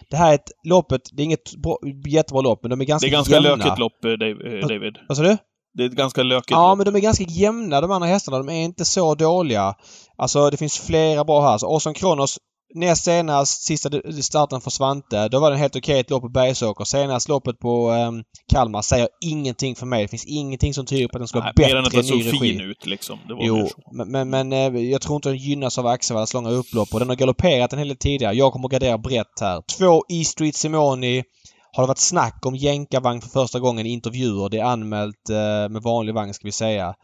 Det 0.10 0.18
här 0.18 0.30
är 0.32 0.36
ett... 0.36 0.52
Loppet, 0.64 1.02
det 1.12 1.22
är 1.22 1.26
inget 1.26 1.56
bra, 1.56 1.78
jättebra 2.08 2.42
lopp 2.42 2.60
men 2.64 2.70
de 2.70 2.82
är 2.82 2.86
ganska 2.86 3.06
det 3.08 3.12
är 3.12 3.16
ganska 3.16 3.34
jämna. 3.34 3.50
lökigt 3.56 3.80
lopp, 3.80 4.06
eh, 4.06 4.12
eh, 4.12 4.68
David. 4.68 4.98
Vad 5.08 5.18
sa 5.18 5.24
du? 5.24 5.38
Det 5.74 5.84
är 5.84 5.88
ett 5.88 5.96
ganska 5.96 6.24
lökigt 6.24 6.52
Ja, 6.52 6.70
lopp. 6.70 6.78
men 6.78 6.86
de 6.94 6.96
är 6.96 7.00
ganska 7.04 7.24
jämna 7.24 7.82
de 7.82 7.92
andra 7.92 8.08
hästarna. 8.08 8.38
De 8.38 8.50
är 8.50 8.64
inte 8.64 8.86
så 8.86 9.16
dåliga. 9.16 9.76
Alltså 10.18 10.50
det 10.50 10.58
finns 10.58 10.78
flera 10.80 11.24
bra 11.24 11.42
här. 11.42 11.58
Så 11.58 11.76
Orson 11.76 11.94
Kronos 11.94 12.38
näst 12.76 13.04
senast, 13.04 13.62
sista 13.62 13.90
starten 14.22 14.62
för 14.62 14.70
Svante, 14.70 15.28
då 15.28 15.40
var 15.40 15.50
det 15.50 15.56
en 15.56 15.60
helt 15.60 15.76
okej 15.76 16.00
ett 16.00 16.10
lopp 16.10 16.22
på 16.22 16.30
Bergsåker. 16.30 16.84
Senast 16.86 17.30
loppet 17.30 17.60
på 17.60 17.92
um, 17.92 18.24
Kalmar 18.52 18.82
säger 18.82 19.08
ingenting 19.22 19.76
för 19.76 19.86
mig. 19.86 20.02
Det 20.02 20.08
finns 20.08 20.26
ingenting 20.26 20.74
som 20.74 20.86
tyder 20.86 21.08
på 21.08 21.18
att 21.18 21.20
den 21.20 21.28
ska 21.28 21.40
vara 21.40 21.54
Nej, 21.56 21.68
mer 21.68 21.76
än 21.76 21.86
att 21.86 21.92
bättre 21.92 22.16
den 22.16 22.24
såg 22.32 22.40
fin 22.40 22.62
ut, 22.62 22.86
liksom. 22.86 23.20
Det 23.28 23.34
var 23.34 23.44
Jo, 23.44 23.68
så. 23.68 23.96
men, 23.96 24.12
men, 24.12 24.30
men 24.30 24.54
eh, 24.54 24.82
jag 24.82 25.02
tror 25.02 25.16
inte 25.16 25.30
den 25.30 25.38
gynnas 25.38 25.78
av 25.78 25.88
Axevallas 25.88 26.34
långa 26.34 26.50
upplopp 26.50 26.94
och 26.94 27.00
den 27.00 27.10
har 27.10 27.16
galopperat 27.16 27.74
en 27.74 27.80
hel 27.80 27.88
del 27.88 27.98
tidigare. 27.98 28.36
Jag 28.36 28.54
kommer 28.54 28.68
att 28.68 28.72
gardera 28.72 28.98
brett 28.98 29.40
här. 29.42 29.62
Två 29.78 30.04
E 30.10 30.24
Street 30.24 30.56
Simoni 30.56 31.24
har 31.72 31.84
det 31.84 31.88
varit 31.88 31.98
snack 31.98 32.46
om 32.46 32.56
jänkarvagn 32.56 33.22
för 33.22 33.30
första 33.30 33.60
gången 33.60 33.86
i 33.86 33.90
intervjuer. 33.90 34.50
Det 34.50 34.58
är 34.58 34.64
anmält 34.64 35.30
eh, 35.30 35.70
med 35.70 35.82
vanlig 35.82 36.14
vagn 36.14 36.34
ska 36.34 36.48
vi 36.48 36.52
säga. 36.52 36.96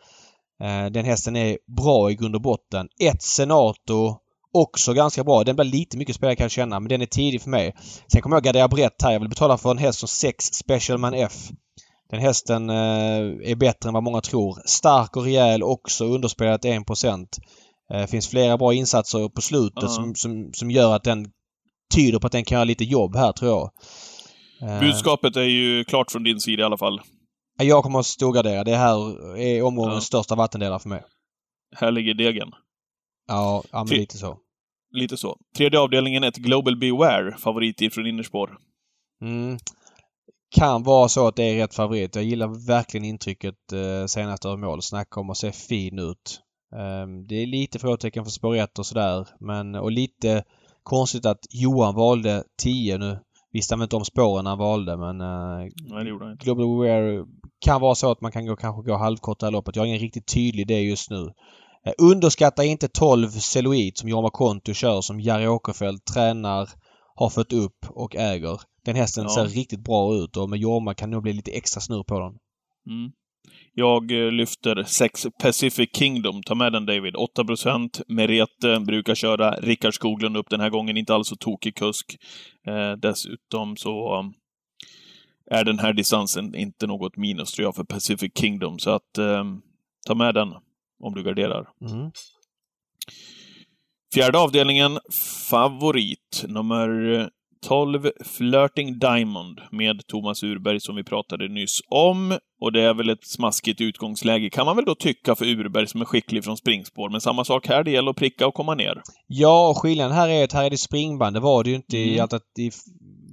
Eh, 0.63 0.85
den 0.91 1.05
hästen 1.05 1.35
är 1.35 1.57
bra 1.81 2.11
i 2.11 2.15
grund 2.15 2.35
och 2.35 2.41
botten. 2.41 2.87
Ett 3.01 3.21
Senato 3.21 4.17
också 4.55 4.93
ganska 4.93 5.23
bra. 5.23 5.43
Den 5.43 5.55
blir 5.55 5.65
lite 5.65 5.97
mycket 5.97 6.15
spelare 6.15 6.35
kan 6.35 6.43
jag 6.43 6.51
känna 6.51 6.79
men 6.79 6.89
den 6.89 7.01
är 7.01 7.05
tidig 7.05 7.41
för 7.41 7.49
mig. 7.49 7.75
Sen 8.11 8.21
kommer 8.21 8.35
jag 8.35 8.43
gardera 8.43 8.67
brett 8.67 9.01
här. 9.03 9.11
Jag 9.11 9.19
vill 9.19 9.29
betala 9.29 9.57
för 9.57 9.71
en 9.71 9.77
häst 9.77 9.99
som 9.99 10.07
6 10.07 10.45
Specialman 10.45 11.13
F. 11.13 11.33
Den 12.09 12.19
hästen 12.19 12.69
eh, 12.69 12.75
är 13.51 13.55
bättre 13.55 13.87
än 13.89 13.93
vad 13.93 14.03
många 14.03 14.21
tror. 14.21 14.59
Stark 14.65 15.15
och 15.17 15.23
rejäl 15.23 15.63
också 15.63 16.05
underspelat 16.05 16.63
1%. 16.65 17.27
Eh, 17.93 18.05
finns 18.05 18.27
flera 18.27 18.57
bra 18.57 18.73
insatser 18.73 19.29
på 19.29 19.41
slutet 19.41 19.83
Ja. 19.83 19.87
som, 19.87 20.15
som, 20.15 20.49
som 20.53 20.71
gör 20.71 20.95
att 20.95 21.03
den 21.03 21.27
tyder 21.95 22.19
på 22.19 22.27
att 22.27 22.31
den 22.33 22.43
kan 22.45 22.55
göra 22.55 22.63
lite 22.63 22.83
jobb 22.83 23.15
här 23.15 23.31
tror 23.31 23.51
jag. 23.51 23.71
Eh, 24.69 24.79
Budskapet 24.79 25.35
är 25.35 25.41
ju 25.41 25.83
klart 25.83 26.11
från 26.11 26.23
din 26.23 26.39
sida 26.39 26.61
i 26.63 26.65
alla 26.65 26.77
fall. 26.77 27.01
Jag 27.61 27.83
kommer 27.83 27.99
att 27.99 28.05
storgardera. 28.05 28.63
Det 28.63 28.75
här 28.75 28.97
är 29.39 29.61
omgångens 29.63 29.95
Ja. 29.95 30.01
största 30.01 30.35
vattendelare 30.35 30.79
för 30.79 30.89
mig. 30.89 31.03
Här 31.75 31.91
ligger 31.91 32.13
degen. 32.13 32.47
Ja, 33.27 33.63
ja 33.71 33.77
men 33.77 33.87
Fy- 33.87 33.95
lite 33.97 34.17
så. 34.17 34.37
Lite 34.95 35.17
så. 35.17 35.37
Tredje 35.57 35.79
avdelningen, 35.79 36.23
ett 36.23 36.35
Global 36.35 36.77
Beware, 36.77 37.37
favorit 37.37 37.81
ifrån 37.81 38.07
innerspår. 38.07 38.57
Mm. 39.21 39.57
Kan 40.55 40.83
vara 40.83 41.09
så 41.09 41.27
att 41.27 41.35
det 41.35 41.43
är 41.43 41.57
rätt 41.57 41.75
favorit. 41.75 42.15
Jag 42.15 42.23
gillar 42.23 42.67
verkligen 42.67 43.05
intrycket 43.05 43.73
eh, 43.73 44.05
senast 44.05 44.45
över 44.45 44.57
mål. 44.57 44.81
Snacka 44.81 45.19
om 45.19 45.29
att 45.29 45.37
se 45.37 45.51
fin 45.51 45.99
ut. 45.99 46.41
Ehm, 46.75 47.27
det 47.27 47.35
är 47.35 47.47
lite 47.47 47.79
frågetecken 47.79 48.23
för 48.23 48.31
spår 48.31 48.55
1 48.55 48.79
och 48.79 48.85
sådär. 48.85 49.27
Men, 49.39 49.75
och 49.75 49.91
lite 49.91 50.43
konstigt 50.83 51.25
att 51.25 51.39
Johan 51.49 51.95
valde 51.95 52.43
10 52.61 52.97
nu. 52.97 53.19
Visste 53.51 53.75
han 53.75 53.81
inte 53.81 53.95
om 53.95 54.05
spåren 54.05 54.45
han 54.45 54.57
valde 54.57 54.97
men 54.97 55.21
eh, 55.21 55.57
Nej, 55.89 56.03
det 56.03 56.09
gjorde 56.09 56.25
han 56.25 56.31
inte. 56.31 56.45
Global 56.45 56.81
Wear 56.81 57.25
kan 57.65 57.81
vara 57.81 57.95
så 57.95 58.11
att 58.11 58.21
man 58.21 58.31
kan 58.31 58.45
gå, 58.45 58.55
kanske 58.55 58.91
gå 58.91 58.97
halvkort 58.97 59.39
det 59.39 59.45
här 59.45 59.51
loppet. 59.51 59.75
Jag 59.75 59.83
har 59.83 59.87
ingen 59.87 59.99
riktigt 59.99 60.33
tydlig 60.33 60.61
idé 60.61 60.81
just 60.81 61.09
nu. 61.09 61.33
Eh, 61.85 61.93
underskatta 61.97 62.63
inte 62.63 62.87
12 62.87 63.29
Celuit 63.29 63.97
som 63.97 64.09
Jorma 64.09 64.29
Konto 64.29 64.73
kör 64.73 65.01
som 65.01 65.19
Jari 65.21 65.47
Åkerfeldt 65.47 66.05
tränar, 66.13 66.69
har 67.15 67.29
fött 67.29 67.53
upp 67.53 67.85
och 67.89 68.15
äger. 68.15 68.59
Den 68.85 68.95
hästen 68.95 69.23
Ja. 69.23 69.29
ser 69.29 69.45
riktigt 69.47 69.83
bra 69.83 70.15
ut 70.15 70.37
och 70.37 70.49
med 70.49 70.59
Jorma 70.59 70.93
kan 70.93 71.09
det 71.09 71.15
nog 71.15 71.23
bli 71.23 71.33
lite 71.33 71.51
extra 71.51 71.81
snurr 71.81 72.03
på 72.03 72.19
den. 72.19 72.33
Mm. 72.95 73.11
Jag 73.73 74.11
eh, 74.11 74.31
lyfter 74.31 74.83
6 74.83 75.27
Pacific 75.41 75.89
Kingdom. 75.97 76.43
Ta 76.43 76.55
med 76.55 76.73
den 76.73 76.85
David. 76.85 77.15
8 77.15 77.45
procent. 77.45 78.01
Merete 78.07 78.79
brukar 78.79 79.15
köra 79.15 79.51
Rickard 79.51 79.93
Skoglund 79.93 80.37
upp 80.37 80.49
den 80.49 80.59
här 80.59 80.69
gången. 80.69 80.97
Inte 80.97 81.13
alls 81.15 81.27
så 81.27 81.35
tokig 81.35 81.75
kusk. 81.75 82.17
Eh, 82.67 82.91
dessutom 82.91 83.77
så 83.77 84.19
um, 84.19 84.33
är 85.51 85.63
den 85.63 85.79
här 85.79 85.93
distansen 85.93 86.55
inte 86.55 86.87
något 86.87 87.17
minus 87.17 87.51
tror 87.51 87.63
jag 87.63 87.75
för 87.75 87.83
Pacific 87.83 88.31
Kingdom. 88.35 88.79
Så 88.79 88.89
att 88.89 89.17
eh, 89.17 89.43
ta 90.07 90.15
med 90.15 90.33
den 90.35 90.49
om 91.03 91.13
du 91.15 91.23
garderar. 91.23 91.67
Mm. 91.91 92.11
Fjärde 94.13 94.39
avdelningen, 94.39 94.99
favorit 95.49 96.45
nummer 96.47 96.89
12, 97.67 98.11
Flirting 98.25 98.99
Diamond 98.99 99.61
med 99.71 100.01
Thomas 100.07 100.43
Urberg 100.43 100.79
som 100.79 100.95
vi 100.95 101.03
pratade 101.03 101.47
nyss 101.47 101.79
om. 101.89 102.37
Och 102.61 102.71
det 102.71 102.81
är 102.81 102.93
väl 102.93 103.09
ett 103.09 103.27
smaskigt 103.27 103.81
utgångsläge 103.81 104.49
kan 104.49 104.65
man 104.65 104.75
väl 104.75 104.85
då 104.85 104.95
tycka 104.95 105.35
för 105.35 105.45
Urberg 105.45 105.87
som 105.87 106.01
är 106.01 106.05
skicklig 106.05 106.43
från 106.43 106.57
springspår. 106.57 107.09
Men 107.09 107.21
samma 107.21 107.45
sak 107.45 107.67
här, 107.67 107.83
det 107.83 107.91
gäller 107.91 108.11
att 108.11 108.17
pricka 108.17 108.47
och 108.47 108.53
komma 108.53 108.75
ner. 108.75 109.01
Ja, 109.27 109.73
skillnaden 109.77 110.11
här 110.11 110.29
är 110.29 110.43
att 110.43 110.53
här 110.53 110.65
är 110.65 110.69
det 110.69 110.77
springband. 110.77 111.35
Det 111.35 111.39
var 111.39 111.63
det 111.63 111.69
ju 111.69 111.75
inte 111.75 111.97
i, 111.97 112.13
Mm. 112.13 112.21
allt 112.23 112.59
i 112.59 112.71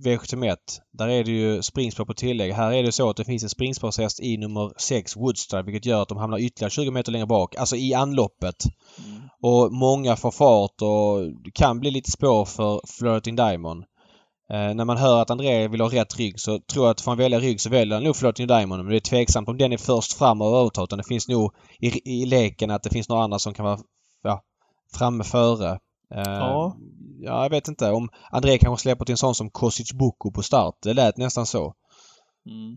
V71. 0.03 0.57
Där 0.93 1.09
är 1.09 1.25
det 1.25 1.31
ju 1.31 1.63
springspår 1.63 2.05
på 2.05 2.15
tillägg. 2.15 2.53
Här 2.53 2.73
är 2.73 2.83
det 2.83 2.93
så 2.93 3.11
att 3.11 3.17
det 3.17 3.25
finns 3.25 3.43
en 3.43 3.49
springspårshäst 3.49 4.21
i 4.21 4.37
nummer 4.37 4.73
6, 4.77 5.17
Woodstride, 5.17 5.63
vilket 5.63 5.87
gör 5.87 6.03
att 6.03 6.09
de 6.09 6.19
hamnar 6.19 6.39
ytterligare 6.39 6.71
20 6.71 6.91
meter 6.91 7.13
längre 7.13 7.27
bak. 7.27 7.57
Alltså 7.57 7.77
i 7.77 7.95
anloppet. 7.95 8.65
Och 9.43 9.73
många 9.73 10.17
får 10.17 10.31
fart 10.31 10.83
och 10.83 11.33
det 11.45 11.51
kan 11.51 11.81
bli 11.81 11.91
lite 11.91 12.11
spår 12.11 12.45
för 12.45 12.81
Flirting 12.87 13.37
Diamond. 13.37 13.85
Eh, 14.51 14.75
när 14.75 14.85
man 14.85 14.97
hör 14.97 15.23
att 15.23 15.31
André 15.31 15.69
vill 15.69 15.81
ha 15.81 15.89
rätt 15.89 16.19
rygg 16.19 16.41
så 16.41 16.59
tror 16.59 16.85
jag 16.85 16.91
att 16.91 17.01
får 17.01 17.11
han 17.11 17.19
välja 17.19 17.41
rygg 17.41 17.61
så 17.61 17.71
väljer 17.71 17.95
han 17.95 18.05
nog 18.05 18.17
Flirting 18.17 18.47
Diamond. 18.47 18.85
Men 18.85 18.91
det 18.91 18.99
är 18.99 19.01
tveksamt 19.01 19.49
om 19.49 19.59
den 19.59 19.73
är 19.73 19.77
först 19.77 20.13
fram 20.13 20.41
och 20.43 20.59
övertar. 20.59 20.85
Utan 20.85 20.99
det 20.99 21.05
finns 21.05 21.29
nog 21.29 21.55
i, 21.79 22.21
i 22.23 22.27
leken 22.27 22.71
att 22.71 22.83
det 22.83 22.91
finns 22.91 23.09
några 23.09 23.23
andra 23.23 23.39
som 23.39 23.55
kan 23.55 23.65
vara 23.65 23.79
ja, 24.23 24.43
framme 24.95 25.25
före. 25.25 25.79
Eh, 26.15 26.23
Ja. 26.25 26.77
ja, 27.21 27.43
jag 27.43 27.51
vet 27.51 27.69
inte. 27.69 27.91
Om 27.91 28.09
André 28.31 28.59
kanske 28.59 28.83
släpper 28.83 29.05
till 29.05 29.13
en 29.13 29.17
sån 29.17 29.35
som 29.35 29.51
Kosic 29.51 29.93
Boko 29.93 30.33
på 30.33 30.43
start. 30.43 30.75
Det 30.83 30.95
lät 30.95 31.17
nästan 31.17 31.47
så. 31.47 31.75
Mm. 32.51 32.73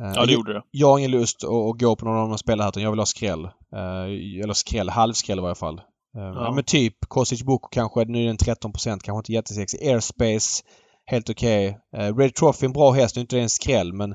Eh, 0.00 0.04
Ja, 0.04 0.04
det 0.12 0.14
jag- 0.20 0.30
gjorde 0.30 0.52
det. 0.54 0.62
jag 0.70 0.88
har 0.90 0.98
ingen 0.98 1.10
lust 1.10 1.44
att, 1.44 1.80
gå 1.80 1.96
på 1.96 2.04
någon 2.04 2.16
av 2.18 2.28
de 2.28 2.38
spelarna 2.38 2.62
här 2.62 2.68
utan 2.70 2.82
jag 2.82 2.90
vill 2.90 3.00
ha 3.00 3.06
skräll. 3.06 3.44
Eh, 3.44 4.42
eller 4.42 4.52
skräll, 4.52 4.88
halvskräll 4.88 5.38
i 5.38 5.42
varje 5.42 5.54
fall. 5.54 5.80
Ja. 6.16 6.52
men 6.54 6.64
typ 6.64 6.94
Kosic 7.08 7.42
Boko 7.42 7.68
kanske, 7.68 8.04
nu 8.04 8.22
är 8.22 8.26
den 8.26 8.36
13% 8.36 9.02
kanske 9.02 9.18
inte 9.18 9.32
jättesexig. 9.32 9.88
Airspace, 9.88 10.62
helt 11.06 11.30
okej. 11.30 11.78
Eh, 11.96 12.16
Red 12.16 12.34
Trophy, 12.34 12.66
en 12.66 12.72
bra 12.72 12.90
häst, 12.90 13.16
nu 13.16 13.20
är 13.20 13.22
inte 13.22 13.36
det 13.36 13.42
en 13.42 13.48
skräll 13.48 13.92
men 13.92 14.14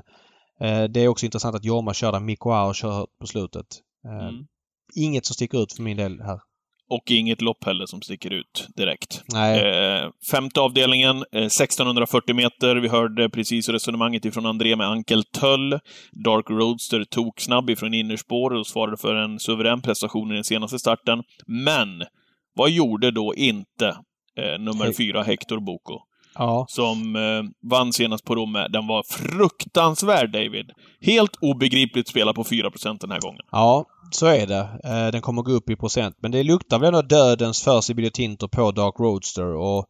det 0.92 1.00
är 1.00 1.08
också 1.08 1.26
intressant 1.26 1.56
att 1.56 1.64
Jorma 1.64 1.94
kör 1.94 2.12
där 2.12 2.20
Mikko 2.20 2.50
Auer 2.50 2.72
kör 2.72 3.06
på 3.20 3.26
slutet. 3.26 3.66
Mm. 4.04 4.46
Inget 4.96 5.26
som 5.26 5.34
sticker 5.34 5.62
ut 5.62 5.72
för 5.72 5.82
min 5.82 5.96
del 5.96 6.20
här. 6.22 6.40
Och 6.90 7.10
inget 7.10 7.42
lopp 7.42 7.64
heller 7.64 7.86
som 7.86 8.02
sticker 8.02 8.32
ut 8.32 8.68
direkt. 8.76 9.22
Eh, 9.58 10.10
femte 10.30 10.60
avdelningen, 10.60 11.24
eh, 11.32 11.48
1640 11.48 12.34
meter. 12.34 12.76
Vi 12.76 12.88
hörde 12.88 13.30
precis 13.30 13.68
resonemanget 13.68 14.24
ifrån 14.24 14.46
André 14.46 14.76
med 14.76 14.86
Ankel 14.86 15.24
Töll. 15.24 15.78
Dark 16.24 16.50
Roadster 16.50 17.04
tog 17.04 17.40
snabb 17.40 17.70
ifrån 17.70 17.94
innerspår 17.94 18.50
och 18.54 18.66
svarade 18.66 18.96
för 18.96 19.14
en 19.14 19.38
suverän 19.38 19.82
prestation 19.82 20.32
i 20.32 20.34
den 20.34 20.44
senaste 20.44 20.78
starten. 20.78 21.22
Men, 21.46 22.02
vad 22.54 22.70
gjorde 22.70 23.10
då 23.10 23.34
inte 23.34 23.88
eh, 24.38 24.58
nummer 24.58 24.84
Hej. 24.84 24.94
fyra, 24.94 25.22
Hector 25.22 25.60
Boko? 25.60 26.09
Ja. 26.34 26.66
Som 26.68 27.16
eh, 27.16 27.68
vann 27.70 27.92
senast 27.92 28.24
på 28.24 28.34
Romme. 28.34 28.68
Den 28.68 28.86
var 28.86 29.02
fruktansvärd, 29.02 30.32
David. 30.32 30.70
Helt 31.00 31.36
obegripligt 31.40 32.08
spela 32.08 32.32
på 32.32 32.44
4% 32.44 32.98
den 33.00 33.10
här 33.10 33.20
gången. 33.20 33.40
Ja, 33.52 33.84
så 34.10 34.26
är 34.26 34.46
det. 34.46 34.68
Eh, 34.84 35.10
Den 35.12 35.20
kommer 35.20 35.42
gå 35.42 35.52
upp 35.52 35.70
i 35.70 35.76
procent. 35.76 36.16
Men 36.22 36.30
det 36.30 36.42
luktar 36.42 36.78
väl 36.78 36.88
ändå 36.88 37.02
dödens 37.02 37.62
för 37.62 37.80
Sibylle 37.80 38.10
Tinter 38.10 38.46
på 38.48 38.70
Dark 38.70 38.94
Roadster 39.00 39.54
och 39.54 39.86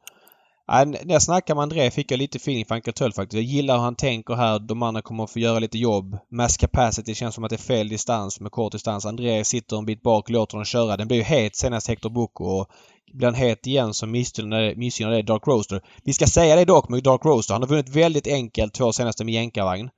Ja, 0.73 0.85
när 0.85 1.13
jag 1.13 1.23
snackade 1.23 1.55
med 1.57 1.63
André 1.63 1.91
fick 1.91 2.11
jag 2.13 2.19
lite 2.19 2.37
feeling 2.37 2.65
för 2.65 2.75
Ankel 2.75 2.95
Töll 2.95 3.13
faktiskt. 3.13 3.35
Jag 3.35 3.43
gillar 3.43 3.75
hur 3.77 3.83
han 3.83 3.97
tänker 3.97 4.35
här. 4.35 4.59
De 4.59 4.83
andra 4.83 5.03
kommer 5.03 5.25
att 5.25 5.31
få 5.33 5.39
göra 5.39 5.59
lite 5.59 5.79
jobb. 5.79 6.19
Mass 6.33 6.57
capacity 6.57 7.15
känns 7.15 7.35
som 7.35 7.45
att 7.45 7.51
det 7.51 7.57
är 7.57 7.75
fel 7.75 7.89
distans 7.89 8.41
med 8.41 8.53
kort 8.53 8.73
distans. 8.73 9.07
André 9.07 9.45
sitter 9.45 9.77
en 9.79 9.85
bit 9.85 10.03
bak 10.03 10.25
och 10.25 10.31
låter 10.31 10.57
dem 10.57 10.65
köra. 10.65 10.97
Den 10.97 11.09
blev 11.09 11.19
ju 11.19 11.25
het 11.25 11.57
senast 11.57 11.89
Hector 11.89 12.11
Boko 12.11 12.45
och 12.45 12.67
blir 13.13 13.27
han 13.27 13.35
het 13.35 13.67
igen 13.67 13.95
så 13.95 14.07
missgynnar 14.07 14.61
det, 14.63 14.77
missgynnar 14.77 15.13
det 15.13 15.23
Dark 15.23 15.47
Roadster. 15.47 15.81
Vi 16.05 16.13
ska 16.13 16.27
säga 16.27 16.57
det 16.57 16.65
dock 16.65 16.89
med 16.89 17.03
Dark 17.03 17.25
Roadster. 17.25 17.55
Han 17.55 17.63
har 17.63 17.69
vunnit 17.69 17.89
väldigt 17.89 18.27
enkelt 18.27 18.75
två 18.75 18.93
senaste 18.93 19.25
med 19.25 19.35
jänkarvagn. 19.35 19.91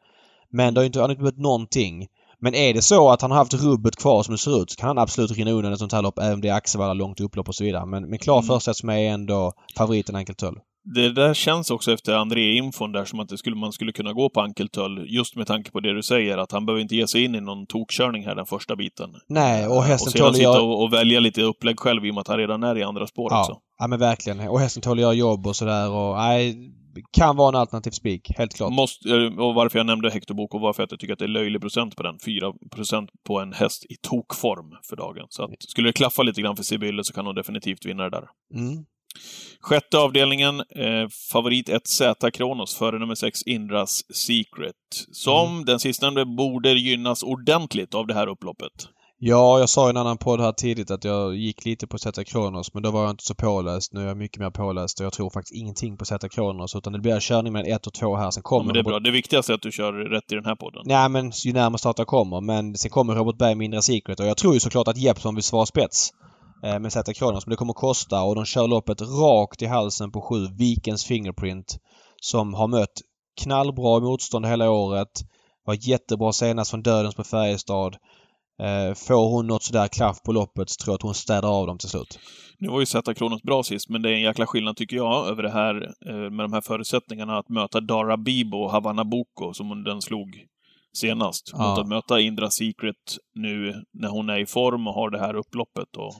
Men 0.50 0.74
det 0.74 0.80
har 0.80 0.86
inte, 0.86 1.00
han 1.00 1.10
har 1.10 1.14
inte 1.14 1.24
vunnit 1.24 1.38
någonting. 1.38 2.06
Men 2.40 2.54
är 2.54 2.74
det 2.74 2.82
så 2.82 3.10
att 3.10 3.22
han 3.22 3.30
har 3.30 3.38
haft 3.38 3.54
rubbet 3.54 3.96
kvar 3.96 4.22
som 4.22 4.32
det 4.32 4.38
ser 4.38 4.62
ut 4.62 4.70
så 4.70 4.76
kan 4.76 4.88
han 4.88 4.98
absolut 4.98 5.30
rinna 5.30 5.50
undan 5.50 5.72
ett 5.72 5.78
sånt 5.78 5.92
här 5.92 6.02
lopp 6.02 6.18
även 6.18 6.34
om 6.34 6.40
det 6.40 6.48
är 6.48 6.54
Axevalla 6.54 6.94
långt 6.94 7.20
upplopp 7.20 7.48
och 7.48 7.54
så 7.54 7.64
vidare. 7.64 7.86
Men, 7.86 8.10
men 8.10 8.18
klar 8.18 8.38
Mm. 8.38 8.46
första 8.46 8.74
som 8.74 8.88
är 8.88 8.98
ändå 8.98 9.52
favoriten 9.76 10.16
Ankel 10.16 10.34
Töll. 10.34 10.58
Det 10.84 11.12
där 11.12 11.34
känns 11.34 11.70
också 11.70 11.92
efter 11.92 12.14
André-infon 12.14 12.92
där 12.92 13.04
som 13.04 13.20
att 13.20 13.28
det 13.28 13.38
skulle, 13.38 13.56
man 13.56 13.72
skulle 13.72 13.92
kunna 13.92 14.12
gå 14.12 14.30
på 14.30 14.40
Ankel 14.40 14.68
Töll, 14.68 15.06
just 15.08 15.36
med 15.36 15.46
tanke 15.46 15.70
på 15.70 15.80
det 15.80 15.94
du 15.94 16.02
säger, 16.02 16.38
att 16.38 16.52
han 16.52 16.66
behöver 16.66 16.82
inte 16.82 16.96
ge 16.96 17.06
sig 17.06 17.24
in 17.24 17.34
i 17.34 17.40
någon 17.40 17.66
tokkörning 17.66 18.26
här 18.26 18.34
den 18.34 18.46
första 18.46 18.76
biten. 18.76 19.10
Nej, 19.28 19.66
och 19.66 19.82
hästen 19.82 20.08
och 20.08 20.12
sedan 20.12 20.34
sitta 20.34 20.62
och, 20.62 20.82
och 20.82 20.92
välja 20.92 21.20
lite 21.20 21.42
upplägg 21.42 21.80
själv 21.80 22.06
i 22.06 22.10
och 22.10 22.14
med 22.14 22.20
att 22.20 22.28
han 22.28 22.38
redan 22.38 22.62
är 22.62 22.78
i 22.78 22.82
andra 22.82 23.06
spår 23.06 23.24
också. 23.24 23.52
Ja, 23.52 23.62
ja, 23.78 23.86
men 23.86 23.98
verkligen. 23.98 24.48
Och 24.48 24.60
hästen 24.60 24.82
tål 24.82 24.98
att 24.98 25.02
göra 25.02 25.14
jobb 25.14 25.46
och 25.46 25.56
sådär 25.56 25.90
och 25.90 26.16
nej, 26.16 26.72
kan 27.12 27.36
vara 27.36 27.48
en 27.48 27.60
alternativ 27.60 27.90
spik. 27.90 28.32
Helt 28.36 28.54
klart. 28.54 28.72
Måste, 28.72 29.08
eh, 29.08 29.38
och 29.38 29.54
varför 29.54 29.78
jag 29.78 29.86
nämnde 29.86 30.10
Hector 30.10 30.60
var 30.60 30.72
för 30.72 30.82
att 30.82 30.90
jag 30.90 31.00
tycker 31.00 31.12
att 31.12 31.18
det 31.18 31.24
är 31.24 31.28
löjlig 31.28 31.60
procent 31.60 31.96
på 31.96 32.02
den. 32.02 32.18
4 32.24 32.52
procent 32.70 33.10
på 33.26 33.40
en 33.40 33.52
häst 33.52 33.84
i 33.84 33.96
tokform 34.02 34.76
för 34.88 34.96
dagen. 34.96 35.26
Så 35.28 35.44
att, 35.44 35.50
skulle 35.58 35.88
det 35.88 35.92
klaffa 35.92 36.22
lite 36.22 36.42
grann 36.42 36.56
för 36.56 36.62
Sibylle 36.62 37.04
så 37.04 37.12
kan 37.12 37.26
hon 37.26 37.34
definitivt 37.34 37.86
vinna 37.86 38.02
det 38.02 38.10
där. 38.10 38.28
Mm. 38.54 38.84
Sjätte 39.60 39.98
avdelningen, 39.98 40.60
eh, 40.60 41.08
favorit 41.32 41.68
1 41.68 41.86
Z 41.88 42.30
Kronos 42.30 42.74
före 42.74 42.98
nummer 42.98 43.14
6 43.14 43.42
Indras 43.42 44.02
Secret. 44.14 44.74
Som 45.12 45.64
den 45.64 45.78
sistnämnde 45.80 46.24
borde 46.26 46.72
gynnas 46.72 47.22
ordentligt 47.22 47.94
av 47.94 48.06
det 48.06 48.14
här 48.14 48.26
upploppet. 48.26 48.72
Ja, 49.24 49.58
jag 49.58 49.68
sa 49.68 49.86
i 49.86 49.90
en 49.90 49.96
annan 49.96 50.18
podd 50.18 50.40
här 50.40 50.52
tidigt 50.52 50.90
att 50.90 51.04
jag 51.04 51.36
gick 51.36 51.64
lite 51.64 51.86
på 51.86 51.98
Zeta 51.98 52.24
Kronos 52.24 52.74
men 52.74 52.82
då 52.82 52.90
var 52.90 53.02
jag 53.02 53.10
inte 53.10 53.24
så 53.24 53.34
påläst. 53.34 53.92
Nu 53.92 54.00
är 54.02 54.06
jag 54.06 54.16
mycket 54.16 54.38
mer 54.40 54.50
påläst 54.50 55.00
och 55.00 55.06
jag 55.06 55.12
tror 55.12 55.30
faktiskt 55.30 55.54
ingenting 55.54 55.96
på 55.96 56.04
Zeta 56.04 56.28
Kronos 56.28 56.76
utan 56.76 56.92
det 56.92 56.98
blir 56.98 57.20
körning 57.20 57.52
mellan 57.52 57.72
1 57.72 57.86
och 57.86 57.94
2 57.94 58.16
här. 58.16 58.30
Sen 58.30 58.40
Ja, 58.44 58.48
kommer 58.48 58.64
men 58.64 58.74
det 58.74 58.80
är 58.80 58.82
Robert- 58.82 58.90
bra. 58.90 59.00
Det 59.00 59.10
viktigaste 59.10 59.52
är 59.52 59.54
att 59.54 59.62
du 59.62 59.72
kör 59.72 59.92
rätt 59.92 60.32
i 60.32 60.34
den 60.34 60.44
här 60.44 60.54
podden. 60.56 60.82
Nej 60.84 61.08
men 61.08 61.30
ju 61.44 61.52
närmare 61.52 61.78
start 61.78 61.98
jag 61.98 62.06
kommer. 62.06 62.40
Men 62.40 62.74
sen 62.76 62.90
kommer 62.90 63.14
Robert 63.14 63.38
Berg 63.38 63.54
med 63.54 63.64
Indra 63.64 63.82
Secret 63.82 64.20
och 64.20 64.26
jag 64.26 64.36
tror 64.36 64.54
ju 64.54 64.60
såklart 64.60 64.88
att 64.88 64.96
Jeppsson 64.98 65.34
vill 65.34 65.44
svara 65.44 65.66
spets. 65.66 66.10
Eh, 66.62 66.78
med 66.78 66.92
Zeta 66.92 67.12
Kronos. 67.14 67.46
Men 67.46 67.50
det 67.50 67.56
kommer 67.56 67.72
kosta 67.72 68.22
och 68.22 68.34
de 68.34 68.44
kör 68.44 68.68
loppet 68.68 69.00
rakt 69.00 69.62
i 69.62 69.66
halsen 69.66 70.12
på 70.12 70.20
7. 70.20 70.34
Vikens 70.58 71.04
Fingerprint. 71.04 71.78
Som 72.20 72.54
har 72.54 72.68
mött 72.68 73.00
knallbra 73.40 74.00
motstånd 74.00 74.46
hela 74.46 74.70
året. 74.70 75.08
Var 75.66 75.88
jättebra 75.88 76.32
senast 76.32 76.70
från 76.70 76.82
Dödens 76.82 77.14
på 77.14 77.24
Färjestad. 77.24 77.96
Eh, 78.62 78.94
får 78.94 79.28
hon 79.30 79.46
något 79.46 79.62
sådär 79.62 79.88
klaff 79.88 80.22
på 80.22 80.32
loppet 80.32 80.70
så 80.70 80.84
tror 80.84 80.92
jag 80.92 80.94
att 80.94 81.02
hon 81.02 81.14
städar 81.14 81.58
av 81.60 81.66
dem 81.66 81.78
till 81.78 81.88
slut. 81.88 82.18
Nu 82.58 82.68
var 82.68 82.80
ju 82.80 82.86
Zeta 82.86 83.14
Kronos 83.14 83.42
bra 83.42 83.62
sist, 83.62 83.88
men 83.88 84.02
det 84.02 84.10
är 84.10 84.14
en 84.14 84.20
jäkla 84.20 84.46
skillnad 84.46 84.76
tycker 84.76 84.96
jag 84.96 85.28
över 85.28 85.42
det 85.42 85.50
här 85.50 85.74
eh, 86.08 86.30
med 86.30 86.44
de 86.44 86.52
här 86.52 86.60
förutsättningarna 86.60 87.38
att 87.38 87.48
möta 87.48 87.80
Dara 87.80 88.16
Bibo 88.16 88.56
och 88.56 88.70
Havanna 88.70 89.04
Boko 89.04 89.52
som 89.54 89.68
hon- 89.68 89.84
den 89.84 90.02
slog 90.02 90.28
senast. 90.96 91.50
Ja. 91.52 91.68
Mot 91.70 91.78
att 91.78 91.88
möta 91.88 92.20
Indra 92.20 92.50
Secret 92.50 93.16
nu 93.34 93.74
när 93.92 94.08
hon 94.08 94.30
är 94.30 94.38
i 94.38 94.46
form 94.46 94.86
och 94.86 94.94
har 94.94 95.10
det 95.10 95.18
här 95.18 95.34
upploppet. 95.34 95.96
Och... 95.96 96.14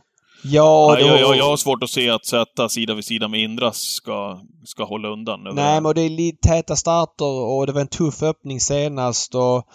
Ja, 0.45 0.97
då... 1.01 1.07
jag, 1.07 1.21
jag, 1.21 1.37
jag 1.37 1.45
har 1.45 1.57
svårt 1.57 1.83
att 1.83 1.91
se 1.91 2.11
att 2.11 2.27
Zeta 2.27 2.69
sida 2.69 2.95
vid 2.95 3.05
sida 3.05 3.29
med 3.29 3.41
Indras 3.41 3.81
ska, 3.81 4.41
ska 4.65 4.85
hålla 4.85 5.09
undan. 5.09 5.49
Nej, 5.55 5.81
men 5.81 5.95
det 5.95 6.03
är 6.03 6.11
lite 6.11 6.49
täta 6.49 6.77
starter 6.77 7.25
och 7.25 7.67
det 7.67 7.73
var 7.73 7.81
en 7.81 7.89
tuff 7.89 8.23
öppning 8.23 8.61
senast 8.61 9.35
och 9.35 9.67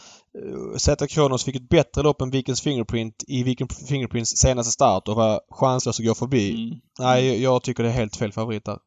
Z 0.78 1.08
Kronos 1.08 1.44
fick 1.44 1.56
ett 1.56 1.70
bättre 1.70 2.04
lopp 2.04 2.22
än 2.22 2.30
Vikens 2.30 2.62
Fingerprint 2.62 3.24
i 3.28 3.44
Viken 3.44 3.68
Fingerprints 3.90 4.38
senaste 4.38 4.72
start 4.72 5.08
och 5.08 5.16
var 5.16 5.42
chanslös 5.50 6.00
att 6.00 6.06
gå 6.06 6.16
förbi. 6.16 6.52
Mm. 6.52 6.80
Nej, 7.00 7.44
jag 7.44 7.64
tycker 7.64 7.84
det 7.84 7.90
är 7.90 7.94
helt 7.94 8.16
fel 8.16 8.32
favorit 8.32 8.66
där. 8.66 8.78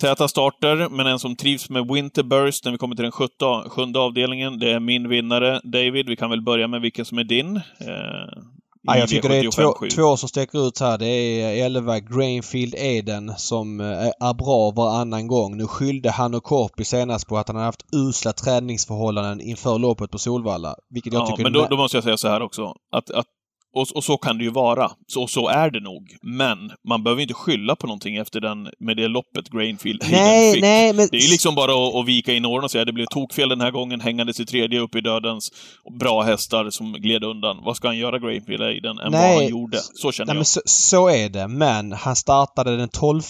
Täta 0.00 0.28
starter, 0.28 0.88
men 0.88 1.06
en 1.06 1.18
som 1.18 1.36
trivs 1.36 1.70
med 1.70 1.86
Winterburst 1.86 2.64
när 2.64 2.72
vi 2.72 2.78
kommer 2.78 2.96
till 2.96 3.02
den 3.02 3.68
sjunde 3.70 3.98
avdelningen. 3.98 4.58
Det 4.58 4.72
är 4.72 4.80
min 4.80 5.08
vinnare, 5.08 5.60
David. 5.64 6.08
Vi 6.08 6.16
kan 6.16 6.30
väl 6.30 6.42
börja 6.42 6.68
med 6.68 6.80
vilken 6.80 7.04
som 7.04 7.18
är 7.18 7.24
din. 7.24 7.56
Eh, 7.56 8.42
Ja, 8.86 8.96
jag 8.98 9.08
tycker 9.08 9.28
det 9.28 9.36
är 9.36 9.42
V75 9.42 9.50
två, 9.50 9.86
två 9.94 10.16
som 10.16 10.28
sticker 10.28 10.68
ut 10.68 10.80
här. 10.80 10.98
Det 10.98 11.06
är 11.06 11.64
11 11.64 12.00
Grainfield 12.00 12.74
Eden 12.78 13.32
som 13.36 13.80
eh, 13.80 13.86
är 14.20 14.34
bra 14.34 14.70
varannan 14.70 15.26
gång. 15.26 15.56
Nu 15.56 15.66
skyllde 15.66 16.10
han 16.10 16.34
och 16.34 16.42
Korpi 16.42 16.84
senast 16.84 17.28
på 17.28 17.38
att 17.38 17.48
han 17.48 17.56
har 17.56 17.64
haft 17.64 17.84
usla 17.94 18.32
träningsförhållanden 18.32 19.40
inför 19.40 19.78
loppet 19.78 20.10
på 20.10 20.18
Solvalla. 20.18 20.74
Vilket 20.90 21.12
jag 21.12 21.22
Ja, 21.22 21.26
tycker 21.26 21.42
men 21.42 21.52
då, 21.52 21.66
då 21.70 21.76
måste 21.76 21.96
jag 21.96 22.04
säga 22.04 22.16
så 22.16 22.28
här 22.28 22.42
också. 22.42 22.74
Att, 22.92 23.10
att, 23.10 23.26
och, 23.74 23.86
och 23.94 24.04
så 24.04 24.16
kan 24.16 24.38
det 24.38 24.44
ju 24.44 24.50
vara. 24.50 24.90
Så, 25.06 25.26
så 25.26 25.48
är 25.48 25.70
det 25.70 25.80
nog. 25.80 26.16
Men 26.22 26.72
man 26.88 27.02
behöver 27.02 27.22
inte 27.22 27.34
skylla 27.34 27.76
på 27.76 27.86
någonting 27.86 28.16
efter 28.16 28.40
den, 28.40 28.70
med 28.78 28.96
det 28.96 29.08
loppet 29.08 29.48
Grainfield 29.48 30.02
Nej, 30.10 30.52
fick. 30.52 30.62
nej, 30.62 30.92
men... 30.92 31.08
Det 31.10 31.16
är 31.16 31.20
ju 31.20 31.30
liksom 31.30 31.54
bara 31.54 31.72
att, 31.88 31.94
att 31.94 32.06
vika 32.06 32.32
in 32.32 32.44
åren 32.44 32.64
och 32.64 32.70
säga 32.70 32.84
det 32.84 32.92
blev 32.92 33.06
tokfel 33.06 33.48
den 33.48 33.60
här 33.60 33.70
gången, 33.70 34.00
hängandes 34.00 34.40
i 34.40 34.46
tredje 34.46 34.80
upp 34.80 34.94
i 34.94 35.00
dödens. 35.00 35.52
Bra 36.00 36.22
hästar 36.22 36.70
som 36.70 36.92
gled 36.92 37.24
undan. 37.24 37.62
Vad 37.64 37.76
ska 37.76 37.88
han 37.88 37.98
göra, 37.98 38.18
Grainfield 38.18 38.62
Aiden, 38.62 38.98
än 38.98 39.12
Nej. 39.12 39.34
vad 39.34 39.42
han 39.42 39.50
gjorde? 39.50 39.78
Så 39.94 40.12
känner 40.12 40.26
Nej, 40.26 40.34
jag. 40.34 40.38
men 40.38 40.44
så, 40.44 40.60
så 40.64 41.08
är 41.08 41.28
det. 41.28 41.48
Men 41.48 41.92
han 41.92 42.16
startade 42.16 42.76
den 42.76 42.88
12 42.88 43.22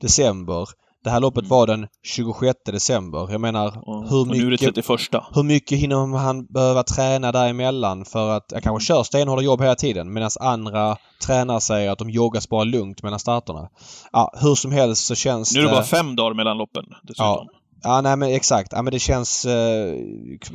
december. 0.00 0.68
Det 1.04 1.10
här 1.10 1.20
loppet 1.20 1.44
Mm. 1.44 1.48
var 1.50 1.66
den 1.66 1.86
26 2.02 2.58
december. 2.64 3.28
Jag 3.30 3.40
menar, 3.40 3.66
Och, 3.88 4.08
hur 4.08 4.20
och 4.20 4.26
nu 4.26 4.36
är 4.36 4.44
det 4.44 4.50
mycket... 4.50 4.74
31. 4.74 5.22
Hur 5.34 5.42
mycket 5.42 5.78
hinner 5.78 6.16
han 6.18 6.46
behöva 6.46 6.82
träna 6.82 7.32
däremellan 7.32 8.04
för 8.04 8.28
att 8.36 8.44
jag 8.52 8.62
kanske 8.62 8.86
kör 8.86 9.02
stenhårda 9.02 9.42
jobb 9.42 9.60
hela 9.60 9.74
tiden 9.74 10.12
medan 10.12 10.30
andra 10.40 10.96
tränare 11.26 11.60
säger 11.60 11.90
att 11.90 11.98
de 11.98 12.10
joggar 12.10 12.42
bara 12.50 12.64
lugnt 12.64 13.02
mellan 13.02 13.18
starterna. 13.18 13.68
Ja, 14.12 14.32
hur 14.40 14.54
som 14.54 14.72
helst 14.72 15.04
så 15.06 15.14
känns 15.14 15.54
Nu 15.54 15.60
är 15.60 15.64
det 15.64 15.70
bara 15.70 15.82
fem 15.82 16.16
dagar 16.16 16.34
mellan 16.34 16.58
loppen 16.58 16.84
dessutom. 17.02 17.46
Ja, 17.82 18.00
nej 18.00 18.16
men 18.16 18.34
exakt. 18.34 18.72
Ja, 18.72 18.82
men 18.82 18.92
det 18.92 18.98
känns 18.98 19.44
eh, 19.44 19.94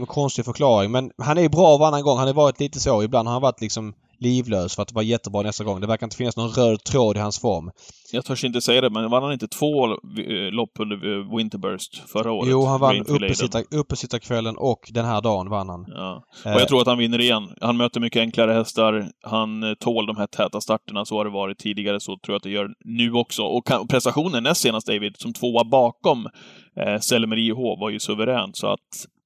konstig 0.08 0.46
förklaring. 0.46 0.92
Men 0.92 1.12
han 1.18 1.38
är 1.38 1.50
bra 1.50 1.78
varannan 1.78 2.04
gång. 2.04 2.18
Han 2.18 2.28
har 2.28 2.34
varit 2.34 2.60
lite 2.60 2.80
så. 2.80 3.04
Ibland 3.04 3.28
har 3.28 3.34
han 3.34 3.42
varit 3.42 3.62
liksom 3.62 3.94
livlös 4.24 4.76
för 4.76 4.82
att 4.82 4.94
vara 4.94 5.06
jättebra 5.06 5.42
nästa 5.42 5.64
gång. 5.64 5.82
Det 5.82 5.88
verkar 5.88 6.06
inte 6.08 6.18
finnas 6.18 6.38
någon 6.38 6.50
röd 6.50 6.84
tråd 6.84 7.18
i 7.18 7.20
hans 7.20 7.40
form. 7.40 7.72
Jag 8.12 8.26
törs 8.26 8.44
inte 8.44 8.62
säga 8.62 8.82
det, 8.82 8.90
men 8.90 9.10
vann 9.10 9.24
han 9.24 9.34
inte 9.34 9.48
två 9.48 9.86
eh, 9.88 10.52
lopp 10.52 10.72
under 10.80 10.96
eh, 10.96 11.36
Winterburst 11.38 12.10
förra 12.10 12.32
året? 12.32 12.50
Jo, 12.52 12.66
han 12.66 12.80
vann 12.80 13.06
uppesittarkvällen 13.72 14.58
och 14.58 14.80
den 14.92 15.06
här 15.06 15.22
dagen 15.22 15.50
vann 15.50 15.70
han. 15.70 15.86
Ja. 15.88 16.24
Eh, 16.46 16.54
Och 16.54 16.62
jag 16.62 16.68
tror 16.68 16.82
att 16.82 16.88
han 16.88 16.98
vinner 16.98 17.22
igen. 17.22 17.50
Han 17.62 17.78
möter 17.78 18.00
mycket 18.00 18.20
enklare 18.20 18.54
hästar. 18.54 19.10
Han 19.24 19.64
eh, 19.64 19.74
tål 19.74 20.06
de 20.06 20.18
här 20.18 20.28
täta 20.28 20.62
starterna. 20.62 21.06
Så 21.06 21.18
har 21.18 21.26
det 21.26 21.32
varit 21.32 21.58
tidigare, 21.60 22.00
så 22.00 22.12
tror 22.12 22.34
jag 22.34 22.36
att 22.36 22.44
det 22.44 22.50
gör 22.50 22.70
nu 22.86 23.14
också. 23.14 23.44
Och 23.44 23.70
prestationen 23.90 24.44
näst 24.44 24.62
senast, 24.62 24.88
David, 24.88 25.16
som 25.18 25.34
tvåa 25.34 25.64
bakom 25.64 26.28
eh, 26.80 27.00
Selmer 27.00 27.38
IH 27.38 27.80
var 27.80 27.90
ju 27.90 28.00
suverän. 28.00 28.50
Så 28.54 28.68
att, 28.68 28.80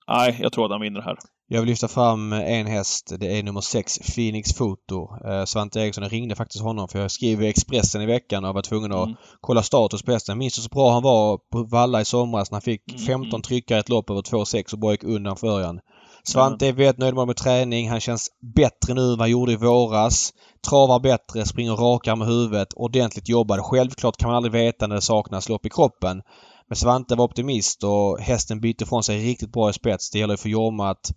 nej, 0.08 0.38
jag 0.42 0.52
tror 0.54 0.66
att 0.66 0.72
han 0.72 0.82
vinner 0.82 1.02
här. 1.02 1.18
Jag 1.50 1.60
vill 1.62 1.70
lyfta 1.70 1.88
fram 1.88 2.34
en 2.34 2.68
häst. 2.68 3.14
Det 3.20 3.40
är 3.40 3.44
nummer 3.44 3.62
6, 3.62 4.00
Phoenix 4.16 4.54
Foto. 4.54 5.10
Eh, 5.30 5.46
Svante 5.46 5.80
Eriksson, 5.80 6.04
jag 6.04 6.14
ringde 6.14 6.36
faktiskt 6.36 6.64
honom 6.64 6.88
för 6.88 7.00
jag 7.00 7.12
skrev 7.12 7.44
i 7.44 7.48
Expressen 7.48 8.02
i 8.02 8.06
veckan 8.06 8.46
och 8.46 8.54
var 8.54 8.62
tvungen 8.62 8.92
att 8.92 9.06
Mm. 9.08 9.18
kolla 9.42 9.64
status 9.64 10.02
på 10.04 10.12
hästen. 10.12 10.34
Jag 10.34 10.38
minns 10.38 10.64
så 10.64 10.70
bra 10.70 10.92
han 10.92 11.04
var 11.04 11.38
på 11.52 11.64
Valla 11.64 12.02
i 12.02 12.06
somras 12.06 12.52
när 12.52 12.56
han 12.56 12.62
fick 12.62 12.82
Mm, 12.92 13.06
15 13.06 13.28
mm. 13.30 13.42
tryckare 13.42 13.78
i 13.78 13.80
ett 13.80 13.90
lopp 13.90 14.10
över 14.10 14.22
2,6 14.22 14.74
och 14.74 14.80
bara 14.80 14.92
gick 14.92 15.04
undan 15.04 15.36
förjan. 15.38 15.80
Svante 16.24 16.68
är 16.68 16.74
väldigt 16.74 16.98
nöjd 16.98 17.16
med 17.16 17.36
träning. 17.36 17.90
Han 17.90 18.00
känns 18.00 18.30
bättre 18.56 18.94
nu 18.94 19.02
än 19.02 19.10
vad 19.10 19.20
han 19.20 19.32
gjorde 19.32 19.52
i 19.52 19.56
våras. 19.56 20.32
Travar 20.70 21.00
bättre, 21.00 21.46
springer 21.46 21.74
rakare 21.76 22.16
med 22.16 22.28
huvudet, 22.28 22.74
ordentligt 22.76 23.30
jobbad. 23.30 23.60
Självklart 23.64 24.18
kan 24.18 24.30
man 24.30 24.36
aldrig 24.38 24.52
veta 24.52 24.88
när 24.88 24.96
det 24.96 25.02
saknas 25.02 25.50
lopp 25.50 25.66
i 25.66 25.70
kroppen. 25.70 26.22
Men 26.70 26.76
Svante 26.76 27.16
var 27.16 27.26
optimist 27.26 27.84
och 27.84 28.20
hästen 28.20 28.60
bytte 28.62 28.86
från 28.86 29.04
sig 29.04 29.18
riktigt 29.18 29.52
bra 29.52 29.70
i 29.70 29.74
spets. 29.74 30.12
Det 30.12 30.20
gäller 30.20 30.38
för 30.38 30.50
Jorma 30.50 30.90
att 30.90 31.12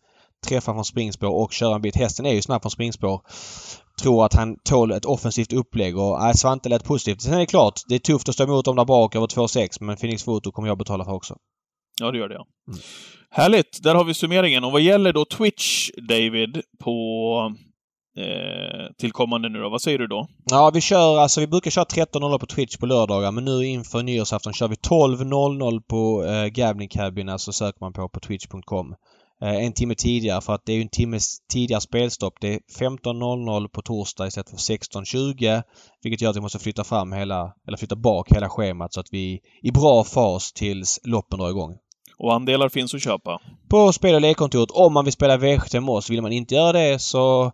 träffa 0.48 0.74
från 0.74 0.84
springspår 0.84 1.42
och 1.42 1.52
köra 1.52 1.74
en 1.74 1.82
bit. 1.82 1.96
Hästen 1.96 2.26
är 2.26 2.32
ju 2.32 2.42
snabb 2.42 2.62
från 2.62 2.70
springspår. 2.70 3.20
Tror 4.02 4.24
att 4.24 4.34
han 4.34 4.56
tål 4.64 4.92
ett 4.92 5.04
offensivt 5.04 5.52
upplägg 5.52 5.98
och 5.98 6.18
nej, 6.20 6.36
Svante 6.36 6.68
lät 6.68 6.84
positivt. 6.84 7.22
Sen 7.22 7.34
är 7.34 7.38
det 7.38 7.46
klart, 7.46 7.80
det 7.88 7.94
är 7.94 7.98
tufft 7.98 8.28
att 8.28 8.34
stå 8.34 8.44
emot 8.44 8.64
dem 8.64 8.76
där 8.76 8.84
bak 8.84 9.16
över 9.16 9.26
2,6 9.26 9.76
men 9.80 9.96
Phoenix 9.96 10.24
Foto 10.24 10.52
kommer 10.52 10.68
jag 10.68 10.78
betala 10.78 11.04
för 11.04 11.12
också. 11.12 11.36
Ja, 12.00 12.10
det 12.10 12.18
gör 12.18 12.28
det, 12.28 12.34
ja. 12.34 12.46
Mm. 12.68 12.80
Härligt! 13.30 13.82
Där 13.82 13.94
har 13.94 14.04
vi 14.04 14.14
summeringen. 14.14 14.64
Och 14.64 14.72
vad 14.72 14.80
gäller 14.80 15.12
då 15.12 15.24
Twitch, 15.24 15.90
David, 16.08 16.62
på 16.84 17.54
eh, 18.18 18.92
tillkommande 18.98 19.48
nu 19.48 19.58
då? 19.58 19.68
Vad 19.68 19.82
säger 19.82 19.98
du 19.98 20.06
då? 20.06 20.28
Ja, 20.50 20.70
vi 20.74 20.80
kör 20.80 21.18
alltså, 21.18 21.40
vi 21.40 21.46
brukar 21.46 21.70
köra 21.70 21.84
13.00 21.84 22.38
på 22.38 22.46
Twitch 22.46 22.76
på 22.76 22.86
lördagar 22.86 23.32
men 23.32 23.44
nu 23.44 23.66
inför 23.66 24.02
nyårsafton 24.02 24.52
kör 24.52 24.68
vi 24.68 24.74
12.00 24.74 25.80
på 25.80 26.24
eh, 26.24 26.46
Gambling 26.46 26.88
Cabin, 26.88 27.28
alltså 27.28 27.52
söker 27.52 27.80
man 27.80 27.92
på 27.92 28.08
på 28.08 28.20
twitch.com. 28.20 28.94
Eh, 29.42 29.64
en 29.64 29.72
timme 29.72 29.94
tidigare 29.94 30.40
för 30.40 30.54
att 30.54 30.62
det 30.66 30.72
är 30.72 30.80
en 30.80 30.88
timme 30.88 31.18
tidigare 31.52 31.80
spelstopp. 31.80 32.34
Det 32.40 32.54
är 32.54 32.60
15.00 32.80 33.68
på 33.68 33.82
torsdag 33.82 34.26
istället 34.26 34.50
för 34.50 34.56
16.20 34.56 35.62
vilket 36.02 36.20
gör 36.20 36.30
att 36.30 36.36
vi 36.36 36.40
måste 36.40 36.58
flytta 36.58 36.84
fram 36.84 37.12
hela, 37.12 37.54
eller 37.66 37.76
flytta 37.76 37.96
bak 37.96 38.32
hela 38.32 38.48
schemat 38.48 38.94
så 38.94 39.00
att 39.00 39.08
vi 39.10 39.34
är 39.34 39.68
i 39.68 39.72
bra 39.72 40.04
fas 40.04 40.52
tills 40.52 41.00
loppen 41.04 41.38
drar 41.38 41.50
igång. 41.50 41.76
Och 42.18 42.34
andelar 42.34 42.68
finns 42.68 42.94
att 42.94 43.02
köpa. 43.02 43.40
På 43.70 43.92
spel 43.92 44.14
och 44.14 44.20
lekkontoret 44.20 44.70
om 44.70 44.92
man 44.92 45.04
vill 45.04 45.12
spela 45.12 45.36
V75 45.36 45.80
med 45.80 45.94
oss. 45.94 46.10
Vill 46.10 46.22
man 46.22 46.32
inte 46.32 46.54
göra 46.54 46.72
det 46.72 46.98
så 46.98 47.52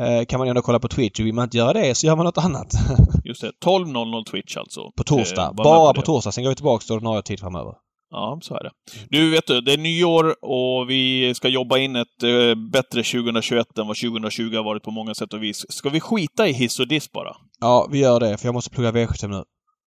eh, 0.00 0.24
kan 0.28 0.38
man 0.38 0.48
ändå 0.48 0.62
kolla 0.62 0.78
på 0.78 0.88
Twitch. 0.88 1.20
Vill 1.20 1.34
man 1.34 1.44
inte 1.44 1.56
göra 1.56 1.72
det 1.72 1.94
så 1.94 2.06
gör 2.06 2.16
man 2.16 2.26
något 2.26 2.38
annat. 2.38 2.72
Just 3.24 3.40
det, 3.40 3.52
12.00 3.64 4.24
Twitch 4.30 4.56
alltså. 4.56 4.80
På 4.96 5.04
torsdag. 5.04 5.44
Eh, 5.44 5.52
Bara 5.52 5.92
det. 5.92 6.00
på 6.00 6.06
torsdag. 6.06 6.32
Sen 6.32 6.44
går 6.44 6.50
vi 6.50 6.56
tillbaka 6.56 6.82
till 6.82 6.94
ordinarie 6.94 7.22
tid 7.22 7.40
framöver. 7.40 7.72
Ja, 8.14 8.38
så 8.42 8.54
är 8.54 8.62
det. 8.62 8.70
Du, 9.08 9.30
vet 9.30 9.46
du, 9.46 9.60
det 9.60 9.72
är 9.72 9.78
nyår 9.78 10.44
och 10.44 10.90
vi 10.90 11.32
ska 11.34 11.48
jobba 11.48 11.78
in 11.78 11.96
ett 11.96 12.22
eh, 12.22 12.54
bättre 12.72 13.02
2021 13.02 13.78
än 13.78 13.86
vad 13.86 13.96
2020 13.96 14.56
har 14.56 14.64
varit 14.64 14.82
på 14.82 14.90
många 14.90 15.14
sätt 15.14 15.32
och 15.32 15.42
vis. 15.42 15.66
Ska 15.68 15.88
vi 15.88 16.00
skita 16.00 16.48
i 16.48 16.52
hiss 16.52 16.80
och 16.80 16.88
diss 16.88 17.12
bara? 17.12 17.36
Ja, 17.60 17.88
vi 17.92 17.98
gör 17.98 18.20
det. 18.20 18.38
För 18.38 18.46
jag 18.48 18.54
måste 18.54 18.70
plugga 18.70 18.90
V75 18.92 19.28
nu. 19.28 19.44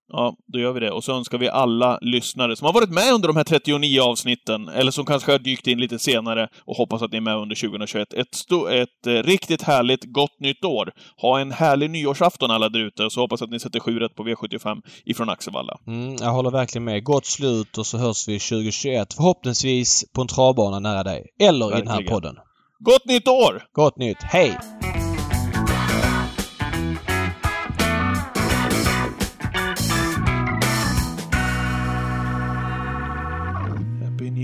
Ja, 0.09 0.35
då 0.53 0.59
gör 0.59 0.71
vi 0.73 0.79
det. 0.79 0.91
Och 0.91 1.03
så 1.03 1.17
önskar 1.17 1.37
vi 1.37 1.49
alla 1.49 1.99
lyssnare 2.01 2.55
som 2.55 2.65
har 2.65 2.73
varit 2.73 2.89
med 2.89 3.13
under 3.13 3.27
de 3.27 3.37
här 3.37 3.43
39 3.43 4.01
avsnitten, 4.01 4.67
eller 4.69 4.91
som 4.91 5.05
kanske 5.05 5.31
har 5.31 5.39
dykt 5.39 5.67
in 5.67 5.79
lite 5.79 5.99
senare 5.99 6.47
och 6.65 6.75
hoppas 6.75 7.01
att 7.01 7.11
ni 7.11 7.17
är 7.17 7.21
med 7.21 7.37
under 7.37 7.55
2021, 7.55 8.13
ett, 8.13 8.27
sto- 8.31 8.69
ett 8.71 9.07
eh, 9.07 9.11
riktigt 9.13 9.61
härligt 9.61 10.03
gott 10.13 10.39
nytt 10.39 10.65
år. 10.65 10.91
Ha 11.21 11.39
en 11.39 11.51
härlig 11.51 11.89
nyårsafton 11.89 12.51
alla 12.51 12.69
där 12.69 12.79
ute, 12.79 13.03
och 13.05 13.11
så 13.11 13.21
hoppas 13.21 13.41
att 13.41 13.49
ni 13.49 13.59
sätter 13.59 13.79
7 13.79 13.99
rätt 13.99 14.15
på 14.15 14.23
V75 14.23 14.81
ifrån 15.05 15.29
Axevalla. 15.29 15.77
Mm, 15.87 16.15
jag 16.19 16.31
håller 16.31 16.51
verkligen 16.51 16.83
med. 16.85 17.03
Gott 17.03 17.25
slut 17.25 17.77
och 17.77 17.85
så 17.85 17.97
hörs 17.97 18.27
vi 18.27 18.39
2021. 18.39 19.13
Förhoppningsvis 19.13 20.05
på 20.15 20.21
en 20.21 20.27
travbana 20.27 20.79
nära 20.79 21.03
dig. 21.03 21.25
Eller 21.41 21.67
i 21.67 21.79
den 21.79 21.87
här 21.87 21.95
Verkligen. 21.95 22.13
podden. 22.13 22.35
Gott 22.79 23.05
nytt 23.05 23.27
år! 23.27 23.63
Gott 23.73 23.97
nytt. 23.97 24.17
Hej! 24.23 24.57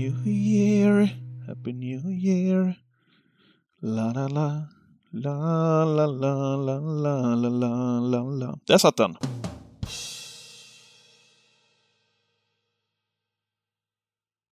New 0.04 0.20
Year, 0.28 1.08
Happy 1.46 1.72
New 1.72 2.12
Year. 2.12 2.76
La 3.80 4.12
la 4.12 4.28
la, 4.28 4.68
la 5.12 5.32
la 5.84 6.04
la 6.04 6.56
la 6.56 6.76
la 6.76 7.34
la 7.34 7.48
la 7.48 8.00
la 8.00 8.20
la. 8.20 8.58
Där 8.66 8.78
satt 8.78 8.96
den. 8.96 9.16